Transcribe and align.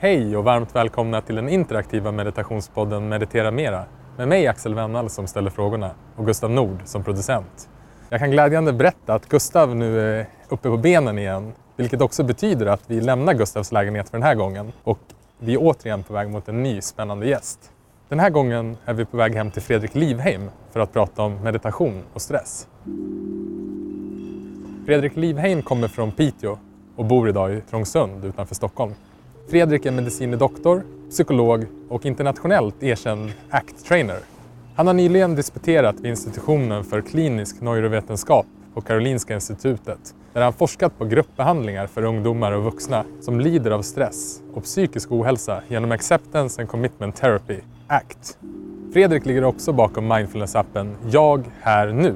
Hej 0.00 0.36
och 0.36 0.44
varmt 0.44 0.74
välkomna 0.74 1.20
till 1.20 1.34
den 1.34 1.48
interaktiva 1.48 2.12
meditationspodden 2.12 3.08
Meditera 3.08 3.50
Mera 3.50 3.84
med 4.16 4.28
mig 4.28 4.46
Axel 4.46 4.74
Wennall 4.74 5.10
som 5.10 5.26
ställer 5.26 5.50
frågorna 5.50 5.90
och 6.16 6.26
Gustav 6.26 6.50
Nord 6.50 6.78
som 6.84 7.04
producent. 7.04 7.68
Jag 8.08 8.20
kan 8.20 8.30
glädjande 8.30 8.72
berätta 8.72 9.14
att 9.14 9.28
Gustav 9.28 9.76
nu 9.76 10.00
är 10.00 10.26
uppe 10.48 10.68
på 10.68 10.76
benen 10.76 11.18
igen 11.18 11.52
vilket 11.76 12.00
också 12.00 12.24
betyder 12.24 12.66
att 12.66 12.82
vi 12.86 13.00
lämnar 13.00 13.34
Gustavs 13.34 13.72
lägenhet 13.72 14.08
för 14.08 14.18
den 14.18 14.26
här 14.26 14.34
gången 14.34 14.72
och 14.84 14.98
vi 15.38 15.54
är 15.54 15.58
återigen 15.60 16.02
på 16.02 16.12
väg 16.12 16.30
mot 16.30 16.48
en 16.48 16.62
ny 16.62 16.80
spännande 16.80 17.26
gäst. 17.26 17.72
Den 18.08 18.20
här 18.20 18.30
gången 18.30 18.76
är 18.84 18.94
vi 18.94 19.04
på 19.04 19.16
väg 19.16 19.34
hem 19.34 19.50
till 19.50 19.62
Fredrik 19.62 19.94
Livheim 19.94 20.50
för 20.72 20.80
att 20.80 20.92
prata 20.92 21.22
om 21.22 21.42
meditation 21.42 22.02
och 22.12 22.22
stress. 22.22 22.68
Fredrik 24.86 25.16
Livheim 25.16 25.62
kommer 25.62 25.88
från 25.88 26.12
Piteå 26.12 26.58
och 26.96 27.04
bor 27.04 27.28
idag 27.28 27.54
i 27.54 27.60
Trångsund 27.60 28.24
utanför 28.24 28.54
Stockholm. 28.54 28.94
Fredrik 29.48 29.86
är 29.86 29.90
medicine 29.90 30.36
doktor, 30.36 30.82
psykolog 31.10 31.66
och 31.88 32.06
internationellt 32.06 32.82
erkänd 32.82 33.32
ACT-trainer. 33.50 34.18
Han 34.74 34.86
har 34.86 34.94
nyligen 34.94 35.34
disputerat 35.34 36.00
vid 36.00 36.10
institutionen 36.10 36.84
för 36.84 37.00
klinisk 37.00 37.60
neurovetenskap 37.60 38.46
på 38.74 38.80
Karolinska 38.80 39.34
institutet 39.34 40.14
där 40.32 40.42
han 40.42 40.52
forskat 40.52 40.98
på 40.98 41.04
gruppbehandlingar 41.04 41.86
för 41.86 42.02
ungdomar 42.02 42.52
och 42.52 42.64
vuxna 42.64 43.04
som 43.20 43.40
lider 43.40 43.70
av 43.70 43.82
stress 43.82 44.40
och 44.54 44.64
psykisk 44.64 45.12
ohälsa 45.12 45.62
genom 45.68 45.92
Acceptance 45.92 46.60
and 46.60 46.70
Commitment 46.70 47.16
Therapy, 47.16 47.58
ACT. 47.86 48.38
Fredrik 48.92 49.26
ligger 49.26 49.44
också 49.44 49.72
bakom 49.72 50.12
mindfulness-appen 50.12 50.94
Jag 51.10 51.44
här 51.60 51.92
nu. 51.92 52.14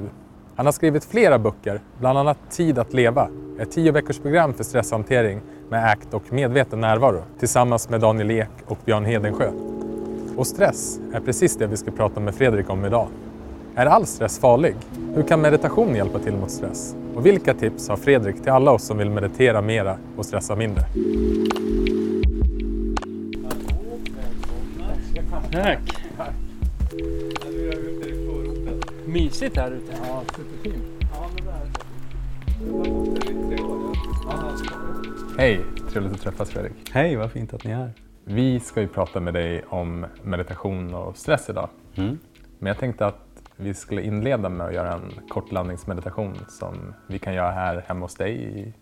Han 0.61 0.65
har 0.65 0.71
skrivit 0.71 1.05
flera 1.05 1.39
böcker, 1.39 1.81
bland 1.99 2.17
annat 2.17 2.37
Tid 2.49 2.79
att 2.79 2.93
leva, 2.93 3.29
ett 3.59 3.71
tio 3.71 3.91
veckors 3.91 4.19
program 4.19 4.53
för 4.53 4.63
stresshantering 4.63 5.41
med 5.69 5.91
ACT 5.91 6.13
och 6.13 6.33
medveten 6.33 6.79
närvaro 6.79 7.23
tillsammans 7.39 7.89
med 7.89 8.01
Daniel 8.01 8.31
Ek 8.31 8.49
och 8.65 8.77
Björn 8.85 9.05
Hedensjö. 9.05 9.51
Och 10.37 10.47
stress 10.47 10.99
är 11.13 11.19
precis 11.19 11.57
det 11.57 11.67
vi 11.67 11.77
ska 11.77 11.91
prata 11.91 12.19
med 12.19 12.35
Fredrik 12.35 12.69
om 12.69 12.85
idag. 12.85 13.07
Är 13.75 13.85
all 13.85 14.05
stress 14.05 14.39
farlig? 14.39 14.75
Hur 15.15 15.23
kan 15.23 15.41
meditation 15.41 15.95
hjälpa 15.95 16.19
till 16.19 16.33
mot 16.33 16.51
stress? 16.51 16.95
Och 17.15 17.25
vilka 17.25 17.53
tips 17.53 17.89
har 17.89 17.97
Fredrik 17.97 18.43
till 18.43 18.51
alla 18.51 18.71
oss 18.71 18.83
som 18.83 18.97
vill 18.97 19.09
meditera 19.09 19.61
mera 19.61 19.97
och 20.17 20.25
stressa 20.25 20.55
mindre? 20.55 20.83
Tack. 25.51 25.79
Mysigt 29.11 29.57
här 29.57 29.71
ute. 29.71 29.93
Ja, 30.07 30.23
superfint. 30.35 30.83
Hej, 35.37 35.65
trevligt 35.91 36.13
att 36.13 36.21
träffas 36.21 36.49
Fredrik. 36.49 36.73
Hej, 36.91 37.15
vad 37.15 37.31
fint 37.31 37.53
att 37.53 37.63
ni 37.63 37.71
är 37.71 37.75
här. 37.75 37.91
Vi 38.23 38.59
ska 38.59 38.81
ju 38.81 38.87
prata 38.87 39.19
med 39.19 39.33
dig 39.33 39.63
om 39.69 40.05
meditation 40.23 40.93
och 40.93 41.17
stress 41.17 41.49
idag. 41.49 41.69
Mm. 41.95 42.19
Men 42.59 42.67
jag 42.67 42.77
tänkte 42.77 43.05
att 43.05 43.27
vi 43.55 43.73
skulle 43.73 44.01
inleda 44.01 44.49
med 44.49 44.67
att 44.67 44.73
göra 44.73 44.93
en 44.93 45.11
kort 45.29 45.51
landningsmeditation 45.51 46.35
som 46.49 46.93
vi 47.07 47.19
kan 47.19 47.33
göra 47.33 47.51
här 47.51 47.83
hemma 47.87 48.05
hos 48.05 48.15
dig 48.15 48.59
i 48.59 48.73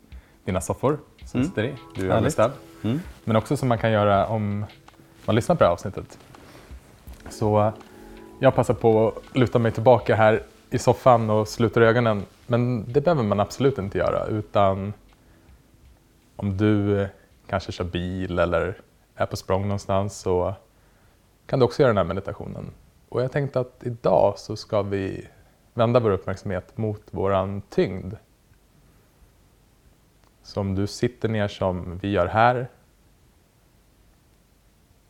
dina 0.45 0.61
soffor 0.61 0.99
som 1.25 1.39
Mm. 1.39 1.49
sitter 1.49 1.63
i. 1.63 1.73
Du 1.95 2.11
är 2.11 2.15
överstädd. 2.15 2.51
Mm. 2.83 2.99
Men 3.23 3.35
också 3.35 3.57
som 3.57 3.69
man 3.69 3.77
kan 3.77 3.91
göra 3.91 4.27
om 4.27 4.65
man 5.25 5.35
lyssnar 5.35 5.55
på 5.55 5.59
det 5.59 5.65
här 5.65 5.73
avsnittet. 5.73 6.19
Så 7.29 7.73
jag 8.39 8.55
passar 8.55 8.73
på 8.73 9.07
att 9.07 9.37
luta 9.37 9.59
mig 9.59 9.71
tillbaka 9.71 10.15
här 10.15 10.43
i 10.69 10.79
soffan 10.79 11.29
och 11.29 11.47
sluter 11.47 11.81
ögonen. 11.81 12.25
Men 12.47 12.93
det 12.93 13.01
behöver 13.01 13.23
man 13.23 13.39
absolut 13.39 13.77
inte 13.77 13.97
göra 13.97 14.25
utan 14.25 14.93
om 16.35 16.57
du 16.57 17.01
eh, 17.01 17.07
kanske 17.47 17.71
kör 17.71 17.83
bil 17.83 18.39
eller 18.39 18.81
är 19.15 19.25
på 19.25 19.35
språng 19.35 19.61
någonstans 19.61 20.17
så 20.19 20.53
kan 21.45 21.59
du 21.59 21.65
också 21.65 21.81
göra 21.81 21.89
den 21.89 21.97
här 21.97 22.03
meditationen. 22.03 22.71
Och 23.09 23.21
jag 23.21 23.31
tänkte 23.31 23.59
att 23.59 23.81
idag 23.83 24.39
så 24.39 24.55
ska 24.55 24.81
vi 24.81 25.27
vända 25.73 25.99
vår 25.99 26.11
uppmärksamhet 26.11 26.77
mot 26.77 27.01
våran 27.11 27.61
tyngd. 27.69 28.13
Så 30.43 30.59
om 30.59 30.75
du 30.75 30.87
sitter 30.87 31.29
ner 31.29 31.47
som 31.47 31.97
vi 31.97 32.11
gör 32.11 32.27
här 32.27 32.67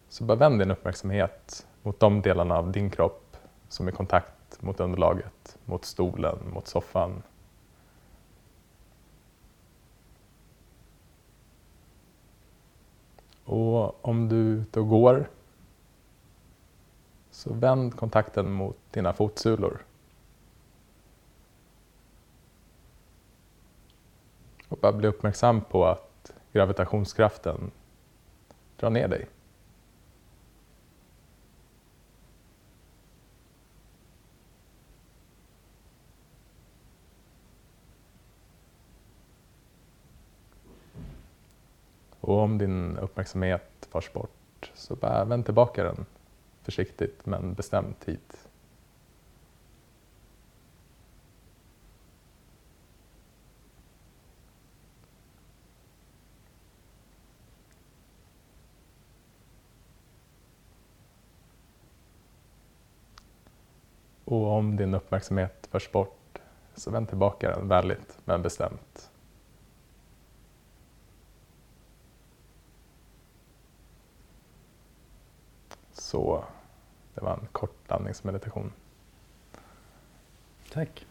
så 0.10 0.24
bara 0.24 0.38
vänd 0.38 0.60
din 0.60 0.72
uppmärksamhet 0.72 1.66
mot 1.90 2.00
de 2.00 2.22
delarna 2.22 2.58
av 2.58 2.72
din 2.72 2.90
kropp 2.90 3.38
som 3.70 3.88
är 3.88 3.92
i 3.92 3.96
kontakt 3.96 4.62
mot 4.62 4.80
underlaget, 4.80 5.58
mot 5.66 5.86
stolen, 5.86 6.38
mot 6.54 6.68
soffan. 6.68 7.24
Och 13.44 14.06
om 14.06 14.30
du 14.30 14.36
är 14.36 14.62
ute 14.62 14.80
och 14.80 14.90
går 14.90 15.30
så 17.32 17.54
vänd 17.54 17.96
kontakten 17.98 18.52
mot 18.52 18.78
dina 18.92 19.14
fotsulor. 19.14 19.86
Och 24.68 24.78
bara 24.78 24.94
bli 24.94 25.08
uppmärksam 25.08 25.62
på 25.62 25.86
att 25.86 26.32
gravitationskraften 26.52 27.72
drar 28.78 28.90
ner 28.90 29.08
dig. 29.08 29.28
Och 42.30 42.40
om 42.40 42.58
din 42.58 42.98
uppmärksamhet 42.98 43.88
förs 43.92 44.14
bort 44.14 44.72
så 44.74 44.96
bara 44.96 45.26
vänd 45.26 45.46
tillbaka 45.46 45.84
den 45.84 46.06
försiktigt 46.62 47.26
men 47.26 47.54
bestämt 47.54 48.06
hit. 48.06 48.48
Och 64.26 64.48
om 64.48 64.76
din 64.78 64.94
uppmärksamhet 64.94 65.68
förs 65.72 65.92
bort 65.92 66.40
så 66.76 66.92
vänd 66.92 67.10
tillbaka 67.10 67.50
den 67.50 67.68
vänligt 67.68 68.18
men 68.26 68.42
bestämt. 68.42 69.09
Så 76.10 76.44
det 77.16 77.22
var 77.22 77.34
en 77.34 77.48
kort 77.52 77.76
landningsmeditation. 77.88 78.72
Tack. 80.74 81.06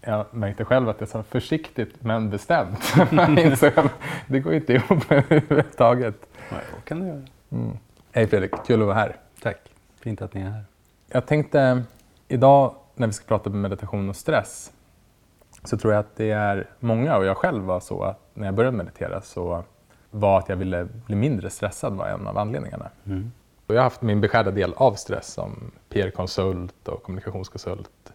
Jag 0.00 0.26
märkte 0.30 0.64
själv 0.64 0.88
att 0.88 1.00
jag 1.00 1.08
sa 1.08 1.22
försiktigt 1.22 2.02
men 2.02 2.30
bestämt. 2.30 2.94
Det 4.26 4.40
går 4.40 4.52
ju 4.52 4.58
inte 4.58 4.72
ihop 4.72 5.12
överhuvudtaget. 5.12 6.28
Nej, 6.50 6.60
vad 6.74 6.84
kan 6.84 7.00
du 7.00 7.06
göra? 7.06 7.22
Mm. 7.50 7.78
Hej 8.12 8.26
Fredrik, 8.26 8.52
kul 8.66 8.80
att 8.80 8.86
vara 8.86 8.96
här. 8.96 9.16
Tack. 9.42 9.72
Fint 10.00 10.22
att 10.22 10.34
ni 10.34 10.40
är 10.40 10.50
här. 10.50 10.64
Jag 11.08 11.26
tänkte 11.26 11.82
idag 12.28 12.74
när 12.94 13.06
vi 13.06 13.12
ska 13.12 13.26
prata 13.26 13.50
om 13.50 13.60
meditation 13.60 14.08
och 14.08 14.16
stress 14.16 14.72
så 15.64 15.78
tror 15.78 15.92
jag 15.92 16.00
att 16.00 16.16
det 16.16 16.30
är 16.30 16.66
många 16.78 17.16
och 17.16 17.24
jag 17.24 17.36
själv 17.36 17.64
var 17.64 17.80
så 17.80 18.02
att 18.02 18.20
när 18.34 18.46
jag 18.46 18.54
började 18.54 18.76
meditera 18.76 19.20
så 19.20 19.64
var 20.10 20.38
att 20.38 20.48
jag 20.48 20.56
ville 20.56 20.84
bli 20.84 21.16
mindre 21.16 21.50
stressad 21.50 21.92
var 21.92 22.06
en 22.06 22.26
av 22.26 22.38
anledningarna. 22.38 22.90
Mm. 23.06 23.32
Och 23.68 23.74
jag 23.74 23.80
har 23.80 23.84
haft 23.84 24.02
min 24.02 24.20
beskärda 24.20 24.50
del 24.50 24.74
av 24.76 24.94
stress 24.94 25.32
som 25.32 25.70
PR-konsult 25.88 26.88
och 26.88 27.02
kommunikationskonsult. 27.02 28.12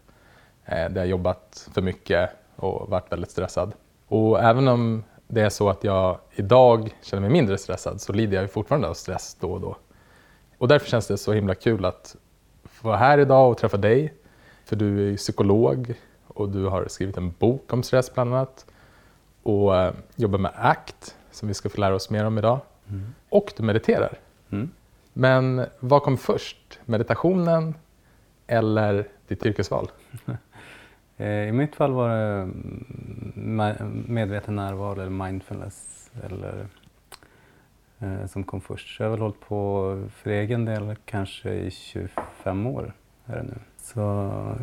Eh, 0.66 0.90
där 0.90 0.96
jag 0.96 1.08
jobbat 1.08 1.69
för 1.74 1.81
mycket 1.81 2.30
och 2.56 2.90
varit 2.90 3.12
väldigt 3.12 3.31
stressad. 3.31 3.74
Och 4.08 4.44
även 4.44 4.68
om 4.68 5.03
det 5.28 5.42
är 5.42 5.50
så 5.50 5.69
att 5.69 5.84
jag 5.84 6.19
idag 6.31 6.97
känner 7.02 7.22
mig 7.22 7.30
mindre 7.30 7.58
stressad 7.58 8.02
så 8.02 8.13
lider 8.13 8.42
jag 8.42 8.52
fortfarande 8.52 8.88
av 8.88 8.94
stress 8.94 9.38
då 9.40 9.52
och 9.52 9.62
då. 9.62 9.75
Och 10.57 10.68
därför 10.68 10.89
känns 10.89 11.07
det 11.07 11.18
så 11.18 11.33
himla 11.33 11.56
kul 11.56 11.86
att 11.86 12.16
få 12.63 12.88
vara 12.88 12.98
här 12.98 13.18
idag 13.18 13.51
och 13.51 13.57
träffa 13.57 13.77
dig. 13.77 14.13
För 14.66 14.75
du 14.75 15.13
är 15.13 15.18
psykolog 15.18 15.94
och 16.27 16.50
du 16.50 16.66
har 16.66 16.88
skrivit 16.88 17.18
en 17.18 17.31
bok 17.39 17.74
om 17.74 17.83
stress 17.83 18.13
bland 18.13 18.33
annat. 18.33 18.66
Och 19.44 19.75
eh, 19.75 19.94
jobbar 20.16 20.39
med 20.39 20.51
ACT 20.56 21.16
som 21.31 21.48
vi 21.48 21.54
ska 21.54 21.69
få 21.69 21.81
lära 21.81 21.95
oss 21.95 22.10
mer 22.10 22.25
om 22.25 22.38
idag. 22.38 22.60
Mm. 22.89 23.13
Och 23.30 23.54
du 23.57 23.63
mediterar. 23.63 24.18
Mm. 24.50 24.72
Men 25.13 25.65
vad 25.80 26.04
kom 26.04 26.18
först? 26.18 26.80
Meditationen 26.86 27.75
eller 28.48 29.07
ditt 29.27 29.45
yrkesval? 29.45 29.92
Eh, 31.18 31.48
I 31.48 31.51
mitt 31.51 31.75
fall 31.75 31.92
var 31.92 32.10
det 32.10 32.42
mm, 33.36 34.06
medveten 34.07 34.56
närvaro 34.56 35.01
eller 35.01 35.10
mindfulness 35.10 36.10
eller, 36.24 36.68
eh, 38.00 38.25
som 38.27 38.44
kom 38.44 38.62
först. 38.62 38.98
Så 38.98 39.04
jag 39.04 39.07
har 39.07 39.12
väl 39.12 39.21
hållit 39.21 39.39
på 39.39 40.04
för 40.15 40.30
egen 40.30 40.65
del 40.65 40.95
kanske 41.06 41.54
i 41.54 41.71
25 41.71 42.68
år. 42.68 42.94
Är 43.25 43.36
det 43.36 43.44
nu. 43.44 43.56
Så 43.77 44.00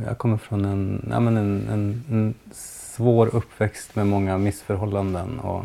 jag 0.06 0.18
kommer 0.18 0.36
från 0.36 0.64
en, 0.64 1.08
ja, 1.10 1.20
men 1.20 1.36
en, 1.36 1.68
en, 1.68 2.04
en 2.10 2.34
svår 2.52 3.34
uppväxt 3.34 3.96
med 3.96 4.06
många 4.06 4.38
missförhållanden 4.38 5.40
och, 5.40 5.64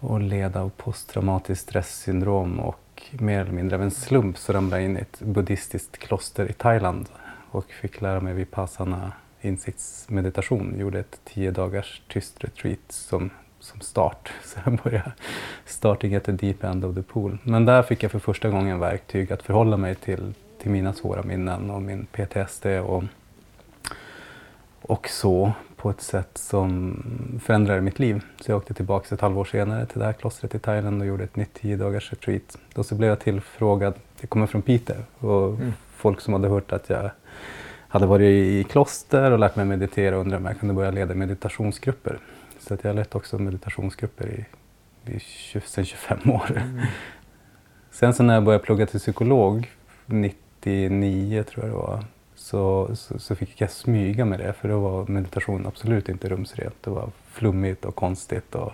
och 0.00 0.20
led 0.20 0.56
av 0.56 0.70
posttraumatiskt 0.70 1.62
stresssyndrom 1.68 2.60
och 2.60 2.91
mer 3.10 3.40
eller 3.40 3.52
mindre 3.52 3.76
av 3.76 3.82
en 3.82 3.90
slump 3.90 4.38
så 4.38 4.52
ramlade 4.52 4.82
jag 4.82 4.90
in 4.90 4.96
i 4.96 5.00
ett 5.00 5.20
buddhistiskt 5.20 5.98
kloster 5.98 6.50
i 6.50 6.52
Thailand 6.52 7.08
och 7.50 7.70
fick 7.70 8.00
lära 8.00 8.20
mig 8.20 8.34
vipassana 8.34 9.12
insiktsmeditation. 9.40 10.74
Gjorde 10.78 11.00
ett 11.00 11.20
tio 11.24 11.50
dagars 11.50 12.02
tyst 12.08 12.44
retreat 12.44 12.78
som, 12.88 13.30
som 13.60 13.80
start. 13.80 14.32
Så 14.44 14.58
jag 14.64 14.78
började 14.84 15.12
starting 15.64 16.14
at 16.14 16.24
the 16.24 16.32
deep 16.32 16.64
end 16.64 16.84
of 16.84 16.94
the 16.94 17.02
pool. 17.02 17.38
Men 17.42 17.64
där 17.64 17.82
fick 17.82 18.02
jag 18.02 18.10
för 18.10 18.18
första 18.18 18.48
gången 18.48 18.78
verktyg 18.78 19.32
att 19.32 19.42
förhålla 19.42 19.76
mig 19.76 19.94
till, 19.94 20.34
till 20.58 20.70
mina 20.70 20.92
svåra 20.92 21.22
minnen 21.22 21.70
och 21.70 21.82
min 21.82 22.06
PTSD 22.06 22.66
och, 22.66 23.04
och 24.82 25.08
så 25.08 25.52
på 25.82 25.90
ett 25.90 26.00
sätt 26.00 26.38
som 26.38 27.02
förändrade 27.44 27.80
mitt 27.80 27.98
liv. 27.98 28.24
Så 28.40 28.50
jag 28.50 28.58
åkte 28.58 28.74
tillbaka 28.74 29.14
ett 29.14 29.20
halvår 29.20 29.44
senare 29.44 29.86
till 29.86 29.98
det 29.98 30.04
här 30.04 30.12
klostret 30.12 30.54
i 30.54 30.58
Thailand 30.58 31.00
och 31.00 31.06
gjorde 31.08 31.24
ett 31.24 31.36
nytt 31.36 31.54
tio 31.54 31.76
dagars 31.76 32.12
retreat. 32.12 32.58
Då 32.74 32.84
så 32.84 32.94
blev 32.94 33.08
jag 33.10 33.20
tillfrågad, 33.20 33.94
jag 34.20 34.30
kommer 34.30 34.46
från 34.46 34.62
Piteå 34.62 34.96
och 35.18 35.48
mm. 35.48 35.72
folk 35.96 36.20
som 36.20 36.34
hade 36.34 36.48
hört 36.48 36.72
att 36.72 36.90
jag 36.90 37.10
hade 37.88 38.06
varit 38.06 38.26
i 38.26 38.64
kloster 38.64 39.30
och 39.30 39.38
lärt 39.38 39.56
mig 39.56 39.66
meditera 39.66 40.14
och 40.14 40.20
undrade 40.20 40.40
om 40.40 40.46
jag 40.46 40.58
kunde 40.58 40.74
börja 40.74 40.90
leda 40.90 41.14
meditationsgrupper. 41.14 42.18
Så 42.58 42.74
att 42.74 42.84
jag 42.84 42.90
har 42.90 42.94
lett 42.94 43.14
också 43.14 43.38
meditationsgrupper 43.38 44.28
i, 44.28 44.46
i 45.12 45.20
20, 45.20 45.60
sedan 45.60 45.84
25 45.84 46.30
år. 46.30 46.50
Mm. 46.50 46.86
Sen 47.90 48.14
så 48.14 48.22
när 48.22 48.34
jag 48.34 48.44
började 48.44 48.64
plugga 48.64 48.86
till 48.86 49.00
psykolog 49.00 49.70
99 50.06 51.42
tror 51.42 51.64
jag 51.64 51.74
det 51.74 51.78
var, 51.78 52.04
så, 52.52 52.96
så, 52.96 53.18
så, 53.18 53.34
fick 53.34 53.60
jag 53.60 53.70
smyga 53.70 54.24
med 54.24 54.38
det 54.38 54.52
för 54.52 54.68
då 54.68 54.78
var 54.80 55.06
meditation 55.06 55.66
absolut 55.66 56.08
inte 56.08 56.28
rumsrent. 56.28 56.74
Det 56.80 56.90
var 56.90 57.10
flummigt 57.30 57.84
och 57.84 57.94
konstigt 57.94 58.54
och, 58.54 58.72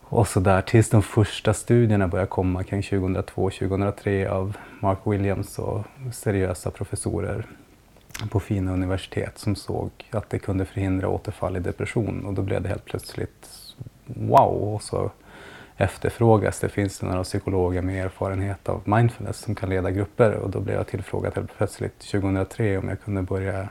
och 0.00 0.28
sådär. 0.28 0.62
Tills 0.62 0.90
de 0.90 1.02
första 1.02 1.54
studierna 1.54 2.08
började 2.08 2.28
komma 2.28 2.64
kring 2.64 2.80
2002-2003 2.80 4.28
av 4.28 4.56
Mark 4.80 4.98
Williams 5.04 5.58
och 5.58 5.84
seriösa 6.12 6.70
professorer 6.70 7.46
på 8.30 8.40
fina 8.40 8.72
universitet 8.72 9.38
som 9.38 9.56
såg 9.56 9.90
att 10.10 10.30
det 10.30 10.38
kunde 10.38 10.64
förhindra 10.64 11.08
återfall 11.08 11.56
i 11.56 11.60
depression 11.60 12.24
och 12.26 12.34
då 12.34 12.42
blev 12.42 12.62
det 12.62 12.68
helt 12.68 12.84
plötsligt 12.84 13.48
wow. 14.06 14.74
Och 14.74 14.82
så 14.82 15.10
efterfrågas 15.80 16.60
det, 16.60 16.68
finns 16.68 16.98
det 16.98 17.06
några 17.06 17.24
psykologer 17.24 17.82
med 17.82 18.04
erfarenhet 18.04 18.68
av 18.68 18.82
mindfulness 18.84 19.38
som 19.38 19.54
kan 19.54 19.68
leda 19.68 19.90
grupper 19.90 20.32
och 20.32 20.50
då 20.50 20.60
blev 20.60 20.76
jag 20.76 20.86
tillfrågad 20.86 21.34
helt 21.34 21.56
plötsligt 21.56 21.98
2003 21.98 22.78
om 22.78 22.88
jag 22.88 23.00
kunde 23.00 23.22
börja 23.22 23.68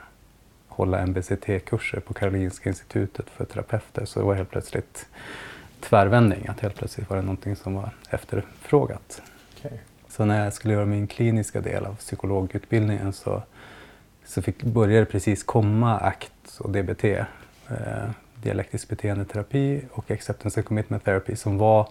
hålla 0.68 1.06
MBCT-kurser 1.06 2.00
på 2.00 2.14
Karolinska 2.14 2.68
institutet 2.68 3.30
för 3.30 3.44
terapeuter 3.44 4.04
så 4.04 4.20
det 4.20 4.26
var 4.26 4.34
helt 4.34 4.50
plötsligt 4.50 5.06
tvärvändning, 5.80 6.46
att 6.48 6.60
helt 6.60 6.76
plötsligt 6.76 7.10
var 7.10 7.16
det 7.16 7.22
någonting 7.22 7.56
som 7.56 7.74
var 7.74 7.90
efterfrågat. 8.10 9.22
Okay. 9.58 9.78
Så 10.08 10.24
när 10.24 10.44
jag 10.44 10.52
skulle 10.52 10.74
göra 10.74 10.86
min 10.86 11.06
kliniska 11.06 11.60
del 11.60 11.86
av 11.86 11.94
psykologutbildningen 11.94 13.12
så 13.12 13.42
så 14.24 14.42
fick, 14.42 14.62
började 14.62 15.06
precis 15.06 15.42
komma 15.42 15.98
ACT 15.98 16.58
och 16.60 16.70
DBT, 16.70 17.04
eh, 17.04 18.10
dialektisk 18.42 18.88
beteendeterapi 18.88 19.82
och 19.92 20.10
acceptance 20.10 20.60
and 20.60 20.66
commitment 20.66 21.04
therapy 21.04 21.36
som 21.36 21.58
var 21.58 21.88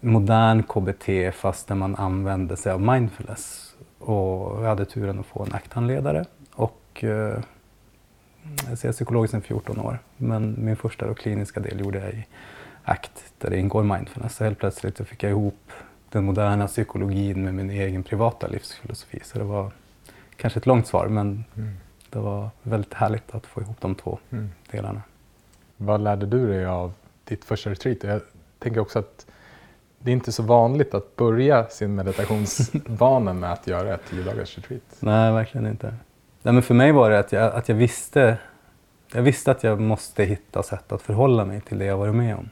modern 0.00 0.62
KBT 0.62 1.34
fast 1.34 1.68
när 1.68 1.76
man 1.76 1.96
använde 1.96 2.56
sig 2.56 2.72
av 2.72 2.80
mindfulness. 2.80 3.74
Och 3.98 4.64
jag 4.64 4.68
hade 4.68 4.84
turen 4.84 5.20
att 5.20 5.26
få 5.26 5.42
en 5.42 5.54
ACT-handledare 5.54 6.24
och 6.54 7.04
eh, 7.04 7.38
jag 8.68 8.84
är 8.84 8.92
psykolog 8.92 9.28
sedan 9.28 9.42
14 9.42 9.80
år 9.80 9.98
men 10.16 10.54
min 10.58 10.76
första 10.76 11.06
då, 11.06 11.14
kliniska 11.14 11.60
del 11.60 11.80
gjorde 11.80 11.98
jag 11.98 12.10
i 12.10 12.26
ACT 12.84 13.24
där 13.38 13.50
det 13.50 13.58
ingår 13.58 13.82
mindfulness. 13.82 14.36
Så 14.36 14.44
helt 14.44 14.58
plötsligt 14.58 15.08
fick 15.08 15.22
jag 15.22 15.30
ihop 15.30 15.72
den 16.10 16.24
moderna 16.24 16.66
psykologin 16.66 17.44
med 17.44 17.54
min 17.54 17.70
egen 17.70 18.02
privata 18.02 18.46
livsfilosofi. 18.46 19.20
Så 19.24 19.38
det 19.38 19.44
var 19.44 19.70
kanske 20.36 20.58
ett 20.58 20.66
långt 20.66 20.86
svar, 20.86 21.06
men 21.08 21.44
mm. 21.56 21.76
det 22.10 22.18
var 22.18 22.50
väldigt 22.62 22.94
härligt 22.94 23.34
att 23.34 23.46
få 23.46 23.60
ihop 23.60 23.80
de 23.80 23.94
två 23.94 24.18
mm. 24.30 24.50
delarna. 24.70 25.02
Vad 25.76 26.00
lärde 26.00 26.26
du 26.26 26.48
dig 26.48 26.66
av 26.66 26.92
ditt 27.24 27.44
första 27.44 27.70
retreat? 27.70 27.98
Jag 28.02 28.20
tänker 28.58 28.80
också 28.80 28.98
att 28.98 29.26
det 29.98 30.10
är 30.10 30.12
inte 30.12 30.32
så 30.32 30.42
vanligt 30.42 30.94
att 30.94 31.16
börja 31.16 31.68
sin 31.68 31.94
meditationsvana 31.94 33.32
med 33.32 33.52
att 33.52 33.66
göra 33.66 33.94
ett 33.94 34.02
tio 34.10 34.22
dagars 34.22 34.56
retreat. 34.56 34.82
Nej, 35.00 35.32
verkligen 35.32 35.66
inte. 35.66 35.94
Nej, 36.42 36.54
men 36.54 36.62
för 36.62 36.74
mig 36.74 36.92
var 36.92 37.10
det 37.10 37.18
att 37.18 37.32
jag, 37.32 37.54
att 37.54 37.68
jag 37.68 37.76
visste 37.76 38.38
jag 39.12 39.22
visste 39.22 39.50
att 39.50 39.64
jag 39.64 39.80
måste 39.80 40.24
hitta 40.24 40.62
sätt 40.62 40.92
att 40.92 41.02
förhålla 41.02 41.44
mig 41.44 41.60
till 41.60 41.78
det 41.78 41.84
jag 41.84 41.96
varit 41.96 42.14
med 42.14 42.36
om. 42.36 42.50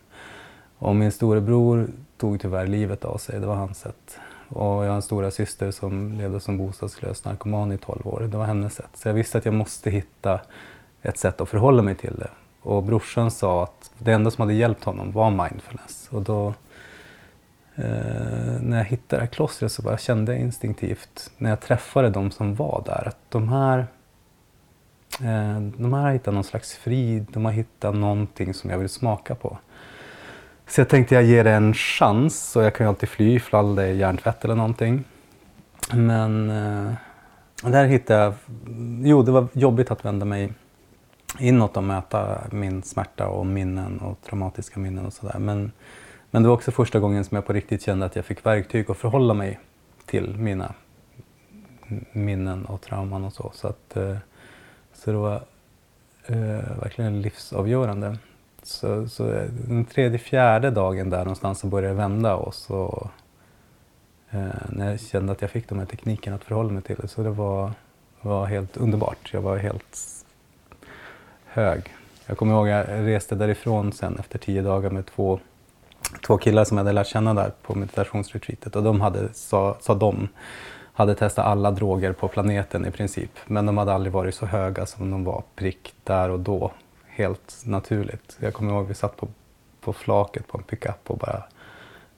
Och 0.79 0.97
min 0.97 1.13
storebror 1.13 1.89
tog 2.17 2.41
tyvärr 2.41 2.67
livet 2.67 3.05
av 3.05 3.19
sig, 3.19 3.41
det 3.41 3.47
var 3.47 3.55
hans 3.55 3.79
sätt. 3.79 4.19
Och 4.49 4.85
jag 4.85 4.89
har 4.89 4.97
en 4.97 5.03
stora 5.03 5.31
syster 5.31 5.71
som 5.71 6.13
levde 6.13 6.41
som 6.41 6.59
bostadslös 6.59 7.25
narkoman 7.25 7.73
i 7.73 7.79
12 7.79 8.07
år. 8.07 8.29
Det 8.31 8.37
var 8.37 8.45
hennes 8.45 8.75
sätt. 8.75 8.91
Så 8.95 9.09
jag 9.09 9.15
visste 9.15 9.39
att 9.39 9.45
jag 9.45 9.55
måste 9.55 9.91
hitta 9.91 10.41
ett 11.03 11.19
sätt 11.19 11.41
att 11.41 11.49
förhålla 11.49 11.83
mig 11.83 11.95
till 11.95 12.15
det. 12.19 12.31
Och 12.65 12.83
brorsan 12.83 13.31
sa 13.31 13.63
att 13.63 13.91
det 13.99 14.13
enda 14.13 14.31
som 14.31 14.43
hade 14.43 14.55
hjälpt 14.55 14.85
honom 14.85 15.13
var 15.13 15.31
mindfulness. 15.31 16.09
Och 16.11 16.23
då, 16.23 16.55
eh, 17.75 18.61
när 18.61 18.77
jag 18.77 18.85
hittade 18.85 19.17
det 19.17 19.27
här 19.27 19.33
klostret 19.33 19.73
så 19.73 19.83
bara 19.83 19.99
kände 19.99 20.33
jag 20.33 20.41
instinktivt, 20.41 21.31
när 21.39 21.51
jag 21.51 21.61
träffade 21.61 22.11
de 22.11 22.31
som 22.31 22.55
var 22.55 22.83
där, 22.87 23.09
att 23.09 23.19
de 23.29 23.49
här 23.49 23.79
eh, 25.21 25.61
de 25.61 25.93
här 25.93 26.03
har 26.03 26.13
hittat 26.13 26.35
någon 26.35 26.45
slags 26.45 26.75
frid, 26.75 27.27
de 27.31 27.45
har 27.45 27.53
hittat 27.53 27.95
någonting 27.95 28.55
som 28.55 28.71
jag 28.71 28.79
vill 28.79 28.89
smaka 28.89 29.35
på. 29.35 29.59
Så 30.67 30.81
jag 30.81 30.89
tänkte 30.89 31.15
jag 31.15 31.25
ger 31.25 31.45
det 31.45 31.53
en 31.53 31.75
chans 31.75 32.57
och 32.57 32.63
jag 32.63 32.75
kan 32.75 32.85
ju 32.85 32.89
alltid 32.89 33.09
fly 33.09 33.35
ifall 33.35 33.75
det 33.75 33.83
är 33.83 33.93
hjärntvätt 33.93 34.45
eller 34.45 34.55
någonting. 34.55 35.05
Men 35.93 36.51
eh, 36.51 36.93
där 37.71 37.85
hittade 37.85 38.23
jag, 38.25 38.35
jo 39.03 39.23
det 39.23 39.33
var 39.33 39.49
jobbigt 39.53 39.91
att 39.91 40.05
vända 40.05 40.25
mig 40.25 40.53
inåt 41.39 41.77
och 41.77 41.85
möta 41.85 42.41
min 42.51 42.83
smärta 42.83 43.29
och 43.29 43.47
minnen 43.47 43.99
och 43.99 44.23
traumatiska 44.23 44.81
minnen 44.81 45.07
och 45.07 45.13
sådär. 45.13 45.39
Men, 45.39 45.73
men 46.31 46.43
det 46.43 46.49
var 46.49 46.57
också 46.57 46.71
första 46.71 47.01
gången 47.01 47.25
som 47.25 47.35
jag 47.35 47.47
på 47.47 47.53
riktigt 47.53 47.83
kände 47.83 48.07
att 48.07 48.17
jag 48.17 48.25
fick 48.25 48.47
verktyg 48.47 48.91
att 48.91 48.97
förhålla 48.97 49.35
mig 49.35 49.61
till 50.07 50.37
mina 50.39 50.75
minnen 52.13 52.65
och 52.65 52.81
trauman 52.81 53.25
och 53.25 53.33
så. 53.33 53.51
Så, 53.55 53.69
att, 53.69 53.97
eh, 53.97 54.17
så 54.95 55.11
det 55.11 55.17
var 55.17 55.43
eh, 56.27 56.79
verkligen 56.83 57.23
livsavgörande. 57.23 58.19
Så, 58.63 59.09
så 59.09 59.33
eh, 59.33 59.51
den 59.69 59.85
tredje, 59.85 60.19
fjärde 60.19 60.71
dagen 60.71 61.11
där 61.11 61.19
någonstans 61.19 61.59
så 61.59 61.67
började 61.67 61.95
det 61.95 61.99
vända 61.99 62.35
och 62.35 62.55
så 62.55 63.11
eh, 64.31 64.47
när 64.69 64.91
jag 64.91 65.01
kände 65.01 65.33
att 65.33 65.43
jag 65.43 65.51
fick 65.51 65.69
de 65.69 65.79
här 65.79 65.87
teknikerna 65.87 66.37
att 66.37 66.45
förhålla 66.45 66.73
mig 66.73 66.83
till 66.83 66.97
det. 66.97 67.09
Så 67.09 67.23
det 67.23 67.31
var, 67.31 67.73
var 68.21 68.47
helt 68.47 68.77
underbart. 68.77 69.31
Jag 69.33 69.43
var 69.43 69.57
helt 69.57 70.24
hög. 71.55 71.95
Jag 72.27 72.39
kommer 72.39 72.55
ihåg 72.55 72.71
att 72.71 72.89
jag 72.89 73.07
reste 73.07 73.35
därifrån 73.35 73.93
sen 73.93 74.19
efter 74.19 74.39
tio 74.39 74.63
dagar 74.63 74.91
med 74.91 75.07
två, 75.07 75.41
två 76.27 76.39
killar 76.39 76.65
som 76.65 76.77
jag 76.77 76.85
hade 76.85 76.93
lärt 76.93 77.07
känna 77.07 77.35
där 77.35 77.53
på 77.63 77.75
meditationsretreatet 77.75 78.77
och 78.77 78.83
de 78.83 79.01
hade, 79.01 79.35
sa, 79.35 79.77
sa 79.81 79.95
de, 79.95 80.29
hade 80.93 81.15
testat 81.15 81.47
alla 81.47 81.71
droger 81.71 82.13
på 82.13 82.29
planeten 82.29 82.87
i 82.87 82.91
princip. 82.91 83.31
Men 83.47 83.67
de 83.67 83.79
hade 83.79 83.93
aldrig 83.93 84.13
varit 84.13 84.35
så 84.35 84.47
höga 84.47 84.87
som 84.87 85.11
de 85.11 85.25
var 85.25 85.43
prick 85.55 85.95
där 86.05 86.31
och 86.31 86.41
då 86.41 86.73
helt 87.07 87.63
naturligt. 87.65 88.37
Jag 88.41 88.55
kommer 88.55 88.73
ihåg 88.73 88.85
att 88.85 88.91
vi 88.91 88.95
satt 88.95 89.17
på, 89.17 89.29
på 89.81 89.93
flaket 89.93 90.49
på 90.49 90.59
en 90.59 90.65
pickup 90.65 91.11
och 91.11 91.19
bara 91.19 91.43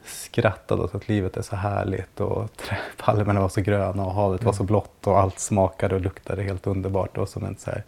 skrattade 0.07 0.83
åt 0.83 0.95
att 0.95 1.09
livet 1.09 1.37
är 1.37 1.43
så 1.43 1.57
härligt 1.57 2.21
och 2.21 2.51
palmerna 2.97 3.41
var 3.41 3.49
så 3.49 3.61
gröna 3.61 4.05
och 4.05 4.15
havet 4.15 4.45
var 4.45 4.53
så 4.53 4.63
mm. 4.63 4.67
blått 4.67 5.07
och 5.07 5.19
allt 5.19 5.39
smakade 5.39 5.95
och 5.95 6.01
luktade 6.01 6.43
helt 6.43 6.67
underbart. 6.67 7.19
Och 7.19 7.29
som 7.29 7.45
en 7.45 7.57
så 7.57 7.71
här, 7.71 7.85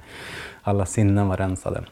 alla 0.62 0.86
sinnen 0.86 1.28
var 1.28 1.36
rensade. 1.36 1.84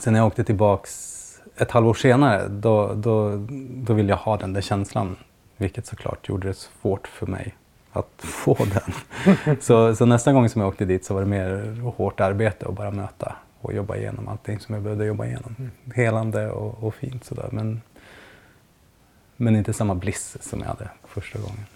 Sen 0.00 0.12
när 0.12 0.20
jag 0.20 0.26
åkte 0.26 0.44
tillbaks 0.44 1.14
ett 1.56 1.70
halvår 1.70 1.94
senare, 1.94 2.48
då, 2.48 2.94
då, 2.94 3.46
då 3.74 3.94
ville 3.94 4.08
jag 4.08 4.16
ha 4.16 4.36
den 4.36 4.52
där 4.52 4.60
känslan. 4.60 5.16
Vilket 5.56 5.86
såklart 5.86 6.28
gjorde 6.28 6.48
det 6.48 6.54
svårt 6.54 7.08
för 7.08 7.26
mig 7.26 7.54
att 7.92 8.12
få 8.18 8.56
den. 8.74 9.56
så, 9.60 9.96
så 9.96 10.06
nästa 10.06 10.32
gång 10.32 10.48
som 10.48 10.60
jag 10.60 10.68
åkte 10.68 10.84
dit 10.84 11.04
så 11.04 11.14
var 11.14 11.20
det 11.20 11.26
mer 11.26 11.80
hårt 11.96 12.20
arbete 12.20 12.66
att 12.66 12.74
bara 12.74 12.90
möta 12.90 13.36
och 13.60 13.72
jobba 13.72 13.96
igenom 13.96 14.28
allting 14.28 14.60
som 14.60 14.74
jag 14.74 14.84
behövde 14.84 15.04
jobba 15.04 15.26
igenom. 15.26 15.54
Mm. 15.58 15.70
Helande 15.94 16.50
och, 16.50 16.84
och 16.84 16.94
fint 16.94 17.24
sådär. 17.24 17.48
Men, 17.52 17.80
men 19.40 19.56
inte 19.56 19.72
samma 19.72 19.94
bliss 19.94 20.36
som 20.40 20.60
jag 20.60 20.66
hade 20.66 20.90
första 21.04 21.38
gången. 21.38 21.66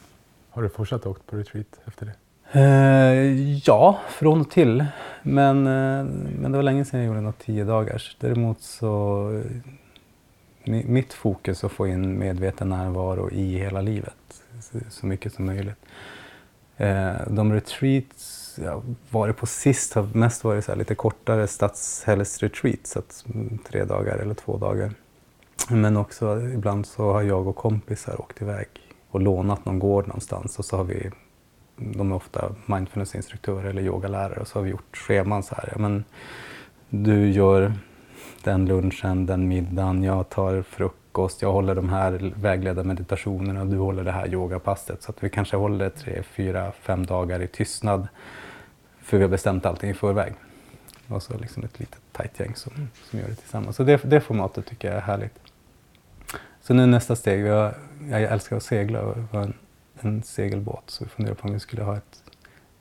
Har 0.51 0.63
du 0.63 0.69
fortsatt 0.69 1.07
åkt 1.07 1.27
på 1.27 1.37
retreat 1.37 1.81
efter 1.85 2.07
det? 2.07 2.15
Eh, 2.61 3.59
ja, 3.59 4.01
från 4.09 4.41
och 4.41 4.51
till. 4.51 4.87
Men, 5.23 5.57
eh, 5.67 6.05
men 6.39 6.53
det 6.53 6.59
var 6.59 6.63
länge 6.63 6.85
sedan 6.85 7.01
jag 7.01 7.07
gjorde 7.07 7.21
något 7.21 7.39
tio 7.39 7.65
dagars. 7.65 8.17
Däremot 8.21 8.61
så 8.63 9.43
mitt 10.65 11.13
fokus 11.13 11.63
är 11.63 11.67
att 11.67 11.73
få 11.73 11.87
in 11.87 12.19
medveten 12.19 12.69
närvaro 12.69 13.31
i 13.31 13.59
hela 13.59 13.81
livet 13.81 14.43
så, 14.91 15.07
mycket 15.07 15.33
som 15.33 15.47
möjligt. 15.47 15.77
Eh, 16.77 17.13
de 17.27 17.53
retreats 17.53 18.59
ja, 18.65 18.83
varit 19.11 19.37
på 19.37 19.47
sist 19.47 19.95
har 19.95 20.09
mest 20.13 20.45
varit 20.45 20.65
så 20.65 20.75
lite 20.75 20.95
kortare 20.95 21.47
att, 22.97 23.25
mm, 23.35 23.59
tre 23.59 23.85
dagar 23.85 24.19
eller 24.19 24.35
två 24.35 24.59
dagar. 24.59 24.95
Men 25.69 25.97
också 25.97 26.41
ibland 26.41 26.87
så 26.87 27.13
har 27.13 27.23
jag 27.23 27.47
och 27.47 27.57
kompisar 27.57 28.21
åkt 28.21 28.43
iväg 28.43 28.67
och 29.11 29.21
lånat 29.21 29.65
någon 29.65 29.79
gård 29.79 30.07
någonstans 30.07 30.59
och 30.59 30.65
så 30.65 30.77
har 30.77 30.85
vi, 30.85 31.11
de 31.77 32.13
är 32.13 32.15
ofta 32.15 32.55
mindfulnessinstruktörer 32.67 33.71
eller 33.71 33.83
yogalärare 33.83 34.41
och 34.41 34.49
så 34.49 34.59
har 34.59 34.65
vi 34.65 34.71
gjort 34.71 34.97
scheman 34.97 35.43
så 35.43 35.55
här. 35.55 35.69
Ja, 35.73 35.79
men 35.79 36.05
du 36.89 37.31
gör 37.31 37.73
den 38.45 38.67
lunchen, 38.67 39.27
den 39.27 39.49
middagen, 39.49 40.03
jag 40.03 40.29
tar 40.29 40.63
frukost, 40.63 41.43
jag 41.43 41.53
håller 41.53 41.75
de 41.75 41.89
här 41.89 42.33
vägledda 42.37 42.85
meditationerna 42.85 43.61
och 43.61 43.67
du 43.67 43.77
håller 43.77 44.05
det 44.05 44.13
här 44.13 44.29
yogapasset. 44.29 45.03
Så 45.03 45.11
att 45.11 45.25
vi 45.25 45.31
kanske 45.31 45.57
håller 45.57 45.91
tre, 45.91 46.23
fyra, 46.23 46.73
fem 46.73 47.07
dagar 47.07 47.43
i 47.43 47.47
tystnad 47.47 48.09
för 49.03 49.17
vi 49.17 49.23
har 49.23 49.31
bestämt 49.31 49.67
allting 49.67 49.91
i 49.91 49.95
förväg. 49.95 50.35
Och 51.09 51.23
så 51.23 51.39
liksom 51.39 51.65
ett 51.65 51.79
litet 51.79 52.02
tajt 52.13 52.41
gäng 52.41 52.55
som, 52.55 52.73
som 53.11 53.19
gör 53.19 53.29
det 53.29 53.35
tillsammans. 53.35 53.77
Så 53.77 53.85
det, 53.85 53.97
det 54.05 54.21
formatet 54.21 54.67
tycker 54.67 54.89
jag 54.89 54.97
är 54.97 55.01
härligt. 55.01 55.39
Så 56.61 56.75
nu 56.75 56.87
nästa 56.87 57.17
steg, 57.17 57.41
jag, 57.41 57.75
jag 58.11 58.23
älskar 58.23 58.57
att 58.57 58.63
segla 58.63 59.03
och 59.03 59.17
ha 59.17 59.43
en, 59.43 59.55
en 60.01 60.23
segelbåt 60.23 60.91
så 60.91 61.05
vi 61.05 61.11
funderar 61.11 61.35
på 61.35 61.49
om 61.49 61.55
vi 61.55 61.61
skulle 61.61 61.83
ha 61.83 61.97
ett 61.97 62.23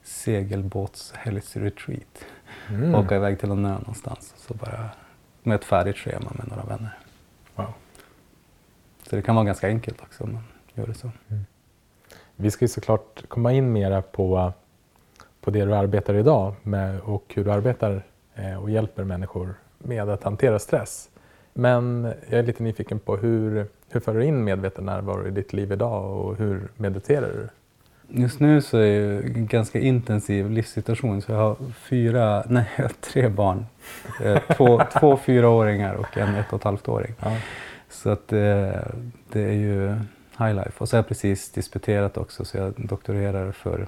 segelbåts 0.04 1.14
retreat. 1.54 2.26
Mm. 2.70 2.96
Åka 2.96 3.16
iväg 3.16 3.40
till 3.40 3.52
en 3.52 3.66
ö 3.66 3.74
någonstans. 3.74 4.34
Så 4.38 4.54
bara 4.54 4.90
med 5.44 5.56
ett 5.56 5.66
färdigt 5.66 5.98
schema 5.98 6.32
med 6.36 6.48
några 6.48 6.64
vänner. 6.64 6.98
Wow. 7.56 7.74
Så 9.10 9.16
det 9.16 9.22
kan 9.22 9.36
vara 9.36 9.46
ganska 9.46 9.68
enkelt 9.68 10.02
också 10.02 10.24
om 10.24 10.34
man 10.34 10.44
gör 10.74 10.88
det 10.88 10.94
så. 10.94 11.12
Vi 12.36 12.52
ska 12.52 12.66
ju 12.66 12.70
såklart 12.70 13.24
komma 13.28 13.52
in 13.52 13.72
mera 13.72 14.02
på, 14.02 14.54
på 15.42 15.52
det 15.52 15.66
du 15.66 15.76
arbetar 15.76 16.14
idag 16.14 16.56
med 16.64 17.00
och 17.00 17.24
hur 17.36 17.44
du 17.44 17.52
arbetar 17.52 18.04
och 18.62 18.70
hjälper 18.70 19.04
människor 19.04 19.54
med 19.78 20.10
att 20.10 20.24
hantera 20.24 20.60
stress. 20.60 21.10
Men 21.54 22.14
jag 22.30 22.40
är 22.40 22.44
lite 22.44 22.64
nyfiken 22.64 23.00
på 23.00 23.18
hur, 23.18 23.66
hur 23.90 24.00
för 24.00 24.14
du 24.14 24.26
in 24.26 24.44
medveten 24.44 24.86
närvaro 24.86 25.28
i 25.28 25.32
ditt 25.32 25.54
liv 25.54 25.72
idag 25.72 26.18
och 26.18 26.38
hur 26.38 26.68
mediterar 26.78 27.28
du? 27.34 27.50
Just 28.22 28.40
nu 28.40 28.62
så 28.62 28.78
är 28.78 29.00
det 29.00 29.40
en 29.40 29.48
ganska 29.48 29.80
intensiv 29.80 30.50
livssituation 30.52 31.22
så 31.22 31.32
jag 31.32 31.40
har 31.40 31.56
fyra, 31.74 32.44
nej 32.50 32.70
jag 32.76 32.84
har 32.84 32.90
tre 32.90 33.28
barn. 33.28 33.66
Eh, 34.24 34.40
Två, 34.58 34.82
två 35.00 35.18
fyraåringar 35.18 35.94
och 35.94 36.18
en 36.18 36.36
ett 36.36 36.54
och 36.54 36.60
ett 36.60 36.64
halvt 36.64 36.88
åring. 36.88 37.14
Ja. 37.20 37.38
Så 37.90 38.10
att 38.10 38.28
det, 38.28 38.88
det 39.32 39.42
är 39.44 39.54
ju 39.54 39.88
high 40.40 40.56
life. 40.56 40.72
Och 40.78 40.90
så 40.90 40.96
har 40.96 40.98
jag 40.98 41.08
precis 41.08 41.52
disputerat 41.52 42.18
också 42.18 42.46
så 42.46 42.58
jag 42.58 42.74
doktorerar 42.78 43.52
för, 43.52 43.88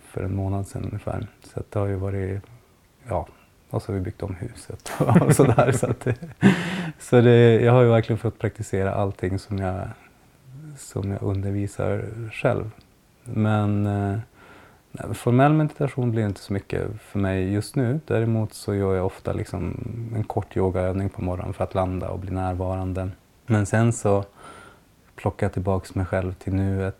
för 0.00 0.22
en 0.22 0.34
månad 0.34 0.66
sedan 0.66 0.84
ungefär. 0.84 1.26
Så 1.44 1.62
det 1.70 1.78
har 1.78 1.86
ju 1.86 1.94
varit, 1.94 2.42
ja, 3.08 3.26
och 3.70 3.82
så 3.82 3.92
har 3.92 3.98
vi 3.98 4.04
byggt 4.04 4.22
om 4.22 4.34
huset 4.34 4.92
och 5.20 5.36
sådär. 5.36 5.72
så 5.72 5.90
att 5.90 6.00
det, 6.00 6.14
så 6.98 7.20
det, 7.20 7.60
jag 7.62 7.72
har 7.72 7.82
ju 7.82 7.88
verkligen 7.88 8.18
fått 8.18 8.38
praktisera 8.38 8.94
allting 8.94 9.38
som 9.38 9.58
jag, 9.58 9.88
som 10.76 11.10
jag 11.10 11.22
undervisar 11.22 12.04
själv. 12.32 12.70
Men 13.24 13.86
eh, 13.86 14.18
nej, 14.92 15.14
formell 15.14 15.52
meditation 15.52 16.10
blir 16.10 16.26
inte 16.26 16.40
så 16.40 16.52
mycket 16.52 17.00
för 17.00 17.18
mig 17.18 17.52
just 17.52 17.76
nu. 17.76 18.00
Däremot 18.06 18.54
så 18.54 18.74
gör 18.74 18.94
jag 18.94 19.06
ofta 19.06 19.32
liksom 19.32 19.74
en 20.14 20.24
kort 20.24 20.56
yogaövning 20.56 21.08
på 21.08 21.22
morgonen 21.22 21.52
för 21.54 21.64
att 21.64 21.74
landa 21.74 22.08
och 22.08 22.18
bli 22.18 22.30
närvarande. 22.30 23.10
Men 23.46 23.66
sen 23.66 23.92
så 23.92 24.24
plockar 25.16 25.46
jag 25.46 25.52
tillbaks 25.52 25.94
mig 25.94 26.06
själv 26.06 26.32
till 26.32 26.54
nuet 26.54 26.96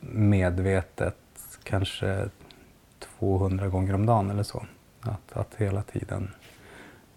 medvetet, 0.00 1.16
kanske 1.62 2.28
200 3.18 3.68
gånger 3.68 3.94
om 3.94 4.06
dagen 4.06 4.30
eller 4.30 4.42
så. 4.42 4.66
Att, 5.00 5.32
att 5.32 5.54
hela 5.54 5.82
tiden 5.82 6.30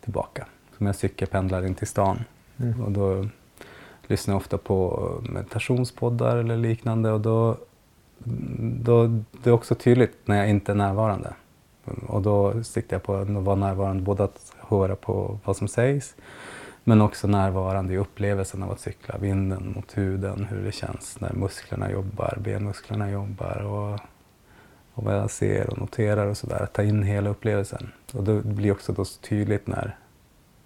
tillbaka. 0.01 0.45
Som 0.77 0.85
jag 0.85 0.95
cykelpendlar 0.95 1.65
in 1.65 1.75
till 1.75 1.87
stan. 1.87 2.19
Mm. 2.57 2.81
Och 2.81 2.91
då 2.91 3.27
lyssnar 4.07 4.33
jag 4.33 4.39
ofta 4.39 4.57
på 4.57 5.09
meditationspoddar 5.29 6.37
eller 6.37 6.57
liknande 6.57 7.11
och 7.11 7.21
då, 7.21 7.57
då 8.83 9.07
det 9.43 9.49
är 9.49 9.53
också 9.53 9.75
tydligt 9.75 10.17
när 10.25 10.37
jag 10.37 10.49
inte 10.49 10.71
är 10.71 10.75
närvarande. 10.75 11.33
Och 12.07 12.21
då 12.21 12.63
siktar 12.63 12.95
jag 12.95 13.03
på 13.03 13.15
att 13.15 13.29
vara 13.29 13.55
närvarande, 13.55 14.03
både 14.03 14.23
att 14.23 14.53
höra 14.59 14.95
på 14.95 15.39
vad 15.43 15.57
som 15.57 15.67
sägs 15.67 16.15
men 16.83 17.01
också 17.01 17.27
närvarande 17.27 17.93
i 17.93 17.97
upplevelsen 17.97 18.63
av 18.63 18.71
att 18.71 18.79
cykla, 18.79 19.17
vinden 19.17 19.73
mot 19.75 19.97
huden, 19.97 20.47
hur 20.49 20.63
det 20.63 20.71
känns 20.71 21.19
när 21.19 21.33
musklerna 21.33 21.91
jobbar, 21.91 22.37
benmusklerna 22.41 23.11
jobbar 23.11 23.57
och, 23.57 23.99
och 24.93 25.03
vad 25.03 25.15
jag 25.15 25.31
ser 25.31 25.69
och 25.69 25.77
noterar 25.79 26.27
och 26.27 26.37
sådär. 26.37 26.63
Att 26.63 26.73
ta 26.73 26.83
in 26.83 27.03
hela 27.03 27.29
upplevelsen. 27.29 27.91
Och 28.13 28.23
då 28.23 28.41
blir 28.41 28.65
det 28.65 28.71
också 28.71 28.93
då 28.93 29.05
så 29.05 29.21
tydligt 29.21 29.67
när 29.67 29.95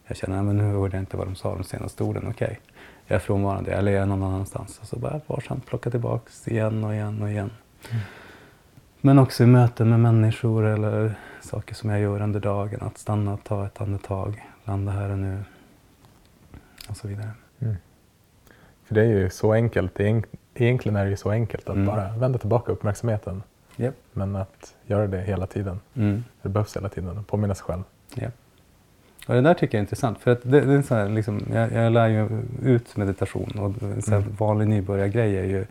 jag 0.08 0.18
känner 0.18 0.38
att 0.50 0.56
nu 0.56 0.64
hörde 0.64 0.96
jag 0.98 1.02
inte 1.02 1.18
vad 1.18 1.28
de 1.28 1.36
sa 1.36 1.56
de 1.56 1.64
senaste 1.64 2.04
orden. 2.04 2.28
Okej, 2.30 2.60
jag 3.08 3.16
är 3.16 3.20
frånvarande 3.20 3.72
eller 3.72 3.92
jag 3.92 4.02
är 4.02 4.06
någon 4.06 4.24
annanstans. 4.24 4.80
Och 4.82 4.88
så 4.88 5.00
bara 5.00 5.22
varsamt 5.28 5.66
plocka 5.66 5.90
tillbaks 5.90 6.48
igen 6.48 6.84
och 6.84 6.94
igen 6.94 7.22
och 7.22 7.30
igen. 7.30 7.52
Men 9.02 9.20
också 9.20 9.44
i 9.44 9.48
möten 9.48 9.90
med 9.90 10.00
människor 10.00 10.66
eller 10.66 11.16
saker 11.42 11.76
som 11.76 11.90
jag 11.90 12.00
gör 12.00 12.22
under 12.22 12.40
dagen. 12.40 12.80
Att 12.82 12.98
stanna, 12.98 13.38
ta 13.38 13.66
ett 13.66 13.82
andetag, 13.82 14.46
landa 14.64 14.92
här 14.92 15.10
och 15.10 15.18
nu 15.18 15.44
och 16.90 16.98
så 16.98 17.08
vidare. 17.08 17.30
För 18.86 18.96
det 18.96 19.02
är 19.02 19.06
ju 19.06 19.30
så 19.30 19.54
enkelt. 19.54 20.00
Egent- 20.00 20.26
Egentligen 20.56 20.96
är 20.96 21.04
det 21.04 21.10
ju 21.10 21.18
så 21.18 21.32
enkelt 21.32 21.70
att 21.70 21.76
Mm. 21.76 21.86
bara 21.88 22.18
vända 22.18 22.40
tillbaka 22.40 22.72
uppmärksamheten. 22.72 23.44
Japp. 23.76 23.96
Men 24.14 24.36
att 24.36 24.74
göra 24.86 25.08
det 25.08 25.22
hela 25.22 25.48
tiden. 25.48 25.80
Mm. 25.96 26.24
Det 26.42 26.50
behövs 26.50 26.76
hela 26.78 26.90
tiden. 26.90 27.24
Påminna 27.24 27.56
sig 27.56 27.64
själv. 27.66 27.84
Ja. 28.16 28.28
Och 29.28 29.34
det 29.34 29.42
där 29.42 29.54
tycker 29.54 29.78
jag 29.78 29.80
är 29.80 29.84
intressant. 29.84 30.20
För 30.20 30.32
att 30.32 30.40
det, 30.44 30.62
det 30.62 30.74
är 30.74 30.82
så 30.82 30.96
här, 30.96 31.10
liksom, 31.10 31.42
jag, 31.54 31.72
jag 31.72 31.94
lär 31.94 32.08
ju 32.08 32.42
ut 32.64 32.98
meditation 32.98 33.52
och 33.60 33.84
en 33.84 34.02
Mm. 34.14 34.24
vanlig 34.38 34.68
nybörjargrej 34.68 35.38
är 35.38 35.44
ju 35.44 35.66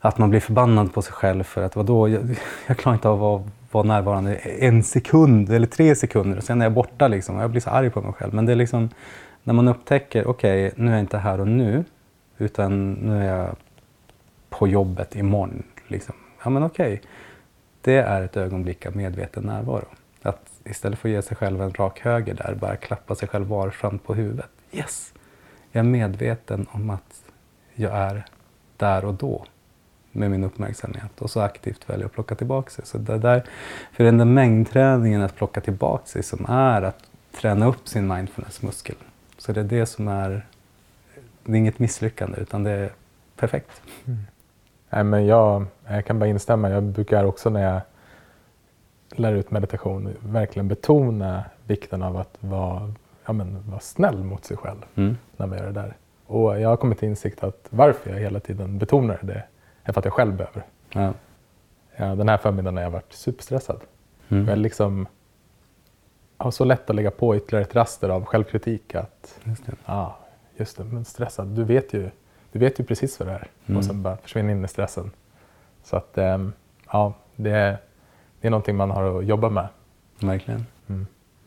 att 0.00 0.18
man 0.18 0.30
blir 0.30 0.40
förbannad 0.40 0.94
på 0.94 1.02
sig 1.02 1.12
själv 1.12 1.42
för 1.44 1.62
att 1.62 1.76
vadå, 1.76 2.08
jag, 2.08 2.22
jag 2.66 2.76
klarar 2.76 2.94
inte 2.94 3.08
av 3.08 3.14
att 3.14 3.20
vara, 3.20 3.42
vara 3.70 3.84
närvarande 3.84 4.34
en 4.36 4.82
sekund 4.82 5.50
eller 5.50 5.66
tre 5.66 5.94
sekunder 5.94 6.36
och 6.36 6.44
sen 6.44 6.60
är 6.60 6.64
jag 6.64 6.72
borta 6.72 7.08
liksom. 7.08 7.38
Jag 7.38 7.50
blir 7.50 7.60
så 7.60 7.70
arg 7.70 7.90
på 7.90 8.00
mig 8.00 8.12
själv. 8.12 8.34
Men 8.34 8.46
det 8.46 8.52
är 8.52 8.56
liksom 8.56 8.88
när 9.44 9.54
man 9.54 9.68
upptäcker, 9.68 10.26
okej, 10.26 10.72
nu 10.76 10.88
är 10.88 10.92
jag 10.92 11.00
inte 11.00 11.18
här 11.18 11.40
och 11.40 11.48
nu 11.48 11.84
utan 12.38 12.92
nu 12.92 13.24
är 13.24 13.36
jag 13.36 13.56
på 14.50 14.68
jobbet 14.68 15.16
imorgon. 15.16 15.62
Liksom. 15.88 16.14
Ja 16.44 16.50
men 16.50 16.62
okej, 16.62 17.02
det 17.80 17.96
är 17.96 18.22
ett 18.22 18.36
ögonblick 18.36 18.86
av 18.86 18.96
medveten 18.96 19.44
närvaro. 19.44 19.88
Att 20.22 20.50
istället 20.64 20.98
för 20.98 21.08
att 21.08 21.12
ge 21.12 21.22
sig 21.22 21.36
själv 21.36 21.62
en 21.62 21.72
rak 21.74 22.00
höger 22.00 22.34
där, 22.34 22.54
bara 22.54 22.76
klappa 22.76 23.14
sig 23.14 23.28
själv 23.28 23.46
varsamt 23.46 24.04
på 24.04 24.14
huvudet. 24.14 24.50
Yes! 24.72 25.14
Jag 25.72 25.80
är 25.80 25.88
medveten 25.88 26.66
om 26.70 26.90
att 26.90 27.22
jag 27.74 27.92
är 27.92 28.24
där 28.76 29.04
och 29.04 29.14
då 29.14 29.44
med 30.12 30.30
min 30.30 30.44
uppmärksamhet 30.44 31.22
och 31.22 31.30
så 31.30 31.40
aktivt 31.40 31.90
väljer 31.90 32.06
att 32.06 32.12
plocka 32.12 32.34
tillbaka 32.34 32.70
sig. 32.70 32.86
Så 32.86 32.98
det 32.98 33.18
där, 33.18 33.44
för 33.92 34.04
den 34.04 34.18
där 34.18 34.24
mängdträningen 34.24 35.22
att 35.22 35.36
plocka 35.36 35.60
tillbaka 35.60 36.06
sig 36.06 36.22
som 36.22 36.46
är 36.48 36.82
att 36.82 37.04
träna 37.32 37.66
upp 37.66 37.88
sin 37.88 38.06
mindfulness-muskel. 38.06 38.96
Så 39.38 39.52
det 39.52 39.60
är 39.60 39.64
det 39.64 39.86
som 39.86 40.08
är, 40.08 40.46
det 41.44 41.52
är 41.52 41.56
inget 41.56 41.78
misslyckande 41.78 42.40
utan 42.40 42.62
det 42.62 42.70
är 42.70 42.92
perfekt. 43.36 43.82
Mm. 44.04 44.18
Nej, 44.92 45.04
men 45.04 45.26
jag, 45.26 45.64
jag 45.86 46.04
kan 46.04 46.18
bara 46.18 46.26
instämma. 46.26 46.70
Jag 46.70 46.82
brukar 46.82 47.24
också 47.24 47.50
när 47.50 47.72
jag 47.72 47.80
lär 49.10 49.32
ut 49.32 49.50
meditation 49.50 50.14
verkligen 50.20 50.68
betona 50.68 51.44
vikten 51.66 52.02
av 52.02 52.16
att 52.16 52.36
vara, 52.40 52.92
ja, 53.26 53.32
men, 53.32 53.70
vara 53.70 53.80
snäll 53.80 54.24
mot 54.24 54.44
sig 54.44 54.56
själv 54.56 54.78
Mm. 54.94 55.16
när 55.36 55.46
man 55.46 55.58
gör 55.58 55.66
det 55.66 55.72
där. 55.72 55.96
Och 56.26 56.60
jag 56.60 56.68
har 56.68 56.76
kommit 56.76 56.98
till 56.98 57.08
insikt 57.08 57.44
att 57.44 57.66
varför 57.70 58.10
jag 58.10 58.18
hela 58.18 58.40
tiden 58.40 58.78
betonar 58.78 59.18
det 59.22 59.42
är 59.82 59.92
för 59.92 60.00
att 60.00 60.04
jag 60.04 60.14
själv 60.14 60.36
behöver. 60.36 60.62
Ja. 60.92 61.12
Ja, 61.96 62.14
den 62.14 62.28
här 62.28 62.36
förmiddagen 62.38 62.76
har 62.76 62.84
jag 62.84 62.90
varit 62.90 63.12
superstressad. 63.12 63.80
Mm. 64.28 64.48
Jag 64.48 64.58
liksom 64.58 65.06
har 66.36 66.50
så 66.50 66.64
lätt 66.64 66.90
att 66.90 66.96
lägga 66.96 67.10
på 67.10 67.36
ytterligare 67.36 67.64
ett 67.64 67.74
raster 67.76 68.08
av 68.08 68.24
självkritik 68.24 68.94
att 68.94 69.38
Just 69.44 69.66
det. 69.66 69.72
Ja, 69.86 70.16
just 70.56 70.76
det. 70.76 70.84
Men 70.84 71.04
stressad, 71.04 71.46
du 71.48 71.64
vet 71.64 71.92
ju, 71.92 72.10
du 72.52 72.58
vet 72.58 72.80
ju 72.80 72.84
precis 72.84 73.20
vad 73.20 73.28
det 73.28 73.32
är. 73.32 73.48
Mm. 73.66 73.78
Och 73.78 73.84
sen 73.84 74.02
bara 74.02 74.16
försvinner 74.16 74.52
in 74.52 74.64
i 74.64 74.68
stressen. 74.68 75.10
Så 75.84 75.96
att, 75.96 76.18
ehm, 76.18 76.52
ja, 76.92 77.14
det 77.36 77.50
är, 77.50 77.76
det 78.40 78.46
är 78.48 78.50
någonting 78.50 78.76
man 78.76 78.90
har 78.90 79.18
att 79.18 79.26
jobba 79.26 79.48
med. 79.48 79.68
Verkligen. 80.20 80.66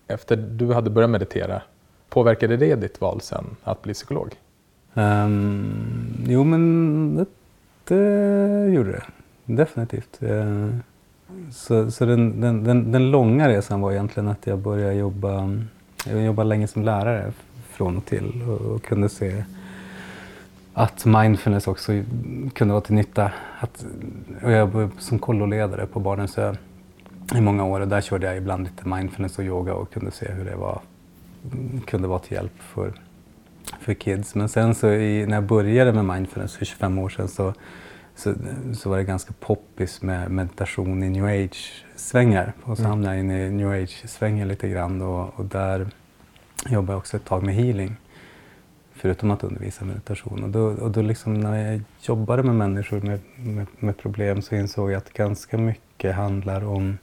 Efter 0.08 0.36
du 0.36 0.74
hade 0.74 0.90
börjat 0.90 1.10
meditera, 1.10 1.62
påverkade 2.10 2.58
det 2.58 2.76
ditt 2.76 3.02
val 3.02 3.22
sen 3.22 3.46
att 3.64 3.82
bli 3.82 3.94
psykolog? 3.94 4.36
Um, 4.94 6.26
jo, 6.28 6.44
men 6.44 7.16
det, 7.16 7.26
det 7.96 8.74
gjorde 8.74 8.92
det. 8.92 9.04
Definitivt. 9.46 10.22
Eh, 10.22 10.70
Så, 11.52 11.92
så 11.92 12.06
den, 12.06 12.42
den, 12.42 12.64
den, 12.64 12.92
den 12.92 13.12
långa 13.12 13.50
resan 13.50 13.82
var 13.82 13.92
egentligen 13.92 14.30
att 14.30 14.48
jag 14.48 14.60
började 14.60 14.94
jobba, 14.94 15.52
jag 16.06 16.22
jobbade 16.22 16.50
länge 16.50 16.68
som 16.68 16.84
lärare 16.84 17.34
från 17.70 17.98
och 17.98 18.06
till 18.06 18.44
och, 18.50 18.62
och 18.62 18.84
kunde 18.84 19.10
se 19.10 19.44
att 20.78 21.06
mindfulness 21.06 21.68
också 21.68 21.92
kunde 22.54 22.74
vara 22.74 22.82
till 22.82 22.96
nytta. 22.96 23.32
Att, 23.60 23.86
och 24.44 24.52
jag 24.52 24.68
var 24.68 24.90
som 25.00 25.20
kolloledare 25.20 25.86
på 25.86 26.00
Barnens 26.00 26.38
ö 26.38 26.56
i 27.36 27.42
många 27.42 27.66
år 27.66 27.80
och 27.80 27.88
där 27.88 28.02
körde 28.02 28.28
jag 28.28 28.38
ibland 28.38 28.64
lite 28.64 28.88
mindfulness 28.88 29.40
och 29.40 29.46
yoga 29.46 29.74
och 29.74 29.94
kunde 29.94 30.12
se 30.12 30.32
hur 30.32 30.46
det 30.46 30.56
var, 30.56 30.82
kunde 31.86 32.08
vara 32.08 32.20
till 32.20 32.34
hjälp 32.34 32.54
för 32.60 32.94
för 33.80 33.94
kids. 33.94 34.36
Men 34.36 34.50
sen 34.50 34.76
så 34.76 34.92
i, 34.92 35.26
när 35.28 35.36
jag 35.36 35.44
började 35.44 35.94
med 35.94 36.06
mindfulness 36.06 36.56
för 36.56 36.66
25 36.66 36.98
år 37.00 37.10
sedan 37.10 37.28
så, 37.28 37.54
så, 38.16 38.34
så 38.74 38.90
var 38.90 38.98
det 38.98 39.04
ganska 39.04 39.34
poppis 39.40 40.02
med 40.02 40.32
meditation 40.32 41.04
i 41.04 41.10
new 41.10 41.26
age-svängar. 41.26 42.54
Och 42.64 42.78
så 42.78 42.82
Mm. 42.84 42.90
hamnade 42.90 43.16
jag 43.16 43.20
in 43.26 43.32
i 43.32 43.50
new 43.50 43.70
age-svängen 43.70 44.48
lite 44.48 44.70
grann 44.70 45.02
och, 45.02 45.40
och 45.40 45.46
där 45.46 45.88
jobbade 46.70 46.94
jag 46.94 46.98
också 46.98 47.18
ett 47.18 47.26
tag 47.26 47.44
med 47.44 47.56
healing. 47.56 47.96
Förutom 49.06 49.32
att 49.32 49.44
undervisa 49.44 49.86
meditation. 49.86 50.44
Och 50.44 50.50
då, 50.50 50.66
och 50.66 50.92
då 50.92 51.02
liksom 51.02 51.34
när 51.34 51.72
jag 51.72 51.82
jobbade 52.02 52.44
med 52.44 52.56
människor 52.56 53.02
med, 53.02 53.20
med, 53.36 53.68
med 53.80 53.98
problem 53.98 54.42
så 54.42 54.56
insåg 54.56 54.92
jag 54.92 54.98
att 54.98 55.14
ganska 55.14 55.58
mycket 55.58 56.16
handlar 56.16 56.66
om 56.66 56.98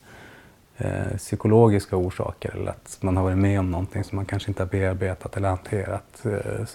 eh, 0.76 1.16
psykologiska 1.16 1.96
orsaker. 1.96 2.56
Eller 2.56 2.70
att 2.70 2.98
man 3.00 3.16
har 3.16 3.24
varit 3.24 3.38
med 3.38 3.60
om 3.60 3.70
någonting 3.70 4.04
som 4.04 4.16
man 4.16 4.24
kanske 4.24 4.50
inte 4.50 4.62
har 4.62 4.68
bearbetat 4.68 5.36
eller 5.36 5.48
hanterat 5.48 6.24
eh, 6.24 6.66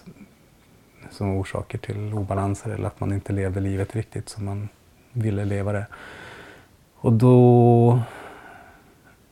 som 1.11 1.37
orsaker 1.37 1.77
till 1.77 2.13
obalanser 2.13 2.69
eller 2.69 2.87
att 2.87 2.99
man 2.99 3.13
inte 3.13 3.33
levde 3.33 3.59
livet 3.59 3.95
riktigt 3.95 4.29
som 4.29 4.45
man 4.45 4.69
ville 5.11 5.45
leva 5.45 5.71
det. 5.71 5.85
Och 6.95 7.13
då, 7.13 8.01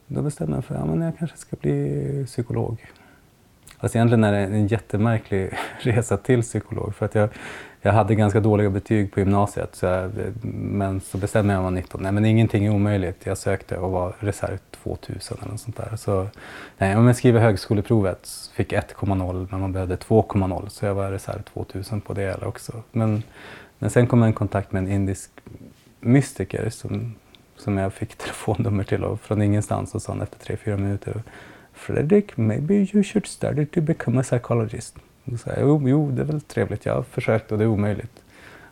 då 0.07 0.21
bestämde 0.21 0.55
jag 0.55 0.65
för 0.65 0.75
att 0.75 0.81
ja, 0.81 0.85
men 0.85 1.01
jag 1.01 1.17
kanske 1.17 1.37
ska 1.37 1.55
bli 1.61 2.23
psykolog. 2.25 2.77
Fast 3.79 3.95
egentligen 3.95 4.23
är 4.23 4.31
det 4.31 4.37
en 4.37 4.67
jättemärklig 4.67 5.49
resa 5.79 6.17
till 6.17 6.41
psykolog 6.41 6.95
för 6.95 7.05
att 7.05 7.15
jag, 7.15 7.29
jag 7.81 7.93
hade 7.93 8.15
ganska 8.15 8.39
dåliga 8.39 8.69
betyg 8.69 9.11
på 9.13 9.19
gymnasiet 9.19 9.75
så 9.75 9.85
jag, 9.85 10.11
men 10.41 11.01
så 11.01 11.17
bestämde 11.17 11.53
jag 11.53 11.63
mig 11.63 11.71
när 11.71 11.71
jag 11.71 11.71
var 11.71 11.81
19. 11.81 12.03
Nej 12.03 12.11
men 12.11 12.25
ingenting 12.25 12.65
är 12.65 12.69
omöjligt. 12.69 13.25
Jag 13.25 13.37
sökte 13.37 13.77
och 13.77 13.91
var 13.91 14.13
reserv 14.19 14.57
2000 14.83 15.37
eller 15.41 15.51
något 15.51 15.61
sånt 15.61 15.77
där. 15.77 15.95
Så, 15.95 16.27
nej, 16.77 16.95
om 16.95 17.07
jag 17.07 17.15
skriver 17.15 17.39
högskoleprovet 17.39 18.49
fick 18.53 18.73
1,0 18.73 19.47
men 19.51 19.59
man 19.59 19.71
behövde 19.71 19.95
2,0 19.95 20.69
så 20.69 20.85
jag 20.85 20.95
var 20.95 21.11
reserv 21.11 21.41
2000 21.41 22.01
på 22.01 22.13
det 22.13 22.35
också. 22.45 22.83
Men, 22.91 23.23
men 23.79 23.89
sen 23.89 24.07
kom 24.07 24.21
jag 24.21 24.31
i 24.31 24.33
kontakt 24.33 24.71
med 24.71 24.83
en 24.83 24.91
indisk 24.91 25.29
mystiker 25.99 26.69
som, 26.69 27.15
som 27.57 27.77
jag 27.77 27.93
fick 27.93 28.15
telefonnummer 28.15 28.83
till 28.83 29.03
och 29.03 29.21
från 29.21 29.41
ingenstans 29.41 29.95
och 29.95 30.01
sa 30.01 30.17
efter 30.23 30.55
3-4 30.55 30.77
minuter 30.77 31.23
Fredrik, 31.75 32.37
maybe 32.37 32.73
you 32.73 33.03
should 33.03 33.27
study 33.27 33.65
to 33.65 33.81
become 33.81 34.19
a 34.19 34.23
psychologist. 34.23 34.95
Då 35.23 35.37
sa 35.37 35.51
jo, 35.59 35.89
jo, 35.89 36.11
det 36.11 36.21
är 36.21 36.25
väl 36.25 36.41
trevligt, 36.41 36.85
jag 36.85 36.95
har 36.95 37.03
försökt 37.03 37.51
och 37.51 37.57
det 37.57 37.63
är 37.63 37.67
omöjligt. 37.67 38.21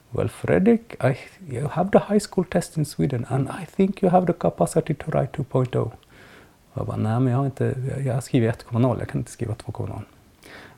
Well, 0.09 0.29
Fredrik, 0.29 0.95
I, 1.03 1.17
you 1.55 1.67
have 1.67 1.89
the 1.91 2.13
high 2.13 2.23
school 2.29 2.45
test 2.45 2.77
in 2.77 2.85
Sweden 2.85 3.25
and 3.29 3.49
I 3.49 3.65
think 3.75 4.03
you 4.03 4.11
have 4.11 4.27
the 4.27 4.33
capacity 4.33 4.93
to 4.93 5.11
write 5.11 5.43
2.0. 5.43 5.91
Jag 6.73 6.85
bara, 6.85 6.97
nej 6.97 7.19
men 7.19 7.31
jag 7.31 7.37
har 7.37 7.45
inte, 7.45 7.75
jag, 7.89 8.05
jag 8.05 8.13
har 8.13 8.21
skrivit 8.21 8.65
1.0, 8.65 8.99
jag 8.99 9.07
kan 9.07 9.21
inte 9.21 9.31
skriva 9.31 9.53
2.0. 9.53 10.01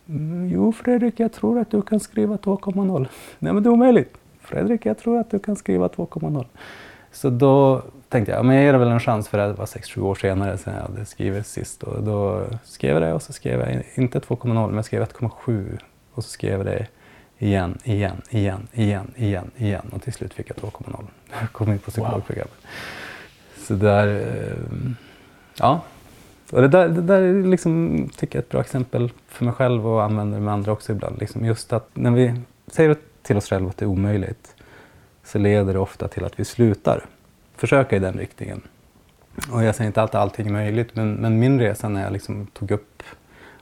Mm, 0.10 0.50
jo 0.50 0.72
Fredrik, 0.72 1.20
jag 1.20 1.34
tror 1.34 1.60
att 1.60 1.72
du 1.72 1.82
kan 1.82 2.00
skriva 2.00 2.36
2.0. 2.36 3.08
Nej 3.40 3.54
men 3.54 3.64
det 3.64 3.70
är 3.70 3.72
omöjligt. 3.72 4.18
Fredrik, 4.40 4.86
jag 4.86 4.98
tror 4.98 5.20
att 5.20 5.32
du 5.32 5.40
kan 5.40 5.56
skriva 5.56 5.88
2.0. 5.88 6.46
Så 7.12 7.30
då 7.30 7.82
tänkte 8.10 8.32
jag, 8.32 8.46
men 8.46 8.56
jag 8.56 8.66
ger 8.66 8.74
det 8.74 8.80
väl 8.80 8.88
en 8.88 9.00
chans 9.00 9.28
för 9.28 9.38
det 9.38 9.54
var 9.54 9.66
6-7 9.66 10.02
år 10.02 10.16
senare 10.16 10.58
sedan 10.58 10.74
jag 10.74 10.82
hade 10.82 11.06
skrivit 11.06 11.48
sist. 11.48 11.84
Och 11.84 12.04
då 12.04 12.44
skrev 12.64 12.94
jag 12.94 13.02
det 13.02 13.14
och 13.14 13.22
så 13.22 13.34
skrev 13.34 13.60
jag 13.60 13.84
inte 13.96 14.20
2.0 14.20 14.68
men 14.68 14.76
jag 14.76 14.86
skrev 14.86 15.04
1.7 15.04 15.80
och 16.14 16.24
så 16.24 16.30
skrev 16.30 16.58
jag 16.58 16.66
det 16.66 16.88
igen, 17.38 17.78
igen, 17.84 18.22
igen, 18.30 18.68
igen, 18.74 19.12
igen, 19.16 19.52
igen 19.58 19.92
och 19.94 20.02
till 20.02 20.14
slut 20.14 20.34
fick 20.34 20.50
jag 20.50 20.58
2.0. 20.58 21.06
Jag 21.40 21.52
kom 21.52 21.72
in 21.72 21.80
på 21.80 21.92
psykologprogrammet. 21.92 22.58
Så 23.58 23.74
där, 23.74 24.08
eh, 24.08 24.92
ja. 25.60 25.82
Och 26.52 26.62
det 26.62 26.68
där, 26.68 26.90
det 26.90 27.02
där 27.02 27.22
är 27.22 27.44
liksom, 27.44 28.10
tycker 28.18 28.38
jag 28.38 28.42
är 28.42 28.46
ett 28.46 28.52
bra 28.52 28.62
exempel 28.62 29.12
för 29.28 29.46
mig 29.46 29.54
själv 29.54 29.88
och 29.88 30.04
använder 30.04 30.40
med 30.40 30.54
andra 30.54 30.72
också 30.72 30.92
ibland. 30.92 31.20
Liksom 31.20 31.46
just 31.46 31.74
att 31.74 31.90
när 31.94 32.12
vi 32.12 32.34
säger 32.68 32.96
till 33.22 33.38
oss 33.38 33.50
själva 33.50 33.70
att 33.70 33.78
det 33.78 33.86
är 33.86 33.90
omöjligt 33.90 34.56
så 35.24 35.38
leder 35.38 35.74
det 35.74 35.80
ofta 35.80 36.08
till 36.08 36.26
att 36.26 36.40
vi 36.40 36.46
slutar 36.46 37.06
försöka 37.58 37.96
i 37.96 38.00
den 38.00 38.14
riktningen. 38.14 38.62
Och 39.52 39.64
jag 39.64 39.76
säger 39.76 39.88
inte 39.88 40.04
att 40.04 40.16
allting 40.16 40.48
är 40.48 40.52
möjligt, 40.52 40.96
men, 40.96 41.14
men 41.14 41.40
min 41.40 41.60
resa 41.60 41.90
när 41.90 42.04
jag 42.04 42.14
liksom 42.14 42.48
tog 42.48 42.72
upp, 42.72 43.04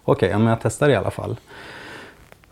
okej, 0.03 0.27
okay, 0.27 0.43
ja, 0.43 0.49
jag 0.49 0.60
testar 0.62 0.89
i 0.89 0.95
alla 0.95 1.12
fall, 1.12 1.39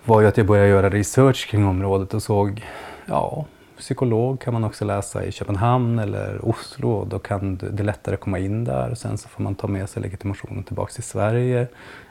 var 0.05 0.21
ju 0.21 0.27
att 0.27 0.37
jag 0.37 0.45
började 0.45 0.69
göra 0.69 0.89
research 0.89 1.47
kring 1.47 1.65
området 1.65 2.13
och 2.13 2.23
såg, 2.23 2.65
ja, 3.05 3.45
psykolog 3.81 4.39
kan 4.39 4.53
man 4.53 4.63
också 4.63 4.85
läsa 4.85 5.25
i 5.25 5.31
Köpenhamn 5.31 5.99
eller 5.99 6.45
Oslo 6.45 6.91
och 6.91 7.07
då 7.07 7.19
kan 7.19 7.57
det 7.57 7.83
lättare 7.83 8.17
komma 8.17 8.39
in 8.39 8.63
där 8.63 8.89
och 8.89 8.97
sen 8.97 9.17
så 9.17 9.29
får 9.29 9.43
man 9.43 9.55
ta 9.55 9.67
med 9.67 9.89
sig 9.89 10.01
legitimationen 10.01 10.63
tillbaks 10.63 10.95
till 10.95 11.03
Sverige. 11.03 11.67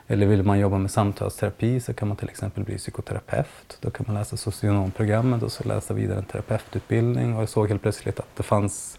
Eller 0.07 0.25
vill 0.25 0.43
man 0.43 0.59
jobba 0.59 0.77
med 0.77 0.91
samtalsterapi 0.91 1.79
så 1.79 1.93
kan 1.93 2.07
man 2.07 2.17
till 2.17 2.29
exempel 2.29 2.63
bli 2.63 2.77
psykoterapeut. 2.77 3.77
Då 3.81 3.89
kan 3.89 4.05
man 4.07 4.15
läsa 4.15 4.37
socionomprogrammet 4.37 5.43
och 5.43 5.51
så 5.51 5.67
läsa 5.67 5.93
vidare 5.93 6.17
en 6.17 6.25
terapeututbildning 6.25 7.35
och 7.35 7.41
jag 7.41 7.49
såg 7.49 7.69
helt 7.69 7.81
plötsligt 7.81 8.19
att 8.19 8.35
det 8.35 8.43
fanns 8.43 8.97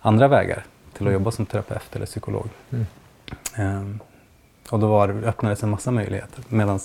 andra 0.00 0.28
vägar 0.28 0.64
till 0.92 1.06
att 1.06 1.12
jobba 1.12 1.30
som 1.30 1.46
terapeut 1.46 1.96
eller 1.96 2.06
psykolog. 2.06 2.48
Mm. 2.70 2.86
Ehm, 3.56 4.00
och 4.70 4.80
då 4.80 4.88
var, 4.88 5.08
öppnades 5.08 5.62
en 5.62 5.70
massa 5.70 5.90
möjligheter. 5.90 6.44
Medan 6.48 6.80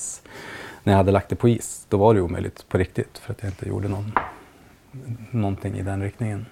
när 0.83 0.93
jag 0.93 0.97
hade 0.97 1.11
lagt 1.11 1.29
det 1.29 1.35
på 1.35 1.49
is, 1.49 1.85
då 1.89 1.97
var 1.97 2.13
det 2.13 2.21
omöjligt 2.21 2.69
på 2.69 2.77
riktigt 2.77 3.17
för 3.17 3.33
att 3.33 3.43
jag 3.43 3.49
inte 3.51 3.69
gjorde 3.69 3.87
någon, 3.87 4.11
någonting 5.31 5.77
i 5.77 5.81
den 5.81 6.01
riktningen. 6.01 6.45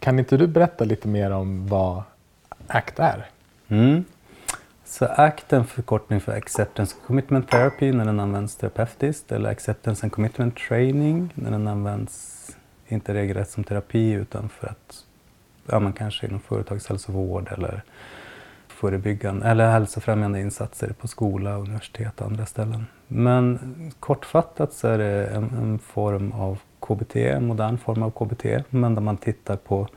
Kan 0.00 0.18
inte 0.18 0.36
du 0.36 0.46
berätta 0.46 0.84
lite 0.84 1.08
mer 1.08 1.30
om 1.30 1.66
vad 1.66 2.02
ACT 2.66 2.98
är? 2.98 3.30
Mm. 3.68 4.04
Så 4.84 5.04
ACT 5.04 5.52
är 5.52 5.56
en 5.56 5.66
förkortning 5.66 6.20
för 6.20 6.32
Acceptance 6.32 6.96
and 6.96 7.06
Commitment 7.06 7.50
Therapy 7.50 7.92
när 7.92 8.04
den 8.04 8.20
används 8.20 8.56
terapeutiskt 8.56 9.32
eller 9.32 9.50
Acceptance 9.50 10.06
and 10.06 10.12
Commitment 10.12 10.56
Training 10.56 11.32
när 11.34 11.50
den 11.50 11.68
används 11.68 12.34
inte 12.86 13.14
regelrätt 13.14 13.50
som 13.50 13.64
terapi 13.64 14.10
utan 14.12 14.48
för 14.48 14.66
att 14.66 15.04
ja, 15.70 15.78
man 15.80 15.92
kanske 15.92 16.26
inom 16.26 16.40
företagshälsovård 16.40 17.48
eller 17.52 17.82
förebyggande 18.68 19.46
eller 19.46 19.70
hälsofrämjande 19.70 20.40
insatser 20.40 20.92
på 21.00 21.08
skola, 21.08 21.56
universitet 21.56 22.20
och 22.20 22.26
andra 22.26 22.46
ställen. 22.46 22.86
Men 23.08 23.58
kortfattat 24.00 24.72
så 24.72 24.88
är 24.88 24.98
det 24.98 25.26
en, 25.26 25.44
en 25.44 25.78
form 25.78 26.32
av 26.32 26.58
KBT, 26.80 27.16
en 27.16 27.46
modern 27.46 27.78
form 27.78 28.02
av 28.02 28.10
KBT, 28.10 28.44
men 28.70 28.94
där 28.94 29.02
man 29.02 29.16
tittar 29.16 29.56
på 29.56 29.88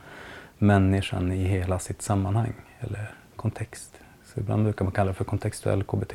människan 0.58 1.32
i 1.32 1.44
hela 1.44 1.78
sitt 1.78 2.02
sammanhang 2.02 2.52
eller 2.80 3.10
kontext. 3.36 4.00
Så 4.24 4.40
ibland 4.40 4.64
brukar 4.64 4.84
man 4.84 4.92
kalla 4.92 5.08
det 5.08 5.14
för 5.14 5.24
kontextuell 5.24 5.82
KBT. 5.82 6.14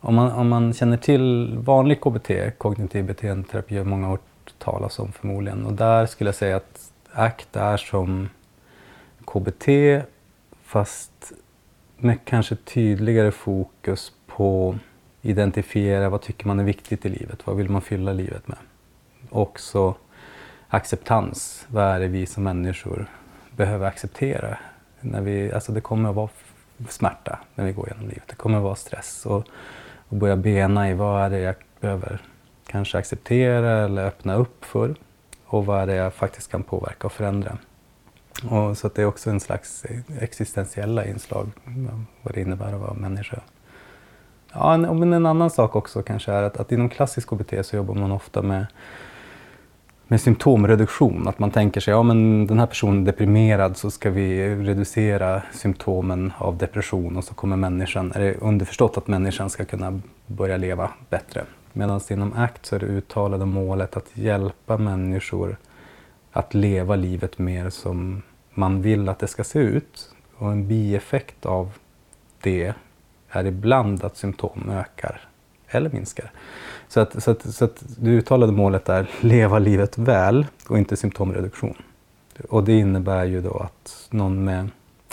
Om 0.00 0.14
man, 0.14 0.32
om 0.32 0.48
man 0.48 0.72
känner 0.72 0.96
till 0.96 1.58
vanlig 1.58 2.00
KBT, 2.00 2.30
kognitiv 2.58 3.04
beteendeterapi, 3.06 3.78
har 3.78 3.84
många 3.84 4.08
hört 4.08 4.54
talas 4.58 4.98
om 4.98 5.12
förmodligen. 5.12 5.66
Och 5.66 5.72
där 5.72 6.06
skulle 6.06 6.28
jag 6.28 6.34
säga 6.34 6.56
att 6.56 6.92
ACT 7.12 7.56
är 7.56 7.76
som 7.76 8.28
KBT 9.32 9.68
fast 10.62 11.32
med 11.96 12.24
kanske 12.24 12.56
tydligare 12.56 13.30
fokus 13.30 14.12
på 14.26 14.78
identifiera 15.22 16.08
vad 16.08 16.22
tycker 16.22 16.46
man 16.46 16.60
är 16.60 16.64
viktigt 16.64 17.06
i 17.06 17.08
livet, 17.08 17.46
vad 17.46 17.56
vill 17.56 17.68
man 17.68 17.82
fylla 17.82 18.12
livet 18.12 18.48
med. 18.48 18.58
Också 19.30 19.94
acceptans, 20.68 21.66
vad 21.68 21.84
är 21.84 22.00
det 22.00 22.08
vi 22.08 22.26
som 22.26 22.42
människor 22.42 23.06
behöver 23.56 23.86
acceptera. 23.86 24.58
När 25.00 25.20
vi, 25.20 25.52
alltså 25.52 25.72
det 25.72 25.80
kommer 25.80 26.08
att 26.08 26.16
vara 26.16 26.28
smärta 26.88 27.38
när 27.54 27.64
vi 27.64 27.72
går 27.72 27.88
genom 27.88 28.08
livet, 28.08 28.28
det 28.28 28.34
kommer 28.34 28.58
att 28.58 28.64
vara 28.64 28.74
stress 28.74 29.26
och, 29.26 29.44
och 30.08 30.16
börja 30.16 30.36
bena 30.36 30.90
i 30.90 30.94
vad 30.94 31.22
är 31.22 31.30
det 31.30 31.38
jag 31.38 31.54
behöver 31.80 32.22
kanske 32.66 32.98
acceptera 32.98 33.84
eller 33.84 34.06
öppna 34.06 34.34
upp 34.34 34.64
för 34.64 34.94
och 35.44 35.66
vad 35.66 35.82
är 35.82 35.86
det 35.86 35.94
jag 35.94 36.14
faktiskt 36.14 36.50
kan 36.50 36.62
påverka 36.62 37.06
och 37.06 37.12
förändra. 37.12 37.58
Och 38.50 38.78
så 38.78 38.86
att 38.86 38.94
det 38.94 39.02
är 39.02 39.06
också 39.06 39.30
en 39.30 39.40
slags 39.40 39.84
eh, 39.84 39.98
existentiella 40.20 41.06
inslag, 41.06 41.50
vad 42.22 42.34
det 42.34 42.40
innebär 42.40 42.72
att 42.72 42.80
vara 42.80 42.94
människa. 42.94 43.40
Ja, 44.52 44.76
men 44.76 45.12
en 45.12 45.26
annan 45.26 45.50
sak 45.50 45.76
också 45.76 46.02
kanske 46.02 46.32
är 46.32 46.42
att, 46.42 46.56
att 46.56 46.72
inom 46.72 46.88
klassisk 46.88 47.28
KBT 47.28 47.66
så 47.66 47.76
jobbar 47.76 47.94
man 47.94 48.12
ofta 48.12 48.42
med, 48.42 48.66
med 50.06 50.20
symptomreduktion. 50.20 51.28
Att 51.28 51.38
man 51.38 51.50
tänker 51.50 51.80
sig, 51.80 51.92
ja 51.92 52.02
men 52.02 52.46
den 52.46 52.58
här 52.58 52.66
personen 52.66 53.02
är 53.02 53.06
deprimerad 53.06 53.76
så 53.76 53.90
ska 53.90 54.10
vi 54.10 54.54
reducera 54.54 55.42
symptomen 55.52 56.32
av 56.38 56.56
depression 56.56 57.16
och 57.16 57.24
så 57.24 57.34
kommer 57.34 57.56
människan, 57.56 58.12
är 58.14 58.20
det 58.20 58.34
underförstått 58.34 58.98
att 58.98 59.08
människan 59.08 59.50
ska 59.50 59.64
kunna 59.64 60.00
börja 60.26 60.56
leva 60.56 60.90
bättre. 61.08 61.44
Medan 61.72 62.00
inom 62.10 62.32
ACT 62.36 62.66
så 62.66 62.74
är 62.74 62.80
det 62.80 62.86
uttalade 62.86 63.44
målet 63.44 63.96
att 63.96 64.16
hjälpa 64.16 64.76
människor 64.76 65.56
att 66.32 66.54
leva 66.54 66.96
livet 66.96 67.38
mer 67.38 67.70
som 67.70 68.22
man 68.54 68.82
vill 68.82 69.08
att 69.08 69.18
det 69.18 69.26
ska 69.26 69.44
se 69.44 69.58
ut. 69.58 70.14
Och 70.36 70.52
en 70.52 70.68
bieffekt 70.68 71.46
av 71.46 71.72
det 72.40 72.74
är 73.28 73.44
ibland 73.44 74.04
att 74.04 74.16
symptom 74.16 74.70
ökar 74.70 75.20
eller 75.68 75.90
minskar. 75.90 76.30
Så 76.88 77.00
att, 77.00 77.22
så 77.22 77.30
att, 77.30 77.54
så 77.54 77.64
att 77.64 77.82
det 77.98 78.10
uttalade 78.10 78.52
målet 78.52 78.88
är 78.88 79.10
leva 79.20 79.58
livet 79.58 79.98
väl 79.98 80.46
och 80.68 80.78
inte 80.78 80.96
symptomreduktion. 80.96 81.76
Och 82.48 82.64
det 82.64 82.72
innebär 82.72 83.24
ju 83.24 83.40
då 83.40 83.56
att 83.56 84.06
någon 84.10 84.44
med 84.44 84.68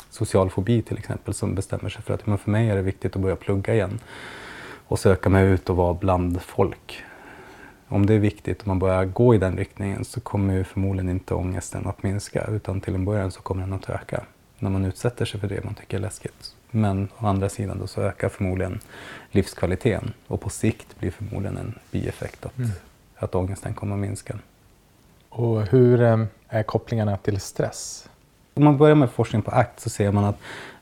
social 0.10 0.49
fobi 0.49 0.82
till 0.82 0.97
exempel 0.97 1.34
som 1.34 1.56
bestämmer 1.56 1.89
sig 1.89 2.01
för 2.01 2.13
att 2.13 2.27
men 2.27 2.38
för 2.38 2.51
mig 2.51 2.69
är 2.69 2.75
det 2.75 2.82
viktigt 2.82 3.15
att 3.15 3.21
börja 3.21 3.36
plugga 3.36 3.73
igen. 3.73 3.99
och 4.88 4.99
söka 4.99 5.30
mig 5.30 5.47
ut 5.47 5.69
och 5.69 5.75
vara 5.75 5.93
bland 5.93 6.41
folk. 6.41 7.03
Om 7.88 8.06
det 8.06 8.13
är 8.13 8.19
viktigt 8.19 8.62
och 8.62 8.67
man 8.67 8.80
börjar 8.80 9.06
gå 9.06 9.36
i 9.36 9.38
den 9.38 9.58
riktningen 9.58 10.06
så 10.06 10.21
kommer 10.21 10.54
ju 10.54 10.63
förmodligen 10.63 11.10
inte 11.10 11.34
ångesten 11.34 11.88
att 11.88 12.04
minska 12.04 12.45
utan 12.45 12.82
till 12.82 12.95
en 12.95 13.06
början 13.06 13.32
så 13.32 13.41
kommer 13.41 13.62
den 13.62 13.73
att 13.73 13.89
öka 13.89 14.23
när 14.60 14.69
man 14.69 14.86
utsätter 14.86 15.26
sig 15.26 15.39
för 15.39 15.47
det 15.47 15.63
man 15.63 15.73
tycker 15.73 15.97
är 15.97 16.02
läskigt. 16.02 16.56
Men 16.71 17.08
å 17.17 17.28
andra 17.28 17.50
sidan 17.50 17.80
då 17.80 17.88
så 17.88 18.02
ökar 18.02 18.30
förmodligen 18.30 18.80
livskvaliteten 19.32 20.13
och 20.28 20.41
på 20.41 20.50
sikt 20.50 21.00
blir 21.00 21.12
förmodligen 21.12 21.58
en 21.58 21.73
bieffekt 21.91 22.45
att, 22.45 22.58
mm. 22.58 22.69
att 23.17 23.36
ångesten 23.36 23.73
kommer 23.73 23.95
att 23.95 24.02
minska. 24.02 24.38
Och 25.30 25.62
hur 25.62 26.02
eh, 26.02 26.23
är 26.47 26.63
kopplingarna 26.63 27.17
till 27.17 27.39
stress? 27.39 28.10
Om 28.54 28.63
man 28.63 28.78
börjar 28.78 28.95
med 28.95 29.12
forskning 29.12 29.41
på 29.41 29.52
ACT 29.52 29.80
så 29.80 29.89
ser 29.89 30.12
man 30.12 30.23
att 30.23 30.38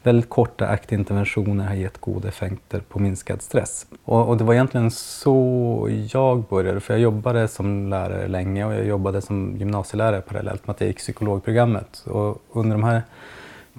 väldigt 0.06 0.30
korta 0.30 0.68
ACT-interventioner 0.68 1.68
har 1.68 1.76
gett 1.76 1.98
goda 1.98 2.28
effekter 2.28 2.80
på 2.80 3.00
minskad 3.00 3.42
stress. 3.42 3.86
Och, 4.04 4.30
och, 4.30 4.38
det 4.38 4.44
var 4.44 4.54
egentligen 4.54 4.92
så 4.92 5.90
jag 6.10 6.44
började, 6.44 6.80
för 6.80 6.94
jag 6.94 7.02
jobbade 7.02 7.48
som 7.48 7.90
lärare 7.90 8.28
länge 8.28 8.66
och 8.66 8.74
jag 8.74 8.86
jobbade 8.86 9.22
som 9.22 9.56
gymnasielärare 9.58 10.22
parallellt 10.22 10.68
med 10.68 10.74
att 10.74 10.82
jag 10.82 10.88
gick 10.88 10.98
psykologprogrammet. 10.98 12.04
Och 12.06 12.42
under 12.54 12.76
de 12.76 12.84
här 12.84 13.02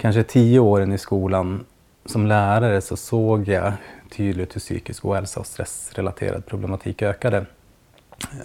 kanske 0.00 0.22
tio 0.22 0.60
åren 0.60 0.92
i 0.92 0.98
skolan 0.98 1.64
som 2.04 2.26
lärare 2.26 2.80
så 2.80 2.96
såg 2.96 3.48
jag 3.48 3.72
tydligt 4.16 4.54
hur 4.54 4.60
psykisk 4.60 5.04
ohälsa 5.04 5.40
och 5.40 5.46
stressrelaterad 5.46 6.46
problematik 6.46 7.02
ökade. 7.02 7.46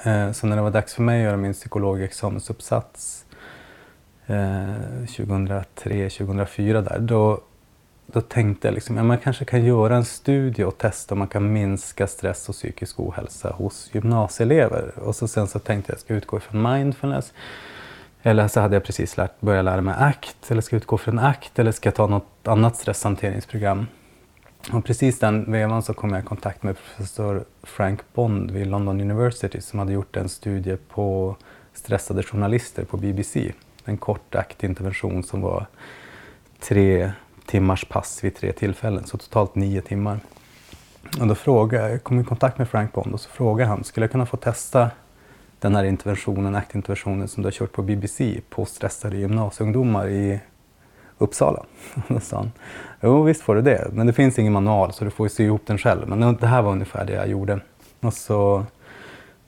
Eh, 0.04 0.32
så 0.32 0.48
när 0.48 0.56
det 0.56 0.62
var 0.62 0.72
dags 0.72 0.94
för 0.94 1.02
mig 1.02 1.22
att 1.22 1.26
göra 1.26 1.38
min 1.38 1.54
psykologexamensuppsats 1.54 3.26
eh, 4.26 4.36
2003-2004 5.08 6.82
där, 6.82 7.00
då, 7.00 7.41
då 8.06 8.22
tänkte 8.22 8.68
jag 8.68 8.76
liksom, 8.76 8.98
ja, 8.98 9.04
man 9.04 9.18
kanske 9.18 9.46
kan 9.46 9.66
göra 9.66 9.96
en 9.96 10.06
studie 10.06 10.64
och 10.64 10.78
testa 10.78 11.16
om 11.16 11.20
man 11.20 11.28
kan 11.28 11.54
minska 11.54 12.08
stress 12.08 12.50
och 12.50 12.56
psykisk 12.56 13.00
ohälsa 13.00 13.50
hos 13.50 13.90
gymnasieelever. 13.94 15.00
Och 15.00 15.16
så 15.16 15.28
sen 15.28 15.48
så 15.48 15.60
tänkte 15.60 15.92
jag 15.92 15.96
att 15.96 16.00
jag 16.00 16.06
ska 16.06 16.14
utgå 16.14 16.38
ifrån 16.38 16.62
mindfulness. 16.62 17.34
Eller 18.24 18.48
så 18.48 18.60
hade 18.60 18.76
jag 18.76 18.84
precis 18.84 19.18
lärt, 19.18 19.42
börjat 19.42 19.66
lära 19.66 19.82
mig 19.82 19.96
ACT, 19.98 20.52
eller 20.52 20.62
ska 20.62 20.76
jag 20.76 20.82
utgå 20.82 20.98
från 20.98 21.20
ACT, 21.20 21.60
eller 21.60 21.72
ska 21.72 21.88
jag 21.88 21.96
ta 21.96 22.08
något 22.08 22.48
annat 22.48 22.76
stresshanteringsprogram? 22.76 23.88
Och 24.72 24.86
precis 24.86 25.20
den 25.20 25.52
vevan 25.52 25.84
så 25.84 25.94
kom 25.94 26.14
jag 26.14 26.24
i 26.24 26.26
kontakt 26.26 26.64
med 26.64 26.76
professor 26.78 27.46
Frank 27.64 28.00
Bond 28.14 28.52
vid 28.52 28.68
London 28.68 29.02
University 29.02 29.62
som 29.62 29.80
hade 29.80 29.94
gjort 29.94 30.18
en 30.18 30.30
studie 30.30 30.78
på 30.90 31.36
stressade 31.74 32.24
journalister 32.24 32.84
på 32.84 32.98
BBC. 32.98 33.54
En 33.86 33.98
kort 33.98 34.36
ACT-intervention 34.36 35.24
som 35.24 35.42
var 35.42 35.66
tre 36.60 37.12
timmars 37.52 37.86
pass 37.86 38.24
vid 38.24 38.36
tre 38.36 38.52
tillfällen, 38.52 39.06
så 39.06 39.18
totalt 39.18 39.56
nio 39.56 39.82
timmar. 39.82 40.20
Och 41.20 41.28
då 41.28 41.36
frågade, 41.36 41.90
jag 41.90 42.04
kom 42.04 42.20
i 42.20 42.24
kontakt 42.24 42.58
med 42.58 42.70
Frank 42.70 42.94
Bond 42.94 43.14
och 43.14 43.20
så 43.20 43.30
frågade 43.30 43.70
han, 43.70 43.84
skulle 43.84 44.04
jag 44.04 44.12
kunna 44.12 44.26
få 44.26 44.38
testa 44.38 44.92
den 45.60 45.76
här 45.76 45.84
interventionen, 45.84 46.56
ACT-interventionen 46.56 47.28
som 47.28 47.44
du 47.44 47.48
har 47.48 47.52
kört 47.52 47.72
på 47.72 47.82
BBC 47.82 48.42
på 48.50 48.66
stressade 48.66 49.18
gymnasieungdomar 49.18 50.08
i 50.08 50.40
Uppsala. 51.18 51.64
Då 52.08 52.20
sa 52.20 52.38
han, 52.38 52.52
jo 53.02 53.24
visst 53.24 53.42
får 53.42 53.56
du 53.56 53.62
det, 53.62 53.88
men 53.94 54.08
det 54.08 54.14
finns 54.14 54.40
ingen 54.40 54.54
manual 54.54 54.94
så 54.94 55.04
du 55.06 55.12
får 55.12 55.28
sy 55.28 55.44
ihop 55.44 55.62
den 55.66 55.78
själv. 55.78 56.08
Men 56.08 56.36
det 56.36 56.48
här 56.48 56.62
var 56.62 56.72
ungefär 56.72 57.06
det 57.06 57.14
jag 57.14 57.28
gjorde. 57.28 57.60
Och 58.00 58.14
så 58.14 58.66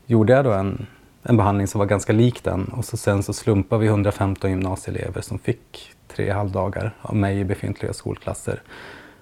gjorde 0.05 0.33
jag 0.33 0.45
då 0.45 0.51
en, 0.51 0.87
en 1.23 1.37
behandling 1.37 1.67
som 1.67 1.79
var 1.79 1.85
ganska 1.85 2.13
lik 2.13 2.43
den 2.43 2.65
och 2.65 2.85
så 2.85 2.97
sen 2.97 3.23
så 3.23 3.33
slumpade 3.33 3.81
vi 3.81 3.87
115 3.87 4.49
gymnasieelever 4.49 5.21
som 5.21 5.39
fick 5.39 5.93
tre 6.15 6.31
halvdagar 6.31 6.95
av 7.01 7.15
mig 7.15 7.39
i 7.39 7.43
befintliga 7.43 7.93
skolklasser. 7.93 8.61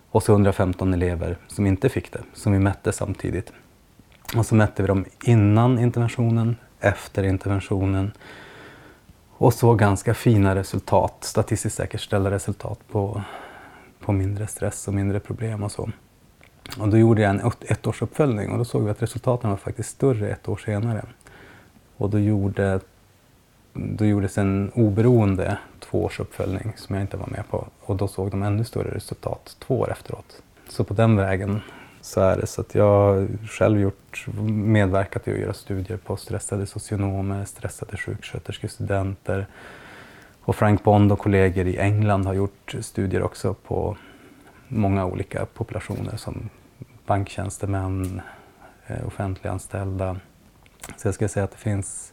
Och 0.10 0.24
så 0.24 0.32
115 0.32 0.94
elever 0.94 1.38
som 1.48 1.66
inte 1.66 1.90
fick 1.90 2.12
det, 2.12 2.22
som 2.34 2.54
vi 2.54 2.60
mätte 2.60 2.92
samtidigt. 2.92 3.54
Och 4.36 4.46
så 4.46 4.56
mätte 4.56 4.84
vi 4.84 4.88
dem 4.88 5.06
innan 5.24 5.80
interventionen, 5.80 6.56
efter 6.80 7.24
interventionen 7.24 8.12
och 9.38 9.54
såg 9.54 9.80
ganska 9.80 10.14
fina 10.14 10.56
resultat, 10.56 11.18
statistiskt 11.22 11.78
säkerställda 11.78 12.32
resultat 12.32 12.80
på, 12.92 13.22
på 14.00 14.12
mindre 14.12 14.48
stress 14.48 14.88
och 14.88 14.94
mindre 14.94 15.20
problem 15.20 15.64
och 15.64 15.72
så. 15.72 15.90
Och 16.80 16.90
då 16.90 16.98
gjorde 16.98 17.22
jag 17.22 17.30
en 17.30 17.52
ettårsuppföljning 17.62 18.52
och 18.52 18.58
då 18.58 18.66
såg 18.66 18.84
vi 18.84 18.92
att 18.92 19.02
resultaten 19.02 19.50
var 19.50 19.58
faktiskt 19.58 19.90
större 19.90 20.30
ett 20.30 20.50
år 20.50 20.58
senare. 20.58 21.06
Och 21.98 22.10
då, 22.10 22.20
gjorde, 22.20 22.80
då 23.74 24.06
gjordes 24.06 24.38
en 24.38 24.72
oberoende 24.76 25.58
tvåårsuppföljning 25.80 26.74
som 26.76 26.96
jag 26.96 27.04
inte 27.04 27.18
var 27.18 27.28
med 27.28 27.44
på 27.50 27.68
och 27.82 27.96
då 27.96 28.08
såg 28.08 28.32
de 28.32 28.44
ännu 28.44 28.64
större 28.64 28.96
resultat 28.96 29.56
två 29.60 29.80
år 29.80 29.92
efteråt. 29.92 30.42
Så 30.70 30.84
på 30.84 30.94
den 30.94 31.16
vägen 31.16 31.62
så 32.02 32.22
är 32.22 32.38
det. 32.38 32.48
Så 32.48 32.62
att 32.62 32.76
jag 32.76 32.86
har 32.86 33.28
själv 33.48 33.80
gjort, 33.80 34.26
medverkat 34.50 35.28
i 35.28 35.34
att 35.34 35.40
göra 35.40 35.54
studier 35.54 35.98
på 35.98 36.18
stressade 36.18 36.66
socionomer, 36.66 37.46
stressade 37.46 37.98
sjuksköterskestudenter. 37.98 39.48
Och 40.44 40.56
Frank 40.56 40.84
Bond 40.84 41.12
och 41.12 41.20
kollegor 41.20 41.68
i 41.68 41.78
England 41.78 42.26
har 42.26 42.34
gjort 42.34 42.76
studier 42.80 43.24
också 43.24 43.54
på 43.54 43.98
många 44.68 45.06
olika 45.06 45.46
populationer 45.46 46.18
som 46.18 46.50
banktjänstemän, 47.06 48.22
eh, 48.88 49.08
offentliganställda. 49.08 50.18
Så 50.98 51.08
jag 51.08 51.16
skulle 51.16 51.30
säga 51.30 51.44
att 51.44 51.52
det 51.52 51.58
finns 51.58 52.11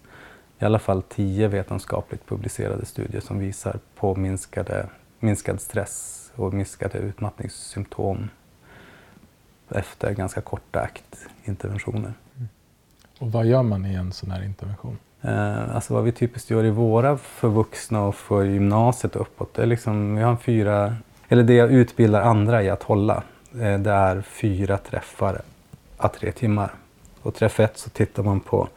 i 0.58 0.64
alla 0.64 0.78
fall 0.78 1.02
tio 1.02 1.48
vetenskapligt 1.48 2.26
publicerade 2.26 2.86
studier 2.86 3.20
som 3.20 3.38
visar 3.38 3.78
på 3.94 4.14
minskade, 4.14 4.86
minskad 5.20 5.60
stress 5.60 6.30
och 6.36 6.54
minskade 6.54 6.98
utmattningssymptom 6.98 8.28
efter 9.68 10.14
ganska 10.14 10.40
korta 10.40 10.80
aktinterventioner. 10.80 12.12
Mm. 12.36 12.48
Och 13.18 13.32
vad 13.32 13.46
gör 13.46 13.62
man 13.62 13.86
i 13.86 13.94
en 13.94 14.12
sån 14.12 14.30
här 14.30 14.44
intervention? 14.44 14.98
Eh, 15.22 15.74
alltså 15.74 15.94
vad 15.94 16.04
vi 16.04 16.12
typiskt 16.12 16.50
gör 16.50 16.64
i 16.64 16.70
våra 16.70 17.16
för 17.16 17.48
vuxna 17.48 18.02
och 18.02 18.14
för 18.14 18.44
gymnasiet 18.44 19.16
och 19.16 19.22
uppåt, 19.22 19.54
det 19.54 19.62
är 19.62 19.66
liksom, 19.66 20.16
vi 20.16 20.22
har 20.22 20.36
fyra, 20.36 20.96
eller 21.28 21.42
det 21.42 21.54
jag 21.54 21.72
utbildar 21.72 22.22
andra 22.22 22.62
i 22.62 22.70
att 22.70 22.82
hålla, 22.82 23.22
eh, 23.60 23.78
det 23.78 23.90
är 23.90 24.22
fyra 24.22 24.78
träffar 24.78 25.42
a 25.96 26.08
tre 26.08 26.32
timmar. 26.32 26.70
Och 27.22 27.34
träff 27.34 27.60
ett 27.60 27.78
så 27.78 27.90
tittar 27.90 28.22
man 28.22 28.40
på 28.40 28.68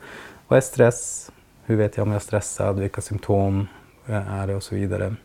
vad 0.48 0.58
är 0.58 0.62
stress, 0.62 1.32
hur 1.66 1.76
vet 1.76 1.98
jag 1.98 2.04
om 2.04 2.10
jag 2.10 2.16
är 2.16 2.26
stressad, 2.26 2.80
vilka 2.80 3.02
symptom 3.02 3.68
eh, 4.06 4.34
är 4.34 4.48
det 4.48 4.56
och 4.56 4.64
så 4.64 4.76
vidare. 4.76 5.16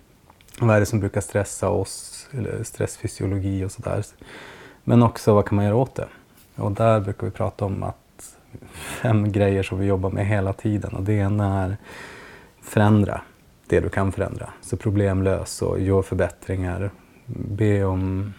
Vad 0.60 0.76
är 0.76 0.80
det 0.80 0.86
som 0.86 1.00
brukar 1.00 1.20
stressa 1.20 1.68
oss, 1.68 2.28
eller 2.32 2.62
stressfysiologi 2.62 3.64
och 3.64 3.72
sådär. 3.72 4.04
Men 4.84 5.02
också 5.02 5.34
vad 5.34 5.46
kan 5.46 5.56
man 5.56 5.64
göra 5.64 5.76
åt 5.76 5.94
det? 5.94 6.08
Och 6.56 6.72
där 6.72 7.00
brukar 7.00 7.26
vi 7.26 7.30
prata 7.30 7.64
om 7.64 7.82
att 7.82 8.36
fem 8.72 9.32
grejer 9.32 9.62
som 9.62 9.78
vi 9.78 9.86
jobbar 9.86 10.10
med 10.10 10.26
hela 10.26 10.52
tiden 10.52 10.94
och 10.94 11.02
det 11.02 11.12
ena 11.12 11.62
är 11.62 11.76
förändra 12.62 13.20
det 13.66 13.80
du 13.80 13.88
kan 13.88 14.12
förändra. 14.12 14.50
Så 14.60 14.76
problemlös 14.76 15.62
och 15.62 15.80
gör 15.80 16.02
förbättringar. 16.02 16.90
Be 17.26 17.84
om 17.84 18.34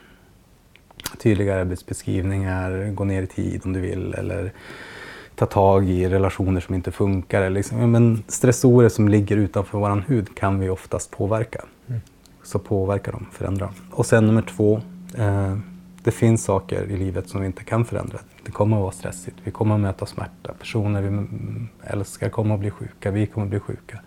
tydliga 1.18 1.60
arbetsbeskrivningar, 1.60 2.92
gå 2.92 3.04
ner 3.04 3.24
i 3.24 3.28
tid 3.28 3.62
om 3.66 3.74
du 3.74 3.80
vill 3.80 4.14
eller 4.14 4.54
ta 5.38 5.45
tag 5.45 5.89
i 5.89 6.10
relationer 6.10 6.62
som 6.62 6.76
inte 6.76 6.91
funkar. 6.91 7.50
Liksom, 7.50 7.91
men 7.91 8.23
stressorer 8.28 8.89
som 8.89 9.08
ligger 9.08 9.38
utanför 9.38 9.78
vår 9.78 10.04
hud 10.08 10.36
kan 10.36 10.60
vi 10.60 10.69
oftast 10.69 11.12
påverka. 11.12 11.65
Mm. 11.88 12.02
Så 12.43 12.60
påverka 12.60 13.12
dem, 13.12 13.26
förändra. 13.32 13.69
Och 13.91 14.06
sen 14.06 14.28
nummer 14.28 14.41
två, 14.41 14.82
eh, 15.17 15.58
det 16.04 16.12
finns 16.12 16.43
saker 16.43 16.84
i 16.84 16.97
livet 16.97 17.30
som 17.30 17.41
vi 17.41 17.47
inte 17.47 17.63
kan 17.63 17.86
förändra. 17.86 18.17
Det 18.43 18.52
kommer 18.52 18.78
att 18.78 18.82
vara 18.82 18.91
stressigt, 18.91 19.38
vi 19.43 19.52
kommer 19.52 19.76
att 19.76 19.82
möta 19.82 20.06
smärta, 20.06 20.54
personer 20.60 21.02
vi 21.02 21.28
älskar 21.84 22.30
kommer 22.30 22.54
att 22.54 22.60
bli 22.60 22.71
sjuka, 22.71 23.12
vi 23.12 23.26
kommer 23.26 23.45
att 23.45 23.50
bli 23.50 23.60
sjuka. 23.60 24.00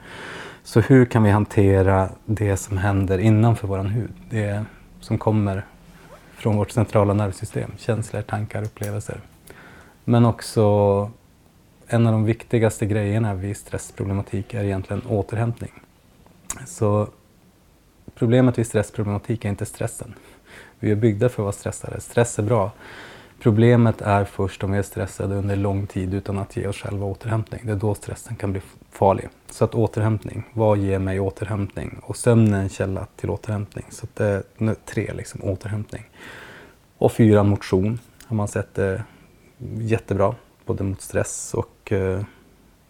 Så 0.63 0.81
hur 0.81 1.05
kan 1.05 1.23
vi 1.23 1.31
hantera 1.31 2.09
det 2.25 2.57
som 2.57 2.79
händer 2.79 3.19
innanför 3.19 3.69
vår 3.69 3.79
hud? 3.79 4.13
Det 4.31 4.65
som 5.01 5.19
kommer 5.19 5.67
från 6.35 6.57
vårt 6.57 6.71
centrala 6.71 7.15
nervsystem, 7.15 7.71
känslor, 7.77 8.23
tankar, 8.23 8.63
upplevelser. 8.63 9.21
Men 10.05 10.25
också 10.25 11.11
en 11.93 12.07
av 12.07 12.13
de 12.13 12.25
viktigaste 12.25 12.87
grejerna 12.87 13.35
vid 13.35 13.57
stressproblematik 13.57 14.55
är 14.55 14.65
egentligen 14.65 15.03
återhämtning. 15.07 15.73
Så 16.67 17.09
problemet 18.15 18.59
vid 18.59 18.67
stressproblematik 18.67 19.45
är 19.45 19.49
inte 19.49 19.67
stressen. 19.67 20.15
Vi 20.79 20.91
är 20.91 20.95
byggda 20.95 21.29
för 21.29 21.43
att 21.43 21.45
vara 21.45 21.53
stressade. 21.53 22.01
Stress 22.01 22.39
är 22.39 22.43
bra. 22.43 22.71
Problemet 23.43 24.01
är 24.01 24.25
först 24.25 24.65
om 24.65 24.73
vi 24.73 24.79
är 24.79 24.83
stressade 24.83 25.35
under 25.35 25.57
lång 25.57 25.87
tid 25.87 26.15
utan 26.15 26.39
att 26.39 26.57
ge 26.57 26.67
oss 26.67 26.77
själva 26.77 27.07
återhämtning. 27.07 27.61
Det 27.65 27.73
är 27.73 27.77
då 27.77 27.95
stressen 27.95 28.37
kan 28.37 28.53
bli 28.53 28.61
farlig. 28.91 29.29
Så 29.51 29.65
att 29.65 29.75
återhämtning, 29.75 30.45
vad 30.53 30.79
ger 30.79 30.99
mig 30.99 31.21
återhämtning? 31.21 32.01
Och 32.03 32.17
sömn 32.17 32.55
är 32.55 32.61
en 32.61 32.69
källa 32.69 33.07
till 33.17 33.31
återhämtning. 33.31 33.85
Så 33.91 34.07
det 34.15 34.25
är 34.25 34.75
tre, 34.85 35.13
liksom, 35.15 35.45
återhämtning. 35.45 36.03
Och 36.99 37.13
fyra, 37.13 37.43
motion. 37.43 37.99
Har 38.27 38.37
man 38.37 38.49
sett 38.49 38.75
det 38.75 39.05
jättebra, 39.79 40.35
både 40.71 40.85
mot 40.85 41.01
stress 41.01 41.55
och 41.55 41.93
eh, 41.93 42.23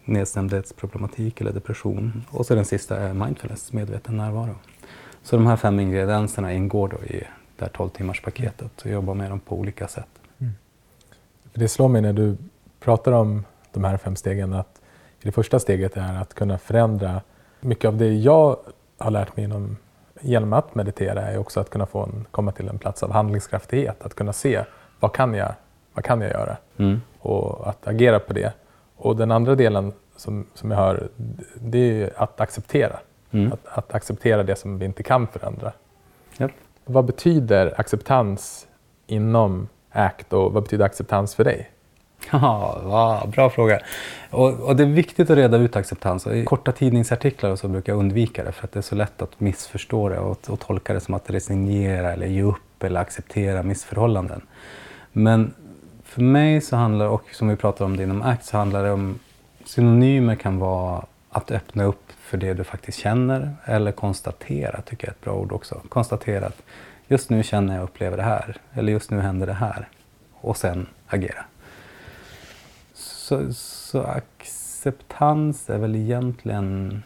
nedstämdhetsproblematik 0.05 1.41
eller 1.41 1.51
depression. 1.51 2.25
Och 2.29 2.45
så 2.45 2.55
den 2.55 2.65
sista 2.65 2.97
är 2.97 3.13
mindfulness, 3.13 3.73
medveten 3.73 4.17
närvaro. 4.17 4.55
Så 5.23 5.35
de 5.35 5.47
här 5.47 5.55
fem 5.55 5.79
ingredienserna 5.79 6.53
ingår 6.53 6.87
då 6.87 7.05
i 7.05 7.23
det 7.57 7.65
här 7.65 7.69
12 7.69 7.89
timmars 7.89 8.21
paketet 8.21 8.81
och 8.81 8.91
jobba 8.91 9.13
med 9.13 9.31
dem 9.31 9.39
på 9.39 9.55
olika 9.55 9.87
sätt. 9.87 10.07
Mm. 10.37 10.53
Det 11.53 11.67
slår 11.67 11.87
mig 11.87 12.01
när 12.01 12.13
du 12.13 12.37
pratar 12.79 13.11
om 13.11 13.45
de 13.71 13.83
här 13.83 13.97
fem 13.97 14.15
stegen 14.15 14.53
att 14.53 14.81
det 15.21 15.31
första 15.31 15.59
steget 15.59 15.97
är 15.97 16.21
att 16.21 16.33
kunna 16.33 16.57
förändra 16.57 17.21
mycket 17.59 17.87
av 17.87 17.97
det 17.97 18.13
jag 18.13 18.57
har 18.97 19.11
lärt 19.11 19.37
mig 19.37 19.43
genom, 19.45 19.77
genom 20.21 20.53
att 20.53 20.75
meditera 20.75 21.21
är 21.21 21.37
också 21.37 21.59
att 21.59 21.69
kunna 21.69 21.85
få 21.85 22.03
en, 22.03 22.25
komma 22.31 22.51
till 22.51 22.67
en 22.67 22.79
plats 22.79 23.03
av 23.03 23.11
handlingskraftighet. 23.11 24.03
Att 24.03 24.13
kunna 24.13 24.33
se 24.33 24.63
vad 24.99 25.13
kan 25.13 25.33
jag, 25.33 25.53
vad 25.93 26.05
kan 26.05 26.21
jag 26.21 26.31
göra 26.31 26.57
Mm. 26.77 27.01
Och 27.21 27.69
att 27.69 27.87
agera 27.87 28.19
på 28.19 28.33
det. 28.33 28.53
Och 28.95 29.15
den 29.15 29.31
andra 29.31 29.55
delen 29.55 29.93
som, 30.15 30.45
som 30.53 30.71
jag 30.71 30.77
hör, 30.77 31.09
det 31.55 32.01
är 32.01 32.13
att 32.15 32.41
acceptera. 32.41 32.99
Mm. 33.31 33.51
Att, 33.53 33.77
att 33.77 33.93
acceptera 33.95 34.43
det 34.43 34.55
som 34.55 34.79
vi 34.79 34.85
inte 34.85 35.03
kan 35.03 35.27
förändra. 35.27 35.71
Japp. 36.37 36.51
Vad 36.85 37.05
betyder 37.05 37.79
acceptans 37.79 38.67
inom 39.07 39.67
ACT 39.91 40.33
och 40.33 40.53
vad 40.53 40.63
betyder 40.63 40.85
acceptans 40.85 41.35
för 41.35 41.43
dig? 41.43 41.71
Ja, 42.31 43.23
bra 43.27 43.49
fråga. 43.49 43.79
Och, 44.29 44.59
och 44.59 44.75
det 44.75 44.83
är 44.83 44.87
viktigt 44.87 45.29
att 45.29 45.37
reda 45.37 45.57
ut 45.57 45.75
acceptans. 45.75 46.27
I 46.27 46.45
korta 46.45 46.71
tidningsartiklar 46.71 47.55
så 47.55 47.67
brukar 47.67 47.93
jag 47.93 47.99
undvika 47.99 48.43
det 48.43 48.51
för 48.51 48.63
att 48.63 48.71
det 48.71 48.79
är 48.79 48.81
så 48.81 48.95
lätt 48.95 49.21
att 49.21 49.39
missförstå 49.39 50.09
det 50.09 50.19
och, 50.19 50.49
och 50.49 50.59
tolka 50.59 50.93
det 50.93 50.99
som 50.99 51.13
att 51.13 51.29
resignera 51.29 52.13
eller 52.13 52.27
ge 52.27 52.43
upp 52.43 52.83
eller 52.83 52.99
acceptera 52.99 53.63
missförhållanden. 53.63 54.41
Men 55.11 55.53
för 56.11 56.21
mig 56.21 56.61
så 56.61 56.75
handlar 56.75 57.07
och 57.07 57.23
som 57.31 57.47
vi 57.47 57.55
pratar 57.55 57.85
om 57.85 57.97
det 57.97 58.03
inom 58.03 58.21
ACT, 58.21 58.45
så 58.45 58.57
handlar 58.57 58.83
det 58.83 58.91
om 58.91 59.19
synonymer 59.65 60.35
kan 60.35 60.59
vara 60.59 61.05
att 61.29 61.51
öppna 61.51 61.83
upp 61.83 62.11
för 62.19 62.37
det 62.37 62.53
du 62.53 62.63
faktiskt 62.63 62.97
känner 62.97 63.55
eller 63.65 63.91
konstatera, 63.91 64.81
tycker 64.81 65.07
jag 65.07 65.11
är 65.11 65.15
ett 65.15 65.21
bra 65.21 65.33
ord 65.33 65.51
också. 65.51 65.81
Konstatera 65.89 66.45
att 66.45 66.61
just 67.07 67.29
nu 67.29 67.43
känner 67.43 67.73
jag 67.73 67.83
och 67.83 67.89
upplever 67.89 68.17
det 68.17 68.23
här 68.23 68.57
eller 68.73 68.91
just 68.91 69.11
nu 69.11 69.19
händer 69.19 69.47
det 69.47 69.53
här 69.53 69.87
och 70.33 70.57
sen 70.57 70.87
agera. 71.07 71.45
Så, 72.93 73.53
så 73.53 74.01
acceptans 74.01 75.69
är 75.69 75.77
väl 75.77 75.95
egentligen 75.95 77.03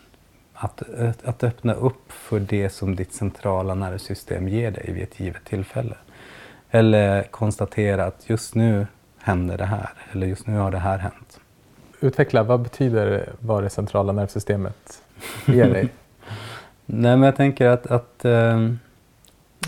att, 0.53 0.83
att 1.23 1.43
öppna 1.43 1.73
upp 1.73 2.11
för 2.11 2.39
det 2.39 2.69
som 2.69 2.95
ditt 2.95 3.13
centrala 3.13 3.75
nervsystem 3.75 4.47
ger 4.47 4.71
dig 4.71 4.91
vid 4.93 5.03
ett 5.03 5.19
givet 5.19 5.45
tillfälle. 5.45 5.95
Eller 6.75 7.23
konstatera 7.23 8.05
att 8.05 8.29
just 8.29 8.55
nu 8.55 8.87
händer 9.17 9.57
det 9.57 9.65
här, 9.65 9.89
eller 10.11 10.27
just 10.27 10.47
nu 10.47 10.57
har 10.57 10.71
det 10.71 10.77
här 10.77 10.97
hänt. 10.97 11.39
Utveckla, 11.99 12.43
vad 12.43 12.61
betyder 12.61 13.29
vad 13.39 13.63
det 13.63 13.69
centrala 13.69 14.13
nervsystemet 14.13 15.03
ger 15.45 15.69
dig? 15.69 15.89
Nej, 16.85 17.17
men 17.17 17.23
jag 17.23 17.35
tänker 17.35 17.67
att, 17.67 17.87
att, 17.87 18.25
eh, 18.25 18.69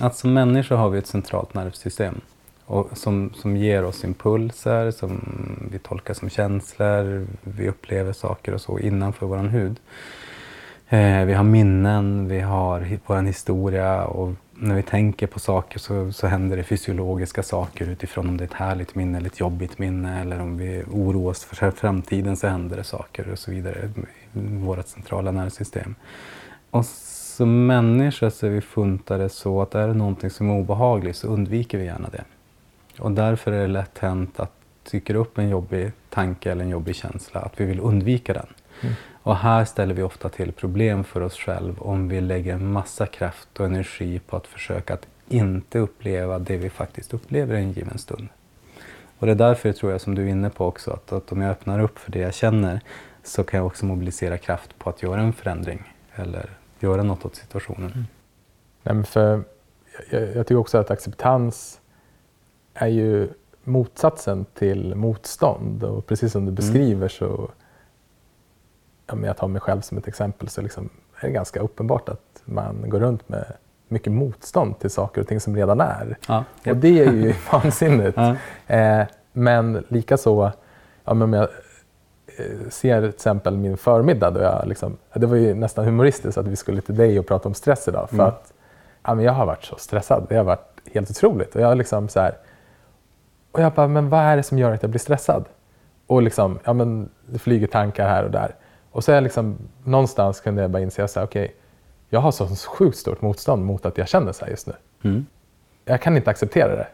att 0.01 0.15
som 0.15 0.33
människa 0.33 0.75
har 0.75 0.89
vi 0.89 0.97
ett 0.97 1.07
centralt 1.07 1.53
nervsystem 1.53 2.21
och 2.65 2.97
som, 2.97 3.33
som 3.35 3.57
ger 3.57 3.85
oss 3.85 4.03
impulser, 4.03 4.91
som 4.91 5.21
vi 5.71 5.79
tolkar 5.79 6.13
som 6.13 6.29
känslor, 6.29 7.27
vi 7.41 7.69
upplever 7.69 8.13
saker 8.13 8.53
och 8.53 8.61
så 8.61 8.79
innanför 8.79 9.25
vår 9.25 9.37
hud. 9.37 9.79
Eh, 10.89 11.25
vi 11.25 11.33
har 11.33 11.43
minnen, 11.43 12.27
vi 12.27 12.39
har 12.39 12.97
vår 13.05 13.21
historia 13.21 14.05
och 14.05 14.33
när 14.59 14.75
vi 14.75 14.83
tänker 14.83 15.27
på 15.27 15.39
saker 15.39 15.79
så, 15.79 16.11
så 16.11 16.27
händer 16.27 16.57
det 16.57 16.63
fysiologiska 16.63 17.43
saker 17.43 17.89
utifrån 17.89 18.29
om 18.29 18.37
det 18.37 18.43
är 18.43 18.47
ett 18.47 18.53
härligt 18.53 18.95
minne 18.95 19.17
eller 19.17 19.29
ett 19.29 19.39
jobbigt 19.39 19.79
minne 19.79 20.21
eller 20.21 20.39
om 20.41 20.57
vi 20.57 20.83
oroar 20.91 21.31
oss 21.31 21.43
för 21.43 21.71
framtiden 21.71 22.37
så 22.37 22.47
händer 22.47 22.77
det 22.77 22.83
saker 22.83 23.31
och 23.31 23.39
så 23.39 23.51
vidare 23.51 23.89
i 24.33 24.39
vårt 24.39 24.87
centrala 24.87 25.31
nervsystem. 25.31 25.95
Och 26.69 26.85
som 26.85 27.65
människa 27.65 28.31
så 28.31 28.45
är 28.45 28.49
vi 28.49 28.61
funtade 28.61 29.29
så 29.29 29.61
att 29.61 29.75
är 29.75 29.87
det 29.87 29.93
någonting 29.93 30.29
som 30.29 30.49
är 30.49 30.53
obehagligt 30.53 31.15
så 31.15 31.27
undviker 31.27 31.77
vi 31.77 31.85
gärna 31.85 32.09
det. 32.09 32.23
Och 32.99 33.11
därför 33.11 33.51
är 33.51 33.61
det 33.61 33.67
lätt 33.67 33.97
hänt 33.97 34.39
att 34.39 34.51
dyker 34.91 35.15
upp 35.15 35.37
en 35.37 35.49
jobbig 35.49 35.91
tanke 36.09 36.51
eller 36.51 36.63
en 36.63 36.69
jobbig 36.69 36.95
känsla, 36.95 37.39
att 37.39 37.61
vi 37.61 37.65
vill 37.65 37.79
undvika 37.79 38.33
den. 38.33 38.47
Mm. 38.81 38.95
Och 39.27 39.35
här 39.37 39.65
ställer 39.65 39.93
vi 39.93 40.03
ofta 40.03 40.29
till 40.29 40.51
problem 40.51 41.03
för 41.03 41.21
oss 41.21 41.37
själva 41.37 41.81
om 41.81 42.09
vi 42.09 42.21
lägger 42.21 42.53
en 42.53 42.71
massa 42.71 43.05
kraft 43.05 43.59
och 43.59 43.65
energi 43.65 44.19
på 44.19 44.37
att 44.37 44.47
försöka 44.47 44.93
att 44.93 45.07
inte 45.27 45.79
uppleva 45.79 46.39
det 46.39 46.57
vi 46.57 46.69
faktiskt 46.69 47.13
upplever 47.13 47.55
i 47.55 47.57
en 47.57 47.71
given 47.71 47.97
stund. 47.97 48.27
Och 49.19 49.25
det 49.25 49.31
är 49.31 49.35
därför 49.35 49.73
tror 49.73 49.91
jag, 49.91 50.01
som 50.01 50.15
du 50.15 50.23
är 50.23 50.27
inne 50.27 50.49
på 50.49 50.65
också, 50.65 50.91
att, 50.91 51.11
att 51.11 51.31
om 51.31 51.41
jag 51.41 51.51
öppnar 51.51 51.79
upp 51.79 51.99
för 51.99 52.11
det 52.11 52.19
jag 52.19 52.33
känner 52.33 52.81
så 53.23 53.43
kan 53.43 53.57
jag 53.57 53.67
också 53.67 53.85
mobilisera 53.85 54.37
kraft 54.37 54.79
på 54.79 54.89
att 54.89 55.03
göra 55.03 55.21
en 55.21 55.33
förändring 55.33 55.93
eller 56.15 56.49
göra 56.79 57.03
något 57.03 57.25
åt 57.25 57.35
situationen. 57.35 58.07
Nej, 58.83 58.95
men 58.95 59.03
för 59.03 59.43
jag, 60.11 60.21
jag 60.21 60.47
tycker 60.47 60.57
också 60.57 60.77
att 60.77 60.91
acceptans 60.91 61.79
är 62.73 62.87
ju 62.87 63.29
motsatsen 63.63 64.45
till 64.53 64.95
motstånd. 64.95 65.83
Och 65.83 66.05
precis 66.05 66.31
som 66.31 66.45
du 66.45 66.51
beskriver 66.51 67.07
så, 67.07 67.51
men 69.15 69.23
jag 69.23 69.37
tar 69.37 69.47
mig 69.47 69.61
själv 69.61 69.81
som 69.81 69.97
ett 69.97 70.07
exempel, 70.07 70.49
så 70.49 70.61
liksom 70.61 70.89
är 71.19 71.27
det 71.27 71.33
ganska 71.33 71.59
uppenbart 71.59 72.09
att 72.09 72.41
man 72.45 72.89
går 72.89 72.99
runt 72.99 73.29
med 73.29 73.45
mycket 73.87 74.13
motstånd 74.13 74.79
till 74.79 74.89
saker 74.89 75.21
och 75.21 75.27
ting 75.27 75.39
som 75.39 75.55
redan 75.55 75.81
är. 75.81 76.17
Ja, 76.27 76.43
Och 76.69 76.77
det 76.77 76.99
är 76.99 77.11
ju 77.11 77.33
vansinnigt. 77.51 78.17
Ja. 78.17 78.35
Eh, 78.75 79.05
men 79.33 79.85
likaså, 79.87 80.51
ja, 81.03 81.13
men 81.13 81.21
om 81.21 81.33
jag 81.33 81.43
eh, 82.37 82.69
ser 82.69 83.01
till 83.01 83.09
exempel 83.09 83.57
min 83.57 83.77
förmiddag, 83.77 84.31
då 84.31 84.39
jag 84.41 84.67
liksom, 84.67 84.97
det 85.13 85.25
var 85.25 85.35
ju 85.35 85.53
nästan 85.53 85.85
humoristiskt 85.85 86.37
att 86.37 86.47
vi 86.47 86.55
skulle 86.55 86.81
till 86.81 86.95
dig 86.97 87.19
och 87.19 87.27
prata 87.27 87.47
om 87.49 87.53
stress 87.53 87.87
idag. 87.87 88.09
För 88.09 88.15
Mm. 88.15 88.27
att 88.27 88.53
ja, 89.03 89.15
men 89.15 89.25
jag 89.25 89.33
har 89.33 89.45
varit 89.45 89.63
så 89.63 89.75
stressad. 89.77 90.25
Det 90.29 90.35
har 90.35 90.43
varit 90.43 90.79
helt 90.93 91.09
otroligt. 91.09 91.55
Och 91.55 91.61
jag, 91.61 91.77
liksom 91.77 92.09
så 92.09 92.19
här, 92.19 92.37
och 93.51 93.61
jag 93.61 93.73
bara, 93.73 93.87
men 93.87 94.09
vad 94.09 94.19
är 94.19 94.37
det 94.37 94.43
som 94.43 94.57
gör 94.57 94.71
att 94.71 94.81
jag 94.83 94.89
blir 94.89 94.99
stressad? 94.99 95.45
Och 96.07 96.21
liksom, 96.21 96.59
ja, 96.63 96.73
men 96.73 97.09
det 97.25 97.39
flyger 97.39 97.67
tankar 97.67 98.07
här 98.09 98.23
och 98.23 98.31
där. 98.31 98.55
Och 98.97 99.03
jag 99.07 99.23
liksom, 99.23 99.57
någonstans 99.83 100.39
kunde 100.41 100.61
jag 100.61 100.71
bara 100.71 100.81
inse 100.83 101.03
att 101.03 101.17
okej, 101.17 101.55
jag 102.09 102.19
har 102.19 102.31
så 102.31 102.47
sjukt 102.47 102.97
stort 102.97 103.21
motstånd 103.21 103.65
mot 103.65 103.85
att 103.85 103.97
jag 103.97 104.07
känner 104.07 104.31
så 104.31 104.45
här 104.45 104.51
just 104.51 104.67
nu 104.67 104.73
Mm. 105.03 105.25
jag 105.85 106.01
kan 106.01 106.17
inte 106.17 106.29
acceptera 106.29 106.75
det. 106.75 106.87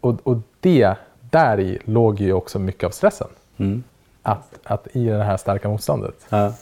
Och, 0.00 0.20
och 0.22 0.36
det, 0.60 0.94
där 1.30 1.60
i 1.60 1.78
låg 1.84 2.20
ju 2.20 2.32
också 2.32 2.58
mycket 2.58 2.84
av 2.84 2.90
stressen. 2.90 3.28
Mm. 3.56 3.82
Att, 4.22 4.58
att 4.64 4.96
i 4.96 5.04
det 5.06 5.24
här 5.24 5.36
starka 5.36 5.68
motståndet. 5.68 6.26
Ja. 6.28 6.52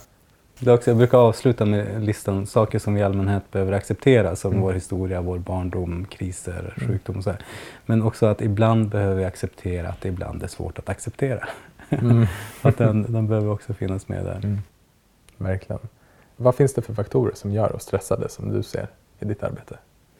Det 0.59 0.71
också, 0.71 0.89
jag 0.89 0.97
brukar 0.97 1.17
avsluta 1.17 1.65
med 1.65 2.03
listan 2.03 2.47
saker 2.47 2.79
som 2.79 2.93
vi 2.93 2.99
i 3.01 3.03
allmänhet 3.03 3.51
behöver 3.51 3.71
acceptera 3.71 4.35
som 4.35 4.51
Mm. 4.51 4.63
vår 4.63 4.73
historia, 4.73 5.21
vår 5.21 5.37
barndom, 5.37 6.05
kriser, 6.05 6.73
sjukdom 6.77 7.17
och 7.17 7.23
så 7.23 7.29
här. 7.29 7.39
Men 7.85 8.01
också 8.01 8.25
att 8.25 8.41
ibland 8.41 8.89
behöver 8.89 9.15
vi 9.15 9.25
acceptera 9.25 9.89
att 9.89 10.01
det 10.01 10.07
ibland 10.09 10.43
är 10.43 10.47
svårt 10.47 10.79
att 10.79 10.89
acceptera. 10.89 11.47
Mm. 11.91 12.27
att 12.61 12.77
den, 12.77 13.13
den 13.13 13.27
behöver 13.27 13.49
också 13.49 13.73
finnas 13.73 14.07
med 14.07 14.25
där. 14.25 14.35
Mm. 14.43 14.59
Verkligen. 15.37 15.81
Vad 16.37 16.55
finns 16.55 16.73
det 16.73 16.81
för 16.81 16.93
faktorer 16.93 17.33
som 17.35 17.51
gör 17.51 17.75
oss 17.75 17.83
stressade 17.83 18.29
som 18.29 18.53
du 18.53 18.63
ser 18.63 18.87
i 19.19 19.25
ditt 19.25 19.43
arbete? 19.43 19.77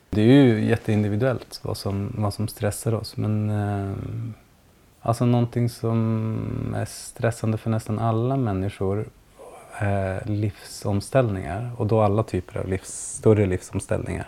Det 0.10 0.22
är 0.22 0.26
ju 0.26 0.66
jätteindividuellt 0.66 1.60
vad 1.64 1.78
som, 1.78 2.14
vad 2.18 2.34
som 2.34 2.48
stressar 2.48 2.94
oss. 2.94 3.18
Men 3.18 3.50
eh, 3.50 3.94
alltså 5.02 5.26
någonting 5.26 5.70
som 5.70 6.74
är 6.78 6.86
stressande 6.86 7.58
för 7.58 7.70
nästan 7.70 8.00
alla 8.00 8.38
människor 8.38 9.06
Eh, 9.82 10.18
livsomställningar. 10.26 11.72
Och 11.78 11.88
då 11.88 12.02
alla 12.02 12.24
typer 12.24 12.60
av 12.60 12.68
livs, 12.68 13.18
större 13.18 13.46
livsomställningar. 13.46 14.28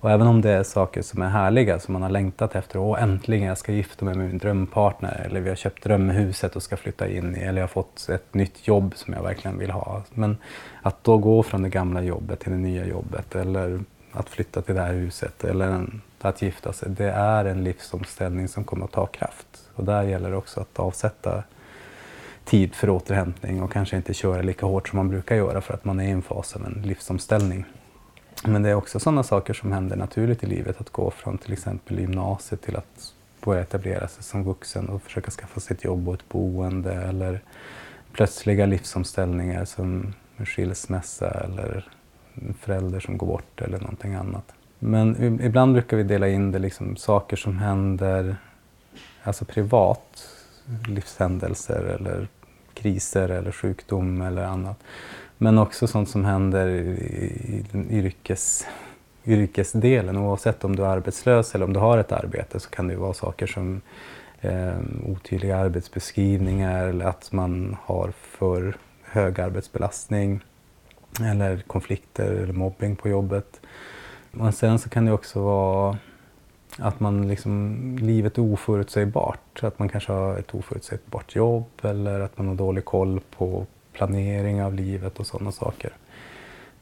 Och 0.00 0.10
även 0.10 0.26
om 0.26 0.40
det 0.40 0.50
är 0.50 0.62
saker 0.62 1.02
som 1.02 1.22
är 1.22 1.28
härliga, 1.28 1.78
som 1.78 1.92
man 1.92 2.02
har 2.02 2.10
längtat 2.10 2.54
efter. 2.54 2.78
Åh, 2.78 3.02
äntligen, 3.02 3.48
jag 3.48 3.58
ska 3.58 3.72
gifta 3.72 4.04
mig 4.04 4.14
med 4.14 4.26
min 4.26 4.38
drömpartner. 4.38 5.22
Eller 5.26 5.40
vi 5.40 5.48
har 5.48 5.56
köpt 5.56 5.84
drömhuset 5.84 6.56
och 6.56 6.62
ska 6.62 6.76
flytta 6.76 7.08
in 7.08 7.36
i. 7.36 7.40
Eller 7.40 7.60
jag 7.60 7.62
har 7.62 7.72
fått 7.72 8.08
ett 8.08 8.34
nytt 8.34 8.68
jobb 8.68 8.92
som 8.96 9.14
jag 9.14 9.22
verkligen 9.22 9.58
vill 9.58 9.70
ha. 9.70 10.02
Men 10.10 10.36
att 10.82 11.04
då 11.04 11.18
gå 11.18 11.42
från 11.42 11.62
det 11.62 11.68
gamla 11.68 12.02
jobbet 12.02 12.40
till 12.40 12.52
det 12.52 12.58
nya 12.58 12.86
jobbet. 12.86 13.34
Eller 13.34 13.80
att 14.12 14.28
flytta 14.28 14.62
till 14.62 14.74
det 14.74 14.80
här 14.80 14.92
huset. 14.92 15.44
Eller 15.44 15.86
att 16.20 16.42
gifta 16.42 16.72
sig. 16.72 16.90
Det 16.90 17.10
är 17.10 17.44
en 17.44 17.64
livsomställning 17.64 18.48
som 18.48 18.64
kommer 18.64 18.84
att 18.84 18.92
ta 18.92 19.06
kraft. 19.06 19.46
Och 19.74 19.84
där 19.84 20.02
gäller 20.02 20.30
det 20.30 20.36
också 20.36 20.60
att 20.60 20.78
avsätta 20.78 21.42
tid 22.44 22.74
för 22.74 22.90
återhämtning 22.90 23.62
och 23.62 23.72
kanske 23.72 23.96
inte 23.96 24.14
köra 24.14 24.42
lika 24.42 24.66
hårt 24.66 24.88
som 24.88 24.96
man 24.96 25.08
brukar 25.08 25.36
göra 25.36 25.60
för 25.60 25.74
att 25.74 25.84
man 25.84 26.00
är 26.00 26.04
i 26.04 26.10
en 26.10 26.22
fas 26.22 26.56
av 26.56 26.66
en 26.66 26.82
livsomställning. 26.84 27.64
Men 28.44 28.62
det 28.62 28.70
är 28.70 28.74
också 28.74 29.00
sådana 29.00 29.22
saker 29.22 29.54
som 29.54 29.72
händer 29.72 29.96
naturligt 29.96 30.42
i 30.42 30.46
livet. 30.46 30.80
Att 30.80 30.90
gå 30.90 31.10
från 31.10 31.38
till 31.38 31.52
exempel 31.52 31.98
gymnasiet 31.98 32.62
till 32.62 32.76
att 32.76 33.14
börja 33.44 33.62
etablera 33.62 34.08
sig 34.08 34.24
som 34.24 34.44
vuxen 34.44 34.88
och 34.88 35.02
försöka 35.02 35.30
skaffa 35.30 35.60
sig 35.60 35.76
ett 35.76 35.84
jobb 35.84 36.08
och 36.08 36.14
ett 36.14 36.28
boende. 36.28 36.92
Eller 36.92 37.40
plötsliga 38.12 38.66
livsomställningar 38.66 39.64
som 39.64 40.14
skilsmässa 40.38 41.30
eller 41.30 41.88
en 42.34 42.54
förälder 42.54 43.00
som 43.00 43.18
går 43.18 43.26
bort 43.26 43.60
eller 43.60 43.78
någonting 43.78 44.14
annat. 44.14 44.52
Men 44.78 45.40
ibland 45.40 45.72
brukar 45.72 45.96
vi 45.96 46.02
dela 46.02 46.28
in 46.28 46.52
det 46.52 46.58
liksom 46.58 46.96
saker 46.96 47.36
som 47.36 47.58
händer 47.58 48.36
alltså 49.22 49.44
privat, 49.44 50.28
livshändelser 50.88 51.82
eller 51.82 52.28
kriser 52.74 53.28
eller 53.28 53.52
sjukdom 53.52 54.22
eller 54.22 54.42
annat. 54.42 54.76
Men 55.38 55.58
också 55.58 55.86
sånt 55.86 56.08
som 56.08 56.24
händer 56.24 56.68
i, 56.68 56.80
i 57.44 57.64
den 57.72 57.90
yrkes, 57.90 58.66
yrkesdelen. 59.24 60.18
Oavsett 60.18 60.64
om 60.64 60.76
du 60.76 60.84
är 60.84 60.88
arbetslös 60.88 61.54
eller 61.54 61.64
om 61.64 61.72
du 61.72 61.80
har 61.80 61.98
ett 61.98 62.12
arbete 62.12 62.60
så 62.60 62.70
kan 62.70 62.86
det 62.86 62.94
ju 62.94 63.00
vara 63.00 63.14
saker 63.14 63.46
som 63.46 63.80
eh, 64.40 64.78
otydliga 65.06 65.56
arbetsbeskrivningar 65.56 66.86
eller 66.86 67.04
att 67.04 67.32
man 67.32 67.76
har 67.82 68.12
för 68.20 68.76
hög 69.02 69.40
arbetsbelastning 69.40 70.40
eller 71.20 71.60
konflikter 71.60 72.32
eller 72.32 72.52
mobbing 72.52 72.96
på 72.96 73.08
jobbet. 73.08 73.60
Men 74.30 74.52
sen 74.52 74.78
så 74.78 74.88
kan 74.88 75.04
det 75.04 75.12
också 75.12 75.42
vara 75.42 75.98
att 76.78 77.00
man 77.00 77.28
liksom, 77.28 77.76
livet 78.00 78.38
är 78.38 78.42
oförutsägbart. 78.42 79.62
Att 79.62 79.78
man 79.78 79.88
kanske 79.88 80.12
har 80.12 80.38
ett 80.38 80.54
oförutsägbart 80.54 81.36
jobb 81.36 81.70
eller 81.82 82.20
att 82.20 82.38
man 82.38 82.48
har 82.48 82.54
dålig 82.54 82.84
koll 82.84 83.20
på 83.36 83.66
planering 83.92 84.62
av 84.62 84.74
livet 84.74 85.20
och 85.20 85.26
sådana 85.26 85.52
saker. 85.52 85.92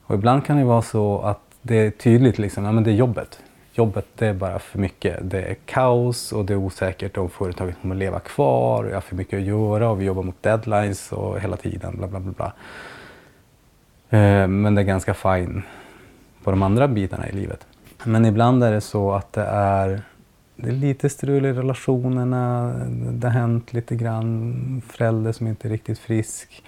Och 0.05 0.15
ibland 0.15 0.45
kan 0.45 0.57
det 0.57 0.65
vara 0.65 0.83
så 0.83 1.21
att 1.21 1.41
det 1.63 1.77
är 1.77 1.91
tydligt, 1.91 2.39
liksom, 2.39 2.65
ja, 2.65 2.73
men 2.73 2.85
det 2.85 2.91
är 2.91 2.95
jobbet. 2.95 3.41
Jobbet 3.75 4.07
det 4.15 4.27
är 4.27 4.35
bara 4.35 4.59
för 4.59 4.79
mycket. 4.79 5.19
Det 5.31 5.43
är 5.43 5.55
kaos 5.55 6.33
och 6.33 6.45
det 6.45 6.53
är 6.53 6.57
osäkert 6.57 7.17
om 7.17 7.31
företaget 7.31 7.77
kommer 7.81 7.95
leva 7.95 8.21
kvar. 8.21 8.85
Och 8.85 8.91
jag 8.91 8.97
har 8.97 9.01
för 9.01 9.17
mycket 9.17 9.37
att 9.39 9.45
göra 9.45 9.91
och 9.91 10.01
vi 10.01 10.05
jobbar 10.05 10.23
mot 10.23 10.43
deadlines 10.43 11.13
och 11.13 11.41
hela 11.41 11.57
tiden. 11.57 11.97
Bla, 11.97 12.07
bla, 12.07 12.21
bla, 12.21 12.33
bla. 12.33 12.53
Eh, 14.19 14.49
men 14.49 14.75
det 14.75 14.81
är 14.81 14.85
ganska 14.85 15.15
fine 15.15 15.63
på 16.45 16.51
de 16.51 16.63
andra 16.63 16.89
bitarna 16.89 17.29
i 17.29 17.33
livet. 17.33 17.67
Men 18.05 18.25
ibland 18.25 18.65
är 18.65 18.73
det 18.73 18.81
så 18.81 19.13
att 19.13 19.33
det 19.33 19.45
är, 19.45 20.03
det 20.57 20.69
är 20.69 20.73
lite 20.73 21.09
strul 21.09 21.47
i 21.47 21.53
relationerna. 21.53 22.75
Det 23.13 23.27
har 23.27 23.33
hänt 23.33 23.73
lite 23.73 23.97
grann. 23.97 24.83
Förälder 24.89 25.33
som 25.33 25.47
inte 25.47 25.69
är 25.69 25.71
riktigt 25.71 25.99
frisk. 25.99 26.65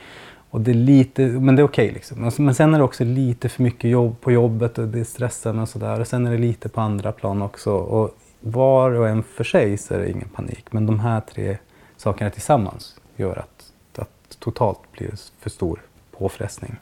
Och 0.50 0.60
det 0.60 0.70
är 0.70 0.74
lite, 0.74 1.22
men 1.22 1.56
det 1.56 1.62
är 1.62 1.66
okej 1.66 1.84
okay 1.84 1.94
liksom. 1.94 2.30
Men 2.44 2.54
sen 2.54 2.74
är 2.74 2.78
det 2.78 2.84
också 2.84 3.04
lite 3.04 3.48
för 3.48 3.62
mycket 3.62 3.90
jobb 3.90 4.20
på 4.20 4.32
jobbet 4.32 4.78
och 4.78 4.88
det 4.88 5.00
är 5.00 5.04
stressen 5.04 5.58
och 5.58 5.68
sådär. 5.68 6.00
Och 6.00 6.06
sen 6.06 6.26
är 6.26 6.30
det 6.30 6.38
lite 6.38 6.68
på 6.68 6.80
andra 6.80 7.12
plan 7.12 7.42
också. 7.42 7.72
Och 7.72 8.16
var 8.40 8.90
och 8.90 9.08
en 9.08 9.22
för 9.22 9.44
sig 9.44 9.76
så 9.78 9.94
är 9.94 9.98
det 9.98 10.10
ingen 10.10 10.28
panik. 10.28 10.72
Men 10.72 10.86
de 10.86 11.00
här 11.00 11.20
tre 11.20 11.58
sakerna 11.96 12.30
tillsammans 12.30 12.96
gör 13.16 13.38
att, 13.38 13.72
att 14.02 14.38
totalt 14.38 14.78
blir 14.92 15.08
det 15.10 15.32
för 15.40 15.50
stor 15.50 15.80
påfrestning. 16.18 16.76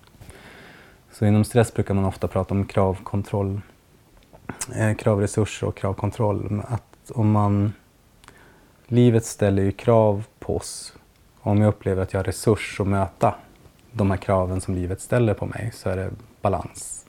Så 1.12 1.26
inom 1.26 1.44
stress 1.44 1.74
brukar 1.74 1.94
man 1.94 2.04
ofta 2.04 2.28
prata 2.28 2.54
om 2.54 2.64
kravkontroll, 2.64 3.60
kravresurser 4.98 5.66
och 5.66 5.76
kravkontroll. 5.76 6.62
Att 6.68 7.10
om 7.10 7.30
man, 7.30 7.72
livet 8.86 9.24
ställer 9.24 9.62
ju 9.62 9.72
krav 9.72 10.24
på 10.38 10.56
oss. 10.56 10.94
Om 11.40 11.60
jag 11.60 11.68
upplever 11.68 12.02
att 12.02 12.12
jag 12.12 12.18
har 12.18 12.24
resurs 12.24 12.80
att 12.80 12.86
möta 12.86 13.34
de 13.92 14.10
här 14.10 14.18
kraven 14.18 14.60
som 14.60 14.74
livet 14.74 15.00
ställer 15.00 15.34
på 15.34 15.46
mig 15.46 15.70
så 15.74 15.90
är 15.90 15.96
det 15.96 16.10
balans. 16.40 17.06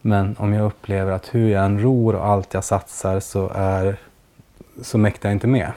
Men 0.00 0.36
om 0.38 0.52
jag 0.52 0.66
upplever 0.66 1.12
att 1.12 1.34
hur 1.34 1.48
jag 1.48 1.64
än 1.64 1.80
ror 1.80 2.14
och 2.14 2.26
allt 2.26 2.54
jag 2.54 2.64
satsar 2.64 3.20
så, 3.20 3.50
är, 3.54 3.96
så 4.82 4.98
mäktar 4.98 5.28
jag 5.28 5.36
inte 5.36 5.46
med. 5.46 5.72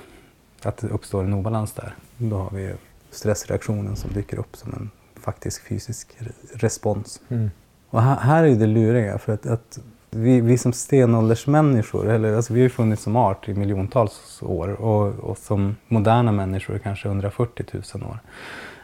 Att 0.63 0.77
det 0.77 0.87
uppstår 0.87 1.23
en 1.23 1.33
obalans 1.33 1.73
där. 1.73 1.95
Då 2.17 2.37
har 2.37 2.49
vi 2.51 2.73
stressreaktionen 3.11 3.95
som 3.95 4.13
dyker 4.13 4.39
upp 4.39 4.55
som 4.55 4.73
en 4.73 4.89
faktisk 5.15 5.67
fysisk 5.67 6.17
respons. 6.53 7.21
Mm. 7.29 7.51
Och 7.89 8.01
här, 8.01 8.15
här, 8.15 8.43
är 8.43 8.55
det 8.55 8.67
luriga 8.67 9.17
för 9.17 9.33
att, 9.33 9.45
att 9.45 9.79
vi, 10.15 10.41
vi 10.41 10.57
som 10.57 10.73
stenåldersmänniskor, 10.73 12.09
eller, 12.09 12.35
alltså 12.35 12.53
vi 12.53 12.59
har 12.59 12.63
ju 12.63 12.69
funnits 12.69 13.03
som 13.03 13.15
art 13.15 13.49
i 13.49 13.53
miljontals 13.53 14.39
år 14.41 14.67
och, 14.67 15.19
och 15.19 15.37
som 15.37 15.75
moderna 15.87 16.31
människor 16.31 16.77
kanske 16.77 17.07
140 17.07 17.65
000 17.71 17.83
år. 18.03 18.19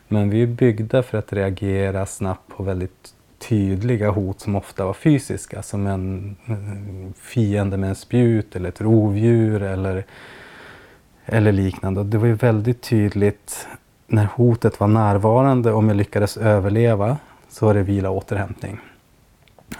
Men 0.07 0.29
vi 0.29 0.43
är 0.43 0.47
byggda 0.47 1.03
för 1.03 1.17
att 1.17 1.33
reagera 1.33 2.05
snabbt 2.05 2.47
på 2.57 2.63
väldigt 2.63 3.13
tydliga 3.39 4.11
hot 4.11 4.39
som 4.39 4.55
ofta 4.55 4.85
var 4.85 4.93
fysiska, 4.93 5.61
som 5.61 5.87
en 5.87 6.35
fiende 7.15 7.77
med 7.77 7.89
en 7.89 7.95
spjut 7.95 8.55
eller 8.55 8.69
ett 8.69 8.81
rovdjur 8.81 9.61
eller, 9.61 10.05
eller 11.25 11.51
liknande. 11.51 11.99
Och 11.99 12.05
det 12.05 12.17
var 12.17 12.27
ju 12.27 12.33
väldigt 12.33 12.81
tydligt 12.81 13.67
när 14.07 14.25
hotet 14.25 14.79
var 14.79 14.87
närvarande, 14.87 15.71
om 15.71 15.87
jag 15.87 15.97
lyckades 15.97 16.37
överleva, 16.37 17.17
så 17.49 17.65
var 17.65 17.73
det 17.73 17.83
vila 17.83 18.09
och 18.09 18.17
återhämtning. 18.17 18.79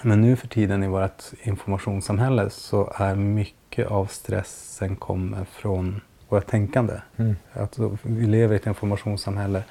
Men 0.02 0.20
nu 0.20 0.36
för 0.36 0.48
tiden 0.48 0.84
i 0.84 0.88
vårt 0.88 1.22
informationssamhälle 1.42 2.50
så 2.50 2.92
är 2.96 3.14
mycket 3.14 3.86
av 3.86 4.06
stressen 4.06 4.96
kommer 4.96 5.44
från 5.44 6.00
vårt 6.28 6.46
tänkande. 6.46 6.94
Mm. 7.16 7.36
Alltså, 7.52 7.96
vi 8.02 8.26
lever 8.26 8.54
i 8.54 8.56
ett 8.56 8.66
informationssamhälle 8.66 9.62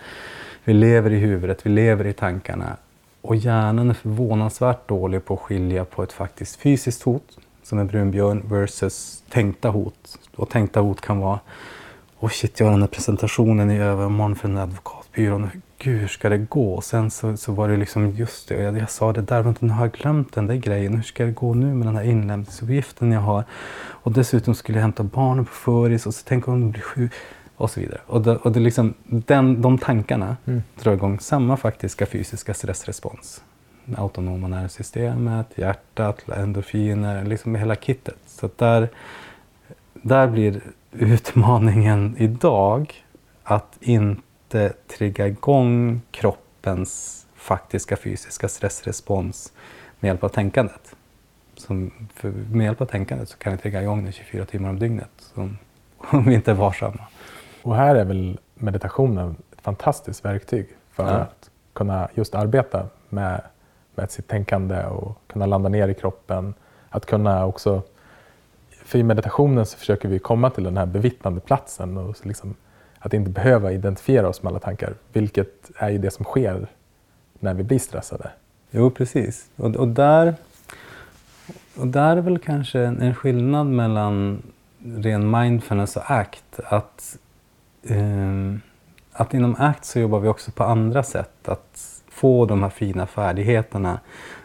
vi 0.63 0.73
lever 0.73 1.12
i 1.12 1.17
huvudet, 1.17 1.65
vi 1.65 1.69
lever 1.69 2.08
i 2.08 2.13
tankarna. 2.13 2.77
Och 3.21 3.36
hjärnan 3.36 3.89
är 3.89 3.93
förvånansvärt 3.93 4.88
dålig 4.88 5.25
på 5.25 5.34
att 5.34 5.39
skilja 5.39 5.86
på 5.86 6.03
ett 6.03 6.13
faktiskt 6.13 6.55
fysiskt 6.55 7.03
hot, 7.03 7.38
som 7.63 7.79
en 7.79 7.88
brunbjörn, 7.88 8.43
versus 8.49 9.23
tänkta 9.29 9.69
hot. 9.69 10.19
Och 10.36 10.49
tänkta 10.49 10.79
hot 10.79 11.01
kan 11.01 11.19
vara 11.19 11.39
Åh 12.19 12.29
shit, 12.29 12.60
jag 12.60 12.67
har 12.67 12.71
den 12.71 12.82
här 12.82 12.88
presentationen 12.88 13.71
i 13.71 13.79
övermorgon 13.79 14.36
för 14.36 14.47
den 14.47 14.58
där 14.58 14.65
advokatbyrån. 15.10 15.50
Gud, 15.78 16.00
hur 16.00 16.08
ska 16.08 16.30
det 16.30 16.38
gå? 16.38 16.74
Och 16.74 16.84
sen 16.84 17.12
så, 17.12 17.38
så 17.38 17.54
var 17.54 17.69
det 17.69 17.78
liksom, 17.78 18.12
just 18.15 18.48
det, 18.48 18.63
jag, 18.63 18.78
jag 18.78 18.89
sa 18.89 19.13
det 19.13 19.22
där, 19.22 19.43
men 19.43 19.56
nu 19.60 19.74
har 19.74 19.86
jag 19.86 19.91
glömt 19.93 20.34
den 20.34 20.48
där 20.48 20.56
grejen. 20.56 20.95
Hur 20.95 21.04
ska 21.04 21.26
det 21.26 21.32
gå 21.32 21.54
nu 21.54 21.74
med 21.74 21.88
den 21.88 21.95
här 21.95 22.04
inlämningsuppgiften 22.04 23.12
jag 23.12 23.22
har? 23.22 23.43
Och 24.04 24.12
dessutom 24.12 24.56
skulle 24.56 24.78
jag 24.78 24.84
hämta 24.84 25.04
barnen 25.04 25.45
på 25.45 25.52
föris 25.52 26.06
och 26.06 26.13
så 26.13 26.24
tänk 26.28 26.48
om 26.48 26.62
de 26.62 26.72
blir 26.72 26.82
sjuka 26.82 27.15
och 27.58 27.72
så 27.72 27.80
vidare. 27.80 28.02
Och, 28.08 28.22
det, 28.22 28.38
och 28.38 28.52
det 28.52 28.60
liksom, 28.60 28.93
den, 29.04 29.62
de 29.62 29.78
tankarna 29.78 30.38
mm. 30.45 30.63
drar 30.84 30.93
igång 30.93 31.19
samma 31.19 31.58
faktiska 31.58 32.06
fysiska 32.06 32.54
stressrespons. 32.54 33.43
Autonoma 33.98 34.48
nervsystemet, 34.48 35.48
hjärtat, 35.56 36.30
endorfiner, 36.30 37.26
liksom 37.26 37.56
hela 37.56 37.76
kittet. 37.76 38.17
Så 38.26 38.50
där, 38.58 38.89
där 39.93 40.28
blir 40.28 40.62
utmaningen 40.91 42.15
idag 42.17 42.93
att 43.43 43.78
inte 43.80 44.22
trigga 44.98 45.28
igång 45.28 46.02
kroppens 46.12 47.26
faktiska 47.36 47.98
fysiska 47.98 48.48
stressrespons 48.48 49.54
med 50.00 50.10
hjälp 50.10 50.24
av 50.24 50.30
tänkandet. 50.30 50.96
Som, 51.56 51.92
med 52.52 52.66
hjälp 52.66 52.82
av 52.82 52.86
tänkandet 52.86 53.30
så 53.30 53.38
kan 53.38 53.52
vi 53.52 53.58
trigga 53.58 53.82
igång 53.82 54.04
den 54.04 54.14
24 54.14 54.46
timmar 54.46 54.70
om 54.70 54.80
dygnet 54.80 55.34
om 55.98 56.26
vi 56.26 56.34
inte 56.34 56.52
är 56.52 56.56
varsamma. 56.56 57.08
Och 57.62 57.76
här 57.76 57.96
är 57.96 58.06
väl 58.06 58.40
meditationen 58.56 59.36
ett 59.52 59.62
fantastiskt 59.62 60.26
verktyg 60.26 60.68
för 60.92 61.04
ja. 61.04 61.10
att 61.10 61.50
kunna 61.74 62.10
just 62.14 62.36
arbeta 62.36 62.88
med, 63.10 63.42
med 63.96 64.12
sitt 64.12 64.28
tänkande 64.28 64.86
och 64.86 65.18
kunna 65.28 65.46
landa 65.46 65.70
ner 65.70 65.88
i 65.88 65.94
kroppen. 65.94 66.54
Att 66.90 67.06
kunna 67.06 67.46
också, 67.46 67.82
för 68.86 69.00
i 69.00 69.04
meditationen 69.04 69.66
så 69.66 69.78
försöker 69.78 70.10
vi 70.10 70.20
komma 70.20 70.50
till 70.50 70.64
den 70.64 70.78
här 70.78 70.86
bevittnande 70.86 71.42
platsen 71.42 71.98
och 71.98 72.26
liksom, 72.26 72.56
att 73.00 73.14
inte 73.14 73.30
behöva 73.30 73.72
identifiera 73.72 74.30
oss 74.30 74.44
med 74.44 74.50
alla 74.50 74.60
tankar, 74.60 74.94
vilket 75.14 75.72
är 75.78 75.90
ju 75.90 75.98
det 75.98 76.12
som 76.12 76.26
sker 76.26 76.68
när 77.40 77.54
vi 77.54 77.64
blir 77.64 77.80
stressade. 77.80 78.32
Jo, 78.72 78.90
precis. 78.90 79.50
Och, 79.56 79.76
och 79.76 79.88
där, 79.88 80.36
och 81.76 81.88
där 81.88 82.18
är 82.18 82.22
väl 82.22 82.40
kanske 82.40 82.80
en 82.80 83.16
skillnad 83.16 83.68
mellan 83.68 84.42
ren 84.84 85.32
mindfulness 85.32 85.96
och 85.96 86.12
ACT. 86.12 86.60
Att 86.64 87.18
eh, 87.84 88.60
att 89.20 89.34
inom 89.34 89.56
ACT 89.60 89.86
så 89.86 90.00
jobbar 90.00 90.20
vi 90.20 90.28
också 90.28 90.52
på 90.52 90.64
andra 90.64 91.04
sätt. 91.04 91.50
Att 91.50 92.02
få 92.10 92.46
de 92.46 92.64
här 92.64 92.70
fina 92.70 93.08
färdigheterna 93.08 94.00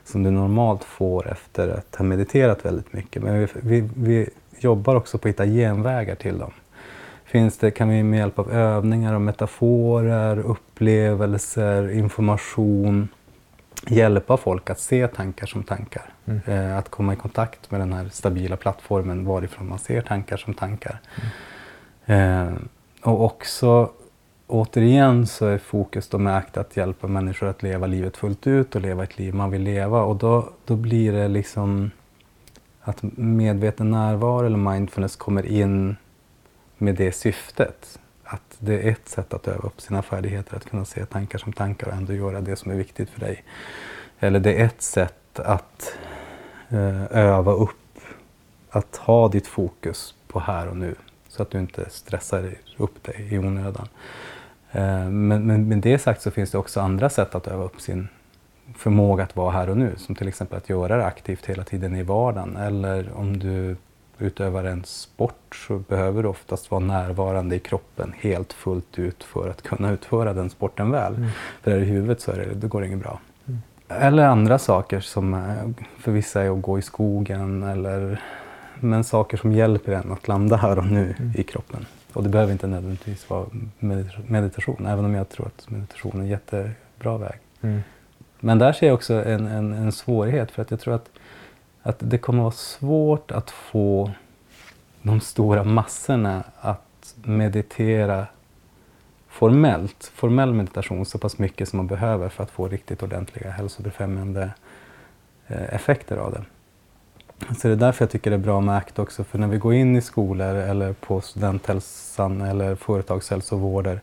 som 0.04 0.22
du 0.22 0.30
normalt 0.30 0.84
får 0.84 1.32
efter 1.32 1.68
att 1.68 1.96
ha 1.96 2.04
mediterat 2.04 2.64
väldigt 2.64 2.92
mycket. 2.92 3.22
Men 3.22 3.40
vi, 3.40 3.48
vi, 3.60 3.88
vi 3.96 4.28
jobbar 4.58 4.94
också 4.94 5.18
på 5.18 5.28
att 5.28 5.34
hitta 5.34 5.46
genvägar 5.46 6.14
till 6.14 6.38
dem. 6.38 6.52
Finns 7.34 7.58
det, 7.58 7.70
kan 7.70 7.88
vi 7.88 8.02
med 8.02 8.18
hjälp 8.18 8.38
av 8.38 8.52
övningar 8.52 9.14
och 9.14 9.20
metaforer, 9.20 10.38
upplevelser, 10.38 11.90
information 11.90 13.08
hjälpa 13.88 14.36
folk 14.36 14.70
att 14.70 14.80
se 14.80 15.08
tankar 15.08 15.46
som 15.46 15.62
tankar. 15.62 16.12
Mm. 16.24 16.40
Eh, 16.46 16.78
att 16.78 16.88
komma 16.88 17.12
i 17.12 17.16
kontakt 17.16 17.70
med 17.70 17.80
den 17.80 17.92
här 17.92 18.08
stabila 18.08 18.56
plattformen 18.56 19.24
varifrån 19.24 19.68
man 19.68 19.78
ser 19.78 20.00
tankar 20.00 20.36
som 20.36 20.54
tankar. 20.54 21.00
Mm. 22.06 22.48
Eh, 22.48 22.54
och 23.02 23.24
också 23.24 23.90
återigen 24.46 25.26
så 25.26 25.46
är 25.46 25.58
fokus 25.58 26.08
då 26.08 26.18
med 26.18 26.36
ACT 26.36 26.56
att 26.56 26.76
hjälpa 26.76 27.06
människor 27.06 27.46
att 27.46 27.62
leva 27.62 27.86
livet 27.86 28.16
fullt 28.16 28.46
ut 28.46 28.74
och 28.74 28.80
leva 28.80 29.02
ett 29.04 29.18
liv 29.18 29.34
man 29.34 29.50
vill 29.50 29.62
leva. 29.62 30.02
Och 30.02 30.16
då, 30.16 30.48
då 30.64 30.76
blir 30.76 31.12
det 31.12 31.28
liksom 31.28 31.90
att 32.80 33.02
medveten 33.16 33.90
närvaro 33.90 34.46
eller 34.46 34.72
mindfulness 34.72 35.16
kommer 35.16 35.46
in 35.46 35.96
med 36.78 36.94
det 36.94 37.12
syftet. 37.12 37.98
Att 38.24 38.56
det 38.58 38.74
är 38.74 38.92
ett 38.92 39.08
sätt 39.08 39.34
att 39.34 39.48
öva 39.48 39.62
upp 39.62 39.80
sina 39.80 40.02
färdigheter, 40.02 40.56
att 40.56 40.70
kunna 40.70 40.84
se 40.84 41.06
tankar 41.06 41.38
som 41.38 41.52
tankar 41.52 41.86
och 41.86 41.94
ändå 41.94 42.12
göra 42.12 42.40
det 42.40 42.56
som 42.56 42.70
är 42.70 42.76
viktigt 42.76 43.10
för 43.10 43.20
dig. 43.20 43.44
Eller 44.18 44.40
det 44.40 44.60
är 44.60 44.64
ett 44.64 44.82
sätt 44.82 45.40
att 45.40 45.96
eh, 46.68 47.02
öva 47.10 47.52
upp, 47.52 47.98
att 48.70 48.96
ha 48.96 49.28
ditt 49.28 49.46
fokus 49.46 50.14
på 50.26 50.40
här 50.40 50.68
och 50.68 50.76
nu 50.76 50.94
så 51.28 51.42
att 51.42 51.50
du 51.50 51.58
inte 51.58 51.90
stressar 51.90 52.54
upp 52.76 53.02
dig 53.02 53.28
i 53.30 53.38
onödan. 53.38 53.88
Eh, 54.72 55.04
men, 55.10 55.46
men 55.46 55.68
med 55.68 55.78
det 55.78 55.98
sagt 55.98 56.22
så 56.22 56.30
finns 56.30 56.50
det 56.50 56.58
också 56.58 56.80
andra 56.80 57.10
sätt 57.10 57.34
att 57.34 57.46
öva 57.46 57.64
upp 57.64 57.80
sin 57.80 58.08
förmåga 58.76 59.24
att 59.24 59.36
vara 59.36 59.50
här 59.50 59.70
och 59.70 59.76
nu. 59.76 59.92
Som 59.96 60.14
till 60.14 60.28
exempel 60.28 60.58
att 60.58 60.68
göra 60.68 60.96
det 60.96 61.06
aktivt 61.06 61.46
hela 61.46 61.64
tiden 61.64 61.96
i 61.96 62.02
vardagen. 62.02 62.56
Eller 62.56 63.12
om 63.14 63.38
du 63.38 63.76
utövar 64.18 64.64
en 64.64 64.84
sport 64.84 65.56
så 65.68 65.78
behöver 65.78 66.22
du 66.22 66.28
oftast 66.28 66.70
vara 66.70 66.80
närvarande 66.80 67.56
i 67.56 67.58
kroppen 67.58 68.14
helt 68.18 68.52
fullt 68.52 68.98
ut 68.98 69.24
för 69.24 69.48
att 69.50 69.62
kunna 69.62 69.90
utföra 69.90 70.32
den 70.32 70.50
sporten 70.50 70.90
väl. 70.90 71.14
Mm. 71.14 71.28
För 71.62 71.70
är 71.70 71.76
det 71.76 71.82
i 71.82 71.88
huvudet 71.88 72.20
så 72.20 72.30
är 72.32 72.36
det, 72.36 72.54
det 72.54 72.66
går 72.66 72.80
det 72.80 72.86
inget 72.86 72.98
bra. 73.02 73.20
Eller 73.88 74.24
andra 74.24 74.58
saker 74.58 75.00
som 75.00 75.34
eh, 75.34 75.40
för 75.98 76.12
vissa 76.12 76.42
är 76.42 76.50
att 76.56 76.62
gå 76.62 76.78
i 76.78 76.82
skogen 76.82 77.62
eller 77.62 78.20
men 78.80 79.04
saker 79.04 79.36
som 79.36 79.52
hjälper 79.52 79.92
en 79.92 80.12
att 80.12 80.28
landa 80.28 80.56
här 80.56 80.78
och 80.78 80.86
nu 80.86 81.14
Mm. 81.18 81.32
i 81.36 81.42
kroppen. 81.42 81.86
Och 82.12 82.22
det 82.22 82.28
behöver 82.28 82.52
inte 82.52 82.66
nödvändigtvis 82.66 83.30
vara 83.30 83.46
medit- 83.78 84.28
meditation, 84.30 84.86
även 84.86 85.04
om 85.04 85.14
jag 85.14 85.28
tror 85.28 85.46
att 85.46 85.70
meditation 85.70 86.12
är 86.16 86.20
en 86.20 86.26
jättebra 86.26 87.18
väg. 87.18 87.38
Mm. 87.60 87.80
Men 88.40 88.58
där 88.58 88.72
ser 88.72 88.86
jag 88.86 88.94
också 88.94 89.14
en, 89.14 89.46
en, 89.46 89.72
en 89.72 89.92
svårighet 89.92 90.50
för 90.50 90.62
att 90.62 90.70
jag 90.70 90.80
tror 90.80 90.94
att, 90.94 91.08
att 91.86 91.96
det 91.98 92.18
kommer 92.18 92.42
vara 92.42 92.52
svårt 92.52 93.30
att 93.30 93.50
få 93.50 94.10
de 95.02 95.20
stora 95.20 95.64
massorna 95.64 96.42
att 96.60 97.14
meditera 97.22 98.26
formellt, 99.28 100.12
formell 100.14 100.52
meditation 100.52 101.06
så 101.06 101.18
pass 101.18 101.38
mycket 101.38 101.68
som 101.68 101.76
man 101.76 101.86
behöver 101.86 102.28
för 102.28 102.42
att 102.42 102.50
få 102.50 102.68
riktigt 102.68 103.02
ordentliga 103.02 103.50
hälsobefrämjande 103.50 104.50
eh, 105.46 105.74
effekter 105.74 106.16
av 106.16 106.32
det. 106.32 106.44
Så 107.54 107.68
det 107.68 107.74
är 107.74 107.76
därför 107.76 108.02
jag 108.04 108.10
tycker 108.10 108.30
det 108.30 108.36
är 108.36 108.38
bra 108.38 108.60
med 108.60 108.76
ACT 108.76 108.98
också, 108.98 109.24
för 109.24 109.38
när 109.38 109.48
vi 109.48 109.58
går 109.58 109.74
in 109.74 109.96
i 109.96 110.00
skolor 110.00 110.54
eller 110.54 110.92
på 110.92 111.20
studenthälsan 111.20 112.40
eller 112.40 112.74
företagshälsovårder 112.74 114.00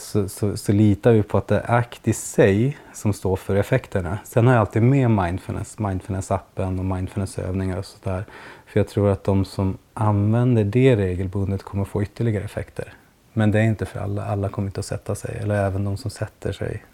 så, 0.00 0.28
så, 0.28 0.56
så 0.56 0.72
litar 0.72 1.12
vi 1.12 1.22
på 1.22 1.38
att 1.38 1.48
det 1.48 1.58
är 1.58 1.74
ACT 1.78 2.08
i 2.08 2.12
sig 2.12 2.78
som 2.92 3.12
står 3.12 3.36
för 3.36 3.56
effekterna. 3.56 4.18
Sen 4.24 4.46
har 4.46 4.54
jag 4.54 4.60
alltid 4.60 4.82
med 4.82 5.10
mindfulness, 5.10 5.78
mindfulness-appen 5.78 6.78
och 6.78 6.84
mindfulnessövningar 6.84 7.78
och 7.78 7.84
sådär. 7.84 8.24
För 8.66 8.80
jag 8.80 8.88
tror 8.88 9.10
att 9.10 9.24
de 9.24 9.44
som 9.44 9.78
använder 9.94 10.64
det 10.64 10.96
regelbundet 10.96 11.62
kommer 11.62 11.84
få 11.84 12.02
ytterligare 12.02 12.44
effekter. 12.44 12.94
Men 13.32 13.50
det 13.50 13.58
är 13.58 13.64
inte 13.64 13.86
för 13.86 14.00
alla, 14.00 14.24
alla 14.24 14.48
kommer 14.48 14.68
inte 14.68 14.80
att 14.80 14.86
sätta 14.86 15.14
sig, 15.14 15.38
eller 15.40 15.66
även 15.66 15.84
de 15.84 15.96
som 15.96 16.10
sätter 16.10 16.52
sig 16.52 16.84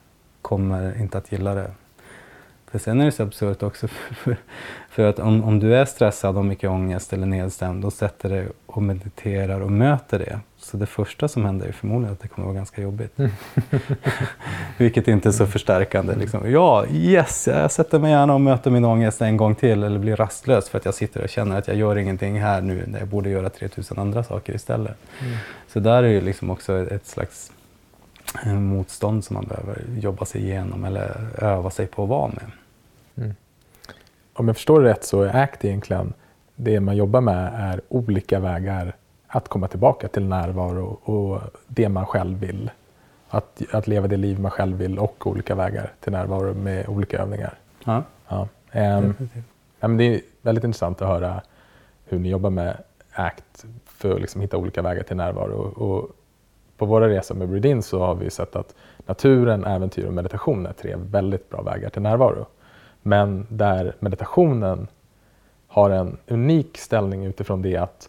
kommer 0.42 1.00
inte 1.00 1.18
att 1.18 1.32
gilla 1.32 1.54
det. 1.54 1.70
För 2.70 2.78
sen 2.78 3.00
är 3.00 3.04
det 3.04 3.12
så 3.12 3.22
absurt 3.22 3.62
också, 3.62 3.88
för, 4.22 4.36
för 4.90 5.08
att 5.08 5.18
om, 5.18 5.44
om 5.44 5.58
du 5.58 5.76
är 5.76 5.84
stressad 5.84 6.36
och 6.36 6.44
mycket 6.44 6.70
ångest 6.70 7.12
eller 7.12 7.26
nedstämd 7.26 7.84
och 7.84 7.92
sätter 7.92 8.28
dig 8.28 8.48
och 8.66 8.82
mediterar 8.82 9.60
och 9.60 9.72
möter 9.72 10.18
det, 10.18 10.40
så 10.58 10.76
det 10.76 10.86
första 10.86 11.28
som 11.28 11.44
händer 11.44 11.66
är 11.66 11.72
förmodligen 11.72 12.12
att 12.12 12.20
det 12.20 12.28
kommer 12.28 12.46
vara 12.46 12.56
ganska 12.56 12.82
jobbigt. 12.82 13.16
Vilket 14.76 15.08
inte 15.08 15.28
är 15.28 15.32
så 15.32 15.46
förstärkande. 15.46 16.14
Liksom. 16.14 16.50
Ja, 16.50 16.86
yes, 16.90 17.48
jag 17.48 17.70
sätter 17.70 17.98
mig 17.98 18.10
gärna 18.10 18.34
och 18.34 18.40
möter 18.40 18.70
min 18.70 18.84
ångest 18.84 19.22
en 19.22 19.36
gång 19.36 19.54
till 19.54 19.82
eller 19.82 19.98
blir 19.98 20.16
rastlös 20.16 20.68
för 20.68 20.78
att 20.78 20.84
jag 20.84 20.94
sitter 20.94 21.22
och 21.22 21.28
känner 21.28 21.58
att 21.58 21.68
jag 21.68 21.76
gör 21.76 21.98
ingenting 21.98 22.40
här 22.40 22.60
nu 22.60 22.84
när 22.86 22.98
jag 22.98 23.08
borde 23.08 23.30
göra 23.30 23.50
3000 23.50 23.98
andra 23.98 24.22
saker 24.22 24.54
istället. 24.54 24.96
Så 25.68 25.80
där 25.80 26.02
är 26.02 26.08
ju 26.08 26.20
liksom 26.20 26.50
också 26.50 26.78
ett 26.78 27.06
slags 27.06 27.52
motstånd 28.44 29.24
som 29.24 29.34
man 29.34 29.44
behöver 29.44 29.82
jobba 29.98 30.24
sig 30.24 30.42
igenom 30.42 30.84
eller 30.84 31.28
öva 31.38 31.70
sig 31.70 31.86
på 31.86 32.02
att 32.02 32.08
vara 32.08 32.28
med. 32.28 32.50
Om 34.32 34.46
jag 34.48 34.56
förstår 34.56 34.80
det 34.82 34.88
rätt 34.90 35.04
så 35.04 35.22
är 35.22 35.36
ACT 35.36 35.64
egentligen 35.64 36.12
det 36.54 36.80
man 36.80 36.96
jobbar 36.96 37.20
med 37.20 37.50
är 37.54 37.80
olika 37.88 38.38
vägar 38.40 38.96
att 39.26 39.48
komma 39.48 39.68
tillbaka 39.68 40.08
till 40.08 40.24
närvaro 40.24 40.98
och 41.02 41.40
det 41.66 41.88
man 41.88 42.06
själv 42.06 42.38
vill. 42.38 42.70
Att, 43.28 43.62
att 43.72 43.86
leva 43.86 44.06
det 44.08 44.16
liv 44.16 44.40
man 44.40 44.50
själv 44.50 44.76
vill 44.76 44.98
och 44.98 45.26
olika 45.26 45.54
vägar 45.54 45.92
till 46.00 46.12
närvaro 46.12 46.54
med 46.54 46.88
olika 46.88 47.18
övningar. 47.18 47.54
Ja, 47.84 48.02
Ja. 48.28 48.48
Definitivt. 49.00 49.44
ja, 49.80 49.88
men 49.88 49.96
det 49.96 50.04
är 50.04 50.20
väldigt 50.42 50.64
intressant 50.64 51.02
att 51.02 51.08
höra 51.08 51.42
hur 52.04 52.18
ni 52.18 52.28
jobbar 52.28 52.50
med 52.50 52.76
ACT 53.12 53.64
för 53.84 54.14
att 54.14 54.20
liksom 54.20 54.40
hitta 54.40 54.56
olika 54.56 54.82
vägar 54.82 55.02
till 55.02 55.16
närvaro. 55.16 55.56
Och 55.56 56.15
på 56.76 56.86
våra 56.86 57.08
resor 57.08 57.34
med 57.34 57.48
Breedin 57.48 57.82
så 57.82 58.00
har 58.00 58.14
vi 58.14 58.30
sett 58.30 58.56
att 58.56 58.74
naturen, 59.06 59.64
äventyr 59.64 60.06
och 60.06 60.12
meditation 60.12 60.66
är 60.66 60.72
tre 60.72 60.94
väldigt 60.96 61.50
bra 61.50 61.62
vägar 61.62 61.90
till 61.90 62.02
närvaro. 62.02 62.46
Men 63.02 63.46
där 63.50 63.94
meditationen 64.00 64.88
har 65.66 65.90
en 65.90 66.16
unik 66.26 66.78
ställning 66.78 67.24
utifrån 67.24 67.62
det 67.62 67.76
att 67.76 68.08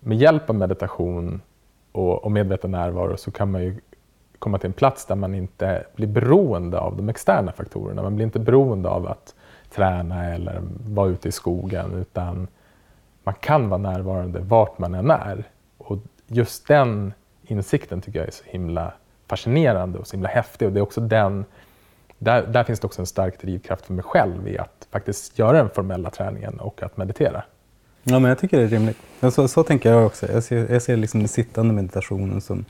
med 0.00 0.18
hjälp 0.18 0.50
av 0.50 0.56
meditation 0.56 1.40
och, 1.92 2.24
och 2.24 2.32
medveten 2.32 2.70
närvaro 2.70 3.16
så 3.16 3.30
kan 3.30 3.50
man 3.50 3.62
ju 3.62 3.76
komma 4.38 4.58
till 4.58 4.66
en 4.66 4.72
plats 4.72 5.06
där 5.06 5.14
man 5.14 5.34
inte 5.34 5.84
blir 5.96 6.06
beroende 6.06 6.78
av 6.78 6.96
de 6.96 7.08
externa 7.08 7.52
faktorerna. 7.52 8.02
Man 8.02 8.16
blir 8.16 8.26
inte 8.26 8.38
beroende 8.38 8.88
av 8.88 9.06
att 9.06 9.34
träna 9.70 10.24
eller 10.24 10.60
vara 10.86 11.08
ute 11.08 11.28
i 11.28 11.32
skogen 11.32 11.92
utan 11.92 12.48
man 13.24 13.34
kan 13.34 13.68
vara 13.68 13.78
närvarande 13.78 14.40
vart 14.40 14.78
man 14.78 14.94
än 14.94 15.10
är. 15.10 15.44
Och 15.78 15.98
just 16.26 16.68
den 16.68 17.12
insikten 17.52 18.00
tycker 18.00 18.18
jag 18.18 18.28
är 18.28 18.32
så 18.32 18.44
himla 18.46 18.92
fascinerande 19.28 19.98
och 19.98 20.06
så 20.06 20.16
himla 20.16 20.28
häftig. 20.28 20.68
Och 20.68 20.74
det 20.74 20.80
är 20.80 20.82
också 20.82 21.00
den, 21.00 21.44
där, 22.18 22.46
där 22.46 22.64
finns 22.64 22.80
det 22.80 22.86
också 22.86 23.02
en 23.02 23.06
stark 23.06 23.40
drivkraft 23.40 23.86
för 23.86 23.92
mig 23.92 24.04
själv 24.04 24.48
i 24.48 24.58
att 24.58 24.88
faktiskt 24.90 25.38
göra 25.38 25.58
den 25.58 25.70
formella 25.70 26.10
träningen 26.10 26.60
och 26.60 26.82
att 26.82 26.96
meditera. 26.96 27.42
Ja, 28.04 28.18
men 28.18 28.28
jag 28.28 28.38
tycker 28.38 28.58
det 28.58 28.64
är 28.64 28.68
rimligt. 28.68 28.96
Ja, 29.20 29.30
Så, 29.30 29.62
tänker 29.62 29.90
jag 29.90 30.06
också. 30.06 30.32
Jag 30.32 30.42
ser, 30.42 30.72
jag 30.72 30.82
ser 30.82 30.96
liksom 30.96 31.20
den 31.20 31.28
sittande 31.28 31.74
meditationen 31.74 32.40
som, 32.40 32.64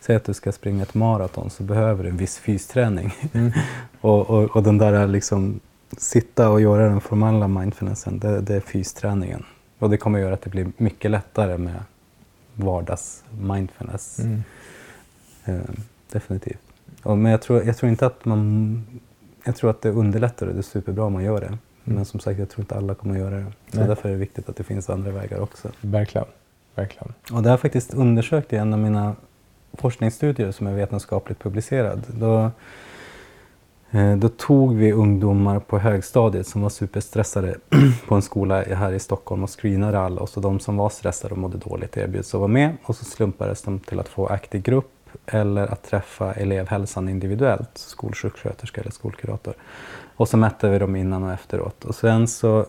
säg 0.00 0.16
att 0.16 0.24
du 0.24 0.34
ska 0.34 0.52
springa 0.52 0.82
ett 0.82 0.94
maraton 0.94 1.50
så 1.50 1.62
behöver 1.62 2.04
du 2.04 2.10
en 2.10 2.16
viss 2.16 2.38
fysträning. 2.38 3.14
och, 4.00 4.30
och, 4.30 4.56
och 4.56 4.62
den 4.62 4.78
där 4.78 5.06
liksom, 5.06 5.60
sitta 5.96 6.50
och 6.50 6.60
göra 6.60 6.88
den 6.88 7.00
formella 7.00 7.48
mindfulnessen, 7.48 8.18
det, 8.18 8.40
det 8.40 8.54
är 8.54 8.60
fysträningen. 8.60 9.44
Och 9.78 9.90
det 9.90 9.96
kommer 9.96 10.18
göra 10.18 10.34
att 10.34 10.42
det 10.42 10.50
blir 10.50 10.72
mycket 10.76 11.10
lättare 11.10 11.58
med 11.58 11.80
vardags-mindfulness. 12.56 14.20
Eh, 15.44 15.58
definitivt. 16.12 16.60
Och, 17.02 17.18
men 17.18 17.32
jag 17.32 17.42
tror, 17.42 17.64
jag 17.64 17.76
tror 17.76 17.90
inte 17.90 18.06
att 18.06 18.24
man... 18.24 18.84
Jag 19.44 19.56
tror 19.56 19.70
att 19.70 19.82
det 19.82 19.90
underlättar 19.90 20.46
och 20.46 20.52
det 20.52 20.60
är 20.60 20.62
superbra 20.62 21.04
om 21.04 21.12
man 21.12 21.24
gör 21.24 21.40
det. 21.40 21.58
Men 21.84 22.04
som 22.04 22.20
sagt, 22.20 22.38
jag 22.38 22.48
tror 22.48 22.62
inte 22.62 22.76
alla 22.76 22.94
kommer 22.94 23.14
att 23.14 23.20
göra 23.20 23.36
det. 23.36 23.52
Så 23.72 23.78
Nej. 23.78 23.88
därför 23.88 24.08
är 24.08 24.12
det 24.12 24.18
viktigt 24.18 24.48
att 24.48 24.56
det 24.56 24.64
finns 24.64 24.90
andra 24.90 25.10
vägar 25.10 25.40
också. 25.40 25.68
Verkligen. 25.80 26.26
Verkligen. 26.74 27.12
Och 27.32 27.42
det 27.42 27.48
har 27.48 27.52
jag 27.52 27.60
faktiskt 27.60 27.94
undersökt 27.94 28.52
i 28.52 28.56
en 28.56 28.72
av 28.72 28.78
mina 28.78 29.16
forskningsstudier 29.72 30.52
som 30.52 30.66
är 30.66 30.74
vetenskapligt 30.74 31.38
publicerad. 31.38 32.02
Då, 32.06 32.50
Eh, 33.90 34.16
då 34.16 34.28
tog 34.28 34.76
vi 34.76 34.92
ungdomar 34.92 35.58
på 35.58 35.78
högstadiet 35.78 36.46
som 36.46 36.62
var 36.62 36.68
superstressade 36.68 37.56
på 38.08 38.14
en 38.14 38.22
skola 38.22 38.62
här 38.62 38.92
i 38.92 38.98
Stockholm 38.98 39.42
och 39.42 39.60
screenade 39.60 39.98
alla. 39.98 40.20
Och 40.20 40.28
så 40.28 40.40
de 40.40 40.60
som 40.60 40.76
var 40.76 40.88
stressade 40.88 41.34
och 41.34 41.38
mådde 41.38 41.58
dåligt 41.58 41.96
erbjöds 41.96 42.34
att 42.34 42.40
vara 42.40 42.48
med 42.48 42.76
och 42.84 42.96
så 42.96 43.04
slumpades 43.04 43.62
de 43.62 43.80
till 43.80 44.00
att 44.00 44.08
få 44.08 44.26
aktiv 44.26 44.62
grupp 44.62 44.92
eller 45.26 45.66
att 45.66 45.82
träffa 45.82 46.32
elevhälsan 46.32 47.08
individuellt, 47.08 47.70
skolsjuksköterska 47.74 48.80
eller 48.80 48.90
skolkurator. 48.90 49.54
Och 50.16 50.28
så 50.28 50.36
mätte 50.36 50.68
vi 50.68 50.78
dem 50.78 50.96
innan 50.96 51.24
och 51.24 51.32
efteråt. 51.32 51.84
Och 51.84 51.94
sen 51.94 52.28
så 52.28 52.66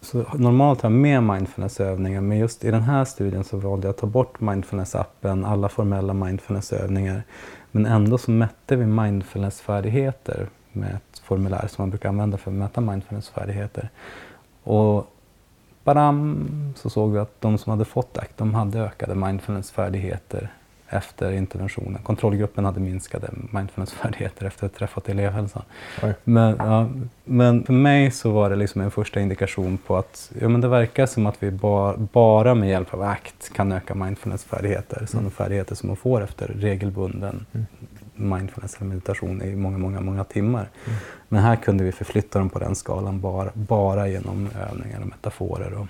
så 0.00 0.24
normalt 0.34 0.80
har 0.80 0.90
jag 0.90 0.98
med 0.98 1.22
mindfulnessövningar, 1.22 2.20
men 2.20 2.38
just 2.38 2.64
i 2.64 2.70
den 2.70 2.82
här 2.82 3.04
studien 3.04 3.44
så 3.44 3.56
valde 3.56 3.86
jag 3.86 3.90
att 3.90 3.98
ta 3.98 4.06
bort 4.06 4.40
mindfulnessappen, 4.40 5.44
alla 5.44 5.68
formella 5.68 6.14
mindfulnessövningar. 6.14 7.22
Men 7.70 7.86
ändå 7.86 8.18
så 8.18 8.30
mätte 8.30 8.76
vi 8.76 8.86
mindfulnessfärdigheter 8.86 10.48
med 10.72 10.90
ett 10.94 11.18
formulär 11.18 11.66
som 11.66 11.82
man 11.82 11.90
brukar 11.90 12.08
använda 12.08 12.38
för 12.38 12.50
att 12.50 12.56
mäta 12.56 12.80
mindfulnessfärdigheter. 12.80 13.88
Och 14.62 15.06
badam, 15.84 16.48
så 16.76 16.90
såg 16.90 17.12
vi 17.12 17.18
att 17.18 17.40
de 17.40 17.58
som 17.58 17.70
hade 17.70 17.84
fått 17.84 18.18
ACT, 18.18 18.38
de 18.38 18.54
hade 18.54 18.80
ökade 18.80 19.14
mindfulnessfärdigheter 19.14 20.50
efter 20.90 21.32
interventionen. 21.32 22.02
Kontrollgruppen 22.02 22.64
hade 22.64 22.80
minskade 22.80 23.30
mindfulnessfärdigheter 23.50 24.46
efter 24.46 24.66
att 24.66 24.72
ha 24.72 24.78
träffat 24.78 25.08
elevhälsan. 25.08 25.62
Oj. 26.02 26.14
Men, 26.24 26.56
ja, 26.58 26.88
men 27.24 27.64
för 27.64 27.72
mig 27.72 28.10
så 28.10 28.30
var 28.30 28.50
det 28.50 28.56
liksom 28.56 28.80
en 28.80 28.90
första 28.90 29.20
indikation 29.20 29.78
på 29.78 29.96
att 29.96 30.32
ja, 30.40 30.48
men 30.48 30.60
det 30.60 30.68
verkar 30.68 31.06
som 31.06 31.26
att 31.26 31.42
vi 31.42 31.50
ba, 31.50 31.96
bara 31.96 32.54
med 32.54 32.68
hjälp 32.68 32.94
av 32.94 33.02
ACT 33.02 33.52
kan 33.52 33.72
öka 33.72 33.94
mindfulnessfärdigheter. 33.94 35.06
Sådana 35.06 35.30
färdigheter 35.30 35.74
som 35.74 35.86
man 35.86 35.96
får 35.96 36.22
efter 36.22 36.46
regelbunden 36.46 37.46
mindfulness 38.20 38.76
eller 38.76 38.86
meditation 38.86 39.42
i 39.42 39.56
många, 39.56 39.78
många, 39.78 40.00
många 40.00 40.24
timmar. 40.24 40.68
Men 41.28 41.42
här 41.42 41.56
kunde 41.56 41.84
vi 41.84 41.92
förflytta 41.92 42.38
dem 42.38 42.50
på 42.50 42.58
den 42.58 42.74
skalan 42.74 43.20
bara, 43.20 43.50
bara 43.54 44.08
genom 44.08 44.48
övningar 44.70 45.00
och 45.00 45.06
metaforer 45.06 45.72
och, 45.72 45.86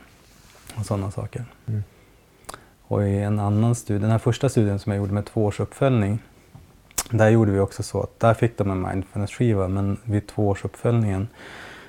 och 0.78 0.86
sådana 0.86 1.11
saker. 1.11 1.44
Mm. 1.66 1.82
Och 2.91 3.09
i 3.09 3.18
en 3.18 3.38
annan 3.38 3.74
studie, 3.74 4.01
den 4.03 4.11
här 4.11 4.18
första 4.18 4.49
studien 4.49 4.78
som 4.78 4.93
jag 4.93 4.99
gjorde 4.99 5.12
med 5.12 5.24
tvåårsuppföljning, 5.26 6.18
där 7.11 7.28
gjorde 7.28 7.53
vi 7.53 7.61
också 7.61 7.82
så 7.82 8.03
att 8.03 8.20
där 8.20 8.34
fick 8.34 8.59
de 8.59 8.70
en 8.70 8.86
mindfulness-skiva 8.86 9.68
men 9.68 9.97
vid 10.05 10.26
tvåårsuppföljningen 10.26 11.28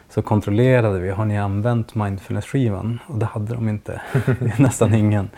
så 0.09 0.21
kontrollerade 0.21 0.99
vi, 0.99 1.09
har 1.09 1.25
ni 1.25 1.37
använt 1.39 1.95
mindfulness-skivan? 1.95 2.99
Och 3.07 3.17
det 3.17 3.25
hade 3.25 3.53
de 3.53 3.69
inte, 3.69 4.01
nästan 4.57 4.93
ingen. 4.93 5.29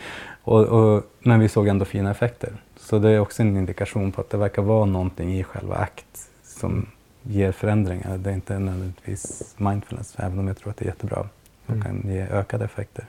Och, 0.44 0.62
och, 0.62 1.04
men 1.20 1.40
vi 1.40 1.50
såg 1.50 1.68
ändå 1.68 1.86
fina 1.86 2.12
effekter. 2.12 2.54
Så 2.78 3.00
det 3.00 3.10
är 3.10 3.20
också 3.20 3.42
en 3.42 3.58
indikation 3.58 4.12
på 4.12 4.22
att 4.22 4.30
det 4.30 4.38
verkar 4.38 4.62
vara 4.62 4.86
någonting 4.86 5.40
i 5.40 5.44
själva 5.44 5.76
ACT 5.76 6.30
som 6.44 6.86
ger 7.22 7.52
förändringar. 7.52 8.18
Det 8.18 8.30
är 8.30 8.34
inte 8.34 8.60
nödvändigtvis 8.60 9.56
mindfulness, 9.58 10.16
även 10.18 10.40
om 10.40 10.48
jag 10.48 10.58
tror 10.58 10.70
att 10.70 10.78
det 10.78 10.86
är 10.86 10.90
jättebra 10.90 11.20
och 11.20 11.28
Mm. 11.68 11.82
kan 11.82 12.12
ge 12.12 12.22
ökade 12.22 12.66
effekter. 12.66 13.06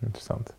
Intressant. 0.00 0.52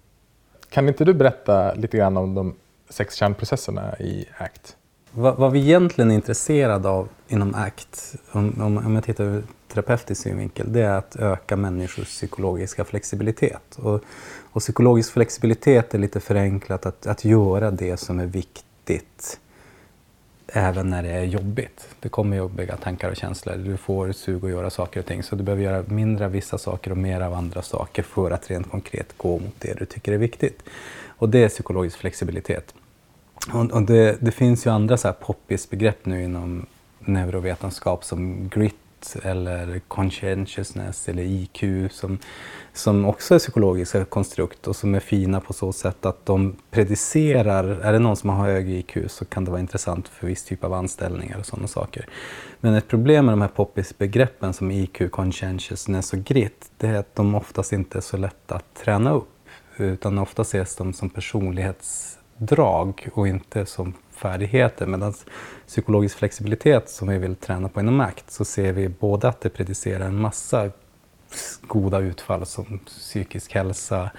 Kan 0.76 0.88
inte 0.88 1.06
du 1.06 1.14
berätta 1.14 1.74
lite 1.74 1.98
grann 1.98 2.18
om 2.18 2.36
de 2.36 2.56
sex 2.90 3.16
kärnprocesserna 3.16 3.96
i 4.00 4.26
ACT? 4.38 4.76
Vad, 5.12 5.36
vad 5.38 5.52
vi 5.52 5.60
egentligen 5.60 6.12
är 6.12 6.16
intresserade 6.16 6.90
av 6.90 7.10
inom 7.28 7.56
ACT, 7.56 8.16
om, 8.32 8.62
om, 8.62 8.78
om 8.78 8.96
jag 8.96 9.04
tittar 9.04 9.24
ur 9.24 9.44
terapeutisk 9.68 10.22
synvinkel, 10.22 10.74
det 10.74 10.82
är 10.82 10.98
att 10.98 11.16
öka 11.16 11.56
människors 11.56 12.08
psykologiska 12.08 12.86
flexibilitet. 12.86 13.76
Och, 13.76 14.02
och 14.52 14.62
psykologisk 14.62 15.12
flexibilitet 15.14 15.94
är 15.94 16.00
lite 16.00 16.20
förenklat 16.20 16.86
att, 16.86 17.08
att 17.08 17.26
göra 17.26 17.72
det 17.72 17.98
som 17.98 18.20
är 18.20 18.26
viktigt 18.26 19.40
även 20.48 20.90
när 20.90 21.04
det 21.04 21.10
är 21.10 21.24
jobbigt. 21.24 21.88
Det 22.00 22.10
kommer 22.10 22.38
jobbiga 22.38 22.78
tankar 22.78 23.10
och 23.10 23.16
känslor. 23.16 23.56
Du 23.56 23.78
får 23.78 24.12
sug 24.12 24.46
att 24.46 24.50
göra 24.50 24.70
saker 24.70 25.00
och 25.00 25.06
ting. 25.06 25.24
Så 25.24 25.36
du 25.36 25.44
behöver 25.44 25.64
göra 25.64 25.84
mindre 25.88 26.26
av 26.26 26.32
vissa 26.32 26.58
saker 26.58 26.92
och 26.92 26.98
mer 26.98 27.22
av 27.22 27.34
andra 27.34 27.62
saker 27.62 28.04
för 28.04 28.32
att 28.32 28.50
rent 28.50 28.72
konkret 28.72 29.18
gå 29.18 29.40
mot 29.40 29.56
det 29.60 29.80
du 29.80 29.86
tycker 29.86 30.12
är 30.12 30.18
viktigt. 30.18 30.64
Och 31.08 31.30
det 31.30 31.44
är 31.44 31.50
psykologisk 31.50 31.98
flexibilitet. 31.98 32.74
Och, 33.54 33.72
och 33.72 33.82
det, 33.82 34.18
det, 34.22 34.32
finns 34.32 34.66
ju 34.66 34.72
andra 34.72 34.98
så 34.98 35.08
här 35.08 35.16
poppis-begrepp 35.16 36.06
nu 36.06 36.24
inom 36.24 36.66
neurovetenskap 37.00 38.04
som 38.04 38.50
grit 38.50 38.76
eller 39.24 39.80
conscientiousness 39.88 41.10
eller 41.10 41.24
IQ 41.24 41.92
som, 41.92 42.18
som 42.74 43.06
också 43.06 43.36
är 43.36 43.40
psykologiska 43.40 44.06
konstrukt 44.06 44.68
och 44.68 44.76
som 44.76 44.96
är 44.96 45.00
fina 45.00 45.42
på 45.42 45.54
så 45.54 45.74
sätt 45.74 46.06
att 46.06 46.26
de 46.26 46.56
predicerar, 46.72 47.64
är 47.64 47.94
det 47.94 48.00
någon 48.00 48.16
som 48.16 48.30
har 48.30 48.46
hög 48.46 48.70
IQ 48.70 48.98
så 49.08 49.26
kan 49.26 49.46
det 49.46 49.52
vara 49.52 49.62
intressant 49.62 50.08
för 50.08 50.28
viss 50.28 50.44
typ 50.44 50.64
av 50.64 50.74
anställningar 50.74 51.40
och 51.40 51.46
sådana 51.46 51.68
saker. 51.68 52.08
Men 52.60 52.74
ett 52.74 52.88
problem 52.88 53.26
med 53.26 53.34
de 53.34 53.42
här 53.42 53.48
poppis-begreppen 53.48 54.54
som 54.54 54.72
IQ, 54.72 55.12
conscientiousness 55.12 56.14
och 56.14 56.20
grit, 56.20 56.72
det 56.78 56.88
är 56.88 56.96
att 56.96 57.16
de 57.16 57.36
oftast 57.36 57.74
inte 57.74 57.98
är 57.98 58.02
så 58.02 58.18
lätta 58.18 58.56
att 58.56 58.74
träna 58.74 59.14
upp 59.14 59.30
utan 59.78 60.18
ofta 60.18 60.42
ses 60.42 60.76
de 60.76 60.94
som 60.94 61.10
personlighetsdrag 61.10 63.10
och 63.14 63.28
inte 63.28 63.66
som 63.66 63.94
färdigheter. 64.16 64.86
Medan 64.86 65.14
psykologisk 65.68 66.18
flexibilitet 66.18 66.90
som 66.90 67.08
vi 67.08 67.18
vill 67.18 67.36
träna 67.36 67.70
på 67.70 67.80
inom 67.80 68.00
ACT 68.02 68.32
så 68.32 68.46
ser 68.46 68.72
vi 68.72 68.90
både 68.90 69.28
att 69.28 69.42
det 69.42 69.50
predicerar 69.50 70.06
en 70.06 70.22
massa 70.22 70.72
goda 71.62 72.00
utfall 72.00 72.46
som 72.46 72.80
psykisk 72.86 73.54
hälsa, 73.54 74.10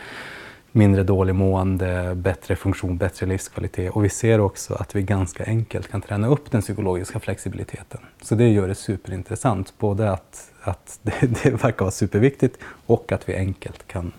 mindre 0.73 1.03
dålig 1.03 1.35
mående, 1.35 2.15
bättre 2.15 2.57
funktion, 2.57 2.97
bättre 2.97 3.27
livskvalitet. 3.27 3.93
Och 3.93 4.05
vi 4.05 4.09
ser 4.09 4.41
också 4.41 4.75
att 4.75 4.97
vi 4.97 5.03
ganska 5.03 5.45
enkelt 5.45 5.89
kan 5.89 6.03
träna 6.03 6.29
upp 6.29 6.51
den 6.51 6.63
psykologiska 6.63 7.21
flexibiliteten. 7.21 8.01
Så 8.23 8.35
det 8.35 8.49
gör 8.49 8.69
det 8.69 8.75
superintressant, 8.75 9.73
både 9.79 10.11
att, 10.11 10.51
att 10.63 10.99
det, 11.03 11.43
det 11.43 11.51
verkar 11.51 11.85
vara 11.85 11.91
superviktigt 11.91 12.59
och 12.87 13.13
att 13.13 13.29
vi 13.29 13.35
enkelt 13.37 13.89
kan 13.89 14.13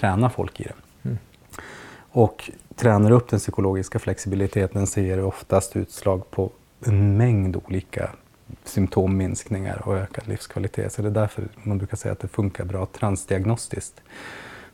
träna 0.00 0.30
folk 0.30 0.60
i 0.60 0.62
det. 0.62 0.83
Och 2.14 2.50
tränar 2.76 3.10
upp 3.10 3.28
den 3.28 3.38
psykologiska 3.38 3.98
flexibiliteten 3.98 4.86
så 4.86 5.00
ger 5.00 5.16
det 5.16 5.22
oftast 5.22 5.76
utslag 5.76 6.30
på 6.30 6.50
en 6.86 7.16
mängd 7.16 7.56
olika 7.56 8.10
symptomminskningar 8.64 9.82
och 9.84 9.96
ökad 9.96 10.28
livskvalitet. 10.28 10.92
Så 10.92 11.02
det 11.02 11.08
är 11.08 11.12
därför 11.12 11.48
man 11.62 11.78
brukar 11.78 11.96
säga 11.96 12.12
att 12.12 12.20
det 12.20 12.28
funkar 12.28 12.64
bra 12.64 12.86
transdiagnostiskt. 12.86 14.02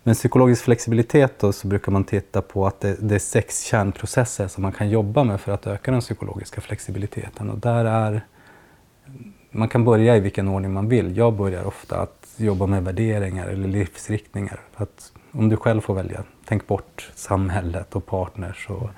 Men 0.03 0.14
psykologisk 0.14 0.64
flexibilitet 0.64 1.38
då, 1.38 1.53
så 1.53 1.68
brukar 1.68 1.93
man 1.93 2.05
titta 2.05 2.43
på 2.43 2.66
att 2.66 2.80
det, 2.80 2.97
det, 3.01 3.14
är 3.14 3.18
sex 3.18 3.62
kärnprocesser 3.62 4.49
som 4.49 4.62
man 4.62 4.72
kan 4.72 4.91
jobba 4.91 5.24
med 5.24 5.41
för 5.41 5.53
att 5.53 5.66
öka 5.66 5.91
den 5.91 6.01
psykologiska 6.01 6.61
flexibiliteten. 6.61 7.51
Och 7.51 7.59
där 7.59 7.84
är, 7.84 8.26
man 9.51 9.68
kan 9.68 9.84
börja 9.84 10.16
i 10.16 10.20
vilken 10.20 10.49
ordning 10.49 10.72
man 10.72 10.88
vill. 10.88 11.16
Jag 11.16 11.32
börjar 11.32 11.64
ofta 11.64 11.97
att 12.01 12.26
jobba 12.36 12.66
med 12.66 12.84
värderingar 12.84 13.49
eller 13.49 13.68
livsriktningar. 13.68 14.61
Att 14.74 15.12
om 15.33 15.49
du 15.49 15.57
själv 15.57 15.81
får 15.81 15.95
välja, 15.95 16.22
tänk 16.45 16.66
bort 16.66 17.11
samhället 17.14 17.97
och 17.97 18.07
partners. 18.07 18.66
Och 18.70 18.91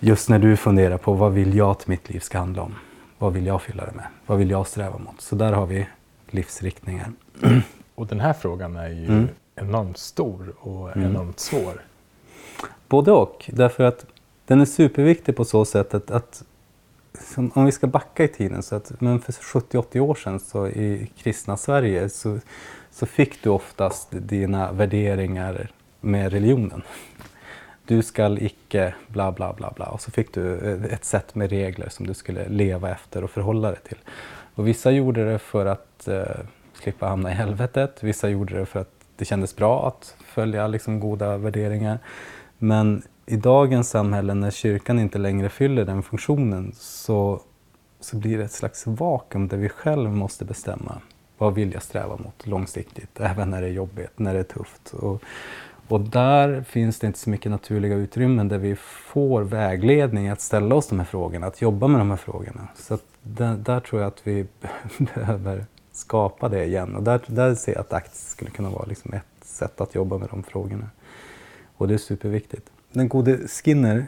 just 0.00 0.28
när 0.28 0.38
du 0.38 0.56
funderar 0.56 0.98
på 0.98 1.12
vad 1.12 1.32
vill 1.32 1.56
jag 1.56 1.70
att 1.70 1.86
mitt 1.86 2.10
liv 2.10 2.20
ska 2.20 2.38
handla 2.38 2.62
om? 2.62 2.74
Vad 3.18 3.32
vill 3.32 3.46
jag 3.46 3.62
fylla 3.62 3.84
det 3.84 3.92
med? 3.92 4.06
Vad 4.26 4.38
vill 4.38 4.50
jag 4.50 4.66
sträva 4.66 4.98
mot? 4.98 5.20
Så 5.20 5.36
där 5.36 5.52
har 5.52 5.66
vi 5.66 5.86
livsriktningar. 6.26 7.12
Och 7.94 8.06
den 8.06 8.20
här 8.20 8.32
frågan 8.32 8.76
är 8.76 8.88
ju 8.88 9.06
mm. 9.06 9.28
enormt 9.56 9.98
stor 9.98 10.54
och 10.60 10.96
mm. 10.96 11.10
enormt 11.10 11.40
svår. 11.40 11.82
Både 12.88 13.12
och. 13.12 13.50
Därför 13.52 13.84
att 13.84 14.06
den 14.46 14.60
är 14.60 14.64
superviktig 14.64 15.36
på 15.36 15.44
så 15.44 15.64
sätt 15.64 15.94
att, 15.94 16.10
att 16.10 16.44
om 17.54 17.64
vi 17.64 17.72
ska 17.72 17.86
backa 17.86 18.24
i 18.24 18.28
tiden, 18.28 18.62
så 18.62 18.76
att, 18.76 19.00
men 19.00 19.20
för 19.20 19.32
70-80 19.32 19.98
år 20.00 20.14
sedan 20.14 20.40
så 20.40 20.66
i 20.66 21.10
kristna 21.16 21.56
Sverige 21.56 22.08
så, 22.08 22.38
så 22.94 23.06
fick 23.06 23.42
du 23.42 23.50
oftast 23.50 24.08
dina 24.10 24.72
värderingar 24.72 25.70
med 26.00 26.32
religionen. 26.32 26.82
Du 27.86 28.02
skall 28.02 28.38
icke 28.42 28.94
bla 29.08 29.32
bla 29.32 29.52
bla 29.52 29.72
bla 29.76 29.86
och 29.86 30.00
så 30.00 30.10
fick 30.10 30.34
du 30.34 30.58
eh, 30.58 30.94
ett 30.94 31.04
sätt 31.04 31.34
med 31.34 31.50
regler 31.50 31.88
som 31.88 32.06
du 32.06 32.14
skulle 32.14 32.48
leva 32.48 32.90
efter 32.90 33.24
och 33.24 33.30
förhålla 33.30 33.70
dig 33.70 33.80
till. 33.88 33.98
Och 34.54 34.68
vissa 34.68 34.90
gjorde 34.90 35.32
det 35.32 35.38
för 35.38 35.66
att 35.66 36.08
eh, 36.08 36.24
slippa 36.82 37.06
hamna 37.06 37.30
i 37.30 37.34
helvetet, 37.34 38.02
vissa 38.02 38.28
gjorde 38.28 38.58
det 38.58 38.66
för 38.66 38.80
att 38.80 38.94
det 39.16 39.24
kändes 39.24 39.56
bra 39.56 39.88
att 39.88 40.16
följa 40.24 40.66
liksom, 40.66 41.00
goda 41.00 41.36
värderingar. 41.36 41.98
Men 42.58 43.02
i 43.26 43.36
dagens 43.36 43.90
samhälle 43.90 44.34
när 44.34 44.50
kyrkan 44.50 44.98
inte 44.98 45.18
längre 45.18 45.48
fyller 45.48 45.84
den 45.84 46.02
funktionen 46.02 46.72
så, 46.76 47.40
så 48.00 48.16
blir 48.16 48.38
det 48.38 48.44
ett 48.44 48.52
slags 48.52 48.86
vakuum 48.86 49.48
där 49.48 49.56
vi 49.56 49.68
själv 49.68 50.10
måste 50.10 50.44
bestämma 50.44 51.00
vad 51.38 51.54
vill 51.54 51.72
jag 51.72 51.82
sträva 51.82 52.16
mot 52.16 52.46
långsiktigt, 52.46 53.20
även 53.20 53.50
när 53.50 53.62
det 53.62 53.68
är 53.68 53.72
jobbigt, 53.72 54.18
när 54.18 54.34
det 54.34 54.40
är 54.40 54.44
tufft. 54.44 54.94
Och, 54.94 55.22
och 55.88 56.00
där 56.00 56.62
finns 56.62 56.98
det 56.98 57.06
inte 57.06 57.18
så 57.18 57.30
mycket 57.30 57.50
naturliga 57.50 57.94
utrymmen 57.94 58.48
där 58.48 58.58
vi 58.58 58.76
får 58.76 59.42
vägledning 59.42 60.28
att 60.28 60.40
ställa 60.40 60.74
oss 60.74 60.88
de 60.88 60.98
här 60.98 61.06
frågorna, 61.06 61.46
att 61.46 61.62
jobba 61.62 61.86
med 61.86 62.00
de 62.00 62.10
här 62.10 62.16
frågorna. 62.16 62.68
Så 62.74 62.98
där, 63.22 63.56
där, 63.56 63.80
tror 63.80 64.02
jag 64.02 64.08
att 64.08 64.26
vi 64.26 64.46
behöver 65.14 65.66
skapa 65.92 66.48
det 66.48 66.64
igen. 66.64 66.96
Och 66.96 67.02
där, 67.02 67.20
där 67.26 67.54
ser 67.54 67.72
jag 67.72 67.80
att 67.80 67.92
ACT 67.92 68.14
skulle 68.14 68.50
kunna 68.50 68.70
vara 68.70 68.84
liksom 68.84 69.12
ett 69.12 69.44
sätt 69.44 69.80
att 69.80 69.94
jobba 69.94 70.18
med 70.18 70.28
de 70.30 70.42
frågorna. 70.42 70.90
Och 71.76 71.88
det 71.88 71.94
är 71.94 71.98
superviktigt. 71.98 72.70
Den 72.94 73.08
gode 73.08 73.48
Skinner, 73.48 74.06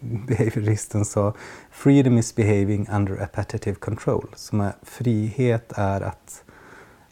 behavioristen, 0.00 1.04
sa 1.04 1.34
“Freedom 1.70 2.18
is 2.18 2.34
behaving 2.34 2.88
under 2.92 3.22
appetitive 3.22 3.74
control”. 3.74 4.26
Som 4.34 4.60
är, 4.60 4.72
frihet 4.82 5.72
är 5.76 6.00
att 6.00 6.44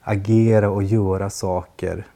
agera 0.01 0.71
och 0.71 0.83
göra 0.83 1.31
saker 1.31 2.07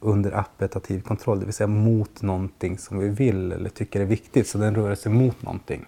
under 0.00 0.32
appetativ 0.32 1.00
kontroll, 1.00 1.40
det 1.40 1.44
vill 1.44 1.54
säga 1.54 1.66
mot 1.66 2.22
någonting 2.22 2.78
som 2.78 2.98
vi 2.98 3.08
vill 3.08 3.52
eller 3.52 3.70
tycker 3.70 4.00
är 4.00 4.04
viktigt. 4.04 4.48
Så 4.48 4.58
den 4.58 4.74
rör 4.74 4.94
sig 4.94 5.12
mot 5.12 5.42
någonting. 5.42 5.86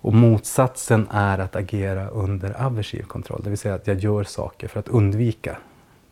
Och 0.00 0.14
motsatsen 0.14 1.06
är 1.10 1.38
att 1.38 1.56
agera 1.56 2.08
under 2.08 2.62
aversiv 2.62 3.02
kontroll, 3.02 3.40
det 3.44 3.50
vill 3.50 3.58
säga 3.58 3.74
att 3.74 3.86
jag 3.86 3.98
gör 3.98 4.24
saker 4.24 4.68
för 4.68 4.80
att 4.80 4.88
undvika 4.88 5.56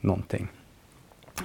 någonting. 0.00 0.48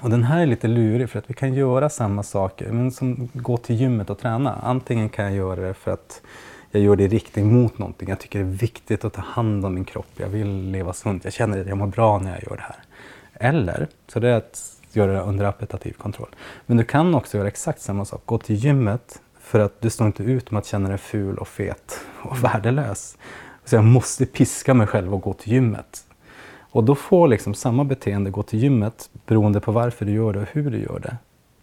Och 0.01 0.09
den 0.09 0.23
här 0.23 0.41
är 0.41 0.45
lite 0.45 0.67
lurig 0.67 1.09
för 1.09 1.19
att 1.19 1.29
vi 1.29 1.33
kan 1.33 1.53
göra 1.53 1.89
samma 1.89 2.23
saker, 2.23 2.71
men 2.71 2.91
som 2.91 3.29
gå 3.33 3.57
till 3.57 3.75
gymmet 3.75 4.09
och 4.09 4.19
träna. 4.19 4.53
Antingen 4.63 5.09
kan 5.09 5.25
jag 5.25 5.33
göra 5.33 5.61
det 5.61 5.73
för 5.73 5.91
att 5.91 6.21
jag 6.71 6.83
gör 6.83 6.95
det 6.95 7.03
i 7.03 7.07
riktning 7.07 7.53
mot 7.53 7.77
någonting. 7.77 8.09
Jag 8.09 8.19
tycker 8.19 8.39
det 8.39 8.45
är 8.45 8.49
viktigt 8.49 9.05
att 9.05 9.13
ta 9.13 9.21
hand 9.21 9.65
om 9.65 9.73
min 9.73 9.85
kropp. 9.85 10.11
Jag 10.15 10.27
vill 10.27 10.71
leva 10.71 10.93
sunt. 10.93 11.23
Jag 11.23 11.33
känner 11.33 11.61
att 11.61 11.67
jag 11.67 11.77
mår 11.77 11.87
bra 11.87 12.19
när 12.19 12.31
jag 12.31 12.43
gör 12.43 12.55
det 12.55 12.63
här. 12.63 12.75
Eller, 13.33 13.87
så 14.07 14.19
det 14.19 14.29
är 14.29 14.37
att 14.37 14.79
göra 14.93 15.13
det 15.13 15.21
under 15.21 15.45
appetativ 15.45 15.93
kontroll. 15.93 16.29
Men 16.65 16.77
du 16.77 16.83
kan 16.83 17.15
också 17.15 17.37
göra 17.37 17.47
exakt 17.47 17.81
samma 17.81 18.05
sak. 18.05 18.21
Gå 18.25 18.37
till 18.37 18.55
gymmet 18.55 19.21
för 19.39 19.59
att 19.59 19.81
du 19.81 19.89
står 19.89 20.07
inte 20.07 20.23
ut 20.23 20.51
med 20.51 20.59
att 20.59 20.65
känna 20.65 20.89
dig 20.89 20.97
ful 20.97 21.37
och 21.37 21.47
fet 21.47 21.99
och 22.21 22.43
värdelös. 22.43 23.17
Så 23.65 23.75
jag 23.75 23.83
måste 23.83 24.25
piska 24.25 24.73
mig 24.73 24.87
själv 24.87 25.13
och 25.13 25.21
gå 25.21 25.33
till 25.33 25.53
gymmet. 25.53 26.03
Och 26.71 26.83
då 26.83 26.95
får 26.95 27.27
liksom 27.27 27.53
samma 27.53 27.83
beteende 27.83 28.29
gå 28.29 28.43
till 28.43 28.59
gymmet 28.59 29.09
beroende 29.25 29.59
på 29.59 29.71
varför 29.71 30.05
du 30.05 30.11
gör 30.11 30.33
det 30.33 30.39
och 30.39 30.47
hur 30.51 30.71
du 30.71 30.77
gör 30.77 30.99
det. 30.99 31.17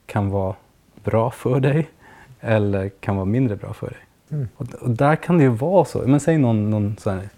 Kan 0.07 0.31
vara 0.31 0.55
bra 1.05 1.31
för 1.31 1.61
dig 1.61 1.89
eller 2.41 2.89
kan 2.89 3.17
vara 3.17 3.25
mindre 3.25 3.57
bra 3.57 3.73
för 3.73 3.87
dig. 3.87 3.99
Mm. 4.31 4.49
Och, 4.57 4.67
och, 4.75 4.91
där 4.91 5.17
kan 5.17 5.39
det 5.39 5.45
ju 5.45 5.51
vara 5.51 5.85
så. 5.85 6.03
Men 6.07 6.21
säg 6.21 6.39
någon, 6.39 6.71
någon 6.71 6.97
här, 7.05 7.29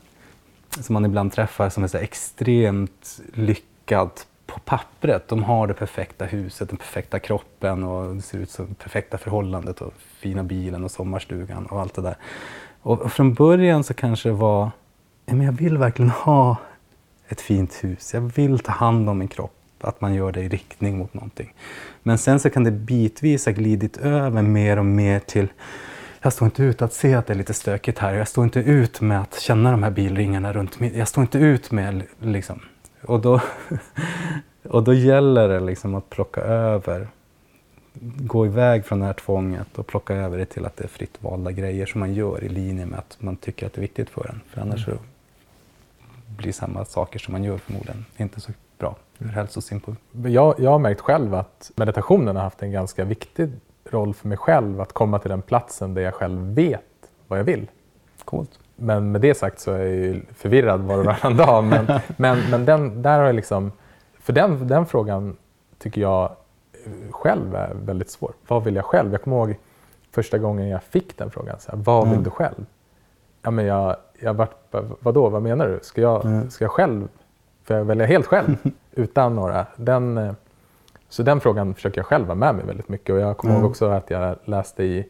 som 0.80 0.92
man 0.92 1.04
ibland 1.04 1.32
träffar 1.32 1.68
som 1.68 1.84
är 1.84 1.88
så 1.88 1.98
extremt 1.98 3.20
lyckad 3.34 4.10
på 4.46 4.60
pappret. 4.60 5.28
De 5.28 5.42
har 5.42 5.66
det 5.66 5.74
perfekta 5.74 6.24
huset, 6.24 6.68
den 6.68 6.78
perfekta 6.78 7.18
kroppen 7.18 7.84
och 7.84 8.14
det 8.14 8.22
ser 8.22 8.38
ut 8.38 8.50
som 8.50 8.74
perfekta 8.74 9.18
förhållandet 9.18 9.80
och 9.80 9.92
fina 9.96 10.42
bilen 10.42 10.84
och 10.84 10.90
sommarstugan 10.90 11.66
och 11.66 11.80
allt 11.80 11.94
det 11.94 12.02
där. 12.02 12.16
Och, 12.82 13.00
och 13.00 13.12
från 13.12 13.34
början 13.34 13.84
så 13.84 13.94
kanske 13.94 14.28
det 14.28 14.34
var, 14.34 14.70
men 15.26 15.42
jag 15.42 15.52
vill 15.52 15.78
verkligen 15.78 16.10
ha 16.10 16.56
ett 17.28 17.40
fint 17.40 17.84
hus. 17.84 18.14
Jag 18.14 18.20
vill 18.20 18.58
ta 18.58 18.72
hand 18.72 19.08
om 19.08 19.18
min 19.18 19.28
kropp. 19.28 19.54
Att 19.80 20.00
man 20.00 20.14
gör 20.14 20.32
det 20.32 20.40
i 20.40 20.48
riktning 20.48 20.98
mot 20.98 21.14
någonting. 21.14 21.54
Men 22.02 22.18
sen 22.18 22.40
så 22.40 22.50
kan 22.50 22.64
det 22.64 22.70
bitvis 22.70 23.46
ha 23.46 23.52
glidit 23.52 23.96
över 23.96 24.42
mer 24.42 24.78
och 24.78 24.84
mer 24.84 25.20
till 25.20 25.48
jag 26.20 26.32
står 26.32 26.46
inte 26.46 26.62
ut 26.62 26.82
att 26.82 26.92
se 26.92 27.14
att 27.14 27.26
det 27.26 27.32
är 27.32 27.36
lite 27.36 27.54
stökigt 27.54 27.98
här. 27.98 28.14
Jag 28.14 28.28
står 28.28 28.44
inte 28.44 28.60
ut 28.60 29.00
med 29.00 29.20
att 29.20 29.40
känna 29.40 29.70
de 29.70 29.82
här 29.82 29.90
bilringarna 29.90 30.52
runt 30.52 30.80
mig. 30.80 30.98
Jag 30.98 31.08
står 31.08 31.22
inte 31.22 31.38
ut 31.38 31.70
med 31.70 32.02
liksom, 32.20 32.60
Och 33.02 33.20
då, 33.20 33.40
och 34.62 34.84
då 34.84 34.94
gäller 34.94 35.48
det 35.48 35.60
liksom 35.60 35.94
att 35.94 36.10
plocka 36.10 36.40
över, 36.40 37.08
gå 38.00 38.46
iväg 38.46 38.84
från 38.84 39.00
det 39.00 39.06
här 39.06 39.12
tvånget 39.12 39.78
och 39.78 39.86
plocka 39.86 40.14
över 40.14 40.38
det 40.38 40.44
till 40.44 40.66
att 40.66 40.76
det 40.76 40.84
är 40.84 40.88
fritt 40.88 41.22
valda 41.22 41.52
grejer 41.52 41.86
som 41.86 42.00
man 42.00 42.14
gör 42.14 42.44
i 42.44 42.48
linje 42.48 42.86
med 42.86 42.98
att 42.98 43.16
man 43.20 43.36
tycker 43.36 43.66
att 43.66 43.72
det 43.72 43.78
är 43.78 43.82
viktigt 43.82 44.10
för 44.10 44.28
en. 44.28 44.40
För 44.50 44.60
annars 44.60 44.84
så 44.84 44.90
blir 46.38 46.52
samma 46.52 46.84
saker 46.84 47.18
som 47.18 47.32
man 47.32 47.44
gör 47.44 47.58
förmodligen 47.58 48.04
inte 48.16 48.40
så 48.40 48.52
bra 48.78 48.96
ur 49.18 49.28
hälsosynpunkt. 49.28 50.02
Jag, 50.12 50.54
jag 50.58 50.70
har 50.70 50.78
märkt 50.78 51.00
själv 51.00 51.34
att 51.34 51.70
meditationen 51.76 52.36
har 52.36 52.42
haft 52.42 52.62
en 52.62 52.72
ganska 52.72 53.04
viktig 53.04 53.50
roll 53.90 54.14
för 54.14 54.28
mig 54.28 54.38
själv 54.38 54.80
att 54.80 54.92
komma 54.92 55.18
till 55.18 55.30
den 55.30 55.42
platsen 55.42 55.94
där 55.94 56.02
jag 56.02 56.14
själv 56.14 56.54
vet 56.54 56.82
vad 57.28 57.38
jag 57.38 57.44
vill. 57.44 57.66
Coolt. 58.24 58.58
Men 58.76 59.12
med 59.12 59.20
det 59.20 59.34
sagt 59.34 59.60
så 59.60 59.72
är 59.72 59.78
jag 59.78 59.88
ju 59.88 60.22
förvirrad 60.34 60.80
var 60.80 60.98
och 60.98 61.04
varannan 61.04 61.36
dag. 61.36 61.64
Men, 61.86 61.86
men, 62.16 62.38
men 62.50 62.64
den, 62.64 63.02
där 63.02 63.18
har 63.18 63.26
jag 63.26 63.34
liksom, 63.34 63.72
för 64.20 64.32
den, 64.32 64.68
den 64.68 64.86
frågan 64.86 65.36
tycker 65.78 66.00
jag 66.00 66.30
själv 67.10 67.54
är 67.54 67.74
väldigt 67.74 68.10
svår. 68.10 68.32
Vad 68.48 68.64
vill 68.64 68.76
jag 68.76 68.84
själv? 68.84 69.12
Jag 69.12 69.22
kommer 69.22 69.36
ihåg 69.36 69.56
första 70.10 70.38
gången 70.38 70.68
jag 70.68 70.82
fick 70.82 71.18
den 71.18 71.30
frågan. 71.30 71.60
Så 71.60 71.70
här, 71.70 71.78
vad 71.78 72.04
vill 72.04 72.12
Mm. 72.12 72.24
du 72.24 72.30
själv? 72.30 72.66
Ja, 73.48 73.52
men 73.52 73.64
jag, 73.66 73.96
jag 74.20 74.34
vart, 74.34 74.74
vadå, 75.00 75.28
vad 75.28 75.42
menar 75.42 75.68
du? 75.68 75.78
Ska 75.82 76.00
jag, 76.00 76.24
Mm. 76.24 76.50
ska 76.50 76.64
jag 76.64 76.70
själv, 76.72 77.08
får 77.64 77.76
jag 77.76 77.84
välja 77.84 78.06
helt 78.06 78.26
själv 78.26 78.56
utan 78.92 79.34
några? 79.36 79.66
Den, 79.76 80.18
eh, 80.18 80.32
så 81.08 81.22
den 81.22 81.40
frågan 81.40 81.74
försöker 81.74 81.98
jag 81.98 82.06
själv 82.06 82.26
ha 82.26 82.34
med 82.34 82.54
mig 82.54 82.64
väldigt 82.66 82.88
mycket. 82.88 83.14
Och 83.14 83.20
jag 83.20 83.36
kommer 83.36 83.54
Mm. 83.54 83.62
ihåg 83.62 83.70
också 83.70 83.86
att 83.86 84.10
jag 84.10 84.36
läste 84.44 84.84
i, 84.84 85.08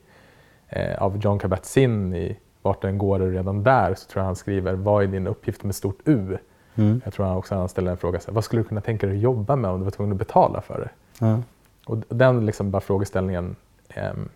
eh, 0.68 1.02
av 1.02 1.16
John 1.16 1.38
Kabat-Zinn 1.38 2.14
i 2.16 2.38
Vart 2.62 2.82
den 2.82 2.98
går 2.98 3.20
och 3.20 3.30
redan 3.30 3.62
där 3.62 3.94
så 3.94 4.08
tror 4.08 4.20
jag 4.20 4.26
han 4.26 4.36
skriver 4.36 4.74
Vad 4.74 5.02
är 5.02 5.06
din 5.06 5.26
uppgift 5.26 5.64
med 5.64 5.74
stort 5.74 5.98
U? 6.04 6.38
Mm. 6.74 7.00
Jag 7.04 7.14
tror 7.14 7.26
han 7.26 7.36
också 7.36 7.54
han 7.54 7.68
ställer 7.68 7.90
en 7.90 7.96
fråga 7.96 8.20
så 8.20 8.26
här, 8.30 8.34
Vad 8.34 8.44
skulle 8.44 8.62
du 8.62 8.68
kunna 8.68 8.80
tänka 8.80 9.06
dig 9.06 9.16
att 9.16 9.22
jobba 9.22 9.56
med 9.56 9.70
om 9.70 9.78
du 9.78 9.84
var 9.84 9.90
tvungen 9.90 10.12
att 10.12 10.18
betala 10.18 10.60
för 10.60 10.80
det? 10.80 10.90
Ja. 11.26 11.38
Och 11.86 11.96
den 12.08 12.46
liksom 12.46 12.70
bara 12.70 12.80
frågeställningen 12.80 13.56
ehm, 13.88 14.28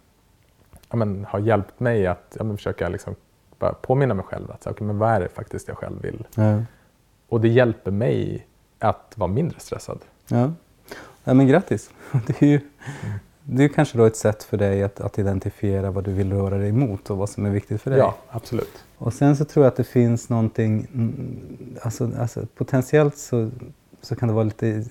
ja, 0.91 0.97
men, 0.97 1.27
har 1.29 1.39
hjälpt 1.39 1.81
mig 1.81 2.07
att 2.07 2.37
ja, 2.39 2.45
men, 2.45 2.57
försöka 2.57 2.89
liksom 2.89 3.15
bara 3.63 3.73
påminna 3.73 4.15
mig 4.15 4.25
själv 4.25 4.51
att 4.51 4.67
okej, 4.67 4.87
men 4.87 4.99
vad 4.99 5.11
är 5.11 5.21
det 5.21 5.29
faktiskt 5.29 5.69
jag 5.69 5.77
själv 5.77 6.03
vill? 6.03 6.27
Ja. 6.35 6.63
Och 7.29 7.41
det 7.41 7.49
hjälper 7.49 7.91
mig 7.91 8.47
att 8.79 9.13
vara 9.15 9.31
mindre 9.31 9.61
stressad. 9.61 9.99
Ja. 10.29 10.53
ja, 11.25 11.35
men 11.35 11.47
grattis. 11.47 11.91
Det 12.27 12.43
är 12.43 12.47
ju 12.47 12.61
det 13.45 13.65
är 13.65 13.69
kanske 13.69 13.99
då 13.99 14.05
ett 14.05 14.17
sätt 14.17 14.43
för 14.43 14.57
dig 14.57 14.83
att, 14.83 15.01
att 15.01 15.19
identifiera 15.19 15.91
vad 15.91 16.05
du 16.05 16.13
vill 16.13 16.33
röra 16.33 16.59
dig 16.59 16.69
emot 16.69 17.11
och 17.11 17.17
vad 17.19 17.29
som 17.29 17.47
är 17.47 17.51
viktigt 17.51 17.83
för 17.83 17.91
dig. 17.91 17.99
Ja, 17.99 18.17
absolut. 18.31 18.85
Och 18.99 19.13
sen 19.13 19.37
så 19.37 19.45
tror 19.45 19.65
jag 19.65 19.71
att 19.71 19.77
det 19.77 19.85
finns 19.85 20.29
någonting, 20.29 20.87
mm, 20.95 21.79
alltså, 21.83 22.11
alltså 22.19 22.47
potentiellt 22.57 23.17
så, 23.17 23.51
så 24.01 24.17
kan 24.17 24.29
det 24.29 24.35
vara 24.35 24.45
lite 24.45 24.85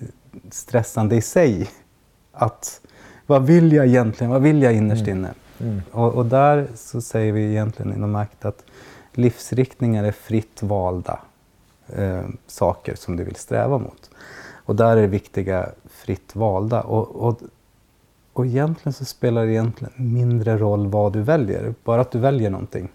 stressande 0.52 1.16
i 1.16 1.22
sig. 1.22 1.70
Att 2.32 2.82
vad 3.26 3.46
vill 3.46 3.74
jag 3.74 3.88
egentligen, 3.88 4.32
vad 4.32 4.42
vill 4.42 4.62
jag 4.62 4.74
innerst 4.74 5.08
inne? 5.08 5.28
Mm. 5.28 5.36
Mm. 5.62 5.82
Och, 5.92 6.14
och 6.14 6.26
där 6.26 6.68
så 6.76 7.02
säger 7.02 7.34
vi 7.34 7.50
egentligen 7.50 7.94
inom 7.94 8.16
ACT 8.16 8.46
att 8.46 8.66
livsriktningar 9.14 10.04
är 10.04 10.12
fritt 10.12 10.64
valda 10.64 11.20
eh, 11.88 12.24
saker 12.48 12.96
som 12.96 13.16
du 13.16 13.24
vill 13.24 13.36
sträva 13.36 13.78
mot. 13.78 14.10
Och 14.66 14.76
där 14.76 14.98
är 14.98 15.02
det 15.02 15.08
viktiga 15.08 15.70
fritt 15.90 16.36
valda. 16.36 16.82
Och, 16.82 17.28
och, 17.28 17.42
och 18.34 18.46
egentligen 18.46 18.94
så 18.94 19.06
spelar 19.06 19.46
det 19.46 19.52
egentligen 19.52 19.94
mindre 19.96 20.58
roll 20.58 20.88
vad 20.88 21.14
du 21.14 21.22
väljer, 21.22 21.74
bara 21.84 22.02
att 22.02 22.12
du 22.12 22.20
väljer 22.20 22.50
någonting. 22.50 22.90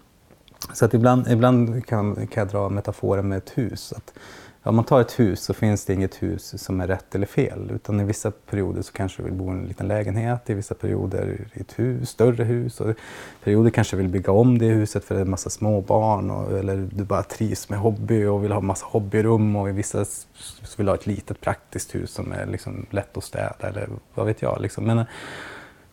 Så 0.73 0.85
att 0.85 0.93
ibland, 0.93 1.27
ibland 1.27 1.85
kan, 1.85 2.27
kan 2.27 2.41
jag 2.41 2.47
dra 2.47 2.69
metaforen 2.69 3.27
med 3.27 3.37
ett 3.37 3.57
hus. 3.57 3.93
Att, 3.97 4.13
om 4.67 4.75
man 4.75 4.85
tar 4.85 5.01
ett 5.01 5.19
hus 5.19 5.43
så 5.43 5.53
finns 5.53 5.85
det 5.85 5.93
inget 5.93 6.23
hus 6.23 6.63
som 6.63 6.81
är 6.81 6.87
rätt 6.87 7.15
eller 7.15 7.25
fel. 7.25 7.71
Utan 7.75 7.99
i 7.99 8.03
vissa 8.03 8.31
perioder 8.31 8.81
så 8.81 8.91
kanske 8.93 9.21
du 9.21 9.23
vill 9.23 9.33
bo 9.33 9.47
i 9.47 9.51
en 9.51 9.65
liten 9.65 9.87
lägenhet, 9.87 10.49
i 10.49 10.53
vissa 10.53 10.75
perioder 10.75 11.47
i 11.53 11.61
ett 11.61 11.79
hus, 11.79 12.09
större 12.09 12.43
hus. 12.43 12.81
Och 12.81 12.89
i 12.89 12.93
perioder 13.43 13.69
kanske 13.69 13.95
du 13.95 14.01
vill 14.01 14.11
bygga 14.11 14.31
om 14.31 14.57
det 14.57 14.65
huset 14.65 15.03
för 15.03 15.15
det 15.15 15.21
är 15.21 15.25
en 15.25 15.31
massa 15.31 15.49
småbarn. 15.49 16.31
Och, 16.31 16.59
eller 16.59 16.89
du 16.91 17.03
bara 17.03 17.23
trivs 17.23 17.69
med 17.69 17.79
hobby 17.79 18.25
och 18.25 18.43
vill 18.43 18.51
ha 18.51 18.61
massa 18.61 18.85
hobbyrum. 18.85 19.55
Och 19.55 19.69
i 19.69 19.71
vissa 19.71 20.05
så 20.05 20.77
vill 20.77 20.85
du 20.85 20.91
ha 20.91 20.97
ett 20.97 21.07
litet 21.07 21.41
praktiskt 21.41 21.95
hus 21.95 22.11
som 22.11 22.31
är 22.31 22.45
liksom 22.45 22.85
lätt 22.89 23.17
att 23.17 23.23
städa 23.23 23.67
eller 23.67 23.89
vad 24.13 24.25
vet 24.25 24.41
jag. 24.41 24.61
Liksom. 24.61 24.83
Men, 24.83 25.05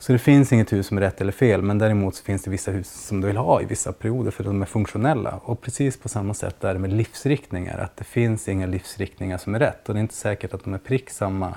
så 0.04 0.12
det 0.12 0.18
finns 0.18 0.52
inget 0.52 0.72
hus 0.72 0.86
som 0.86 0.96
är 0.96 1.00
rätt 1.00 1.20
eller 1.20 1.32
fel, 1.32 1.62
men 1.62 1.78
däremot 1.78 2.14
så 2.14 2.24
finns 2.24 2.42
det 2.42 2.50
vissa 2.50 2.70
hus 2.70 3.06
som 3.06 3.20
du 3.20 3.26
vill 3.26 3.36
ha 3.36 3.62
i 3.62 3.64
vissa 3.64 3.92
perioder 3.92 4.30
för 4.30 4.44
de 4.44 4.62
är 4.62 4.66
funktionella. 4.66 5.40
Och 5.44 5.60
precis 5.60 5.96
på 5.96 6.08
samma 6.08 6.34
sätt 6.34 6.64
är 6.64 6.72
det 6.72 6.78
med 6.80 6.92
livsriktningar, 6.92 7.78
att 7.78 7.96
det 7.96 8.04
finns 8.04 8.48
inga 8.48 8.66
livsriktningar 8.66 9.38
som 9.38 9.54
är 9.54 9.58
rätt 9.58 9.88
och 9.88 9.94
det 9.94 9.98
är 9.98 10.02
inte 10.02 10.14
säkert 10.14 10.54
att 10.54 10.64
de 10.64 10.74
är 10.74 10.78
prick 10.78 11.10
samma 11.10 11.54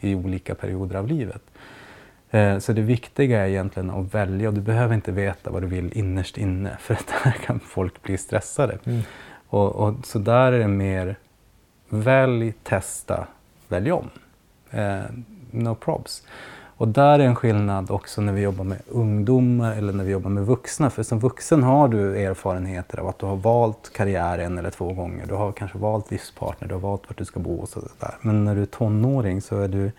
i 0.00 0.14
olika 0.14 0.54
perioder 0.54 0.96
av 0.96 1.08
livet. 1.08 1.42
Eh, 2.30 2.58
Så 2.58 2.72
det 2.72 2.82
viktiga 2.82 3.40
är 3.40 3.48
egentligen 3.48 3.90
att 3.90 4.14
välja 4.14 4.48
och 4.48 4.54
du 4.54 4.60
behöver 4.60 4.94
inte 4.94 5.12
veta 5.12 5.50
vad 5.50 5.62
du 5.62 5.66
vill 5.66 5.98
innerst 5.98 6.38
inne 6.38 6.76
för 6.80 6.94
att 6.94 7.06
där 7.24 7.32
kan 7.32 7.60
folk 7.60 8.02
bli 8.02 8.18
stressade. 8.18 8.78
Mm. 8.84 9.00
Och, 9.48 9.76
och, 9.76 10.06
så 10.06 10.18
där 10.18 10.52
är 10.52 10.58
det 10.58 10.68
mer 10.68 11.16
välj, 11.88 12.52
testa, 12.62 13.26
välj 13.68 13.92
om. 13.92 14.10
Eh, 14.70 15.02
no 15.50 15.74
probs. 15.74 16.22
Och 16.78 16.88
där 16.88 17.18
är 17.18 17.24
en 17.24 17.34
skillnad 17.34 17.90
också 17.90 18.20
när 18.20 18.32
vi 18.32 18.40
jobbar 18.40 18.64
med 18.64 18.78
ungdomar 18.88 19.72
eller 19.72 19.92
när 19.92 20.04
vi 20.04 20.12
jobbar 20.12 20.30
med 20.30 20.46
vuxna. 20.46 20.90
För 20.90 21.02
som 21.02 21.18
vuxen 21.18 21.62
har 21.62 21.88
du 21.88 22.16
erfarenheter 22.16 22.98
av 22.98 23.08
att 23.08 23.18
du 23.18 23.26
har 23.26 23.36
valt 23.36 23.92
karriär 23.92 24.38
en 24.38 24.58
eller 24.58 24.70
två 24.70 24.92
gånger. 24.92 25.26
Du 25.26 25.34
har 25.34 25.52
kanske 25.52 25.78
valt 25.78 26.10
livspartner, 26.10 26.68
du 26.68 26.74
har 26.74 26.80
valt 26.80 27.02
vart 27.08 27.18
du 27.18 27.24
ska 27.24 27.40
bo 27.40 27.56
och 27.56 27.68
sådär. 27.68 28.14
Men 28.20 28.44
när 28.44 28.54
du 28.54 28.62
är 28.62 28.66
tonåring 28.66 29.42
så 29.42 29.60
är 29.60 29.68
du 29.68 29.92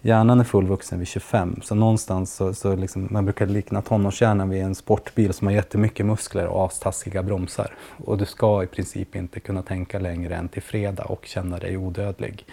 Hjärnan 0.00 0.40
är 0.40 0.44
fullvuxen 0.44 0.98
vid 0.98 1.08
25, 1.08 1.60
så 1.62 1.74
någonstans 1.74 2.34
så, 2.34 2.54
så 2.54 2.76
liksom, 2.76 3.08
man 3.10 3.24
brukar 3.24 3.46
likna 3.46 3.82
tonårshjärnan 3.82 4.50
vid 4.50 4.62
en 4.62 4.74
sportbil 4.74 5.32
som 5.32 5.46
har 5.46 5.54
jättemycket 5.54 6.06
muskler 6.06 6.46
och 6.46 6.64
astaskiga 6.64 7.22
bromsar. 7.22 7.74
Och 8.04 8.18
du 8.18 8.24
ska 8.24 8.62
i 8.62 8.66
princip 8.66 9.16
inte 9.16 9.40
kunna 9.40 9.62
tänka 9.62 9.98
längre 9.98 10.36
än 10.36 10.48
till 10.48 10.62
fredag 10.62 11.04
och 11.04 11.26
känna 11.26 11.58
dig 11.58 11.76
odödlig. 11.76 12.46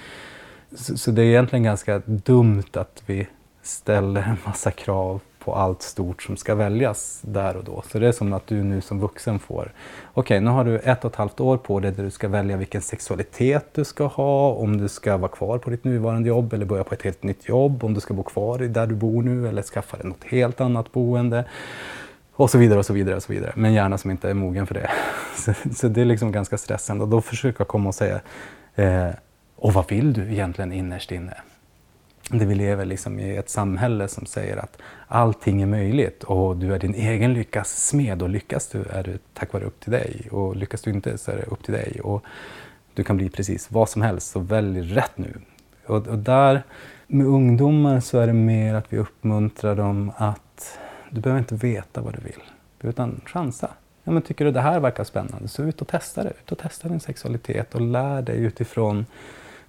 Så, 0.76 0.98
så 0.98 1.12
det 1.12 1.22
är 1.22 1.26
egentligen 1.26 1.64
ganska 1.64 2.00
dumt 2.06 2.64
att 2.74 3.04
vi 3.06 3.28
ställer 3.64 4.22
en 4.22 4.38
massa 4.46 4.72
krav 4.72 5.22
på 5.40 5.56
allt 5.56 5.82
stort 5.82 6.24
som 6.24 6.38
ska 6.38 6.56
väljas 6.56 7.20
där 7.22 7.58
och 7.58 7.64
då. 7.64 7.84
Så 7.92 8.00
det 8.00 8.08
är 8.08 8.12
som 8.12 8.34
att 8.34 8.48
du 8.48 8.64
nu 8.64 8.82
som 8.82 9.00
vuxen 9.00 9.40
får, 9.40 9.72
okej 10.14 10.42
nu 10.42 10.50
har 10.50 10.64
du 10.64 10.80
ett 10.80 11.06
och 11.06 11.12
ett 11.12 11.16
halvt 11.16 11.40
år 11.40 11.58
på 11.58 11.80
dig 11.80 11.92
där 11.92 12.04
du 12.04 12.12
ska 12.12 12.28
välja 12.28 12.58
vilken 12.58 12.82
sexualitet 12.82 13.66
du 13.74 13.84
ska 13.84 14.06
ha, 14.06 14.52
om 14.52 14.78
du 14.78 14.88
ska 14.88 15.18
vara 15.18 15.32
kvar 15.32 15.58
på 15.58 15.70
ditt 15.70 15.84
nuvarande 15.84 16.30
jobb 16.30 16.54
eller 16.54 16.66
börja 16.66 16.84
på 16.84 16.94
ett 16.94 17.02
helt 17.02 17.24
nytt 17.24 17.50
jobb, 17.50 17.84
om 17.84 17.94
du 17.94 18.00
ska 18.00 18.14
bo 18.14 18.24
kvar 18.24 18.60
där 18.60 18.88
du 18.88 18.96
bor 18.96 19.24
nu 19.24 19.48
eller 19.48 19.62
skaffa 19.62 19.98
dig 19.98 20.06
något 20.06 20.24
helt 20.24 20.62
annat 20.62 20.92
boende. 20.92 21.46
Och 22.36 22.50
så 22.50 22.58
vidare 22.58 22.80
och 22.80 22.86
så 22.86 22.94
vidare 22.94 23.16
och 23.16 23.24
så 23.24 23.34
vidare. 23.34 23.52
Men 23.56 23.74
gärna 23.74 23.98
som 23.98 24.12
inte 24.12 24.30
är 24.30 24.34
mogen 24.34 24.68
för 24.68 24.74
det. 24.74 24.90
Så, 25.36 25.54
så 25.76 25.88
det 25.88 26.02
är 26.02 26.06
liksom 26.06 26.32
ganska 26.32 26.58
stressande. 26.58 27.04
Och 27.04 27.10
då 27.10 27.22
försöker 27.22 27.62
jag 27.62 27.68
komma 27.68 27.90
och 27.90 27.96
säga, 27.96 28.20
eh, 28.76 29.10
och 29.56 29.74
vad 29.74 29.90
vill 29.90 30.14
du 30.14 30.32
egentligen 30.32 30.72
innerst 30.72 31.12
inne? 31.12 31.34
Där 32.30 32.46
vi 32.46 32.56
lever 32.56 32.86
liksom 32.86 33.20
i 33.20 33.36
ett 33.36 33.50
samhälle 33.50 34.08
som 34.08 34.26
säger 34.26 34.58
att 34.58 34.78
allting 35.08 35.62
är 35.62 35.66
möjligt 35.66 36.24
och 36.24 36.58
du 36.58 36.74
är 36.74 36.80
din 36.80 36.96
egen 36.96 37.34
lyckas 37.34 37.88
smed 37.88 38.22
och 38.22 38.30
lyckas 38.30 38.68
du 38.68 38.84
är 38.84 39.04
det 39.04 39.18
tack 39.34 39.54
vare 39.54 39.64
upp 39.64 39.80
till 39.80 39.92
dig 39.92 40.28
och 40.32 40.56
lyckas 40.56 40.82
du 40.82 40.92
inte 40.92 41.18
så 41.18 41.32
är 41.32 41.36
det 41.36 41.44
upp 41.44 41.64
till 41.64 41.74
dig. 41.74 42.02
Och 42.04 42.24
du 42.94 43.04
kan 43.04 43.18
bli 43.18 43.30
precis 43.30 43.72
vad 43.72 43.90
som 43.90 44.02
helst 44.02 44.32
så 44.32 44.40
välj 44.40 44.82
rätt 44.82 45.18
nu. 45.18 45.34
Och, 45.86 46.08
och 46.08 46.18
där 46.18 46.64
med 47.08 47.28
ungdomar 47.28 48.00
så 48.00 48.20
är 48.20 48.28
det 48.28 48.34
mer 48.34 48.74
att 48.74 48.94
vi 48.94 48.98
uppmuntrar 48.98 49.76
dem 49.76 50.12
att 50.18 50.80
du 51.10 51.22
behöver 51.22 51.40
inte 51.40 51.56
veta 51.56 52.02
vad 52.02 52.14
du 52.14 52.20
vill 52.22 52.44
utan 52.82 53.22
chansa. 53.26 53.70
Ja, 54.04 54.12
men 54.12 54.22
tycker 54.22 54.46
du 54.46 54.52
det 54.52 54.62
här 54.62 54.80
verkar 54.80 55.04
spännande 55.04 55.48
så 55.48 55.64
ut 55.64 55.82
och 55.82 55.88
testa 55.88 56.24
det. 56.24 56.30
Ut 56.30 56.52
och 56.52 56.58
testa 56.58 56.88
din 56.88 57.00
sexualitet 57.00 57.76
och 57.76 57.82
lär 57.82 58.22
dig 58.22 58.38
utifrån 58.38 59.06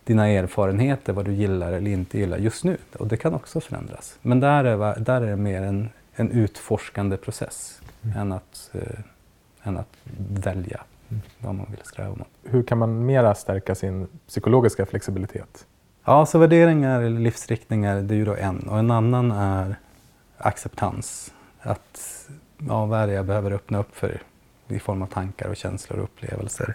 dina 0.05 0.29
erfarenheter, 0.29 1.13
vad 1.13 1.25
du 1.25 1.33
gillar 1.33 1.73
eller 1.73 1.91
inte 1.91 2.19
gillar 2.19 2.39
just 2.39 2.65
nu. 2.65 2.77
Och 2.99 3.07
det 3.07 3.17
kan 3.17 3.35
också 3.35 3.61
förändras. 3.61 4.19
Men 4.23 4.41
där 4.41 4.65
är, 4.65 5.01
där 5.01 5.23
är 5.23 5.27
det 5.27 5.37
mer 5.37 5.63
en, 5.63 5.91
en 6.15 6.31
utforskande 6.31 7.17
process 7.17 7.81
än, 8.17 8.33
att, 8.33 8.71
eh, 8.73 9.69
än 9.69 9.77
att 9.77 9.97
välja 10.17 10.81
vad 11.39 11.55
man 11.55 11.67
vill 11.71 11.81
sträva 11.85 12.09
mot. 12.09 12.29
Hur 12.43 12.63
kan 12.63 12.79
man 12.79 13.07
mera 13.07 13.35
stärka 13.35 13.75
sin 13.75 14.07
psykologiska 14.29 14.87
flexibilitet? 14.87 15.67
Ja, 16.05 16.27
så 16.27 16.39
värderingar 16.39 17.03
eller 17.03 17.21
livsriktningar, 17.21 18.03
det 18.03 18.15
är 18.15 18.17
ju 18.17 18.25
då 18.25 18.35
en. 18.35 18.59
Och 18.59 18.79
en 18.79 18.91
annan 18.91 19.31
är 19.31 19.77
acceptans. 20.39 21.35
Att, 21.61 22.29
ja, 22.69 22.87
vad 22.87 23.01
är 23.01 23.07
det 23.07 23.13
jag 23.13 23.27
behöver 23.27 23.51
öppna 23.51 23.79
upp 23.79 23.97
för 23.97 24.23
i 24.69 24.79
form 24.79 25.03
av 25.03 25.07
tankar 25.07 25.49
och 25.49 25.57
känslor 25.57 25.99
och 25.99 26.05
upplevelser. 26.05 26.75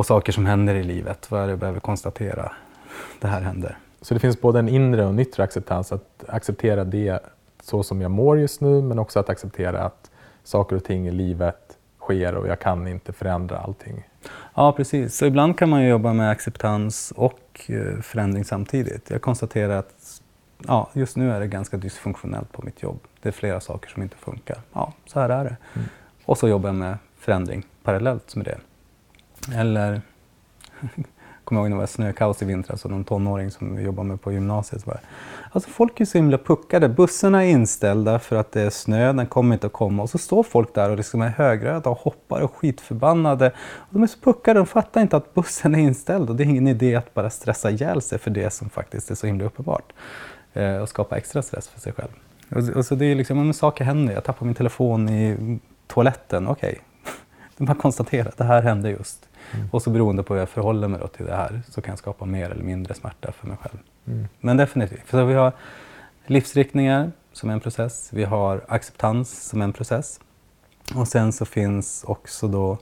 Och 0.00 0.06
saker 0.06 0.32
som 0.32 0.46
händer 0.46 0.74
i 0.74 0.82
livet. 0.82 1.30
Vad 1.30 1.40
är 1.40 1.44
det 1.44 1.50
jag 1.50 1.58
behöver 1.58 1.80
konstatera? 1.80 2.52
Det 3.20 3.26
här 3.26 3.40
händer. 3.40 3.78
Så 4.00 4.14
det 4.14 4.20
finns 4.20 4.40
både 4.40 4.58
en 4.58 4.68
inre 4.68 5.04
och 5.04 5.10
en 5.10 5.18
yttre 5.18 5.42
acceptans. 5.42 5.92
Att 5.92 6.24
acceptera 6.28 6.84
det 6.84 7.20
så 7.62 7.82
som 7.82 8.00
jag 8.00 8.10
mår 8.10 8.38
just 8.38 8.60
nu 8.60 8.82
men 8.82 8.98
också 8.98 9.20
att 9.20 9.28
acceptera 9.28 9.82
att 9.82 10.10
saker 10.44 10.76
och 10.76 10.84
ting 10.84 11.08
i 11.08 11.10
livet 11.10 11.78
sker 11.98 12.34
och 12.34 12.48
jag 12.48 12.60
kan 12.60 12.88
inte 12.88 13.12
förändra 13.12 13.58
allting. 13.58 14.08
Ja, 14.54 14.72
precis. 14.72 15.16
Så 15.16 15.26
ibland 15.26 15.58
kan 15.58 15.68
man 15.68 15.84
jobba 15.86 16.12
med 16.12 16.30
acceptans 16.30 17.12
och 17.16 17.60
eh, 17.66 18.00
förändring 18.02 18.44
samtidigt. 18.44 19.10
Jag 19.10 19.22
konstaterar 19.22 19.78
att 19.78 20.20
ja, 20.66 20.90
just 20.92 21.16
nu 21.16 21.32
är 21.32 21.40
det 21.40 21.46
ganska 21.46 21.76
dysfunktionellt 21.76 22.52
på 22.52 22.62
mitt 22.62 22.82
jobb. 22.82 23.00
Det 23.22 23.28
är 23.28 23.32
flera 23.32 23.60
saker 23.60 23.90
som 23.90 24.02
inte 24.02 24.16
funkar. 24.16 24.58
Ja, 24.72 24.92
så 25.06 25.20
här 25.20 25.28
är 25.28 25.44
det. 25.44 25.56
Mm. 25.74 25.88
Och 26.24 26.38
så 26.38 26.48
jobbar 26.48 26.68
jag 26.68 26.76
med 26.76 26.98
förändring 27.18 27.66
parallellt 27.82 28.36
med 28.36 28.44
det. 28.44 28.58
Eller, 29.54 30.02
kommer 31.44 31.60
ihåg 31.60 31.70
när 31.70 31.76
det 31.76 31.80
var 31.80 31.86
snökaos 31.86 32.42
i 32.42 32.44
vintras 32.44 32.84
och 32.84 32.90
någon 32.90 33.04
tonåring 33.04 33.50
som 33.50 33.76
vi 33.76 33.82
jobbade 33.82 34.08
med 34.08 34.20
på 34.20 34.32
gymnasiet. 34.32 34.84
Bara, 34.84 34.98
alltså 35.52 35.70
folk 35.70 36.00
är 36.00 36.04
så 36.04 36.18
himla 36.18 36.38
puckade. 36.38 36.88
Bussarna 36.88 37.44
är 37.44 37.48
inställda 37.48 38.18
för 38.18 38.36
att 38.36 38.52
det 38.52 38.60
är 38.60 38.70
snö, 38.70 39.12
den 39.12 39.26
kommer 39.26 39.54
inte 39.54 39.66
att 39.66 39.72
komma. 39.72 40.02
Och 40.02 40.10
så 40.10 40.18
står 40.18 40.42
folk 40.42 40.74
där 40.74 40.90
och 40.90 40.96
liksom 40.96 41.22
är 41.22 41.28
högröda 41.28 41.90
och 41.90 41.98
hoppar 41.98 42.40
och 42.40 42.54
skitförbannade. 42.54 43.46
Och 43.60 43.88
de 43.90 44.02
är 44.02 44.06
så 44.06 44.18
puckade, 44.18 44.60
de 44.60 44.66
fattar 44.66 45.00
inte 45.00 45.16
att 45.16 45.34
bussen 45.34 45.74
är 45.74 45.78
inställd. 45.78 46.30
Och 46.30 46.36
det 46.36 46.42
är 46.42 46.46
ingen 46.46 46.68
idé 46.68 46.96
att 46.96 47.14
bara 47.14 47.30
stressa 47.30 47.70
ihjäl 47.70 48.02
sig 48.02 48.18
för 48.18 48.30
det 48.30 48.50
som 48.50 48.70
faktiskt 48.70 49.10
är 49.10 49.14
så 49.14 49.26
himla 49.26 49.44
uppenbart. 49.44 49.92
Eh, 50.52 50.76
och 50.76 50.88
skapa 50.88 51.16
extra 51.16 51.42
stress 51.42 51.68
för 51.68 51.80
sig 51.80 51.92
själv. 51.92 52.10
Och, 52.50 52.76
och 52.76 52.86
så 52.86 52.94
det 52.94 53.04
är 53.04 53.14
liksom, 53.14 53.38
om 53.38 53.52
saker 53.52 53.84
händer, 53.84 54.14
jag 54.14 54.24
tappar 54.24 54.46
min 54.46 54.54
telefon 54.54 55.08
i 55.08 55.58
toaletten, 55.86 56.48
okej. 56.48 56.70
Okay. 56.70 56.80
Det 57.56 57.64
är 57.64 57.66
bara 57.66 57.72
att 57.72 57.82
konstatera 57.82 58.28
att 58.28 58.36
det 58.36 58.44
här 58.44 58.62
hände 58.62 58.90
just. 58.90 59.28
Mm. 59.54 59.68
Och 59.70 59.82
så 59.82 59.90
beroende 59.90 60.22
på 60.22 60.34
hur 60.34 60.40
jag 60.40 60.48
förhåller 60.48 60.88
mig 60.88 61.00
till 61.16 61.26
det 61.26 61.36
här 61.36 61.62
så 61.68 61.82
kan 61.82 61.92
jag 61.92 61.98
skapa 61.98 62.24
mer 62.24 62.50
eller 62.50 62.64
mindre 62.64 62.94
smärta 62.94 63.32
för 63.32 63.46
mig 63.46 63.56
själv. 63.56 63.78
Mm. 64.06 64.28
Men 64.40 64.56
definitivt. 64.56 65.02
För 65.06 65.24
vi 65.24 65.34
har 65.34 65.52
livsriktningar 66.26 67.12
som 67.32 67.50
en 67.50 67.60
process. 67.60 68.10
Vi 68.12 68.24
har 68.24 68.64
acceptans 68.68 69.48
som 69.48 69.62
en 69.62 69.72
process. 69.72 70.20
Och 70.94 71.08
sen 71.08 71.32
så 71.32 71.44
finns 71.44 72.04
också 72.04 72.48
då 72.48 72.78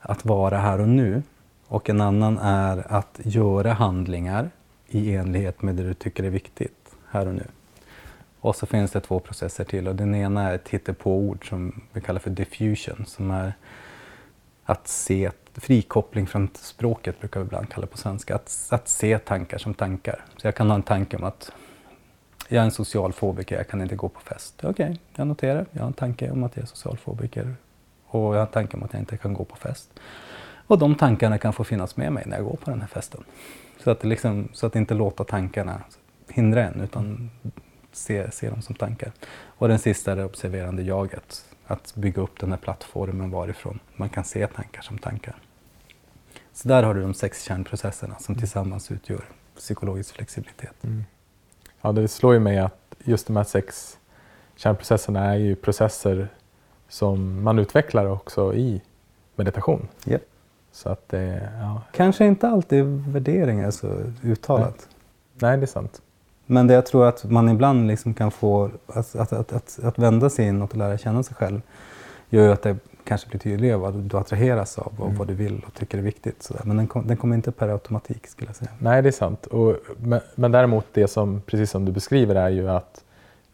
att 0.00 0.24
vara 0.24 0.58
här 0.58 0.80
och 0.80 0.88
nu. 0.88 1.22
Och 1.66 1.90
en 1.90 2.00
annan 2.00 2.38
är 2.38 2.92
att 2.92 3.20
göra 3.22 3.72
handlingar 3.72 4.50
i 4.88 5.14
enlighet 5.14 5.62
med 5.62 5.74
det 5.74 5.82
du 5.82 5.94
tycker 5.94 6.24
är 6.24 6.30
viktigt 6.30 6.94
här 7.10 7.26
och 7.26 7.34
nu. 7.34 7.46
Och 8.40 8.56
så 8.56 8.66
finns 8.66 8.90
det 8.90 9.00
två 9.00 9.20
processer 9.20 9.64
till 9.64 9.88
och 9.88 9.96
den 9.96 10.14
ena 10.14 10.50
är 10.50 10.54
ett 10.54 10.68
hittepåord 10.68 11.48
som 11.48 11.80
vi 11.92 12.00
kallar 12.00 12.20
för 12.20 12.30
diffusion 12.30 13.04
som 13.06 13.30
är 13.30 13.54
att 14.64 14.88
se 14.88 15.30
frikoppling 15.54 16.26
från 16.26 16.48
språket 16.54 17.20
brukar 17.20 17.40
vi 17.40 17.46
ibland 17.46 17.68
kalla 17.68 17.86
det 17.86 17.92
på 17.92 17.98
svenska. 17.98 18.34
Att, 18.34 18.68
att 18.70 18.88
se 18.88 19.18
tankar 19.18 19.58
som 19.58 19.74
tankar. 19.74 20.24
Så 20.36 20.46
jag 20.46 20.54
kan 20.54 20.68
ha 20.68 20.74
en 20.74 20.82
tanke 20.82 21.16
om 21.16 21.24
att 21.24 21.52
jag 22.48 22.60
är 22.60 22.64
en 22.64 22.70
socialfobiker, 22.70 23.56
jag 23.56 23.68
kan 23.68 23.80
inte 23.80 23.96
gå 23.96 24.08
på 24.08 24.20
fest. 24.20 24.54
Okej, 24.58 24.70
okay, 24.70 24.96
jag 25.16 25.26
noterar. 25.26 25.66
Jag 25.72 25.80
har 25.80 25.86
en 25.86 25.92
tanke 25.92 26.30
om 26.30 26.44
att 26.44 26.56
jag 26.56 26.62
är 26.62 26.66
socialfobiker 26.66 27.54
och 28.06 28.20
jag 28.20 28.40
har 28.40 28.46
en 28.46 28.52
tanke 28.52 28.76
om 28.76 28.82
att 28.82 28.92
jag 28.92 29.02
inte 29.02 29.16
kan 29.16 29.34
gå 29.34 29.44
på 29.44 29.56
fest. 29.56 29.90
Och 30.66 30.78
de 30.78 30.94
tankarna 30.94 31.38
kan 31.38 31.52
få 31.52 31.64
finnas 31.64 31.96
med 31.96 32.12
mig 32.12 32.24
när 32.26 32.36
jag 32.36 32.44
går 32.44 32.56
på 32.56 32.70
den 32.70 32.80
här 32.80 32.88
festen. 32.88 33.24
Så 33.84 33.90
att, 33.90 34.04
liksom, 34.04 34.48
så 34.52 34.66
att 34.66 34.76
inte 34.76 34.94
låta 34.94 35.24
tankarna 35.24 35.82
hindra 36.28 36.64
en 36.64 36.80
utan 36.80 37.30
se, 37.92 38.30
se 38.30 38.50
dem 38.50 38.62
som 38.62 38.74
tankar. 38.74 39.12
Och 39.44 39.68
den 39.68 39.78
sista 39.78 40.12
är 40.12 40.16
det 40.16 40.24
observerande 40.24 40.82
jaget. 40.82 41.44
Att 41.72 41.94
bygga 41.94 42.22
upp 42.22 42.40
den 42.40 42.50
här 42.50 42.58
plattformen 42.58 43.30
varifrån 43.30 43.78
man 43.96 44.08
kan 44.08 44.24
se 44.24 44.46
tankar 44.46 44.82
som 44.82 44.98
tankar. 44.98 45.36
Så 46.52 46.68
där 46.68 46.82
har 46.82 46.94
du 46.94 47.02
de 47.02 47.14
sex 47.14 47.42
kärnprocesserna 47.42 48.18
som 48.18 48.34
tillsammans 48.34 48.90
utgör 48.90 49.24
psykologisk 49.56 50.14
flexibilitet. 50.14 50.84
Mm. 50.84 51.04
Ja, 51.80 51.92
det 51.92 52.08
slår 52.08 52.34
ju 52.34 52.40
mig 52.40 52.58
att 52.58 52.94
just 53.04 53.26
de 53.26 53.36
här 53.36 53.44
sex 53.44 53.98
kärnprocesserna 54.56 55.24
är 55.24 55.36
ju 55.36 55.56
processer 55.56 56.28
som 56.88 57.42
man 57.42 57.58
utvecklar 57.58 58.06
också 58.06 58.54
i 58.54 58.82
meditation. 59.36 59.88
Yep. 60.06 60.22
Så 60.72 60.88
att 60.88 61.08
det, 61.08 61.50
ja. 61.60 61.82
Kanske 61.92 62.26
inte 62.26 62.48
alltid 62.48 62.84
värderingar 62.84 63.70
så 63.70 64.12
uttalat. 64.22 64.88
Nej. 65.34 65.50
Nej, 65.50 65.56
det 65.56 65.64
är 65.64 65.66
sant. 65.66 66.01
Men 66.52 66.66
det 66.66 66.74
jag 66.74 66.86
tror 66.86 67.06
att 67.06 67.24
man 67.24 67.48
ibland 67.48 67.86
liksom 67.86 68.14
kan 68.14 68.30
få 68.30 68.70
att, 68.86 69.16
att, 69.16 69.32
att, 69.32 69.78
att, 69.82 69.98
vända 69.98 70.30
sig 70.30 70.48
inåt 70.48 70.70
och 70.70 70.76
lära 70.76 70.98
känna 70.98 71.22
sig 71.22 71.36
själv 71.36 71.60
gör 72.30 72.44
ju 72.44 72.52
att 72.52 72.62
det 72.62 72.76
kanske 73.04 73.28
blir 73.28 73.40
tydligare 73.40 73.76
vad 73.76 73.94
du 73.94 74.16
attraheras 74.16 74.78
av 74.78 74.92
och 74.98 75.06
mm. 75.06 75.18
vad 75.18 75.28
du 75.28 75.34
vill 75.34 75.64
och 75.66 75.74
tycker 75.74 75.98
är 75.98 76.02
viktigt. 76.02 76.42
Sådär. 76.42 76.62
Men 76.64 76.76
den, 76.76 76.86
kom, 76.86 77.06
den 77.06 77.16
kommer 77.16 77.36
inte 77.36 77.52
per 77.52 77.68
automatik 77.68 78.26
skulle 78.26 78.48
jag 78.48 78.56
säga. 78.56 78.70
Nej, 78.78 79.02
det 79.02 79.08
är 79.08 79.12
sant. 79.12 79.46
Och, 79.46 79.76
men, 79.96 80.20
men 80.34 80.52
däremot 80.52 80.86
det 80.92 81.08
som, 81.08 81.40
precis 81.46 81.70
som 81.70 81.84
du 81.84 81.92
beskriver, 81.92 82.34
är 82.34 82.48
ju 82.48 82.70
att 82.70 83.04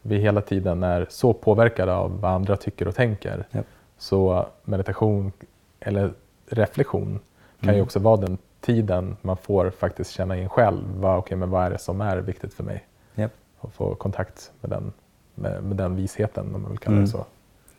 vi 0.01 0.17
hela 0.17 0.41
tiden 0.41 0.83
är 0.83 1.07
så 1.09 1.33
påverkade 1.33 1.93
av 1.93 2.21
vad 2.21 2.31
andra 2.31 2.57
tycker 2.57 2.87
och 2.87 2.95
tänker. 2.95 3.47
Yep. 3.53 3.65
Så 3.97 4.45
meditation 4.63 5.31
eller 5.79 6.13
reflektion 6.49 7.19
kan 7.59 7.69
mm. 7.69 7.75
ju 7.75 7.81
också 7.81 7.99
vara 7.99 8.17
den 8.17 8.37
tiden 8.61 9.17
man 9.21 9.37
får 9.37 9.69
faktiskt 9.69 10.11
känna 10.11 10.37
in 10.37 10.49
själv. 10.49 10.83
Vad, 10.95 11.19
okay, 11.19 11.37
men 11.37 11.49
vad 11.49 11.65
är 11.65 11.69
det 11.69 11.77
som 11.77 12.01
är 12.01 12.17
viktigt 12.17 12.53
för 12.53 12.63
mig? 12.63 12.85
Och 13.59 13.73
få 13.73 13.95
kontakt 13.95 14.51
med 14.61 14.69
den, 14.69 14.93
med, 15.35 15.63
med 15.63 15.77
den 15.77 15.95
visheten 15.95 16.55
om 16.55 16.61
man 16.61 16.71
vill 16.71 16.79
kalla 16.79 16.95
mm. 16.95 17.05
det 17.05 17.11
så. 17.11 17.25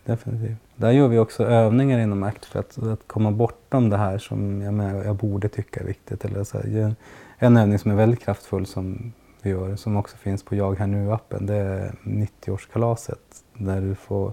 Definitivt. 0.04 0.56
Där 0.76 0.90
gör 0.90 1.08
vi 1.08 1.18
också 1.18 1.44
övningar 1.44 1.98
inom 1.98 2.22
ACT 2.22 2.44
för 2.44 2.60
att, 2.60 2.78
att 2.78 3.06
komma 3.06 3.30
bortom 3.30 3.90
det 3.90 3.96
här 3.96 4.18
som 4.18 4.62
jag, 4.62 4.74
med, 4.74 5.06
jag 5.06 5.16
borde 5.16 5.48
tycka 5.48 5.80
är 5.80 5.84
viktigt. 5.84 6.24
Eller 6.24 6.44
så 6.44 6.58
här, 6.58 6.94
en 7.38 7.56
övning 7.56 7.78
som 7.78 7.90
är 7.90 7.94
väldigt 7.94 8.20
kraftfull 8.20 8.66
som 8.66 9.12
vi 9.42 9.50
gör, 9.50 9.76
som 9.76 9.96
också 9.96 10.16
finns 10.16 10.42
på 10.42 10.54
Jag 10.54 10.78
här 10.78 10.86
nu-appen, 10.86 11.46
det 11.46 11.54
är 11.54 11.94
90-årskalaset. 12.02 13.42
Där 13.54 13.80
du 13.80 13.94
får 13.94 14.32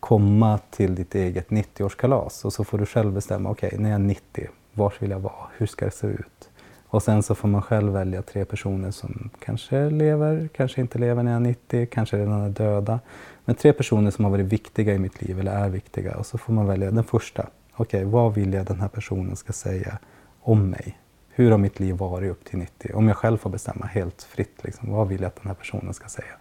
komma 0.00 0.58
till 0.70 0.94
ditt 0.94 1.14
eget 1.14 1.48
90-årskalas 1.48 2.44
och 2.44 2.52
så 2.52 2.64
får 2.64 2.78
du 2.78 2.86
själv 2.86 3.12
bestämma, 3.12 3.50
okej, 3.50 3.66
okay, 3.66 3.78
när 3.78 3.90
jag 3.90 4.00
är 4.00 4.04
90, 4.04 4.48
var 4.72 4.94
vill 5.00 5.10
jag 5.10 5.20
vara? 5.20 5.46
Hur 5.56 5.66
ska 5.66 5.84
det 5.84 5.90
se 5.90 6.06
ut? 6.06 6.50
Och 6.94 7.02
sen 7.02 7.22
så 7.22 7.34
får 7.34 7.48
man 7.48 7.62
själv 7.62 7.92
välja 7.92 8.22
tre 8.22 8.44
personer 8.44 8.90
som 8.90 9.30
kanske 9.38 9.90
lever, 9.90 10.48
kanske 10.56 10.80
inte 10.80 10.98
lever 10.98 11.22
när 11.22 11.32
jag 11.32 11.40
är 11.40 11.44
90, 11.44 11.86
kanske 11.86 12.16
redan 12.16 12.40
är 12.40 12.48
döda. 12.48 13.00
Men 13.44 13.54
tre 13.56 13.72
personer 13.72 14.10
som 14.10 14.24
har 14.24 14.32
varit 14.32 14.46
viktiga 14.46 14.94
i 14.94 14.98
mitt 14.98 15.22
liv 15.22 15.40
eller 15.40 15.52
är 15.52 15.68
viktiga. 15.68 16.16
Och 16.16 16.26
så 16.26 16.38
får 16.38 16.52
man 16.52 16.66
välja 16.66 16.90
den 16.90 17.04
första. 17.04 17.42
Okej, 17.42 18.00
okay, 18.00 18.04
vad 18.04 18.34
vill 18.34 18.52
jag 18.52 18.66
den 18.66 18.80
här 18.80 18.88
personen 18.88 19.36
ska 19.36 19.52
säga 19.52 19.98
om 20.40 20.70
mig? 20.70 20.98
Hur 21.28 21.50
har 21.50 21.58
mitt 21.58 21.80
liv 21.80 21.94
varit 21.94 22.30
upp 22.30 22.44
till 22.44 22.58
90? 22.58 22.90
Om 22.94 23.08
jag 23.08 23.16
själv 23.16 23.38
får 23.38 23.50
bestämma 23.50 23.86
helt 23.86 24.22
fritt, 24.22 24.64
liksom, 24.64 24.92
vad 24.92 25.08
vill 25.08 25.20
jag 25.20 25.28
att 25.28 25.36
den 25.36 25.46
här 25.46 25.54
personen 25.54 25.94
ska 25.94 26.08
säga? 26.08 26.34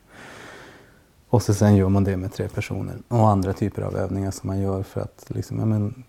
Och 1.29 1.41
så 1.41 1.53
sen 1.53 1.75
gör 1.75 1.89
man 1.89 2.03
det 2.03 2.17
med 2.17 2.33
tre 2.33 2.47
personer. 2.47 2.95
Och 3.07 3.29
andra 3.29 3.53
typer 3.53 3.81
av 3.81 3.95
övningar 3.95 4.31
som 4.31 4.47
man 4.47 4.61
gör 4.61 4.83
för 4.83 5.01
att 5.01 5.25
liksom, 5.27 5.59
ja, 5.59 5.65
men, 5.65 6.03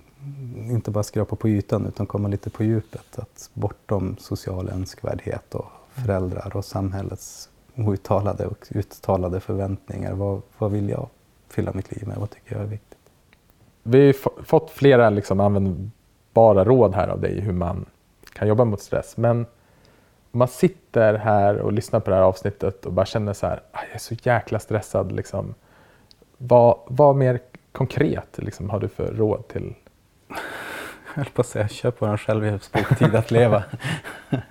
inte 0.57 0.91
bara 0.91 1.05
skrapa 1.05 1.37
på 1.37 1.49
ytan 1.49 1.87
utan 1.87 2.07
komma 2.07 2.29
lite 2.29 2.51
på 2.51 2.65
djupet. 2.65 3.19
Att 3.19 3.51
bortom 3.55 4.17
social 4.19 4.69
önskvärdhet 4.69 5.55
och 5.55 5.67
föräldrar 5.95 6.57
och 6.57 6.65
samhällets 6.65 7.49
outtalade 7.77 8.47
och 8.47 8.67
uttalade 8.71 9.41
förväntningar. 9.41 10.15
Vad, 10.15 10.43
vad 10.59 10.71
vill 10.71 10.89
jag 10.89 11.09
fylla 11.49 11.73
mitt 11.75 11.97
liv 11.97 12.09
med? 12.09 12.17
Vad 12.17 12.31
tycker 12.31 12.55
jag 12.55 12.63
är 12.63 12.69
viktigt? 12.69 12.99
Vi 13.83 14.07
har 14.07 14.43
fått 14.43 14.71
flera 14.71 15.11
liksom 15.11 15.41
användbara 15.41 16.65
råd 16.65 16.95
här 16.95 17.09
av 17.09 17.21
dig 17.21 17.41
hur 17.41 17.53
man 17.53 17.87
kan 18.33 18.49
jobba 18.49 18.65
mot 18.65 18.81
stress. 18.81 19.17
Men 19.17 19.47
om 20.31 20.39
man 20.39 20.49
sitter 20.49 21.15
här 21.15 21.59
och 21.59 21.73
lyssnar 21.73 22.01
på 22.01 22.11
det 22.11 22.17
här 22.17 22.23
avsnittet 22.23 22.87
och 22.87 22.93
bara 22.93 23.07
känner 23.07 23.33
så 23.33 23.47
här, 23.47 23.63
ah, 23.73 23.81
jag 23.87 23.95
är 23.95 23.99
så 23.99 24.15
jäkla 24.23 24.59
stressad. 24.59 25.13
Liksom. 25.13 25.55
Vad, 26.39 26.79
vad 26.87 27.17
mer 27.17 27.41
konkret 27.73 28.39
liksom, 28.39 28.71
har 28.71 28.81
du 28.81 28.89
för 28.89 29.13
råd 29.13 29.49
till 29.49 29.75
jag 31.15 31.25
höll 31.25 31.33
på 31.33 31.41
att 31.41 31.47
säga, 31.47 31.69
köp 31.69 31.95
vår 31.99 32.17
självhjälpsbok, 32.17 32.99
Tid 32.99 33.15
att 33.15 33.31
leva. 33.31 33.65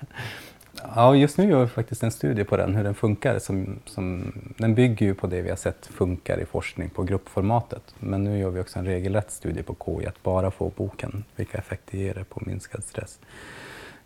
ja, 0.95 1.15
just 1.15 1.37
nu 1.37 1.49
gör 1.49 1.61
vi 1.61 1.67
faktiskt 1.67 2.03
en 2.03 2.11
studie 2.11 2.43
på 2.43 2.57
den, 2.57 2.75
hur 2.75 2.83
den 2.83 2.95
funkar. 2.95 3.39
Som, 3.39 3.79
som, 3.85 4.33
den 4.57 4.75
bygger 4.75 5.05
ju 5.05 5.13
på 5.13 5.27
det 5.27 5.41
vi 5.41 5.49
har 5.49 5.57
sett 5.57 5.85
funkar 5.85 6.37
i 6.37 6.45
forskning 6.45 6.89
på 6.89 7.03
gruppformatet. 7.03 7.95
Men 7.99 8.23
nu 8.23 8.37
gör 8.39 8.49
vi 8.49 8.61
också 8.61 8.79
en 8.79 8.85
regelrätt 8.85 9.31
studie 9.31 9.63
på 9.63 9.75
KI, 9.85 10.07
att 10.07 10.23
bara 10.23 10.51
få 10.51 10.71
boken, 10.75 11.23
vilka 11.35 11.57
effekter 11.57 11.97
ger 11.97 12.13
det 12.13 12.23
på 12.23 12.41
minskad 12.45 12.83
stress. 12.83 13.19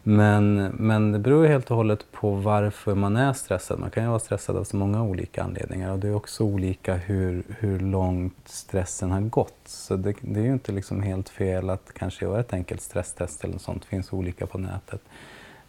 Men, 0.10 0.56
men 0.64 1.12
det 1.12 1.20
beror 1.20 1.46
helt 1.46 1.72
och 1.72 1.78
hållet 1.78 2.12
på 2.12 2.32
varför 2.32 2.96
man 2.96 3.16
är 3.16 3.34
stressad. 3.34 3.80
Man 3.80 3.90
kan 3.90 4.04
ju 4.04 4.10
vara 4.10 4.20
stressad 4.20 4.58
av 4.58 4.64
så 4.64 4.78
många 4.78 5.04
olika 5.04 5.44
anledningar 5.44 5.92
och 5.92 6.00
det 6.00 6.08
är 6.08 6.16
också 6.16 6.44
olika 6.44 6.96
hur, 6.96 7.44
hur 7.60 7.80
långt 7.80 8.38
stressen 8.46 9.12
har 9.12 9.22
gått. 9.22 9.58
Så 9.66 9.96
det, 9.96 10.14
det 10.22 10.40
är 10.40 10.44
ju 10.44 10.54
inte 10.54 10.72
liksom 10.72 11.02
helt 11.02 11.30
fel 11.30 11.70
att 11.70 11.94
kanske 11.94 12.26
göra 12.26 12.40
ett 12.40 12.54
enkelt 12.54 12.82
stresstest 12.82 13.44
eller 13.44 13.54
något 13.54 13.62
sånt. 13.62 13.82
Det 13.82 13.88
finns 13.88 14.14
olika 14.14 14.48
på 14.48 14.58
nätet. 14.58 15.02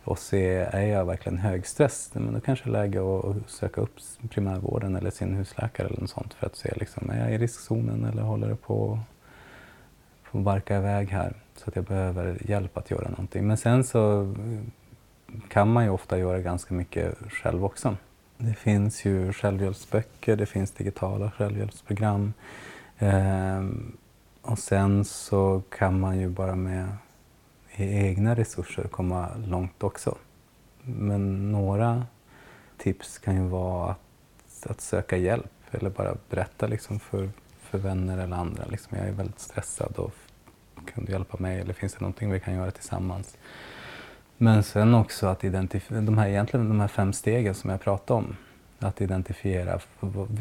Och 0.04 0.18
se, 0.18 0.54
är 0.54 0.86
jag 0.86 1.04
verkligen 1.04 1.38
högstress? 1.38 2.10
Men 2.12 2.34
då 2.34 2.40
kanske 2.40 2.70
det 2.70 2.78
är 2.78 2.82
läge 2.82 3.00
att 3.00 3.50
söka 3.50 3.80
upp 3.80 3.96
primärvården 4.30 4.96
eller 4.96 5.10
sin 5.10 5.34
husläkare 5.34 5.86
eller 5.86 6.00
något 6.00 6.10
sånt 6.10 6.34
för 6.34 6.46
att 6.46 6.56
se, 6.56 6.72
liksom, 6.76 7.10
är 7.10 7.20
jag 7.20 7.34
i 7.34 7.38
riskzonen 7.38 8.04
eller 8.04 8.22
håller 8.22 8.48
det 8.48 8.56
på 8.56 9.00
får 10.30 10.38
barka 10.40 10.76
iväg 10.76 11.08
här? 11.08 11.32
Så 11.56 11.70
att 11.70 11.76
jag 11.76 11.84
behöver 11.84 12.38
hjälp 12.50 12.76
att 12.78 12.90
göra 12.90 13.08
någonting. 13.08 13.46
Men 13.46 13.56
sen 13.56 13.84
så 13.84 14.34
kan 15.48 15.72
man 15.72 15.84
ju 15.84 15.90
ofta 15.90 16.18
göra 16.18 16.38
ganska 16.40 16.74
mycket 16.74 17.14
själv 17.32 17.64
också. 17.64 17.96
Det 18.36 18.54
finns 18.54 19.04
ju 19.04 19.32
självhjälpsböcker, 19.32 20.36
det 20.36 20.46
finns 20.46 20.70
digitala 20.70 21.30
självhjälpsprogram. 21.30 22.32
Ehm, 22.98 23.96
Och 24.42 24.58
sen 24.58 25.04
så 25.04 25.62
kan 25.68 26.00
man 26.00 26.18
ju 26.18 26.28
bara 26.28 26.54
med 26.54 26.88
e-, 27.76 28.08
egna 28.08 28.34
resurser 28.34 28.84
komma 28.88 29.28
långt 29.46 29.82
också. 29.82 30.14
Men 30.82 31.52
några 31.52 32.06
tips 32.76 33.18
kan 33.18 33.34
ju 33.34 33.48
vara 33.48 33.90
att, 33.90 34.66
att 34.70 34.80
söka 34.80 35.16
hjälp 35.16 35.50
eller 35.70 35.90
bara 35.90 36.16
berätta 36.30 36.66
liksom 36.66 37.00
för, 37.00 37.30
för 37.70 37.78
vänner 37.78 38.18
eller 38.18 38.36
andra. 38.36 38.64
Liksom, 38.64 38.98
jag 38.98 39.08
är 39.08 39.12
väldigt 39.12 39.40
stressad 39.40 39.92
och 39.96 40.14
kan 40.94 41.04
du 41.04 41.12
hjälpa 41.12 41.36
mig 41.38 41.60
eller 41.60 41.72
finns 41.72 41.92
det 41.92 42.00
någonting 42.00 42.30
vi 42.30 42.40
kan 42.40 42.54
göra 42.54 42.70
tillsammans? 42.70 43.36
Men 44.36 44.62
sen 44.62 44.94
också 44.94 45.26
att 45.26 45.44
identifiera, 45.44 46.00
de 46.00 46.18
här, 46.18 46.28
egentligen 46.28 46.68
de 46.68 46.80
här 46.80 46.88
fem 46.88 47.12
stegen 47.12 47.54
som 47.54 47.70
jag 47.70 47.80
pratade 47.80 48.18
om. 48.18 48.36
Att 48.80 49.00
identifiera 49.00 49.78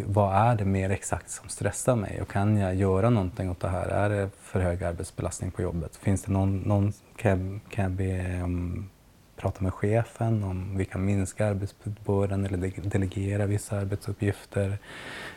vad 0.05 0.35
är 0.35 0.55
det 0.55 0.65
mer 0.65 0.89
exakt 0.89 1.29
som 1.29 1.49
stressar 1.49 1.95
mig 1.95 2.21
och 2.21 2.27
kan 2.27 2.57
jag 2.57 2.75
göra 2.75 3.09
någonting 3.09 3.49
åt 3.49 3.59
det 3.59 3.69
här? 3.69 3.87
Är 3.87 4.09
det 4.09 4.29
för 4.41 4.59
hög 4.59 4.83
arbetsbelastning 4.83 5.51
på 5.51 5.61
jobbet? 5.61 5.95
Finns 5.95 6.23
det 6.23 6.31
någon, 6.31 6.57
någon 6.57 6.93
kan, 7.15 7.61
kan 7.69 7.83
jag 7.83 7.91
be 7.91 8.41
om 8.43 8.89
prata 9.37 9.63
med 9.63 9.73
chefen 9.73 10.43
om 10.43 10.77
vi 10.77 10.85
kan 10.85 11.05
minska 11.05 11.47
arbetsbördan 11.47 12.45
eller 12.45 12.89
delegera 12.89 13.45
vissa 13.45 13.77
arbetsuppgifter 13.77 14.77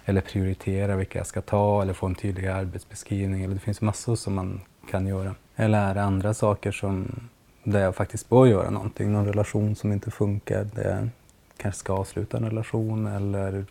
eller 0.04 0.20
prioritera 0.20 0.96
vilka 0.96 1.18
jag 1.18 1.26
ska 1.26 1.40
ta 1.40 1.82
eller 1.82 1.92
få 1.92 2.06
en 2.06 2.14
tydligare 2.14 2.54
arbetsbeskrivning. 2.54 3.44
Eller 3.44 3.54
det 3.54 3.60
finns 3.60 3.80
massor 3.80 4.16
som 4.16 4.34
man 4.34 4.60
kan 4.90 5.06
göra. 5.06 5.34
Eller 5.56 5.96
andra 5.96 6.34
saker 6.34 6.72
som, 6.72 7.20
där 7.64 7.80
jag 7.80 7.96
faktiskt 7.96 8.28
bör 8.28 8.46
göra 8.46 8.70
någonting? 8.70 9.12
Någon 9.12 9.26
relation 9.26 9.76
som 9.76 9.92
inte 9.92 10.10
funkar, 10.10 10.64
där 10.64 10.90
jag 10.90 11.08
kanske 11.56 11.78
ska 11.78 11.92
avsluta 11.92 12.36
en 12.36 12.44
relation 12.44 13.06
eller 13.06 13.64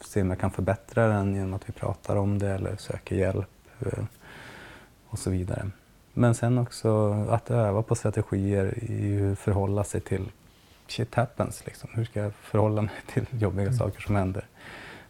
se 0.00 0.22
om 0.22 0.30
jag 0.30 0.38
kan 0.38 0.50
förbättra 0.50 1.08
den 1.08 1.34
genom 1.34 1.54
att 1.54 1.68
vi 1.68 1.72
pratar 1.72 2.16
om 2.16 2.38
det 2.38 2.50
eller 2.50 2.76
söker 2.76 3.16
hjälp 3.16 3.48
eh, 3.80 4.04
och 5.08 5.18
så 5.18 5.30
vidare. 5.30 5.70
Men 6.20 6.34
sen 6.34 6.58
också 6.58 7.12
att 7.30 7.50
öva 7.50 7.82
på 7.82 7.94
strategier 7.94 8.78
i 8.82 9.02
hur 9.02 9.34
förhålla 9.34 9.84
sig 9.84 10.00
till 10.00 10.32
shit 10.86 11.14
happens. 11.14 11.66
Liksom. 11.66 11.90
Hur 11.92 12.04
ska 12.04 12.20
jag 12.20 12.32
förhålla 12.34 12.82
mig 12.82 12.94
till 13.06 13.26
jobbiga 13.30 13.66
mm. 13.66 13.78
saker 13.78 14.00
som 14.00 14.16
händer? 14.16 14.46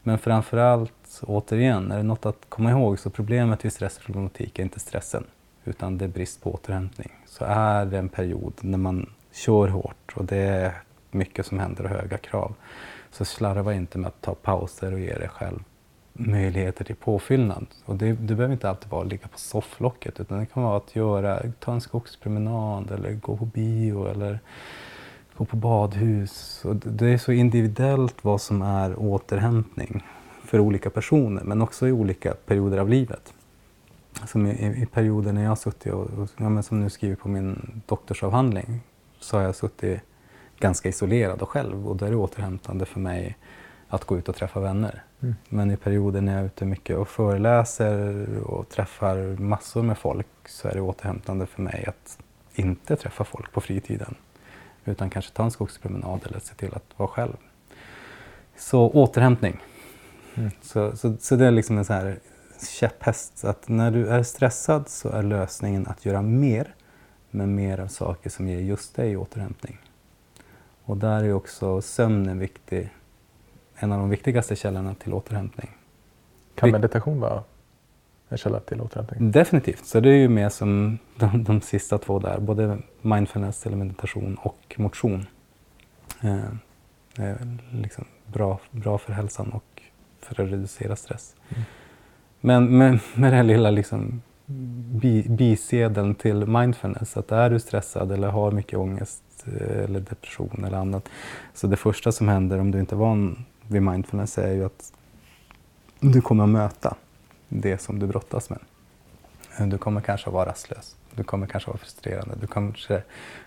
Men 0.03 0.19
framförallt, 0.19 1.21
återigen, 1.23 1.91
är 1.91 1.97
det 1.97 2.03
något 2.03 2.27
att 2.27 2.47
komma 2.49 2.71
ihåg 2.71 2.99
så 2.99 3.11
problemet 3.11 3.65
vid 3.65 3.73
stressproblematik 3.73 4.59
är 4.59 4.63
inte 4.63 4.81
stressen 4.81 5.25
utan 5.65 5.99
det 5.99 6.05
är 6.05 6.09
brist 6.09 6.43
på 6.43 6.55
återhämtning. 6.55 7.13
Så 7.27 7.45
är 7.45 7.87
det 7.87 7.99
en 7.99 8.09
period 8.09 8.55
när 8.61 8.79
man 8.79 9.11
kör 9.33 9.69
hårt 9.69 10.13
och 10.15 10.25
det 10.25 10.39
är 10.39 10.83
mycket 11.11 11.47
som 11.47 11.59
händer 11.59 11.85
och 11.85 11.91
höga 11.91 12.19
krav 12.19 12.55
så 13.11 13.25
slarva 13.25 13.75
inte 13.75 13.99
med 13.99 14.09
att 14.09 14.21
ta 14.21 14.35
pauser 14.35 14.93
och 14.93 15.01
ge 15.01 15.15
dig 15.15 15.29
själv 15.29 15.61
möjligheter 16.27 16.85
till 16.85 16.97
påfyllnad. 16.97 17.67
Och 17.85 17.97
det, 17.97 18.07
det 18.13 18.35
behöver 18.35 18.53
inte 18.53 18.71
alltid 18.71 18.91
vara 18.91 19.03
att 19.03 19.09
ligga 19.09 19.29
på 19.29 19.39
sofflocket 19.39 20.21
utan 20.21 20.39
det 20.39 20.47
kan 20.47 20.63
vara 20.63 20.77
att 20.77 20.97
göra, 20.97 21.43
ta 21.59 21.73
en 21.73 21.81
skogspromenad 21.81 22.91
eller 22.91 23.13
gå 23.13 23.37
på 23.37 23.45
bio 23.45 24.07
eller 24.07 24.39
gå 25.37 25.45
på 25.45 25.57
badhus. 25.57 26.65
Och 26.65 26.77
det 26.77 27.07
är 27.07 27.19
så 27.19 27.33
individuellt 27.33 28.25
vad 28.25 28.41
som 28.41 28.63
är 28.63 28.99
återhämtning 28.99 30.05
för 30.45 30.59
olika 30.59 30.91
personer 30.91 31.43
men 31.45 31.63
också 31.63 31.89
i 31.89 31.93
olika 31.93 32.35
perioder 32.35 32.79
av 32.79 32.89
livet. 32.89 33.35
Som 34.27 34.47
i, 34.47 34.83
i 34.83 34.87
perioder 34.87 35.33
när 35.33 35.43
jag 35.43 35.49
har 35.49 35.57
suttit 35.57 35.93
och, 35.93 36.11
och 36.11 36.29
ja, 36.37 36.63
som 36.63 36.81
nu 36.81 36.91
skriver 36.91 37.17
på 37.17 37.29
min 37.29 37.83
doktorsavhandling 37.87 38.81
så 39.19 39.37
har 39.37 39.45
jag 39.45 39.55
suttit 39.55 40.01
ganska 40.59 40.89
isolerad 40.89 41.43
och 41.43 41.49
själv 41.49 41.89
och 41.89 41.97
då 41.97 42.05
är 42.05 42.11
det 42.11 42.17
återhämtande 42.17 42.85
för 42.87 43.01
mig 43.01 43.37
att 43.89 44.05
gå 44.05 44.19
ut 44.19 44.29
och 44.29 44.37
träffa 44.37 44.61
vänner. 44.61 45.03
Mm. 45.23 45.35
Men 45.49 45.71
i 45.71 45.77
perioder 45.77 46.21
när 46.21 46.33
jag 46.33 46.41
är 46.41 46.47
ute 46.47 46.65
mycket 46.65 46.97
och 46.97 47.09
föreläser 47.09 48.27
och 48.39 48.69
träffar 48.69 49.41
massor 49.41 49.83
med 49.83 49.99
folk 49.99 50.27
så 50.47 50.69
är 50.69 50.75
det 50.75 50.81
återhämtande 50.81 51.47
för 51.47 51.63
mig 51.63 51.85
att 51.89 52.19
inte 52.55 52.97
träffa 52.97 53.25
folk 53.25 53.53
på 53.53 53.61
fritiden. 53.61 54.15
Utan 54.85 55.11
kanske 55.11 55.33
ta 55.33 55.45
en 55.45 55.51
skogspromenad 55.51 56.21
eller 56.27 56.41
se 56.41 56.55
till 56.55 56.75
att 56.75 56.85
vara 56.97 57.09
själv. 57.09 57.37
Så 58.57 58.91
återhämtning. 58.91 59.61
Mm. 60.35 60.51
Så, 60.63 60.97
så, 60.97 61.17
så, 61.21 61.37
det 61.37 61.47
är 61.47 61.51
liksom 61.51 61.79
en 61.79 61.85
sån 61.85 61.97
här 61.97 62.19
käpphäst. 62.69 63.45
Att 63.45 63.69
när 63.69 63.91
du 63.91 64.09
är 64.09 64.23
stressad 64.23 64.89
så 64.89 65.09
är 65.09 65.23
lösningen 65.23 65.87
att 65.87 66.07
göra 66.07 66.23
mer, 66.23 66.75
men 67.31 67.55
mer 67.55 67.81
av 67.81 67.89
saker 67.89 68.31
som 68.31 68.49
ger 68.49 68.61
just 68.61 68.95
dig 68.95 69.17
återhämtning. 69.17 69.79
Och 70.85 70.97
där 70.97 71.25
är 71.25 71.33
också 71.33 71.83
sömnen 71.83 72.39
viktig 72.39 72.91
en 73.83 73.93
av 73.93 73.99
de 73.99 74.11
viktigaste 74.11 74.57
källorna 74.57 74.95
till 74.95 75.13
återhämtning. 75.13 75.71
Kan 76.55 76.71
meditation 76.71 77.21
vara 77.21 77.43
en 78.29 78.39
källa 78.39 78.61
till 78.61 78.81
återhämtning? 78.81 79.31
Definitivt, 79.31 79.87
så 79.87 80.01
det 80.01 80.09
är 80.11 80.17
ju 80.17 80.29
mer 80.29 80.49
som 80.49 80.99
de, 81.17 81.45
de 81.45 81.61
sista 81.61 81.99
två 81.99 82.19
där, 82.19 82.41
både 82.41 82.79
mindfulness 83.03 83.67
eller 83.67 83.77
meditation 83.77 84.35
och 84.35 84.75
motion. 84.77 85.27
Eh, 86.21 86.45
är 87.17 87.59
liksom 87.73 88.05
bra, 88.27 88.61
bra 88.71 88.99
för 88.99 89.13
hälsan 89.13 89.53
och 89.53 89.83
för 90.21 90.43
att 90.43 90.51
reducera 90.51 90.97
stress. 90.97 91.37
Mm. 91.49 91.63
Men 92.41 92.79
med, 92.79 92.91
med 93.15 93.33
den 93.33 93.37
här 93.37 93.45
lilla 93.45 93.71
liksom 93.71 94.23
bi, 95.01 95.27
bisedeln 95.29 96.15
till 96.15 96.47
mindfulness, 96.47 97.17
att 97.17 97.33
är 97.33 97.51
du 97.51 97.61
stressad 97.61 98.13
eller 98.13 98.29
har 98.29 98.51
mycket 98.51 98.79
ångest 98.79 99.23
eh, 99.47 99.85
eller 99.85 100.01
depression 100.01 100.65
eller 100.67 100.79
annat, 100.79 101.09
så 101.55 101.67
det 101.67 101.77
första 101.77 102.13
som 102.13 102.29
händer 102.29 102.59
om 102.59 102.71
du 102.71 102.81
inte 102.81 102.95
är 102.95 102.99
van 102.99 103.45
vid 103.71 103.83
mindfulness 103.83 104.39
är 104.39 104.53
ju 104.53 104.65
att 104.65 104.93
du 106.01 106.21
kommer 106.21 106.45
att 106.45 106.51
möta 106.51 106.97
det 107.49 107.79
som 107.79 107.99
du 107.99 108.07
brottas 108.07 108.51
med. 108.51 108.59
Du 109.71 109.79
kommer 109.79 110.01
kanske 110.01 110.27
att 110.27 110.35
vara 110.35 110.49
rastlös. 110.49 110.97
Du 111.15 111.25
kommer 111.25 111.47
kanske 111.47 111.71
att 111.71 111.75
vara 111.75 111.79
frustrerande. 111.79 112.35
Du 112.41 112.47
kanske 112.47 113.03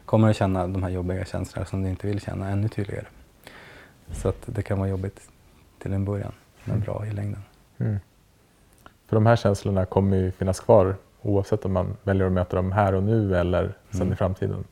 kommer 0.06 0.30
att 0.30 0.36
känna 0.36 0.68
de 0.68 0.84
här 0.84 0.90
jobbiga 0.90 1.26
känslorna 1.26 1.66
som 1.66 1.84
du 1.84 1.90
inte 1.90 2.08
vill 2.08 2.22
känna 2.22 2.50
ännu 2.50 2.70
tydligare. 2.70 3.06
Så 4.12 4.30
att 4.30 4.42
det 4.46 4.62
kan 4.64 4.80
vara 4.80 4.90
jobbigt 4.90 5.30
till 5.80 5.94
en 5.94 6.06
början, 6.06 6.32
men 6.64 6.76
mm. 6.76 6.86
bra 6.86 7.06
i 7.06 7.12
längden. 7.12 7.42
Mm. 7.78 8.00
För 9.08 9.16
de 9.16 9.26
här 9.26 9.36
känslorna 9.36 9.86
kommer 9.86 10.18
ju 10.18 10.32
finnas 10.32 10.60
kvar 10.60 10.96
oavsett 11.22 11.66
om 11.66 11.74
man 11.74 11.98
väljer 12.04 12.28
att 12.28 12.34
möta 12.34 12.56
dem 12.56 12.72
här 12.72 12.96
och 12.96 13.04
nu 13.04 13.38
eller 13.38 13.78
sen 13.90 14.02
mm. 14.02 14.14
i 14.14 14.16
framtiden. 14.16 14.64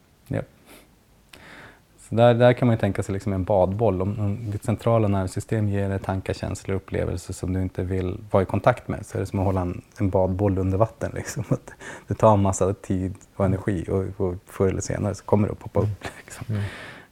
Så 2.12 2.18
där, 2.18 2.34
där 2.34 2.53
kan 2.53 2.68
man 2.68 2.76
ju 2.76 2.80
tänka 2.80 3.03
sig 3.03 3.14
liksom 3.14 3.34
en 3.34 3.43
badboll. 3.43 4.01
Om, 4.01 4.20
om 4.20 4.51
ditt 4.51 4.64
centrala 4.64 5.07
nervsystem 5.07 5.70
ger 5.70 5.89
dig 5.89 5.99
tankar, 5.99 6.34
känslor 6.34 6.76
och 6.76 6.82
upplevelser 6.82 7.34
som 7.34 7.53
du 7.53 7.62
inte 7.62 7.84
vill 7.84 8.18
vara 8.32 8.43
i 8.43 8.45
kontakt 8.45 8.88
med 8.88 9.05
så 9.05 9.18
är 9.18 9.20
det 9.20 9.26
som 9.26 9.39
att 9.39 9.45
hålla 9.45 9.62
en, 9.62 9.82
en 9.97 10.09
badboll 10.09 10.57
under 10.57 10.78
vatten. 10.78 11.12
Liksom. 11.16 11.43
Att 11.49 11.72
det 12.07 12.14
tar 12.14 12.34
en 12.34 12.41
massa 12.41 12.74
tid 12.74 13.16
och 13.36 13.45
energi 13.45 13.86
och, 13.89 14.28
och 14.28 14.36
förr 14.45 14.68
eller 14.68 14.82
senare 14.82 15.16
så 15.16 15.24
kommer 15.24 15.47
det 15.47 15.51
att 15.51 15.59
poppa 15.59 15.80
upp. 15.80 15.86
Mm. 15.86 16.14
Liksom. 16.26 16.45
Mm. 16.49 16.64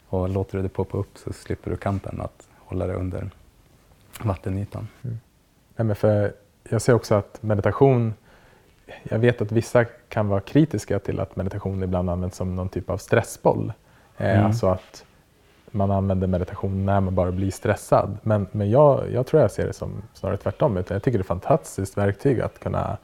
Och 0.08 0.28
låter 0.28 0.56
du 0.56 0.62
det 0.62 0.68
poppa 0.68 0.98
upp 0.98 1.18
så 1.18 1.32
slipper 1.32 1.70
du 1.70 1.76
kampen 1.76 2.20
att 2.20 2.48
hålla 2.58 2.86
det 2.86 2.94
under 2.94 3.30
vattenytan. 4.20 4.88
Mm. 5.02 5.20
Ja, 5.76 5.84
men 5.84 5.96
för 5.96 6.32
jag 6.68 6.82
ser 6.82 6.94
också 6.94 7.14
att 7.14 7.42
meditation 7.42 8.14
jag 9.02 9.18
vet 9.18 9.42
att 9.42 9.52
vissa 9.52 9.84
kan 9.84 10.28
vara 10.28 10.40
kritiska 10.40 10.98
till 10.98 11.20
att 11.20 11.36
meditation 11.36 11.82
ibland 11.82 12.10
används 12.10 12.36
som 12.36 12.56
någon 12.56 12.68
typ 12.68 12.90
av 12.90 12.98
stressboll. 12.98 13.72
Eh, 14.20 14.34
mm. 14.34 14.46
Alltså 14.46 14.66
att 14.66 15.04
man 15.70 15.90
använder 15.90 16.26
meditation 16.26 16.86
när 16.86 17.00
man 17.00 17.14
bara 17.14 17.32
blir 17.32 17.50
stressad. 17.50 18.18
Men, 18.22 18.46
men 18.52 18.70
jag, 18.70 19.12
jag 19.12 19.26
tror 19.26 19.42
jag 19.42 19.50
ser 19.50 19.66
det 19.66 19.72
som 19.72 20.02
snarare 20.14 20.36
tvärtom. 20.36 20.76
Utan 20.76 20.94
jag 20.94 21.02
tycker 21.02 21.18
det 21.18 21.20
är 21.20 21.24
ett 21.24 21.26
fantastiskt 21.26 21.98
verktyg 21.98 22.40
att 22.40 22.58
kunna 22.58 22.96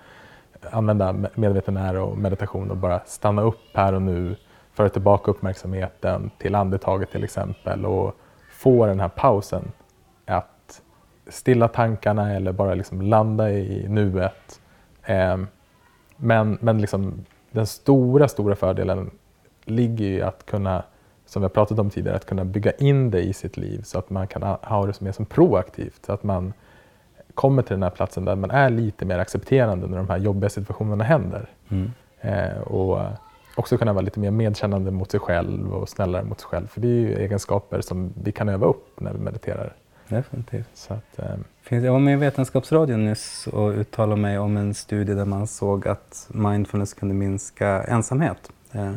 använda 0.71 1.15
medveten 1.35 1.77
ära 1.77 2.05
och 2.05 2.19
meditation 2.19 2.71
och 2.71 2.77
bara 2.77 3.01
stanna 3.07 3.43
upp 3.43 3.61
här 3.75 3.93
och 3.93 4.03
nu, 4.03 4.37
föra 4.73 4.89
tillbaka 4.89 5.31
uppmärksamheten 5.31 6.31
till 6.39 6.55
andetaget 6.55 7.11
till 7.11 7.25
exempel 7.25 7.87
och 7.87 8.17
få 8.51 8.87
den 8.87 9.01
här 9.01 9.09
pausen. 9.09 9.73
Att 10.25 10.83
stilla 11.29 11.69
tankarna 11.69 12.33
eller 12.33 12.53
bara 12.53 12.75
liksom 12.75 13.03
landa 13.03 13.51
i 13.51 13.89
nuet. 13.89 14.61
Eh, 15.03 15.37
men 16.17 16.59
men 16.61 16.81
liksom, 16.81 17.25
den 17.51 17.67
stora, 17.67 18.29
stora 18.29 18.57
fördelen 18.57 19.11
ligger 19.65 20.07
i 20.07 20.23
att 20.23 20.47
kunna 20.47 20.83
som 21.37 21.43
vi 21.43 21.45
har 21.45 21.51
pratat 21.51 21.79
om 21.79 21.91
tidigare, 21.91 22.17
att 22.17 22.27
kunna 22.27 22.45
bygga 22.45 22.73
in 22.73 23.11
det 23.11 23.23
i 23.23 23.33
sitt 23.33 23.57
liv 23.57 23.83
så 23.83 23.99
att 23.99 24.11
man 24.11 24.27
kan 24.27 24.43
ha 24.43 24.87
det 24.87 25.01
mer 25.01 25.13
som 25.13 25.27
proaktivt. 25.27 26.07
Så 26.07 26.13
att 26.13 26.23
man 26.23 26.53
kommer 27.35 27.63
till 27.63 27.75
den 27.75 27.83
här 27.83 27.91
platsen 27.91 28.25
där 28.25 28.37
man 28.37 28.51
är 28.51 28.71
lite 28.71 29.05
mer 29.05 29.19
accepterande 29.19 29.87
när 29.87 29.97
de 29.97 30.09
här 30.09 30.17
jobbiga 30.17 30.51
situationerna 30.51 31.05
händer. 31.05 31.49
Mm. 31.69 31.93
Eh, 32.21 32.59
och 32.61 33.01
också 33.57 33.79
kunna 33.79 33.93
vara 33.93 34.03
lite 34.03 34.21
mer 34.21 34.31
medkännande 34.31 34.91
mot 34.91 35.11
sig 35.11 35.21
själv 35.21 35.75
och 35.75 35.89
snällare 35.89 36.25
mot 36.25 36.41
sig 36.41 36.49
själv. 36.49 36.67
För 36.67 36.81
det 36.81 36.89
är 36.89 37.01
ju 37.01 37.15
egenskaper 37.15 37.81
som 37.81 38.13
vi 38.23 38.33
kan 38.33 38.49
öva 38.49 38.67
upp 38.67 39.01
när 39.01 39.13
vi 39.13 39.19
mediterar. 39.19 39.73
Definitivt. 40.09 40.71
Så 40.75 40.95
att, 40.95 41.19
eh. 41.19 41.85
Jag 41.85 41.93
var 41.93 42.01
med 42.01 42.13
i 42.13 42.17
Vetenskapsradion 42.17 43.05
nyss 43.05 43.47
och 43.47 43.71
uttalade 43.71 44.21
mig 44.21 44.39
om 44.39 44.57
en 44.57 44.75
studie 44.75 45.15
där 45.15 45.25
man 45.25 45.47
såg 45.47 45.89
att 45.89 46.29
mindfulness 46.29 46.95
kunde 46.95 47.15
minska 47.15 47.83
ensamhet. 47.83 48.51
Eh, 48.73 48.93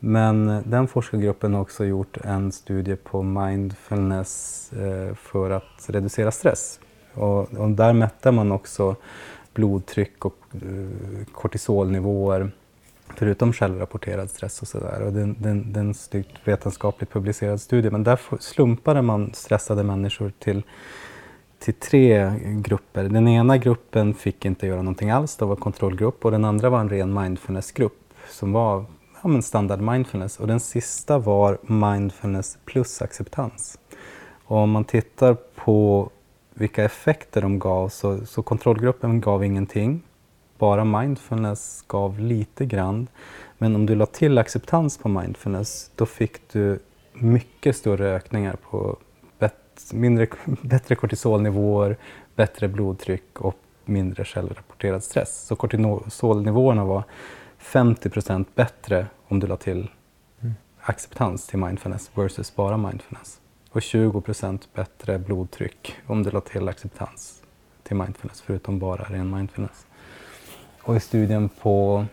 men 0.00 0.62
den 0.66 0.88
forskargruppen 0.88 1.54
har 1.54 1.60
också 1.60 1.84
gjort 1.84 2.16
en 2.16 2.52
studie 2.52 2.96
på 2.96 3.22
mindfulness 3.22 4.72
eh, 4.72 5.14
för 5.14 5.50
att 5.50 5.86
reducera 5.86 6.30
stress. 6.30 6.80
Och, 7.14 7.54
och 7.54 7.70
där 7.70 7.92
mätte 7.92 8.30
man 8.30 8.52
också 8.52 8.96
blodtryck 9.54 10.24
och 10.24 10.36
eh, 10.52 11.26
kortisolnivåer 11.32 12.50
förutom 13.16 13.52
självrapporterad 13.52 14.30
stress 14.30 14.62
och 14.62 14.68
sådär. 14.68 15.10
Det, 15.10 15.26
det, 15.26 15.54
det 15.54 15.80
är 15.80 15.84
en 15.84 15.94
styggt 15.94 16.36
vetenskapligt 16.44 17.10
publicerad 17.12 17.60
studie 17.60 17.90
men 17.90 18.04
där 18.04 18.20
slumpade 18.40 19.02
man 19.02 19.30
stressade 19.34 19.82
människor 19.82 20.32
till, 20.38 20.62
till 21.58 21.74
tre 21.74 22.32
grupper. 22.44 23.04
Den 23.04 23.28
ena 23.28 23.58
gruppen 23.58 24.14
fick 24.14 24.44
inte 24.44 24.66
göra 24.66 24.82
någonting 24.82 25.10
alls, 25.10 25.36
det 25.36 25.44
var 25.44 25.56
kontrollgrupp 25.56 26.24
och 26.24 26.30
den 26.30 26.44
andra 26.44 26.70
var 26.70 26.80
en 26.80 26.88
ren 26.88 27.14
mindfulnessgrupp 27.14 28.14
som 28.30 28.52
var 28.52 28.84
ja, 29.22 29.28
men 29.28 29.42
standard 29.42 29.80
mindfulness 29.80 30.40
och 30.40 30.46
den 30.46 30.60
sista 30.60 31.18
var 31.18 31.58
mindfulness 31.62 32.58
plus 32.64 33.02
acceptans. 33.02 33.78
Och 34.44 34.56
om 34.56 34.70
man 34.70 34.84
tittar 34.84 35.36
på 35.54 36.10
vilka 36.54 36.84
effekter 36.84 37.42
de 37.42 37.58
gav 37.58 37.88
så, 37.88 38.26
så 38.26 38.42
kontrollgruppen 38.42 39.20
gav 39.20 39.44
ingenting. 39.44 40.02
Bara 40.58 40.84
mindfulness 40.84 41.84
gav 41.86 42.18
lite 42.18 42.66
grann. 42.66 43.08
Men 43.58 43.74
om 43.74 43.86
du 43.86 43.94
la 43.94 44.06
till 44.06 44.38
acceptans 44.38 44.98
på 44.98 45.08
mindfulness 45.08 45.90
då 45.94 46.06
fick 46.06 46.52
du 46.52 46.78
mycket 47.12 47.76
större 47.76 48.14
ökningar 48.14 48.56
på 48.70 48.96
bet, 49.38 49.54
mindre, 49.92 50.26
bättre 50.62 50.94
kortisolnivåer, 50.94 51.96
bättre 52.34 52.68
blodtryck 52.68 53.40
och 53.40 53.56
mindre 53.84 54.24
självrapporterad 54.24 55.04
stress. 55.04 55.46
Så 55.46 55.56
kortisolnivåerna 55.56 56.84
var 56.84 57.04
50 57.60 58.10
procent 58.10 58.54
bättre 58.54 59.06
om 59.28 59.40
du 59.40 59.46
la 59.46 59.56
till 59.56 59.90
mm. 60.40 60.54
acceptans 60.80 61.46
till 61.46 61.58
mindfulness 61.58 62.10
versus 62.14 62.56
bara 62.56 62.76
mindfulness. 62.76 63.40
Och 63.70 63.82
20 63.82 64.20
procent 64.20 64.68
bättre 64.74 65.18
blodtryck 65.18 65.96
om 66.06 66.22
du 66.22 66.30
la 66.30 66.40
till 66.40 66.68
acceptans 66.68 67.42
till 67.82 67.96
mindfulness 67.96 68.40
förutom 68.40 68.78
bara 68.78 69.02
ren 69.02 69.30
mindfulness. 69.30 69.86
Och 70.82 70.96
i 70.96 71.00
studien 71.00 71.48
på 71.48 72.04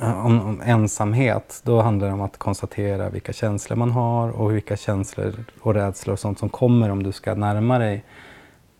eh, 0.00 0.26
om, 0.26 0.40
om, 0.40 0.60
ensamhet, 0.64 1.60
då 1.64 1.80
handlar 1.80 2.08
det 2.08 2.14
om 2.14 2.20
att 2.20 2.38
konstatera 2.38 3.10
vilka 3.10 3.32
känslor 3.32 3.76
man 3.76 3.90
har 3.90 4.30
och 4.30 4.54
vilka 4.54 4.76
känslor 4.76 5.44
och 5.60 5.74
rädslor 5.74 6.12
och 6.12 6.18
sånt 6.18 6.38
som 6.38 6.48
kommer 6.48 6.90
om 6.90 7.02
du 7.02 7.12
ska 7.12 7.34
närma 7.34 7.78
dig 7.78 8.04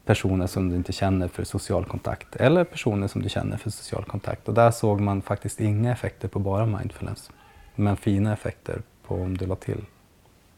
personer 0.05 0.47
som 0.47 0.69
du 0.69 0.77
inte 0.77 0.93
känner 0.93 1.29
för 1.29 1.45
social 1.45 1.85
kontakt 1.85 2.37
eller 2.37 2.65
personer 2.65 3.09
som 3.09 3.23
du 3.23 3.29
känner 3.29 3.57
för 3.57 3.71
social 3.71 4.05
kontakt. 4.05 4.49
Och 4.49 4.55
där 4.55 4.71
såg 4.71 5.01
man 5.01 5.23
faktiskt 5.23 5.61
inga 5.61 5.93
effekter 5.93 6.29
på 6.29 6.39
bara 6.39 6.67
mindfulness, 6.67 7.31
men 7.75 7.97
fina 7.97 8.33
effekter 8.33 8.83
på 9.07 9.15
om 9.15 9.37
du 9.37 9.47
la 9.47 9.57
till 9.57 9.85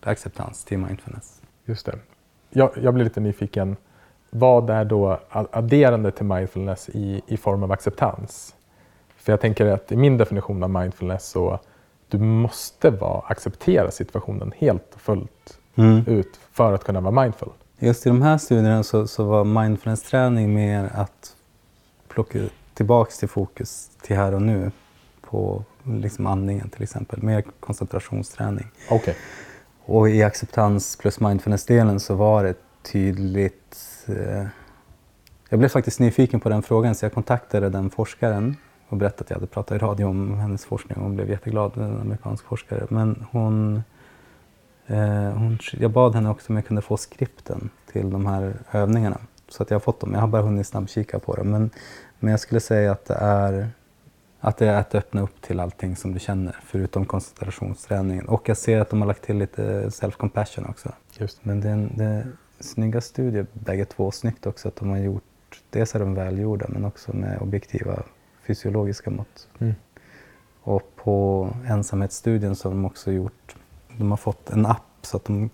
acceptans 0.01 0.65
till 0.65 0.79
mindfulness. 0.79 1.43
Just 1.65 1.87
det. 1.87 1.99
Jag, 2.51 2.71
jag 2.83 2.95
blir 2.95 3.05
lite 3.05 3.21
nyfiken. 3.21 3.77
Vad 4.31 4.71
är 4.71 4.85
då 4.85 5.21
adderande 5.31 6.11
till 6.11 6.27
mindfulness 6.27 6.89
i, 6.89 7.23
i 7.27 7.37
form 7.37 7.63
av 7.63 7.73
acceptans? 7.73 8.55
För 9.17 9.33
jag 9.33 9.41
tänker 9.41 9.67
att 9.67 9.93
i 9.93 9.97
min 9.97 10.19
definition 10.19 10.63
av 10.63 10.71
mindfulness 10.71 11.29
så 11.29 11.61
du 12.09 12.19
måste 12.19 12.91
vara, 12.91 13.23
acceptera 13.27 13.91
situationen 13.91 14.53
helt 14.59 14.95
och 14.95 15.01
fullt 15.01 15.59
mm. 15.75 16.05
ut 16.07 16.41
för 16.53 16.73
att 16.73 16.85
kunna 16.85 17.01
vara 17.01 17.23
mindful. 17.23 17.51
Just 17.79 18.07
i 18.07 18.09
de 18.09 18.23
här 18.23 18.39
studierna 18.39 18.83
så, 18.83 19.07
så 19.07 19.25
var 19.25 19.45
mindfulness-träning 19.45 20.55
mer 20.55 20.91
att 20.95 21.37
plocka 22.09 22.39
tillbaks 22.75 23.19
till 23.19 23.29
fokus 23.29 23.91
till 24.03 24.17
här 24.17 24.35
och 24.35 24.43
nu 24.43 24.71
på 25.21 25.65
liksom 25.85 26.27
andningen 26.27 26.69
till 26.69 26.83
exempel, 26.83 27.23
mer 27.23 27.45
koncentrationsträning. 27.61 28.67
Okay. 28.91 29.15
Och 29.85 30.11
i 30.11 30.23
acceptans 30.23 30.97
plus 30.97 31.21
mindfulness-delen 31.21 32.01
så 32.01 32.15
var 32.15 32.45
det 32.45 32.55
tydligt... 32.83 34.05
Eh, 34.09 34.47
jag 35.49 35.59
blev 35.59 35.69
faktiskt 35.69 36.01
nyfiken 36.01 36.41
på 36.41 36.49
den 36.49 36.63
frågan 36.63 36.95
så 36.95 37.05
jag 37.05 37.13
kontaktade 37.13 37.69
den 37.69 37.91
forskaren 37.91 38.57
och 38.89 38.97
berättade 38.97 39.25
att 39.25 39.31
jag 39.31 39.37
hade 39.37 39.47
pratat 39.47 39.77
i 39.77 39.79
radio 39.79 40.05
om 40.05 40.39
hennes 40.39 40.65
forskning 40.65 40.99
och 40.99 41.05
hon 41.05 41.17
blev 41.17 41.31
jätteglad, 41.31 41.77
en 41.77 42.01
amerikansk 42.01 42.45
forskare. 42.45 42.87
Men 42.91 43.27
hon 43.31 43.83
hon, 45.35 45.59
jag 45.73 45.91
bad 45.91 46.15
henne 46.15 46.31
också 46.31 46.53
om 46.53 46.57
jag 46.57 46.67
kunde 46.67 46.83
få 46.83 46.97
skripten 46.97 47.71
till 47.93 48.11
de 48.11 48.27
här 48.27 48.55
övningarna. 48.73 49.21
Så 49.49 49.63
att 49.63 49.71
jag 49.71 49.75
har 49.75 49.81
fått 49.81 50.01
dem. 50.01 50.13
Jag 50.13 50.21
har 50.21 50.29
bara 50.29 50.43
hunnit 50.43 50.67
snabbkika 50.67 51.19
på 51.19 51.37
dem. 51.37 51.51
Men, 51.51 51.71
men 52.19 52.31
jag 52.31 52.41
skulle 52.41 52.61
säga 52.61 52.93
att 52.93 53.05
det 53.05 53.15
är 53.15 53.71
att 54.41 54.57
det 54.57 54.67
är 54.67 54.81
att 54.81 54.95
öppna 54.95 55.21
upp 55.23 55.41
till 55.41 55.61
allting 55.61 55.97
som 55.97 56.13
du 56.13 56.21
känner, 56.21 56.57
förutom 56.63 57.05
koncentrationsträningen. 57.05 58.29
Och 58.29 58.49
jag 58.49 58.57
ser 58.57 58.81
att 58.81 58.91
de 58.91 59.01
har 59.01 59.09
lagt 59.09 59.23
till 59.23 59.39
lite 59.39 59.91
self-compassion 59.91 60.71
också. 60.71 60.93
Just. 61.13 61.45
Men 61.45 61.61
det 61.61 61.69
är, 61.69 61.73
en, 61.73 61.93
det 61.97 62.05
är 62.05 62.27
snygga 62.61 63.01
studier 63.01 63.47
bägge 63.53 63.85
två. 63.85 64.11
Snyggt 64.11 64.47
också 64.47 64.69
att 64.69 64.77
de 64.77 64.91
har 64.91 64.99
gjort, 64.99 65.63
dels 65.71 65.95
är 65.95 65.99
de 65.99 66.15
välgjorda 66.15 66.67
men 66.69 66.85
också 66.85 67.17
med 67.17 67.39
objektiva 67.41 68.03
fysiologiska 68.47 69.11
mått. 69.11 69.49
Mm. 69.59 69.75
Och 70.63 70.97
på 70.97 71.49
ensamhetsstudien 71.69 72.57
så 72.57 72.69
har 72.69 72.75
de 72.75 72.85
också 72.85 73.13
gjort 73.13 73.56
de 73.97 74.11
har 74.11 74.17
fått 74.17 74.51
en 74.51 74.67
app 74.67 74.83
så 75.03 75.17
att 75.17 75.25
de, 75.25 75.51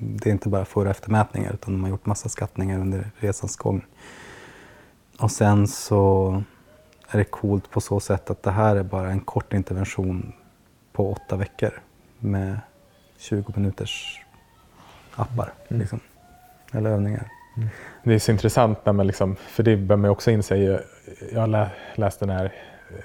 det 0.00 0.30
är 0.30 0.32
inte 0.32 0.48
bara 0.48 0.64
för 0.64 0.84
och 0.84 0.90
eftermätningar 0.90 1.52
utan 1.52 1.74
de 1.74 1.82
har 1.82 1.90
gjort 1.90 2.06
massa 2.06 2.28
skattningar 2.28 2.80
under 2.80 3.10
resans 3.16 3.56
gång. 3.56 3.84
Och 5.18 5.30
sen 5.30 5.68
så 5.68 6.42
är 7.08 7.18
det 7.18 7.24
coolt 7.24 7.70
på 7.70 7.80
så 7.80 8.00
sätt 8.00 8.30
att 8.30 8.42
det 8.42 8.50
här 8.50 8.76
är 8.76 8.82
bara 8.82 9.10
en 9.10 9.20
kort 9.20 9.52
intervention 9.52 10.32
på 10.92 11.12
åtta 11.12 11.36
veckor 11.36 11.82
med 12.18 12.60
20 13.18 13.52
minuters 13.56 14.20
appar. 15.14 15.52
Mm. 15.68 15.80
Liksom, 15.80 16.00
eller 16.72 16.90
övningar. 16.90 17.28
Mm. 17.56 17.68
Det 18.04 18.14
är 18.14 18.18
så 18.18 18.32
intressant 18.32 18.86
när 18.86 18.92
man 18.92 19.06
liksom, 19.06 19.36
för 19.36 19.62
det 19.62 19.76
bör 19.76 19.96
man 19.96 20.10
också 20.10 20.30
inse. 20.30 20.56
Jag 21.32 21.40
har 21.40 21.70
läst 21.94 22.20
den 22.20 22.30
här 22.30 22.52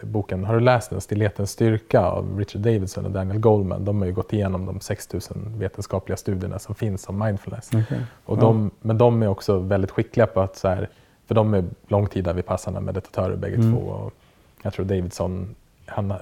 boken, 0.02 0.46
har 0.46 0.54
du 0.54 0.60
läst 0.60 0.90
den? 0.90 1.02
Stillhetens 1.02 1.52
styrka 1.52 2.02
av 2.02 2.40
Richard 2.40 2.62
Davidson 2.62 3.06
och 3.06 3.12
Daniel 3.12 3.40
Goldman. 3.40 3.86
De 3.86 4.00
har 4.00 4.06
ju 4.06 4.14
gått 4.14 4.34
igenom 4.34 4.66
de 4.66 4.80
6000 4.80 5.54
vetenskapliga 5.58 6.18
studierna 6.18 6.60
som 6.60 6.76
finns 6.76 7.10
om 7.10 7.20
mindfulness. 7.20 7.68
Okay. 7.74 8.00
Och 8.26 8.38
de, 8.38 8.64
ja. 8.64 8.70
Men 8.82 8.98
de 8.98 9.24
är 9.24 9.28
också 9.28 9.60
väldigt 9.60 9.92
skickliga 9.92 10.28
på 10.28 10.42
att, 10.42 10.56
så 10.56 10.68
här, 10.68 10.90
för 11.28 11.36
de 11.36 11.54
är 11.54 11.66
långtida 11.88 12.34
vipassana 12.34 12.80
meditatörer 12.80 13.36
bägge 13.36 13.56
mm. 13.56 13.74
två. 13.74 13.80
Och 13.80 14.14
jag 14.62 14.74
tror 14.74 14.86
Davidson, 14.86 15.56
han, 15.86 16.14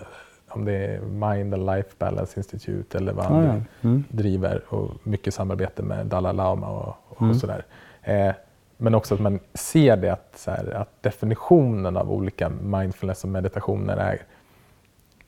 om 0.48 0.66
det 0.66 0.74
är 0.74 1.02
Mind 1.02 1.54
and 1.54 1.66
Life 1.66 1.90
Balance 1.98 2.40
Institute 2.40 2.98
eller 2.98 3.14
vad 3.14 3.26
han 3.26 3.38
ah, 3.38 3.46
ja. 3.46 3.62
mm. 3.82 4.04
driver 4.10 4.62
och 4.74 4.92
mycket 5.04 5.34
samarbete 5.34 5.84
med 5.84 6.06
Dalai 6.06 6.34
Lama 6.34 6.70
och, 6.70 6.96
och 7.08 7.22
mm. 7.22 7.36
sådär. 7.36 7.66
Eh, 8.02 8.32
men 8.78 8.96
också 8.96 9.16
att 9.16 9.22
man 9.22 9.40
ser 9.54 9.98
det 9.98 10.10
att, 10.10 10.44
här, 10.48 10.74
att 10.74 11.04
definitionen 11.04 11.98
av 11.98 12.12
olika 12.12 12.50
mindfulness 12.50 13.24
och 13.24 13.30
meditationer 13.30 13.98
är 13.98 14.22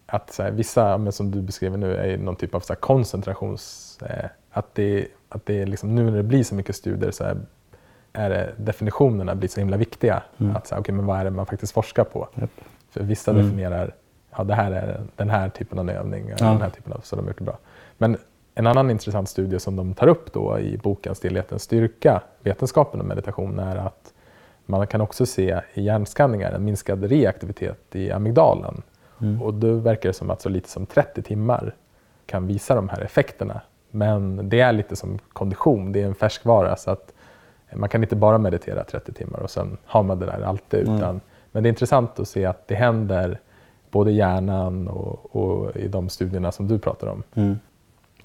att 0.05 0.37
här, 0.37 0.51
vissa, 0.51 0.97
men 0.97 1.11
som 1.11 1.31
du 1.31 1.41
beskriver 1.41 1.77
nu, 1.77 1.95
är 1.95 2.17
någon 2.17 2.35
typ 2.35 2.55
av 2.55 2.59
så 2.59 2.73
här, 2.73 2.79
koncentrations... 2.79 3.97
Eh, 4.01 4.29
att 4.51 4.75
det, 4.75 5.07
att 5.29 5.45
det 5.45 5.61
är 5.61 5.65
liksom, 5.65 5.95
nu 5.95 6.03
när 6.03 6.17
det 6.17 6.23
blir 6.23 6.43
så 6.43 6.55
mycket 6.55 6.75
studier 6.75 7.11
så 7.11 7.23
är, 7.23 7.37
är 8.13 8.29
det, 8.29 8.53
definitionerna 8.57 9.35
blir 9.35 9.49
så 9.49 9.59
himla 9.59 9.77
viktiga. 9.77 10.23
Mm. 10.37 10.55
Att 10.55 10.67
så 10.67 10.75
här, 10.75 10.81
okay, 10.81 10.95
men 10.95 11.05
vad 11.05 11.19
är 11.19 11.23
det 11.23 11.29
man 11.29 11.45
faktiskt 11.45 11.73
forskar 11.73 12.03
på? 12.03 12.29
Yep. 12.41 12.49
För 12.89 13.03
vissa 13.03 13.31
mm. 13.31 13.43
definierar, 13.43 13.95
ja 14.35 14.43
det 14.43 14.53
här 14.53 14.71
är 14.71 15.01
den 15.15 15.29
här 15.29 15.49
typen 15.49 15.79
av 15.79 15.89
övning, 15.89 16.29
ja. 16.29 16.45
den 16.45 16.61
här 16.61 16.69
typen 16.69 16.93
av, 16.93 16.99
så 17.03 17.15
de 17.15 17.21
har 17.21 17.29
gjort 17.29 17.37
det 17.37 17.43
bra. 17.43 17.57
Men 17.97 18.17
en 18.60 18.68
annan 18.68 18.91
intressant 18.91 19.30
studie 19.30 19.60
som 19.60 19.76
de 19.76 19.93
tar 19.93 20.07
upp 20.07 20.34
då 20.34 20.60
i 20.60 20.78
boken 20.78 21.16
Stillhetens 21.16 21.64
styrka, 21.64 22.22
vetenskapen 22.43 23.01
om 23.01 23.07
meditation, 23.07 23.60
är 23.60 23.76
att 23.76 24.14
man 24.66 24.88
kan 24.88 25.01
också 25.01 25.26
se 25.26 25.62
i 25.74 25.82
hjärnskanningar 25.82 26.51
en 26.51 26.66
minskad 26.66 27.03
reaktivitet 27.03 27.95
i 27.95 28.12
amygdalen. 28.12 28.82
Mm. 29.22 29.41
Och 29.41 29.53
då 29.53 29.74
verkar 29.74 30.10
det 30.10 30.14
som 30.14 30.30
att 30.30 30.41
så 30.41 30.49
lite 30.49 30.70
som 30.70 30.86
30 30.86 31.22
timmar 31.22 31.76
kan 32.26 32.47
visa 32.47 32.76
de 32.76 32.89
här 32.89 33.01
effekterna. 33.01 33.62
Men 33.91 34.49
det 34.49 34.60
är 34.60 34.72
lite 34.72 34.95
som 34.95 35.20
kondition, 35.34 35.91
det 35.91 36.01
är 36.01 36.05
en 36.05 36.16
färskvara. 36.16 36.76
Så 36.76 36.91
att 36.91 37.14
man 37.74 37.89
kan 37.89 38.03
inte 38.03 38.16
bara 38.16 38.38
meditera 38.38 38.84
30 38.84 39.14
timmar 39.14 39.39
och 39.39 39.49
sen 39.49 39.78
har 39.86 40.03
man 40.03 40.20
det 40.20 40.26
där 40.26 40.41
alltid. 40.41 40.88
Mm. 40.88 40.95
Utan, 40.95 41.22
men 41.51 41.64
det 41.64 41.68
är 41.68 41.72
intressant 41.72 42.20
att 42.20 42.28
se 42.28 42.45
att 42.45 42.68
det 42.68 42.76
händer 42.76 43.39
både 43.91 44.12
i 44.12 44.16
hjärnan 44.16 44.88
och, 44.88 45.36
och 45.36 45.76
i 45.76 45.88
de 45.88 46.10
studierna 46.10 46.51
som 46.51 46.68
du 46.68 46.80
pratar 46.80 47.07
om. 47.07 47.24
Mm 47.34 47.60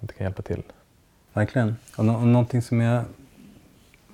att 0.05 0.09
det 0.09 0.15
kan 0.15 0.25
hjälpa 0.25 0.43
till. 0.43 0.63
Verkligen. 1.33 1.77
Och, 1.97 2.05
no 2.05 2.13
och 2.13 2.27
någonting 2.27 2.63
som 2.63 2.81
jag, 2.81 3.05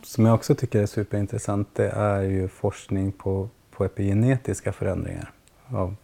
som 0.02 0.26
jag 0.26 0.34
också 0.34 0.54
tycker 0.54 0.82
är 0.82 0.86
superintressant 0.86 1.68
det 1.74 1.88
är 1.88 2.22
ju 2.22 2.48
forskning 2.48 3.12
på, 3.12 3.48
på 3.70 3.84
epigenetiska 3.84 4.72
förändringar 4.72 5.32
av, 5.68 5.96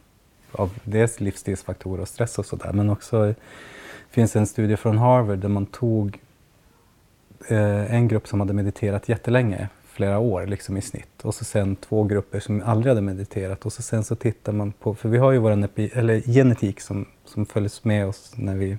av 0.53 0.79
dels 0.85 1.21
livsstilsfaktorer 1.21 2.03
och 2.03 2.09
stress 2.09 2.39
och 2.39 2.47
sådär 2.47 2.73
men 2.73 2.91
också 2.91 3.23
det 3.23 3.35
finns 4.11 4.37
en 4.37 4.47
studie 4.47 4.77
från 4.77 4.99
Harvard 4.99 5.39
där 5.39 5.49
man 5.49 5.67
tog 5.67 6.21
eh, 7.49 7.95
en 7.95 8.09
grupp 8.09 8.29
som 8.29 8.41
hade 8.41 8.53
mediterat 8.53 9.09
jättelänge, 9.09 9.69
flera 9.87 10.19
år 10.19 10.47
liksom 10.47 10.77
i 10.77 10.83
snitt. 10.83 11.23
Och 11.25 11.35
så 11.35 11.45
sen 11.45 11.77
två 11.77 12.05
grupper 12.05 12.41
som 12.41 12.63
aldrig 12.63 12.91
hade 12.91 13.01
mediterat. 13.01 13.67
Och 13.67 13.73
så 13.73 13.83
sen 13.83 14.05
så 14.05 14.15
tittar 14.15 14.53
man 14.53 14.73
på, 14.73 14.95
för 14.95 15.09
vi 15.09 15.19
har 15.19 15.33
ju 15.33 15.39
vår 15.39 15.51
eller 15.77 16.21
genetik 16.21 16.81
som, 16.81 17.07
som 17.25 17.47
följs 17.47 17.85
med 17.85 18.07
oss 18.07 18.33
när 18.37 18.55
vi 18.55 18.79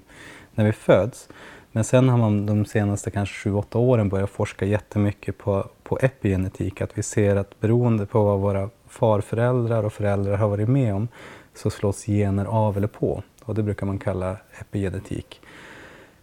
när 0.57 0.65
vi 0.65 0.71
föds. 0.71 1.29
Men 1.71 1.83
sen 1.83 2.09
har 2.09 2.17
man 2.17 2.45
de 2.45 2.65
senaste 2.65 3.11
kanske 3.11 3.35
sju, 3.35 3.53
åtta 3.53 3.77
åren 3.77 4.09
börjat 4.09 4.29
forska 4.29 4.65
jättemycket 4.65 5.37
på, 5.37 5.69
på 5.83 5.99
epigenetik. 6.01 6.81
Att 6.81 6.97
vi 6.97 7.03
ser 7.03 7.35
att 7.35 7.59
beroende 7.59 8.05
på 8.05 8.23
vad 8.23 8.39
våra 8.39 8.69
farföräldrar 8.87 9.83
och 9.83 9.93
föräldrar 9.93 10.37
har 10.37 10.47
varit 10.47 10.69
med 10.69 10.95
om 10.95 11.07
så 11.55 11.69
slås 11.69 12.05
gener 12.05 12.45
av 12.45 12.77
eller 12.77 12.87
på. 12.87 13.23
Och 13.43 13.55
det 13.55 13.63
brukar 13.63 13.85
man 13.85 13.99
kalla 13.99 14.37
epigenetik. 14.59 15.41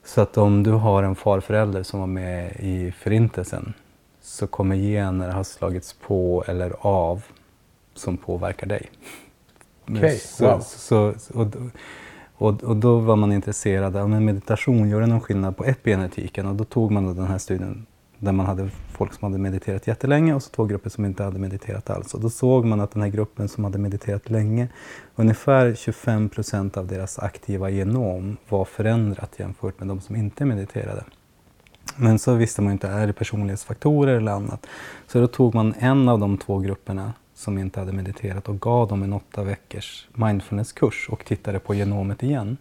Så 0.05 0.21
att 0.21 0.37
om 0.39 0.63
du 0.63 0.71
har 0.71 1.03
en 1.03 1.15
farförälder 1.15 1.83
som 1.83 2.01
var 2.01 2.07
med 2.07 2.57
i 2.61 2.93
Förintelsen 2.93 3.75
så 4.21 4.47
kommer 4.47 4.77
gener 4.77 5.31
ha 5.31 5.45
slagits 5.45 5.93
på 5.93 6.45
eller 6.47 6.75
av 6.79 7.25
som 7.95 8.17
påverkar 8.17 8.67
dig. 8.67 8.91
Okej, 9.89 10.19
Så- 10.19 10.47
wow. 10.47 10.61
så, 10.61 11.15
och, 11.35 11.47
och, 12.45 12.65
och 12.65 12.77
då 12.77 12.99
var 12.99 13.17
man 13.17 13.33
intresserad 13.33 13.97
av 13.97 14.11
men 14.11 14.25
meditation, 14.25 14.89
gör 14.89 15.01
det 15.01 15.07
någon 15.07 15.21
skillnad 15.21 15.57
på 15.57 15.65
epigenetiken? 15.65 16.47
Och 16.47 16.55
då 16.55 16.65
tog 16.65 16.91
man 16.91 17.07
då 17.07 17.13
den 17.13 17.27
här 17.27 17.39
studien 17.39 17.87
där 18.19 18.33
man 18.33 18.47
hade 18.47 18.71
folk 18.93 19.15
som 19.15 19.25
hade 19.25 19.39
mediterat 19.39 19.87
jättelänge 19.87 20.35
och 20.35 20.43
så 20.43 20.51
två 20.51 20.65
grupper 20.65 20.91
som 20.91 21.05
inte 21.05 21.23
hade 21.23 21.39
mediterat 21.39 21.91
alls. 21.91 22.15
Och 22.15 22.21
då 22.21 22.31
såg 22.31 22.65
man 22.65 22.81
att 22.81 22.91
den 22.91 23.03
här 23.03 23.09
gruppen 23.09 23.49
som 23.49 23.65
hade 23.65 23.79
mediterat 23.79 24.31
länge, 24.31 24.69
ungefär 25.17 25.75
25 25.75 26.29
procent 26.29 26.77
av 26.77 26.87
deras 26.87 27.19
aktiva 27.19 27.71
genom 27.71 28.37
var 28.49 28.65
förändrat 28.65 29.35
jämfört 29.39 29.79
med 29.79 29.89
de 29.89 30.01
som 30.01 30.17
inte 30.17 30.45
mediterade. 30.45 31.05
Men 31.97 32.19
så 32.19 32.35
visste 32.35 32.63
man 32.63 32.71
ju 32.71 32.73
inte, 32.73 32.89
är 32.89 33.07
det 33.07 33.13
personlighetsfaktorer 33.13 34.17
eller 34.17 34.33
annat? 34.33 34.67
Så 35.07 35.21
då 35.21 35.27
tog 35.27 35.55
man 35.55 35.75
en 35.79 36.09
av 36.09 36.19
de 36.19 36.39
två 36.39 36.59
grupperna 36.59 37.13
som 37.45 37.59
inte 37.59 37.81
hade 37.81 37.93
mediterat 37.93 38.49
och 38.49 38.61
gav 38.61 38.89
dem 38.89 39.03
en 39.03 39.13
åtta 39.13 39.43
veckors 39.43 40.09
mindfulnesskurs 40.13 41.09
och 41.11 41.25
tittade 41.25 41.59
på 41.59 41.75
genomet 41.75 42.23
igen. 42.23 42.57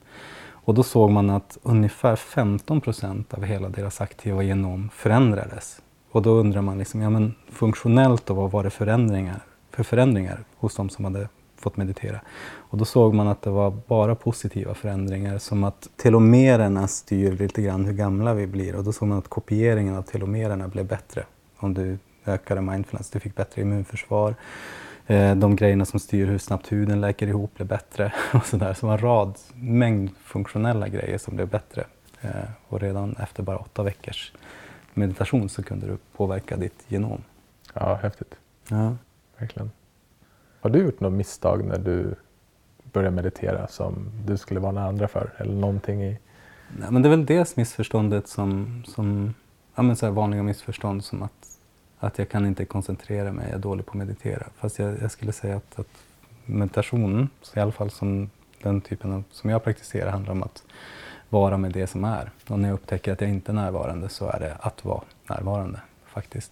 Och 0.66 0.74
då 0.74 0.84
såg 0.84 1.12
man 1.12 1.30
att 1.30 1.58
ungefär 1.64 2.16
15 2.16 2.82
procent 2.82 3.34
av 3.34 3.44
hela 3.44 3.70
deras 3.70 4.02
aktiva 4.02 4.44
genom 4.44 4.90
förändrades. 4.94 5.82
Och 6.12 6.22
då 6.22 6.32
undrar 6.32 6.62
man 6.62 6.78
liksom, 6.78 7.02
ja 7.02 7.10
men 7.10 7.34
funktionellt 7.50 8.26
då, 8.26 8.34
vad 8.34 8.52
var 8.52 8.64
det 8.64 8.70
förändringar, 8.70 9.40
för 9.72 9.84
förändringar 9.84 10.44
hos 10.58 10.76
de 10.76 10.90
som 10.90 11.06
hade 11.06 11.30
fått 11.58 11.78
meditera? 11.78 12.22
Och 12.56 12.78
då 12.78 12.86
såg 12.86 13.14
man 13.14 13.28
att 13.28 13.42
det 13.42 13.50
var 13.50 13.74
bara 13.88 14.16
positiva 14.16 14.74
förändringar 14.74 15.38
som 15.38 15.64
att 15.64 15.90
telomererna 15.96 16.88
styr 16.88 17.32
lite 17.32 17.62
grann 17.62 17.86
hur 17.86 17.94
gamla 17.94 18.34
vi 18.34 18.48
blir 18.48 18.76
och 18.76 18.84
då 18.84 18.94
såg 18.94 19.08
man 19.08 19.18
att 19.18 19.28
kopieringen 19.28 19.96
av 19.96 20.02
telomererna 20.02 20.68
blev 20.68 20.88
bättre 20.88 21.26
om 21.58 21.74
du 21.74 21.98
ökade 22.26 22.62
mindfulness. 22.62 23.10
Du 23.10 23.20
fick 23.20 23.36
bättre 23.36 23.62
immunförsvar. 23.62 24.36
Eh, 25.08 25.36
De 25.36 25.56
grejerna 25.56 25.86
som 25.86 26.00
styr 26.00 26.26
hur 26.28 26.38
snabbt 26.38 26.72
huden 26.72 27.02
läker 27.02 27.28
ihop 27.28 27.56
blev 27.56 27.68
bättre. 27.68 28.14
Och 28.34 28.46
så, 28.46 28.58
där. 28.58 28.74
så 28.74 28.88
en 28.88 28.98
rad, 28.98 29.38
mängd 29.54 30.10
funktionella 30.24 30.88
grejer 30.88 31.18
som 31.18 31.36
blev 31.36 31.48
bättre. 31.48 31.84
Eh, 32.22 32.30
Och 32.70 32.80
redan 32.82 33.16
efter 33.16 33.44
bara 33.44 33.58
åtta 33.58 33.84
veckors 33.84 34.34
meditation 34.94 35.50
så 35.50 35.64
kunde 35.64 35.88
du 35.88 35.98
påverka 36.18 36.58
ditt 36.58 36.84
genom. 36.88 37.24
Ja, 37.74 37.96
häftigt. 37.96 38.36
Ja. 38.70 38.96
Verkligen. 39.38 39.72
Har 40.62 40.70
du 40.70 40.80
gjort 40.80 41.00
något 41.00 41.14
misstag 41.14 41.66
när 41.66 41.78
du 41.78 42.16
började 42.92 43.16
meditera 43.16 43.68
som 43.68 44.12
du 44.26 44.38
skulle 44.38 44.60
varna 44.60 44.88
andra 44.88 45.08
för? 45.08 45.34
Eller 45.38 45.54
någonting 45.54 46.04
i... 46.04 46.18
Nej, 46.80 46.88
men 46.92 47.02
det 47.02 47.08
är 47.08 47.10
väl 47.10 47.26
dels 47.26 47.56
missförståndet 47.56 48.28
som, 48.28 48.84
som 48.88 49.34
ja, 49.76 49.84
men 49.84 49.96
så 49.96 50.12
vanliga 50.12 50.44
missförstånd 50.44 51.04
som 51.04 51.24
att, 51.24 51.53
att 52.04 52.18
jag 52.18 52.30
kan 52.30 52.46
inte 52.46 52.66
koncentrera 52.66 53.32
mig, 53.32 53.46
jag 53.50 53.56
är 53.56 53.62
dålig 53.62 53.86
på 53.86 53.92
att 53.92 53.98
meditera. 53.98 54.44
Fast 54.58 54.80
jag, 54.80 55.02
jag 55.02 55.12
skulle 55.12 55.32
säga 55.32 55.56
att, 55.58 55.80
att 55.80 55.88
meditation, 56.46 57.30
i 57.56 57.60
alla 57.60 57.72
fall 57.72 57.92
som 57.92 58.30
den 58.62 58.82
typen 58.82 59.14
av, 59.14 59.24
som 59.32 59.50
jag 59.50 59.64
praktiserar, 59.64 60.12
handlar 60.12 60.32
om 60.32 60.44
att 60.44 60.64
vara 61.30 61.58
med 61.58 61.72
det 61.72 61.88
som 61.88 62.04
är. 62.04 62.32
Och 62.48 62.60
när 62.60 62.70
jag 62.70 62.76
upptäcker 62.76 63.14
att 63.14 63.22
jag 63.22 63.30
inte 63.30 63.52
är 63.52 63.54
närvarande 63.54 64.10
så 64.10 64.30
är 64.30 64.40
det 64.40 64.58
att 64.60 64.86
vara 64.86 65.02
närvarande 65.30 65.80
faktiskt. 66.06 66.52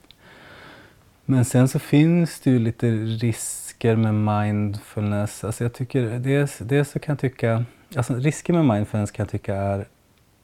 Men 1.25 1.45
sen 1.45 1.67
så 1.67 1.79
finns 1.79 2.39
det 2.39 2.49
ju 2.49 2.59
lite 2.59 2.91
risker 2.91 3.95
med 3.95 4.13
mindfulness. 4.13 5.43
Alltså 5.43 5.63
jag 5.63 5.73
tycker, 5.73 6.19
dels, 6.19 6.57
dels 6.57 6.91
så 6.91 6.99
kan 6.99 7.13
jag 7.13 7.19
tycka, 7.19 7.65
alltså 7.95 8.13
risker 8.13 8.53
med 8.53 8.65
mindfulness 8.65 9.11
kan 9.11 9.23
jag 9.23 9.31
tycka 9.31 9.55
är 9.55 9.87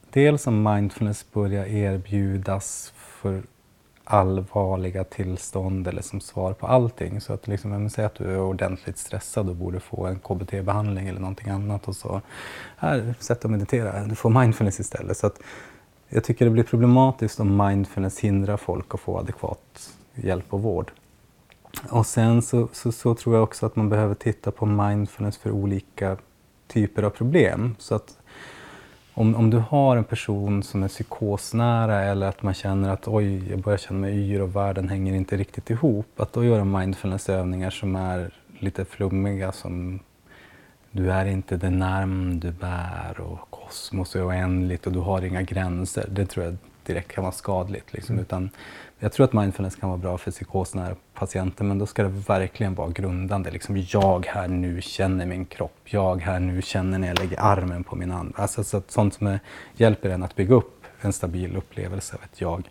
dels 0.10 0.48
om 0.48 0.64
mindfulness 0.64 1.26
börjar 1.32 1.66
erbjudas 1.66 2.94
för 2.96 3.42
allvarliga 4.10 5.04
tillstånd 5.04 5.88
eller 5.88 6.02
som 6.02 6.22
svar 6.22 6.54
på 6.54 6.68
allting. 6.68 7.22
Så 7.22 7.34
att 7.34 7.48
liksom, 7.48 7.90
säg 7.90 8.06
att 8.06 8.16
du 8.16 8.32
är 8.32 8.40
ordentligt 8.40 8.98
stressad 8.98 9.50
och 9.50 9.56
borde 9.56 9.80
få 9.80 10.06
en 10.06 10.20
KBT-behandling 10.20 11.08
eller 11.08 11.20
någonting 11.20 11.50
annat 11.50 11.88
och 11.88 11.96
så, 11.96 12.22
här, 12.78 13.16
sätt 13.20 13.46
och 13.46 13.52
meditera, 13.52 14.06
du 14.06 14.16
får 14.16 14.30
mindfulness 14.30 14.80
istället. 14.80 15.18
Så 15.18 15.28
att 15.28 15.40
jag 16.10 16.24
tycker 16.24 16.46
det 16.46 16.52
blir 16.52 16.64
problematiskt 16.64 17.40
om 17.40 17.68
mindfulness 17.68 18.20
hindrar 18.20 18.58
folk 18.58 18.94
att 18.94 19.00
få 19.00 19.18
adekvat 19.18 19.94
hjälp 20.16 20.54
och 20.54 20.62
vård. 20.62 20.92
Och 21.90 22.06
sen 22.06 22.42
så, 22.42 22.68
så, 22.72 22.92
så 22.92 23.16
tror 23.16 23.36
jag 23.36 23.44
också 23.44 23.66
att 23.66 23.76
man 23.76 23.90
behöver 23.90 24.16
titta 24.16 24.52
på 24.52 24.66
mindfulness 24.66 25.38
för 25.38 25.52
olika 25.52 26.18
typer 26.68 27.04
av 27.04 27.10
problem. 27.10 27.76
Så 27.80 27.96
att 27.96 28.18
om, 29.18 29.36
om 29.36 29.50
du 29.50 29.58
har 29.58 29.98
en 29.98 30.04
person 30.04 30.64
som 30.64 30.84
är 30.84 30.88
psykosnära 30.88 32.04
eller 32.04 32.28
att 32.28 32.44
man 32.44 32.54
känner 32.54 32.90
att 32.90 33.08
oj, 33.08 33.50
jag 33.50 33.60
börjar 33.60 33.78
känna 33.78 34.00
mig 34.00 34.32
yr 34.32 34.42
och 34.42 34.56
världen 34.56 34.90
hänger 34.90 35.14
inte 35.14 35.38
riktigt 35.38 35.70
ihop. 35.70 36.20
Att 36.20 36.34
då 36.34 36.44
göra 36.44 36.66
mindfulnessövningar 36.66 37.70
som 37.70 37.96
är 37.96 38.32
lite 38.60 38.86
flummiga 38.86 39.52
som 39.52 40.00
du 40.92 41.12
är 41.12 41.26
inte 41.26 41.58
det 41.58 41.70
namn 41.70 42.40
du 42.40 42.52
bär 42.52 43.20
och 43.20 43.50
kosmos 43.50 44.16
är 44.16 44.28
oändligt 44.28 44.88
och 44.88 44.94
du 44.94 45.00
har 45.00 45.22
inga 45.22 45.42
gränser. 45.42 46.06
Det 46.12 46.26
tror 46.26 46.46
jag 46.46 46.58
direkt 46.84 47.12
kan 47.12 47.24
vara 47.24 47.34
skadligt. 47.34 47.94
Liksom. 47.94 48.20
Utan 48.20 48.50
jag 49.00 49.12
tror 49.12 49.24
att 49.24 49.34
mindfulness 49.34 49.76
kan 49.76 49.90
vara 49.90 49.98
bra 49.98 50.18
för 50.18 50.32
psykosnära 50.32 50.96
patienter 51.14 51.64
men 51.64 51.80
då 51.80 51.86
ska 51.86 52.04
det 52.04 52.10
verkligen 52.10 52.76
vara 52.76 52.90
grundande. 52.90 53.52
Liksom, 53.52 53.86
jag 53.90 54.26
här 54.26 54.48
nu 54.48 54.82
känner 54.82 55.26
min 55.26 55.46
kropp. 55.46 55.80
Jag 55.86 56.22
här 56.22 56.40
nu 56.40 56.62
känner 56.62 57.00
när 57.00 57.08
jag 57.08 57.20
lägger 57.20 57.40
armen 57.40 57.84
på 57.84 57.96
min 57.96 58.12
hand. 58.12 58.34
Alltså 58.36 58.64
så 58.64 58.82
sånt 58.88 59.14
som 59.14 59.28
är, 59.28 59.40
hjälper 59.76 60.10
en 60.10 60.24
att 60.24 60.36
bygga 60.36 60.56
upp 60.56 60.84
en 61.02 61.14
stabil 61.14 61.58
upplevelse 61.58 62.16
av 62.16 62.24
ett 62.24 62.42
jag. 62.42 62.70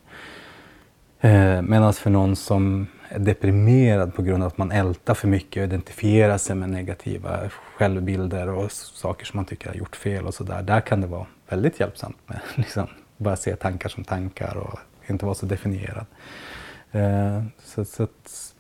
Eh, 1.21 1.63
Medan 1.63 1.93
för 1.93 2.11
någon 2.11 2.37
som 2.37 2.87
är 3.09 3.19
deprimerad 3.19 4.15
på 4.15 4.23
grund 4.23 4.43
av 4.43 4.47
att 4.47 4.59
man 4.59 4.73
ältar 4.73 5.15
för 5.15 5.29
mycket 5.29 5.61
och 5.61 5.65
identifierar 5.65 6.39
sig 6.39 6.57
med 6.57 6.71
negativa 6.71 7.51
självbilder 7.77 8.49
och 8.49 8.73
saker 8.73 9.27
som 9.27 9.37
man 9.37 9.45
tycker 9.45 9.69
har 9.69 9.77
gjort 9.77 9.97
fel 9.97 10.27
och 10.27 10.35
sådär. 10.35 10.63
Där 10.63 10.81
kan 10.81 11.01
det 11.01 11.07
vara 11.07 11.27
väldigt 11.49 11.81
hjälpsamt 11.81 12.17
med 12.27 12.41
liksom, 12.55 12.87
bara 13.17 13.37
se 13.37 13.57
tankar 13.57 13.89
som 13.89 14.05
tankar 14.05 14.57
och 14.57 14.79
inte 15.11 15.25
vara 15.25 15.35
så 15.35 15.47
definierad. 15.47 16.07
Eh, 16.93 17.43
Så, 17.65 17.85
så 17.85 18.03
att, 18.03 18.55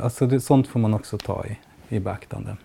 alltså 0.00 0.26
det, 0.26 0.40
sånt 0.40 0.68
får 0.68 0.80
man 0.80 0.94
också 0.94 1.18
ta 1.18 1.44
i, 1.46 1.58
i 1.96 2.00
beaktande. 2.00 2.56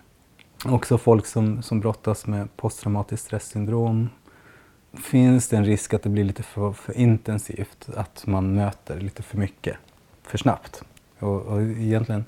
Också 0.65 0.97
folk 0.97 1.25
som, 1.25 1.61
som 1.61 1.79
brottas 1.79 2.27
med 2.27 2.57
posttraumatiskt 2.57 3.25
stresssyndrom 3.25 4.09
finns 4.93 5.47
det 5.49 5.57
en 5.57 5.65
risk 5.65 5.93
att 5.93 6.03
det 6.03 6.09
blir 6.09 6.23
lite 6.23 6.43
för, 6.43 6.73
för 6.73 6.97
intensivt, 6.97 7.89
att 7.95 8.23
man 8.27 8.53
möter 8.53 8.99
lite 8.99 9.23
för 9.23 9.37
mycket, 9.37 9.77
för 10.23 10.37
snabbt. 10.37 10.83
Och, 11.19 11.41
och 11.41 11.61
egentligen, 11.61 12.25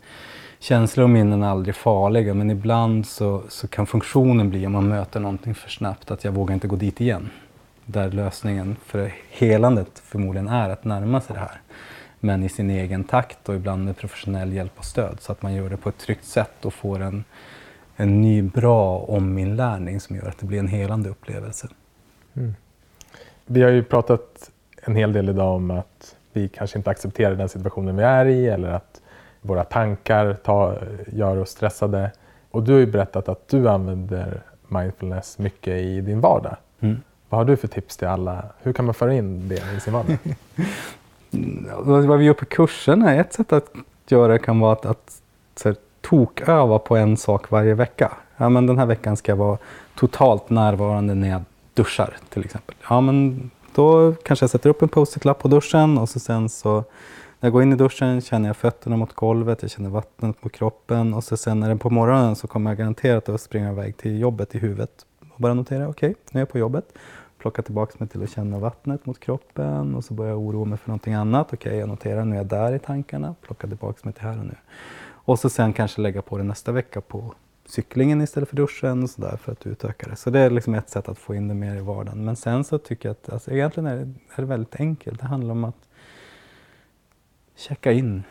känslor 0.60 1.04
och 1.04 1.10
minnen 1.10 1.44
är 1.44 1.48
aldrig 1.48 1.76
farliga, 1.76 2.34
men 2.34 2.52
ibland 2.52 3.08
så, 3.08 3.44
så 3.50 3.68
kan 3.68 3.88
funktionen 3.88 4.50
bli, 4.50 4.66
om 4.66 4.72
man 4.72 4.88
möter 4.88 5.20
någonting 5.20 5.56
för 5.56 5.70
snabbt, 5.70 6.12
att 6.12 6.24
jag 6.24 6.32
vågar 6.32 6.54
inte 6.54 6.68
gå 6.68 6.76
dit 6.76 7.02
igen. 7.02 7.30
Där 7.86 8.12
lösningen 8.12 8.76
för 8.86 9.14
helandet 9.30 10.00
förmodligen 10.00 10.48
är 10.48 10.70
att 10.70 10.86
närma 10.86 11.22
sig 11.22 11.34
det 11.34 11.40
här. 11.40 11.62
Men 12.20 12.44
i 12.44 12.50
sin 12.50 12.70
egen 12.70 13.04
takt 13.04 13.50
och 13.50 13.56
ibland 13.56 13.86
med 13.86 13.98
professionell 13.98 14.54
hjälp 14.54 14.72
och 14.76 14.86
stöd, 14.86 15.18
så 15.22 15.32
att 15.32 15.42
man 15.42 15.54
gör 15.54 15.70
det 15.70 15.78
på 15.78 15.90
ett 15.90 15.98
tryggt 15.98 16.26
sätt 16.26 16.66
och 16.66 16.74
får 16.74 17.02
en, 17.02 17.24
en 17.96 18.22
ny 18.22 18.42
bra 18.42 19.00
ominlärning 19.00 20.00
som 20.00 20.16
gör 20.16 20.28
att 20.28 20.38
det 20.38 20.46
blir 20.46 20.60
en 20.60 20.68
helande 20.68 21.10
upplevelse. 21.10 21.68
Vi 23.46 23.64
har 23.64 23.70
ju 23.70 23.84
pratat 23.84 24.52
en 24.82 24.96
hel 24.96 25.14
del 25.14 25.30
idag 25.30 25.56
om 25.56 25.72
att 25.72 26.16
vi 26.34 26.50
kanske 26.50 26.78
inte 26.78 26.90
accepterar 26.90 27.36
den 27.36 27.50
situationen 27.50 27.98
vi 27.98 28.04
är 28.04 28.26
i 28.26 28.48
eller 28.48 28.70
att 28.70 29.02
våra 29.42 29.64
tankar 29.64 30.34
tar, 30.34 30.88
gör 31.08 31.38
oss 31.38 31.50
stressade. 31.50 32.12
Och 32.52 32.64
du 32.64 32.72
har 32.72 32.80
ju 32.80 32.86
berättat 32.86 33.30
att 33.30 33.48
du 33.48 33.70
använder 33.70 34.42
mindfulness 34.68 35.40
mycket 35.40 35.74
i 35.74 36.02
din 36.02 36.22
vardag. 36.22 36.56
Mm. 36.80 37.02
Vad 37.34 37.38
har 37.40 37.46
du 37.46 37.58
för 37.58 37.68
tips 37.68 37.98
till 37.98 38.08
alla? 38.08 38.44
Hur 38.62 38.74
kan 38.74 38.86
man 38.86 38.94
föra 38.94 39.14
in 39.14 39.50
det 39.50 39.76
i 39.78 39.80
sin 39.80 39.94
vardag? 39.94 40.18
Mm, 41.34 41.68
vad 42.08 42.20
vi 42.20 42.26
gör 42.26 42.34
på 42.34 42.46
kurserna, 42.46 43.16
ett 43.16 43.34
sätt 43.34 43.54
att 43.54 43.74
göra 44.08 44.40
kan 44.40 44.60
vara 44.60 44.74
att, 44.74 44.86
att 44.86 45.22
så 45.56 45.70
här, 45.70 45.76
toköva 46.02 46.80
på 46.80 46.98
en 46.98 47.18
sak 47.18 47.52
varje 47.52 47.74
vecka. 47.74 48.12
Ja, 48.38 48.50
men 48.50 48.68
den 48.68 48.78
här 48.78 48.86
veckan 48.86 49.18
ska 49.18 49.32
jag 49.32 49.38
vara 49.38 49.58
totalt 49.96 50.50
närvarande 50.50 51.16
när 51.16 51.30
jag 51.30 51.42
duschar 51.74 52.18
till 52.30 52.46
exempel. 52.46 52.76
Ja, 52.90 53.02
men 53.02 53.50
då 53.76 54.14
kanske 54.24 54.44
jag 54.44 54.50
sätter 54.50 54.70
upp 54.70 54.82
en 54.82 54.90
post-it-lapp 54.90 55.40
på 55.40 55.48
duschen 55.48 55.98
och 55.98 56.10
så 56.10 56.20
sen 56.20 56.50
så 56.50 56.76
när 56.76 56.84
jag 57.40 57.52
går 57.54 57.64
in 57.64 57.74
i 57.74 57.76
duschen 57.76 58.22
känner 58.22 58.50
jag 58.50 58.58
fötterna 58.58 58.98
mot 58.98 59.14
golvet, 59.14 59.62
jag 59.62 59.72
känner 59.72 59.90
vattnet 59.90 60.44
mot 60.44 60.54
kroppen 60.54 61.14
och 61.14 61.24
så 61.24 61.38
sen 61.38 61.60
när 61.60 61.68
det 61.68 61.74
är 61.74 61.78
på 61.78 61.90
morgonen 61.90 62.36
så 62.36 62.48
kommer 62.48 62.72
jag 62.72 62.78
garanterat 62.78 63.30
att 63.30 63.42
springa 63.42 63.72
iväg 63.72 63.98
till 63.98 64.20
jobbet 64.20 64.56
i 64.56 64.60
huvudet 64.60 65.06
och 65.36 65.42
bara 65.42 65.54
notera, 65.54 65.88
okej, 65.88 66.16
nu 66.32 66.40
är 66.40 66.42
jag 66.42 66.50
på 66.50 66.58
jobbet. 66.58 66.86
Plocka 67.44 67.62
tillbaka 67.62 67.96
mig 67.98 68.10
till 68.10 68.24
att 68.24 68.30
känna 68.30 68.60
vattnet 68.60 69.06
mot 69.06 69.20
kroppen 69.20 69.96
och 69.96 70.04
så 70.04 70.14
börjar 70.14 70.32
jag 70.32 70.40
oroa 70.40 70.66
mig 70.66 70.78
för 70.78 70.90
någonting 70.90 71.14
annat. 71.14 71.54
Okej, 71.54 71.78
jag 71.78 71.90
noterar, 71.90 72.26
nu 72.26 72.36
är 72.36 72.38
jag 72.38 72.48
där 72.48 72.74
i 72.74 72.80
tankarna. 72.80 73.36
Plocka 73.42 73.68
tillbaka 73.68 74.00
mig 74.04 74.14
till 74.14 74.24
här 74.24 74.40
och 74.40 74.46
nu. 74.46 74.56
Och 75.04 75.40
så 75.40 75.50
sen 75.50 75.74
kanske 75.74 76.02
lägga 76.02 76.22
på 76.22 76.38
det 76.38 76.44
nästa 76.44 76.72
vecka 76.72 77.02
på 77.02 77.34
cyklingen 77.66 78.22
istället 78.22 78.50
för 78.50 78.56
duschen 78.56 79.04
och 79.04 79.10
sådär 79.10 79.38
för 79.38 79.52
att 79.52 79.68
utöka 79.68 80.10
det. 80.10 80.16
Så 80.16 80.30
det 80.30 80.40
är 80.40 80.50
liksom 80.50 80.76
ett 80.76 80.90
sätt 80.90 81.10
att 81.10 81.18
få 81.18 81.36
in 81.36 81.48
det 81.48 81.54
mer 81.54 81.76
i 81.76 81.82
vardagen. 81.82 82.26
Men 82.26 82.36
sen 82.36 82.64
så 82.64 82.78
tycker 82.78 83.10
jag 83.10 83.12
att 83.12 83.30
alltså, 83.30 83.52
egentligen 83.52 83.88
är 83.88 83.96
det, 83.96 84.14
är 84.36 84.42
det 84.42 84.46
väldigt 84.46 84.76
enkelt. 84.76 85.20
Det 85.20 85.28
handlar 85.28 85.52
om 85.52 85.64
att 85.64 85.88
checka 87.56 87.92
in 87.92 88.24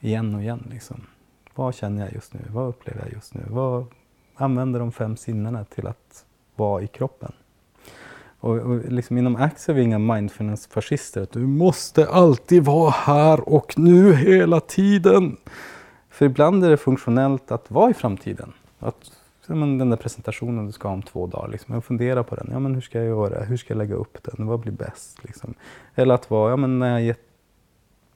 igen 0.00 0.34
och 0.34 0.42
igen. 0.42 0.68
Liksom. 0.70 1.06
Vad 1.54 1.74
känner 1.74 2.04
jag 2.04 2.12
just 2.12 2.34
nu? 2.34 2.40
Vad 2.50 2.68
upplever 2.68 3.00
jag 3.00 3.12
just 3.12 3.34
nu? 3.34 3.42
Vad 3.48 3.86
använder 4.34 4.80
de 4.80 4.92
fem 4.92 5.16
sinnena 5.16 5.64
till 5.64 5.86
att 5.86 6.24
vara 6.56 6.82
i 6.82 6.86
kroppen? 6.86 7.32
Och, 8.42 8.56
och 8.58 8.92
liksom 8.92 9.18
inom 9.18 9.36
Axe 9.36 9.72
är 9.72 9.74
vi 9.76 9.82
inga 9.82 9.98
mindfulness-fascister. 9.98 11.26
Du 11.32 11.46
måste 11.46 12.08
alltid 12.08 12.64
vara 12.64 12.90
här 12.90 13.48
och 13.48 13.78
nu 13.78 14.14
hela 14.14 14.60
tiden. 14.60 15.36
För 16.10 16.26
ibland 16.26 16.64
är 16.64 16.70
det 16.70 16.76
funktionellt 16.76 17.52
att 17.52 17.70
vara 17.70 17.90
i 17.90 17.94
framtiden. 17.94 18.52
Att, 18.78 19.12
men 19.46 19.78
den 19.78 19.90
där 19.90 19.96
presentationen 19.96 20.66
du 20.66 20.72
ska 20.72 20.88
ha 20.88 20.94
om 20.94 21.02
två 21.02 21.26
dagar, 21.26 21.48
liksom, 21.48 21.82
fundera 21.82 22.22
på 22.22 22.34
den. 22.34 22.48
Ja, 22.52 22.58
men 22.58 22.74
hur 22.74 22.80
ska 22.80 22.98
jag 22.98 23.06
göra? 23.06 23.44
Hur 23.44 23.56
ska 23.56 23.74
jag 23.74 23.78
lägga 23.78 23.94
upp 23.94 24.18
den? 24.22 24.46
Vad 24.46 24.60
blir 24.60 24.72
bäst? 24.72 25.24
Liksom. 25.24 25.54
Eller 25.94 26.14
att 26.14 26.30
vara, 26.30 26.50
ja 26.50 26.56
men 26.56 26.78
när 26.78 26.90
jag 26.90 27.02
gett, 27.02 27.20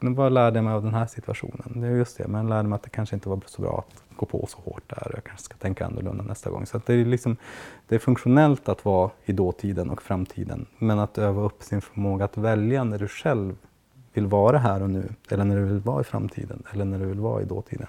vad 0.00 0.32
lärde 0.32 0.58
jag 0.58 0.64
mig 0.64 0.74
av 0.74 0.82
den 0.82 0.94
här 0.94 1.06
situationen? 1.06 1.72
Det 1.80 1.86
är 1.86 1.90
just 1.90 2.18
det, 2.18 2.28
men 2.28 2.40
jag 2.40 2.48
lärde 2.48 2.68
mig 2.68 2.76
att 2.76 2.82
det 2.82 2.90
kanske 2.90 3.16
inte 3.16 3.28
var 3.28 3.40
så 3.46 3.62
bra 3.62 3.84
att 3.88 4.02
gå 4.16 4.26
på 4.26 4.46
så 4.48 4.58
hårt 4.64 4.82
där. 4.86 5.10
Jag 5.14 5.24
kanske 5.24 5.44
ska 5.44 5.56
tänka 5.56 5.86
annorlunda 5.86 6.24
nästa 6.24 6.50
gång. 6.50 6.66
Så 6.66 6.80
det, 6.86 6.94
är 6.94 7.04
liksom, 7.04 7.36
det 7.88 7.94
är 7.94 7.98
funktionellt 7.98 8.68
att 8.68 8.84
vara 8.84 9.10
i 9.24 9.32
dåtiden 9.32 9.90
och 9.90 10.02
framtiden. 10.02 10.66
Men 10.78 10.98
att 10.98 11.18
öva 11.18 11.42
upp 11.42 11.62
sin 11.62 11.80
förmåga 11.80 12.24
att 12.24 12.36
välja 12.36 12.84
när 12.84 12.98
du 12.98 13.08
själv 13.08 13.56
vill 14.12 14.26
vara 14.26 14.58
här 14.58 14.82
och 14.82 14.90
nu. 14.90 15.08
Eller 15.30 15.44
när 15.44 15.56
du 15.56 15.64
vill 15.64 15.80
vara 15.80 16.00
i 16.00 16.04
framtiden. 16.04 16.62
Eller 16.72 16.84
när 16.84 16.98
du 16.98 17.06
vill 17.06 17.20
vara 17.20 17.42
i 17.42 17.44
dåtiden. 17.44 17.86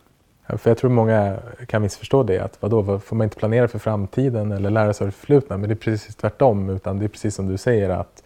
Ja, 0.48 0.58
för 0.58 0.70
jag 0.70 0.78
tror 0.78 0.92
många 0.92 1.40
kan 1.68 1.82
missförstå 1.82 2.24
det. 2.24 2.40
Att 2.40 2.62
vadå, 2.62 3.00
får 3.00 3.16
man 3.16 3.26
inte 3.26 3.38
planera 3.38 3.68
för 3.68 3.80
framtiden 3.80 4.52
eller 4.52 4.70
lära 4.70 4.94
sig 4.94 5.06
av 5.06 5.08
det 5.08 5.12
förflutna? 5.12 5.58
Men 5.58 5.70
det 5.70 5.74
är 5.74 5.78
precis 5.78 6.16
tvärtom. 6.16 6.70
Utan 6.70 7.00
det 7.00 7.06
är 7.06 7.10
precis 7.10 7.36
som 7.36 7.48
du 7.48 7.58
säger 7.58 7.90
att, 7.90 8.24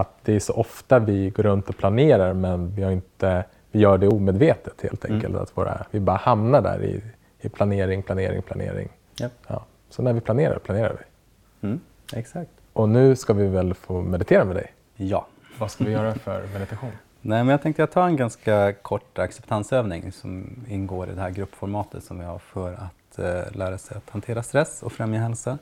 att 0.00 0.14
det 0.22 0.34
är 0.34 0.40
så 0.40 0.52
ofta 0.52 0.98
vi 0.98 1.30
går 1.30 1.42
runt 1.42 1.68
och 1.68 1.76
planerar 1.76 2.32
men 2.32 2.74
vi, 2.74 2.82
har 2.82 2.90
inte, 2.90 3.44
vi 3.70 3.80
gör 3.80 3.98
det 3.98 4.08
omedvetet 4.08 4.82
helt 4.82 5.04
enkelt. 5.04 5.30
Mm. 5.30 5.42
Att 5.42 5.56
våra, 5.56 5.86
vi 5.90 6.00
bara 6.00 6.16
hamnar 6.16 6.62
där 6.62 6.84
i, 6.84 7.02
i 7.40 7.48
planering, 7.48 8.02
planering, 8.02 8.42
planering. 8.42 8.88
Yep. 9.20 9.32
Ja. 9.46 9.64
Så 9.90 10.02
när 10.02 10.12
vi 10.12 10.20
planerar, 10.20 10.58
planerar 10.58 10.96
vi. 10.98 11.68
Mm, 11.68 11.80
exakt. 12.12 12.50
Och 12.72 12.88
nu 12.88 13.16
ska 13.16 13.32
vi 13.32 13.46
väl 13.46 13.74
få 13.74 14.02
meditera 14.02 14.44
med 14.44 14.56
dig? 14.56 14.72
Ja. 14.96 15.26
Vad 15.58 15.70
ska 15.70 15.84
vi 15.84 15.90
göra 15.90 16.14
för 16.14 16.46
meditation? 16.52 16.90
Nej, 17.20 17.44
men 17.44 17.48
jag 17.48 17.62
tänkte 17.62 17.82
jag 17.82 17.90
tar 17.90 18.06
en 18.06 18.16
ganska 18.16 18.72
kort 18.72 19.18
acceptansövning 19.18 20.12
som 20.12 20.64
ingår 20.68 21.08
i 21.08 21.14
det 21.14 21.20
här 21.20 21.30
gruppformatet 21.30 22.04
som 22.04 22.18
vi 22.18 22.24
har 22.24 22.38
för 22.38 22.72
att 22.72 23.18
eh, 23.18 23.56
lära 23.56 23.78
sig 23.78 23.96
att 23.96 24.10
hantera 24.10 24.42
stress 24.42 24.82
och 24.82 24.92
främja 24.92 25.20
hälsa. 25.20 25.58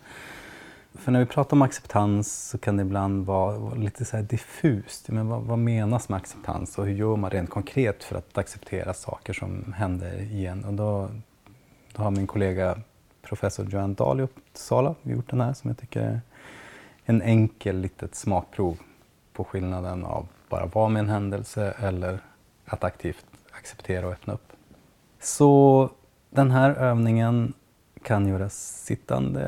För 0.99 1.13
när 1.13 1.21
vi 1.21 1.27
pratar 1.27 1.57
om 1.57 1.63
acceptans 1.63 2.49
så 2.49 2.59
kan 2.59 2.77
det 2.77 2.83
ibland 2.83 3.27
vara, 3.27 3.59
vara 3.59 3.75
lite 3.75 4.05
så 4.05 4.17
här 4.17 4.25
diffust. 4.25 5.09
Men 5.09 5.29
vad, 5.29 5.43
vad, 5.43 5.59
menas 5.59 6.09
med 6.09 6.17
acceptans 6.17 6.79
och 6.79 6.87
hur 6.87 6.95
gör 6.95 7.17
man 7.17 7.31
rent 7.31 7.51
konkret 7.51 8.05
för 8.05 8.17
att 8.17 8.39
acceptera 8.39 8.95
saker 8.95 9.33
som 9.33 9.73
händer 9.77 10.23
igen? 10.23 10.65
Och 10.65 10.75
då, 10.75 11.11
då 11.93 12.03
har 12.03 12.11
min 12.11 12.27
kollega 12.27 12.79
professor 13.23 13.67
Joanne 13.67 13.95
Dahl 13.95 14.21
i 14.21 14.23
Uppsala 14.23 14.95
gjort 15.03 15.31
den 15.31 15.41
här 15.41 15.53
som 15.53 15.71
jag 15.71 15.79
tycker 15.79 16.01
är 16.01 16.21
en 17.05 17.23
enkel 17.23 17.81
litet 17.81 18.15
smakprov 18.15 18.79
på 19.33 19.45
skillnaden 19.45 20.05
av 20.05 20.29
bara 20.49 20.67
vara 20.67 20.89
med 20.89 21.01
en 21.01 21.09
händelse 21.09 21.75
eller 21.79 22.21
att 22.65 22.85
aktivt 22.85 23.27
acceptera 23.51 24.07
och 24.07 24.13
öppna 24.13 24.35
upp. 24.35 24.53
Så 25.21 25.91
den 26.31 26.51
här 26.51 26.71
övningen 26.71 27.53
kan 28.07 28.27
göras 28.27 28.85
sittande 28.85 29.43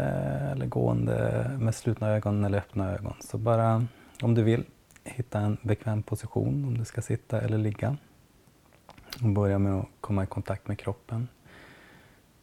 eller 0.52 0.66
gående 0.66 1.51
med 1.60 1.74
slutna 1.74 2.09
ögon 2.09 2.44
eller 2.44 2.59
öppna 2.59 2.93
ögon. 2.93 3.14
Så 3.20 3.39
bara 3.39 3.86
om 4.22 4.35
du 4.35 4.43
vill, 4.43 4.64
hitta 5.05 5.40
en 5.40 5.56
bekväm 5.62 6.02
position 6.02 6.64
om 6.64 6.78
du 6.78 6.85
ska 6.85 7.02
sitta 7.02 7.40
eller 7.40 7.59
ligga. 7.59 7.97
Och 9.22 9.28
börja 9.28 9.59
med 9.59 9.74
att 9.74 9.86
komma 10.01 10.24
i 10.24 10.26
kontakt 10.26 10.68
med 10.68 10.78
kroppen. 10.78 11.28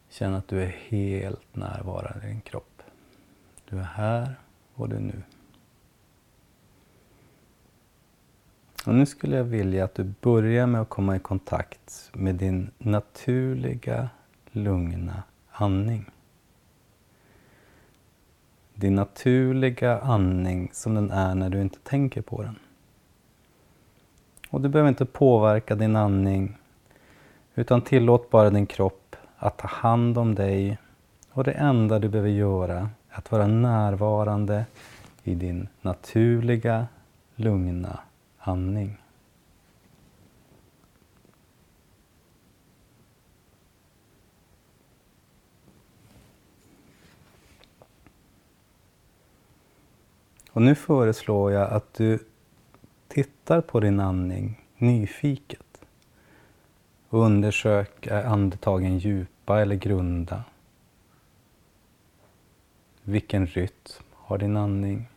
Känn 0.08 0.34
att 0.34 0.48
du 0.48 0.62
är 0.62 0.76
helt 0.88 1.56
närvarande 1.56 2.26
i 2.26 2.28
din 2.28 2.40
kropp. 2.40 2.82
Du 3.70 3.78
är 3.78 3.82
här 3.82 4.34
och 4.74 4.88
du 4.88 4.96
är 4.96 5.00
nu. 5.00 5.22
Och 8.86 8.94
nu 8.94 9.06
skulle 9.06 9.36
jag 9.36 9.44
vilja 9.44 9.84
att 9.84 9.94
du 9.94 10.12
börjar 10.20 10.66
med 10.66 10.80
att 10.80 10.88
komma 10.88 11.16
i 11.16 11.18
kontakt 11.18 12.10
med 12.12 12.34
din 12.34 12.70
naturliga, 12.78 14.08
lugna 14.50 15.22
andning. 15.58 16.10
Din 18.74 18.94
naturliga 18.94 19.98
andning 19.98 20.70
som 20.72 20.94
den 20.94 21.10
är 21.10 21.34
när 21.34 21.50
du 21.50 21.60
inte 21.60 21.78
tänker 21.78 22.22
på 22.22 22.42
den. 22.42 22.58
Och 24.50 24.60
du 24.60 24.68
behöver 24.68 24.88
inte 24.88 25.04
påverka 25.04 25.74
din 25.74 25.96
andning 25.96 26.58
utan 27.54 27.82
tillåt 27.82 28.30
bara 28.30 28.50
din 28.50 28.66
kropp 28.66 29.16
att 29.36 29.58
ta 29.58 29.68
hand 29.68 30.18
om 30.18 30.34
dig 30.34 30.78
och 31.32 31.44
det 31.44 31.52
enda 31.52 31.98
du 31.98 32.08
behöver 32.08 32.30
göra 32.30 32.90
är 33.08 33.18
att 33.18 33.32
vara 33.32 33.46
närvarande 33.46 34.64
i 35.22 35.34
din 35.34 35.68
naturliga, 35.80 36.86
lugna 37.34 37.98
andning. 38.38 38.96
Och 50.56 50.62
nu 50.62 50.74
föreslår 50.74 51.52
jag 51.52 51.70
att 51.70 51.94
du 51.94 52.18
tittar 53.08 53.60
på 53.60 53.80
din 53.80 54.00
andning 54.00 54.64
nyfiket 54.78 55.80
och 57.08 57.20
undersök 57.20 58.06
är 58.06 58.24
andetagen 58.24 58.98
djupa 58.98 59.60
eller 59.60 59.76
grunda? 59.76 60.44
Vilken 63.02 63.46
rytm 63.46 64.04
har 64.12 64.38
din 64.38 64.56
andning? 64.56 65.08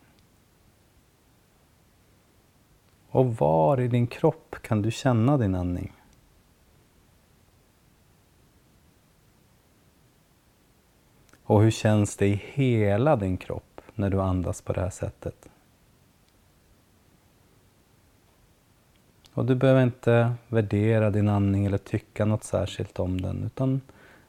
Och 3.09 3.35
var 3.35 3.79
i 3.79 3.87
din 3.87 4.07
kropp 4.07 4.55
kan 4.61 4.81
du 4.81 4.91
känna 4.91 5.37
din 5.37 5.55
andning? 5.55 5.93
Och 11.43 11.61
hur 11.61 11.71
känns 11.71 12.17
det 12.17 12.27
i 12.27 12.41
hela 12.45 13.15
din 13.15 13.37
kropp 13.37 13.68
när 13.99 14.09
du 14.09 14.21
andas 14.21 14.61
på 14.61 14.73
det 14.73 14.81
här 14.81 14.89
sättet? 14.89 15.49
Och 19.33 19.45
du 19.45 19.55
behöver 19.55 19.83
inte 19.83 20.33
värdera 20.47 21.09
din 21.09 21.29
andning 21.29 21.65
eller 21.65 21.77
tycka 21.77 22.25
något 22.25 22.43
särskilt 22.43 22.99
om 22.99 23.21
den 23.21 23.43
utan 23.43 23.81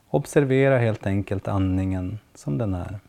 observera 0.09 0.79
helt 0.79 1.07
enkelt 1.07 1.49
andningen 1.49 2.19
som 2.35 2.59
den 2.59 2.75
är. 2.75 3.01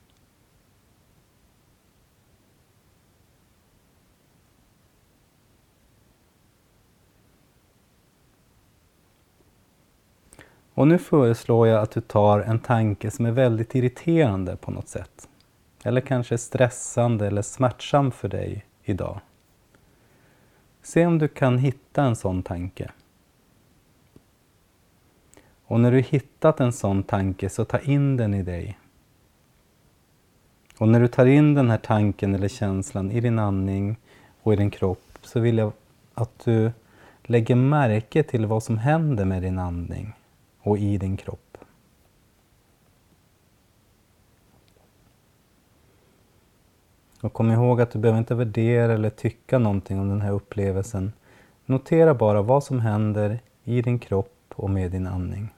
Och 10.73 10.87
nu 10.87 10.97
föreslår 10.97 11.67
jag 11.67 11.81
att 11.81 11.91
du 11.91 12.01
tar 12.01 12.39
en 12.39 12.59
tanke 12.59 13.11
som 13.11 13.25
är 13.25 13.31
väldigt 13.31 13.75
irriterande 13.75 14.55
på 14.55 14.71
något 14.71 14.87
sätt. 14.87 15.27
Eller 15.83 16.01
kanske 16.01 16.37
stressande 16.37 17.27
eller 17.27 17.41
smärtsam 17.41 18.11
för 18.11 18.27
dig 18.27 18.65
idag. 18.83 19.19
Se 20.81 21.05
om 21.05 21.17
du 21.17 21.27
kan 21.27 21.57
hitta 21.57 22.03
en 22.03 22.15
sån 22.15 22.43
tanke. 22.43 22.91
Och 25.65 25.79
när 25.79 25.91
du 25.91 25.99
hittat 25.99 26.59
en 26.59 26.73
sån 26.73 27.03
tanke 27.03 27.49
så 27.49 27.65
ta 27.65 27.79
in 27.79 28.17
den 28.17 28.33
i 28.33 28.43
dig. 28.43 28.77
Och 30.77 30.87
när 30.87 30.99
du 30.99 31.07
tar 31.07 31.25
in 31.25 31.53
den 31.53 31.69
här 31.69 31.77
tanken 31.77 32.35
eller 32.35 32.47
känslan 32.47 33.11
i 33.11 33.19
din 33.19 33.39
andning 33.39 33.95
och 34.41 34.53
i 34.53 34.55
din 34.55 34.71
kropp 34.71 35.17
så 35.21 35.39
vill 35.39 35.57
jag 35.57 35.71
att 36.13 36.45
du 36.45 36.71
lägger 37.23 37.55
märke 37.55 38.23
till 38.23 38.45
vad 38.45 38.63
som 38.63 38.77
händer 38.77 39.25
med 39.25 39.41
din 39.41 39.59
andning 39.59 40.13
och 40.61 40.77
i 40.77 40.97
din 40.97 41.17
kropp. 41.17 41.50
Och 47.21 47.33
kom 47.33 47.51
ihåg 47.51 47.81
att 47.81 47.91
du 47.91 47.99
behöver 47.99 48.19
inte 48.19 48.35
värdera 48.35 48.93
eller 48.93 49.09
tycka 49.09 49.59
någonting 49.59 49.99
om 49.99 50.09
den 50.09 50.21
här 50.21 50.31
upplevelsen. 50.31 51.13
Notera 51.65 52.13
bara 52.13 52.41
vad 52.41 52.63
som 52.63 52.79
händer 52.79 53.39
i 53.63 53.81
din 53.81 53.99
kropp 53.99 54.53
och 54.55 54.69
med 54.69 54.91
din 54.91 55.07
andning. 55.07 55.49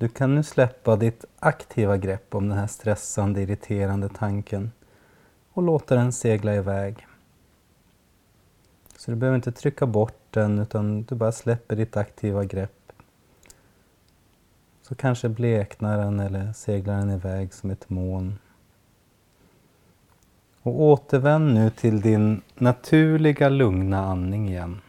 Du 0.00 0.08
kan 0.08 0.34
nu 0.34 0.42
släppa 0.42 0.96
ditt 0.96 1.24
aktiva 1.38 1.96
grepp 1.96 2.34
om 2.34 2.48
den 2.48 2.58
här 2.58 2.66
stressande, 2.66 3.42
irriterande 3.42 4.08
tanken 4.08 4.72
och 5.52 5.62
låta 5.62 5.94
den 5.94 6.12
segla 6.12 6.54
iväg. 6.54 7.06
Så 8.96 9.10
du 9.10 9.16
behöver 9.16 9.36
inte 9.36 9.52
trycka 9.52 9.86
bort 9.86 10.22
den 10.30 10.58
utan 10.58 11.02
du 11.02 11.14
bara 11.14 11.32
släpper 11.32 11.76
ditt 11.76 11.96
aktiva 11.96 12.44
grepp. 12.44 12.92
Så 14.82 14.94
kanske 14.94 15.28
bleknar 15.28 15.98
den 15.98 16.20
eller 16.20 16.52
seglar 16.52 16.98
den 16.98 17.10
iväg 17.10 17.54
som 17.54 17.70
ett 17.70 17.90
moln. 17.90 18.38
Och 20.62 20.80
återvänd 20.80 21.54
nu 21.54 21.70
till 21.70 22.00
din 22.00 22.42
naturliga 22.54 23.48
lugna 23.48 24.04
andning 24.04 24.48
igen. 24.48 24.80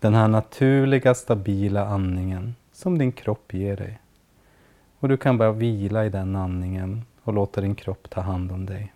Den 0.00 0.14
här 0.14 0.28
naturliga 0.28 1.14
stabila 1.14 1.86
andningen 1.86 2.54
som 2.72 2.98
din 2.98 3.12
kropp 3.12 3.54
ger 3.54 3.76
dig. 3.76 3.98
Och 5.00 5.08
du 5.08 5.16
kan 5.16 5.38
bara 5.38 5.52
vila 5.52 6.06
i 6.06 6.08
den 6.08 6.36
andningen 6.36 7.02
och 7.22 7.32
låta 7.32 7.60
din 7.60 7.74
kropp 7.74 8.10
ta 8.10 8.20
hand 8.20 8.52
om 8.52 8.66
dig. 8.66 8.92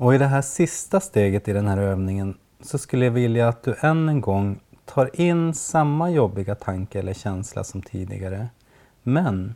Och 0.00 0.14
i 0.14 0.18
det 0.18 0.26
här 0.26 0.42
sista 0.42 1.00
steget 1.00 1.48
i 1.48 1.52
den 1.52 1.68
här 1.68 1.78
övningen 1.78 2.34
så 2.60 2.78
skulle 2.78 3.04
jag 3.04 3.12
vilja 3.12 3.48
att 3.48 3.62
du 3.62 3.74
än 3.80 4.08
en 4.08 4.20
gång 4.20 4.60
tar 4.84 5.20
in 5.20 5.54
samma 5.54 6.10
jobbiga 6.10 6.54
tanke 6.54 6.98
eller 6.98 7.14
känsla 7.14 7.64
som 7.64 7.82
tidigare. 7.82 8.48
Men 9.02 9.54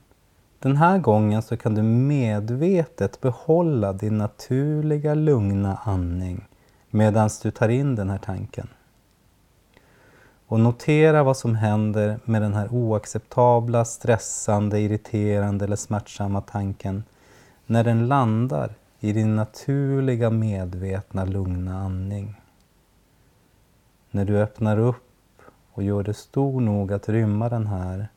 den 0.58 0.76
här 0.76 0.98
gången 0.98 1.42
så 1.42 1.56
kan 1.56 1.74
du 1.74 1.82
medvetet 1.82 3.20
behålla 3.20 3.92
din 3.92 4.18
naturliga 4.18 5.14
lugna 5.14 5.78
andning 5.84 6.44
medan 6.90 7.30
du 7.42 7.50
tar 7.50 7.68
in 7.68 7.94
den 7.94 8.10
här 8.10 8.18
tanken. 8.18 8.68
Och 10.46 10.60
notera 10.60 11.22
vad 11.22 11.36
som 11.36 11.54
händer 11.54 12.20
med 12.24 12.42
den 12.42 12.54
här 12.54 12.72
oacceptabla, 12.72 13.84
stressande, 13.84 14.80
irriterande 14.80 15.64
eller 15.64 15.76
smärtsamma 15.76 16.40
tanken 16.40 17.04
när 17.66 17.84
den 17.84 18.08
landar 18.08 18.74
i 19.04 19.12
din 19.12 19.36
naturliga 19.36 20.30
medvetna 20.30 21.24
lugna 21.24 21.78
andning. 21.78 22.40
När 24.10 24.24
du 24.24 24.38
öppnar 24.38 24.78
upp 24.78 25.42
och 25.72 25.82
gör 25.82 26.02
det 26.02 26.14
stor 26.14 26.60
nog 26.60 26.92
att 26.92 27.08
rymma 27.08 27.48
den 27.48 27.66
här 27.66 28.08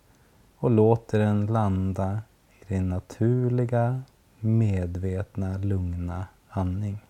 och 0.58 0.72
låter 0.72 1.20
den 1.20 1.46
landa 1.46 2.22
i 2.62 2.74
din 2.74 2.90
naturliga 2.90 4.02
medvetna 4.40 5.58
lugna 5.58 6.28
andning. 6.50 7.05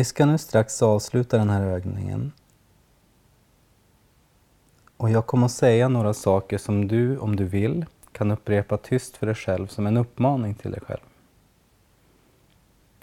Vi 0.00 0.04
ska 0.04 0.26
nu 0.26 0.38
strax 0.38 0.82
avsluta 0.82 1.38
den 1.38 1.50
här 1.50 1.62
övningen. 1.62 2.32
Och 4.96 5.10
jag 5.10 5.26
kommer 5.26 5.46
att 5.46 5.52
säga 5.52 5.88
några 5.88 6.14
saker 6.14 6.58
som 6.58 6.88
du, 6.88 7.18
om 7.18 7.36
du 7.36 7.44
vill, 7.44 7.86
kan 8.12 8.30
upprepa 8.30 8.76
tyst 8.76 9.16
för 9.16 9.26
dig 9.26 9.34
själv 9.34 9.66
som 9.66 9.86
en 9.86 9.96
uppmaning 9.96 10.54
till 10.54 10.70
dig 10.70 10.80
själv. 10.80 11.00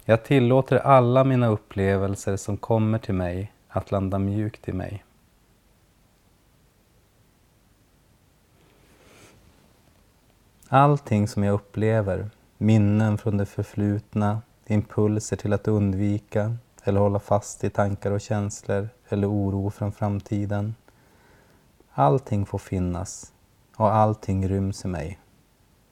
Jag 0.04 0.24
tillåter 0.24 0.76
alla 0.76 1.24
mina 1.24 1.48
upplevelser 1.48 2.36
som 2.36 2.56
kommer 2.56 2.98
till 2.98 3.14
mig 3.14 3.52
att 3.68 3.90
landa 3.90 4.18
mjukt 4.18 4.68
i 4.68 4.72
mig. 4.72 5.04
Allting 10.68 11.28
som 11.28 11.44
jag 11.44 11.54
upplever, 11.54 12.30
minnen 12.56 13.18
från 13.18 13.36
det 13.36 13.46
förflutna, 13.46 14.42
impulser 14.66 15.36
till 15.36 15.52
att 15.52 15.68
undvika, 15.68 16.56
eller 16.88 17.00
hålla 17.00 17.18
fast 17.18 17.64
i 17.64 17.70
tankar 17.70 18.10
och 18.10 18.20
känslor 18.20 18.88
eller 19.08 19.30
oro 19.30 19.70
från 19.70 19.92
framtiden. 19.92 20.74
Allting 21.90 22.46
får 22.46 22.58
finnas 22.58 23.32
och 23.76 23.94
allting 23.94 24.48
ryms 24.48 24.84
i 24.84 24.88
mig 24.88 25.18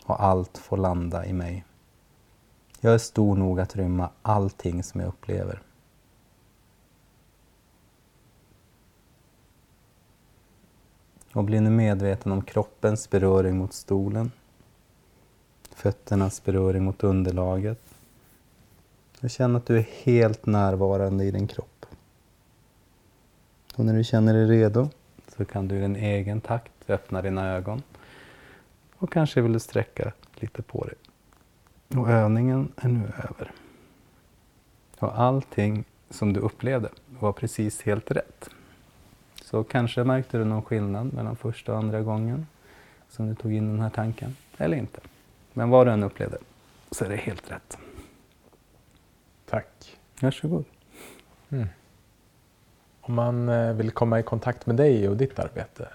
och 0.04 0.22
allt 0.22 0.58
får 0.58 0.76
landa 0.76 1.26
i 1.26 1.32
mig. 1.32 1.64
Jag 2.80 2.94
är 2.94 2.98
stor 2.98 3.36
nog 3.36 3.60
att 3.60 3.76
rymma 3.76 4.10
allting 4.22 4.82
som 4.82 5.00
jag 5.00 5.08
upplever. 5.08 5.62
Och 11.32 11.44
bli 11.44 11.60
nu 11.60 11.70
medveten 11.70 12.32
om 12.32 12.42
kroppens 12.42 13.10
beröring 13.10 13.58
mot 13.58 13.72
stolen, 13.72 14.30
fötternas 15.74 16.44
beröring 16.44 16.84
mot 16.84 17.04
underlaget, 17.04 17.85
och 19.26 19.30
känn 19.30 19.56
att 19.56 19.66
du 19.66 19.78
är 19.78 19.86
helt 20.02 20.46
närvarande 20.46 21.24
i 21.24 21.30
din 21.30 21.46
kropp. 21.46 21.86
Och 23.76 23.84
när 23.84 23.94
du 23.94 24.04
känner 24.04 24.34
dig 24.34 24.46
redo 24.46 24.88
så 25.36 25.44
kan 25.44 25.68
du 25.68 25.76
i 25.76 25.80
din 25.80 25.96
egen 25.96 26.40
takt 26.40 26.72
öppna 26.88 27.22
dina 27.22 27.52
ögon. 27.52 27.82
Och 28.96 29.12
kanske 29.12 29.40
vill 29.40 29.52
du 29.52 29.60
sträcka 29.60 30.12
lite 30.34 30.62
på 30.62 30.84
dig. 30.84 30.94
Och 32.00 32.10
övningen 32.10 32.72
är 32.76 32.88
nu 32.88 33.06
över. 33.06 33.52
Och 34.98 35.20
allting 35.20 35.84
som 36.10 36.32
du 36.32 36.40
upplevde 36.40 36.88
var 37.20 37.32
precis 37.32 37.82
helt 37.82 38.10
rätt. 38.10 38.50
Så 39.42 39.64
kanske 39.64 40.04
märkte 40.04 40.38
du 40.38 40.44
någon 40.44 40.62
skillnad 40.62 41.12
mellan 41.12 41.36
första 41.36 41.72
och 41.72 41.78
andra 41.78 42.00
gången 42.00 42.46
som 43.08 43.28
du 43.28 43.34
tog 43.34 43.52
in 43.52 43.68
den 43.68 43.80
här 43.80 43.90
tanken, 43.90 44.36
eller 44.56 44.76
inte. 44.76 45.00
Men 45.52 45.70
vad 45.70 45.86
du 45.86 45.90
än 45.90 46.02
upplevde 46.02 46.38
så 46.90 47.04
är 47.04 47.08
det 47.08 47.16
helt 47.16 47.50
rätt. 47.50 47.78
Tack. 49.50 49.98
Varsågod. 50.20 50.64
Mm. 51.50 51.66
Om 53.00 53.14
man 53.14 53.48
eh, 53.48 53.72
vill 53.72 53.90
komma 53.90 54.20
i 54.20 54.22
kontakt 54.22 54.66
med 54.66 54.76
dig 54.76 55.08
och 55.08 55.16
ditt 55.16 55.38
arbete, 55.38 55.88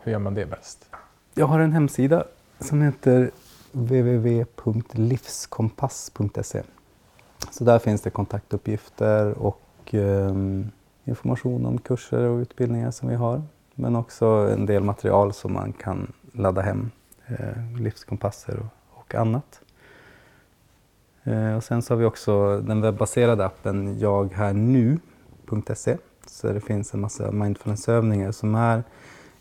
hur 0.00 0.12
gör 0.12 0.18
man 0.18 0.34
det 0.34 0.46
bäst? 0.46 0.90
Jag 1.34 1.46
har 1.46 1.60
en 1.60 1.72
hemsida 1.72 2.24
som 2.58 2.82
heter 2.82 3.30
www.livskompass.se. 3.72 6.62
Så 7.50 7.64
där 7.64 7.78
finns 7.78 8.00
det 8.00 8.10
kontaktuppgifter 8.10 9.38
och 9.38 9.94
eh, 9.94 10.34
information 11.04 11.66
om 11.66 11.78
kurser 11.78 12.22
och 12.22 12.38
utbildningar 12.38 12.90
som 12.90 13.08
vi 13.08 13.14
har. 13.14 13.42
Men 13.74 13.96
också 13.96 14.26
en 14.26 14.66
del 14.66 14.82
material 14.82 15.32
som 15.32 15.52
man 15.52 15.72
kan 15.72 16.12
ladda 16.32 16.60
hem, 16.60 16.90
eh, 17.26 17.80
livskompasser 17.80 18.58
och, 18.58 18.66
och 19.00 19.14
annat. 19.14 19.60
Eh, 21.28 21.56
och 21.56 21.64
sen 21.64 21.82
så 21.82 21.94
har 21.94 21.98
vi 21.98 22.04
också 22.04 22.60
den 22.60 22.80
webbaserade 22.80 23.46
appen 23.46 23.98
jaghärnu.se. 23.98 25.96
Så 26.26 26.52
det 26.52 26.60
finns 26.60 26.94
en 26.94 27.00
massa 27.00 27.32
mindfulnessövningar 27.32 28.32
som 28.32 28.54
är 28.54 28.84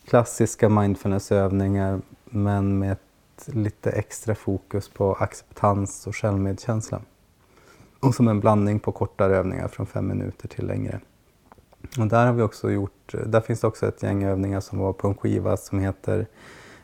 klassiska 0.08 0.70
mindfulnessövningar 0.70 2.02
men 2.26 2.80
med 2.80 2.92
ett 2.92 3.00
lite 3.46 3.92
extra 3.92 4.36
fokus 4.36 4.90
på 4.90 5.14
acceptans 5.14 6.08
och 6.08 6.16
självmedkänsla. 6.16 7.02
Och 8.00 8.16
som 8.16 8.28
en 8.28 8.40
blandning 8.40 8.80
på 8.80 8.92
kortare 8.92 9.36
övningar 9.38 9.68
från 9.68 9.86
fem 9.86 10.08
minuter 10.08 10.48
till 10.48 10.68
längre. 10.68 11.00
Och 12.00 12.08
där 12.08 12.26
har 12.26 12.34
vi 12.34 12.42
också 12.42 12.72
gjort, 12.72 13.16
där 13.26 13.42
finns 13.42 13.62
det 13.62 13.68
också 13.68 13.88
ett 13.88 14.04
gäng 14.04 14.24
övningar 14.24 14.60
som 14.60 14.80
var 14.80 14.94
på 14.94 15.08
en 15.08 15.16
skiva 15.16 15.58
som 15.58 15.80
heter 15.80 16.28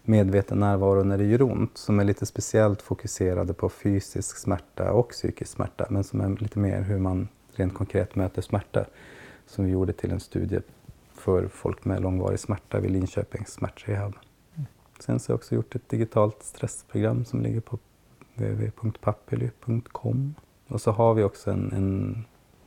medveten 0.04 0.60
närvaro 0.60 1.04
när 1.04 1.18
det 1.18 1.24
gör 1.24 1.42
ont 1.42 1.78
som 1.78 2.00
är 2.00 2.04
lite 2.04 2.26
speciellt 2.26 2.82
fokuserade 2.82 3.54
på 3.54 3.70
fysisk 3.70 4.38
smärta 4.38 4.92
och 4.92 5.10
psykisk 5.10 5.52
smärta 5.52 5.88
men 5.90 6.04
som 6.04 6.22
är 6.22 6.30
lite 6.30 6.60
mer 6.60 6.82
hur 6.82 7.00
man 7.00 7.28
rent 7.56 7.74
konkret 7.74 8.16
möter 8.16 8.42
smärta 8.42 8.86
som 9.46 9.66
vi 9.66 9.72
gjorde 9.72 9.94
till 9.94 10.12
en 10.12 10.20
studie 10.20 10.60
för 11.14 11.48
folk 11.48 11.86
med 11.86 12.02
långvarig 12.02 12.40
smärta 12.40 12.80
vid 12.80 12.92
Linköpings 12.92 13.52
smärtrehab. 13.52 14.14
Sen 15.00 15.20
så 15.20 15.30
har 15.30 15.34
jag 15.34 15.38
också 15.38 15.56
gjort 15.56 15.76
ett 15.76 15.90
digitalt 15.90 16.44
stressprogram 16.44 17.26
som 17.26 17.42
ligger 17.42 17.60
på 17.60 17.80
www.pappely.com. 18.36 20.36
Och 20.68 20.82
så 20.82 20.92
har 20.92 21.14
vi 21.14 21.24
också 21.24 21.52
en, 21.52 21.72
en 21.72 22.26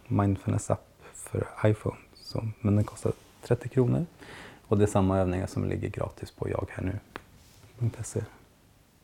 mindfulness-app 0.08 1.02
för 1.14 1.46
iPhone, 1.64 1.96
som, 2.14 2.52
men 2.60 2.76
den 2.76 2.84
kostar 2.84 3.12
30 3.42 3.68
kronor. 3.68 4.06
Och 4.66 4.78
det 4.78 4.84
är 4.84 4.86
samma 4.86 5.18
övningar 5.18 5.46
som 5.46 5.64
ligger 5.64 5.88
gratis 5.88 6.30
på 6.30 6.48
jag 6.48 6.66
här 6.70 6.84
nu 6.84 6.98
jaghärnu.se. 7.80 8.20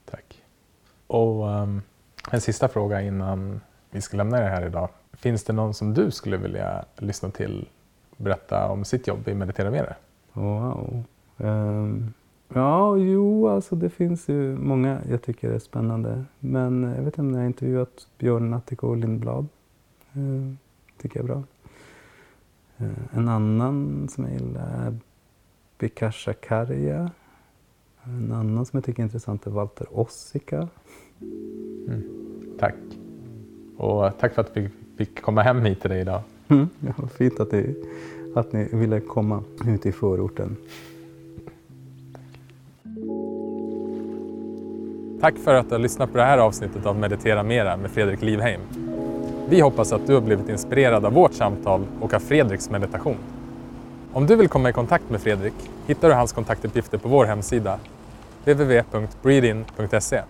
Tack. 0.04 0.42
Och 1.06 1.48
um, 1.48 1.82
en 2.30 2.40
sista 2.40 2.68
fråga 2.68 3.02
innan 3.02 3.60
vi 3.90 4.00
ska 4.00 4.16
lämna 4.16 4.40
det 4.40 4.48
här 4.48 4.66
idag. 4.66 4.88
Finns 5.12 5.44
det 5.44 5.52
någon 5.52 5.74
som 5.74 5.94
du 5.94 6.10
skulle 6.10 6.36
vilja 6.36 6.84
lyssna 6.96 7.30
till 7.30 7.68
berätta 8.16 8.68
om 8.68 8.84
sitt 8.84 9.06
jobb 9.06 9.28
i 9.28 9.34
Meditera 9.34 9.70
Mera? 9.70 9.94
Wow. 10.32 11.04
Um, 11.36 12.12
ja, 12.48 12.96
jo, 12.96 13.48
alltså 13.48 13.76
det 13.76 13.90
finns 13.90 14.28
ju 14.28 14.56
många 14.56 15.00
jag 15.10 15.22
tycker 15.22 15.50
är 15.50 15.58
spännande. 15.58 16.24
Men 16.38 16.82
jag 16.82 17.02
vet 17.02 17.06
inte 17.06 17.20
om 17.20 17.30
jag 17.30 17.40
har 17.40 17.46
intervjuat 17.46 18.06
Björn 18.18 18.50
Natthiko 18.50 18.94
Lindblad. 18.94 19.48
Uh, 20.16 20.54
tycker 20.98 21.20
jag 21.20 21.24
är 21.24 21.34
bra. 21.34 21.42
Uh, 22.80 22.98
en 23.12 23.28
annan 23.28 24.08
som 24.08 24.24
jag 24.24 24.32
gillar 24.32 24.86
är 24.86 24.96
Bikasha 25.78 26.32
Karja. 26.32 27.10
En 28.04 28.32
annan 28.32 28.66
som 28.66 28.76
jag 28.76 28.84
tycker 28.84 29.02
är 29.02 29.04
intressant 29.04 29.46
är 29.46 29.50
Walter 29.50 29.86
Ossika. 29.90 30.68
Mm. 31.88 32.02
Tack. 32.58 32.74
Och 33.76 34.18
tack 34.18 34.34
för 34.34 34.42
att 34.42 34.56
vi 34.56 34.68
fick 34.98 35.22
komma 35.22 35.42
hem 35.42 35.62
hit 35.62 35.80
till 35.80 35.90
dig 35.90 36.00
idag. 36.00 36.20
Mm, 36.48 36.68
ja, 36.80 37.08
fint 37.08 37.40
att 37.40 37.52
ni, 37.52 37.74
att 38.34 38.52
ni 38.52 38.68
ville 38.72 39.00
komma 39.00 39.42
ut 39.66 39.86
i 39.86 39.92
förorten. 39.92 40.56
Tack 45.20 45.38
för 45.38 45.54
att 45.54 45.68
du 45.68 45.74
har 45.74 45.80
lyssnat 45.80 46.12
på 46.12 46.18
det 46.18 46.24
här 46.24 46.38
avsnittet 46.38 46.86
av 46.86 46.98
Meditera 46.98 47.42
Mera 47.42 47.76
med 47.76 47.90
Fredrik 47.90 48.22
Livheim. 48.22 48.60
Vi 49.48 49.60
hoppas 49.60 49.92
att 49.92 50.06
du 50.06 50.14
har 50.14 50.20
blivit 50.20 50.48
inspirerad 50.48 51.04
av 51.04 51.12
vårt 51.12 51.32
samtal 51.32 51.86
och 52.00 52.14
av 52.14 52.18
Fredriks 52.18 52.70
meditation. 52.70 53.16
Om 54.14 54.26
du 54.26 54.36
vill 54.36 54.48
komma 54.48 54.68
i 54.68 54.72
kontakt 54.72 55.10
med 55.10 55.20
Fredrik 55.20 55.54
hittar 55.86 56.08
du 56.08 56.14
hans 56.14 56.32
kontaktuppgifter 56.32 56.98
på 56.98 57.08
vår 57.08 57.24
hemsida 57.24 57.78
www.breedin.se. 58.44 60.22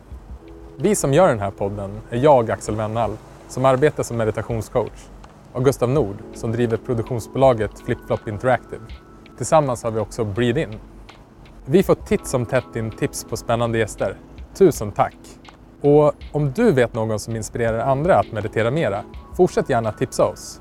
Vi 0.76 0.94
som 0.94 1.14
gör 1.14 1.28
den 1.28 1.40
här 1.40 1.50
podden 1.50 1.90
är 2.10 2.18
jag, 2.18 2.50
Axel 2.50 2.76
Wennall, 2.76 3.16
som 3.48 3.64
arbetar 3.64 4.02
som 4.02 4.16
meditationscoach 4.16 5.08
och 5.52 5.64
Gustav 5.64 5.88
Nord 5.88 6.16
som 6.34 6.52
driver 6.52 6.76
produktionsbolaget 6.76 7.80
FlipFlop 7.86 8.28
Interactive. 8.28 8.82
Tillsammans 9.36 9.82
har 9.82 9.90
vi 9.90 10.00
också 10.00 10.24
Breed 10.24 10.58
In. 10.58 10.78
Vi 11.66 11.82
får 11.82 11.94
titt 11.94 12.26
som 12.26 12.46
tätt 12.46 12.76
in 12.76 12.90
tips 12.90 13.24
på 13.24 13.36
spännande 13.36 13.78
gäster. 13.78 14.16
Tusen 14.54 14.92
tack! 14.92 15.16
Och 15.80 16.12
om 16.32 16.52
du 16.52 16.72
vet 16.72 16.94
någon 16.94 17.18
som 17.18 17.36
inspirerar 17.36 17.78
andra 17.78 18.18
att 18.18 18.32
meditera 18.32 18.70
mera, 18.70 19.04
fortsätt 19.36 19.68
gärna 19.68 19.92
tipsa 19.92 20.24
oss. 20.24 20.58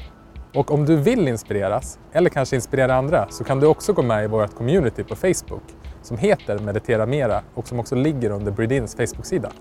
Och 0.53 0.71
om 0.71 0.85
du 0.85 0.95
vill 0.95 1.27
inspireras, 1.27 1.99
eller 2.11 2.29
kanske 2.29 2.55
inspirera 2.55 2.95
andra, 2.95 3.27
så 3.29 3.43
kan 3.43 3.59
du 3.59 3.67
också 3.67 3.93
gå 3.93 4.01
med 4.01 4.23
i 4.23 4.27
vårt 4.27 4.55
community 4.55 5.03
på 5.03 5.15
Facebook 5.15 5.63
som 6.01 6.17
heter 6.17 6.59
Meditera 6.59 7.05
Mera 7.05 7.41
och 7.53 7.67
som 7.67 7.79
också 7.79 7.95
ligger 7.95 8.29
under 8.29 8.51
Breedins 8.51 8.95
Facebook-sida. 8.95 9.51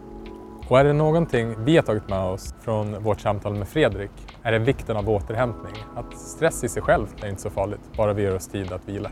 Och 0.68 0.80
är 0.80 0.84
det 0.84 0.92
någonting 0.92 1.64
vi 1.64 1.76
har 1.76 1.82
tagit 1.82 2.08
med 2.08 2.20
oss 2.20 2.54
från 2.60 3.02
vårt 3.02 3.20
samtal 3.20 3.54
med 3.54 3.68
Fredrik 3.68 4.10
är 4.42 4.52
det 4.52 4.58
vikten 4.58 4.96
av 4.96 5.10
återhämtning. 5.10 5.74
Att 5.96 6.18
stress 6.18 6.64
i 6.64 6.68
sig 6.68 6.82
själv 6.82 7.06
är 7.22 7.28
inte 7.28 7.42
så 7.42 7.50
farligt, 7.50 7.80
bara 7.96 8.12
vi 8.12 8.22
ger 8.22 8.36
oss 8.36 8.48
tid 8.48 8.72
att 8.72 8.88
vila. 8.88 9.10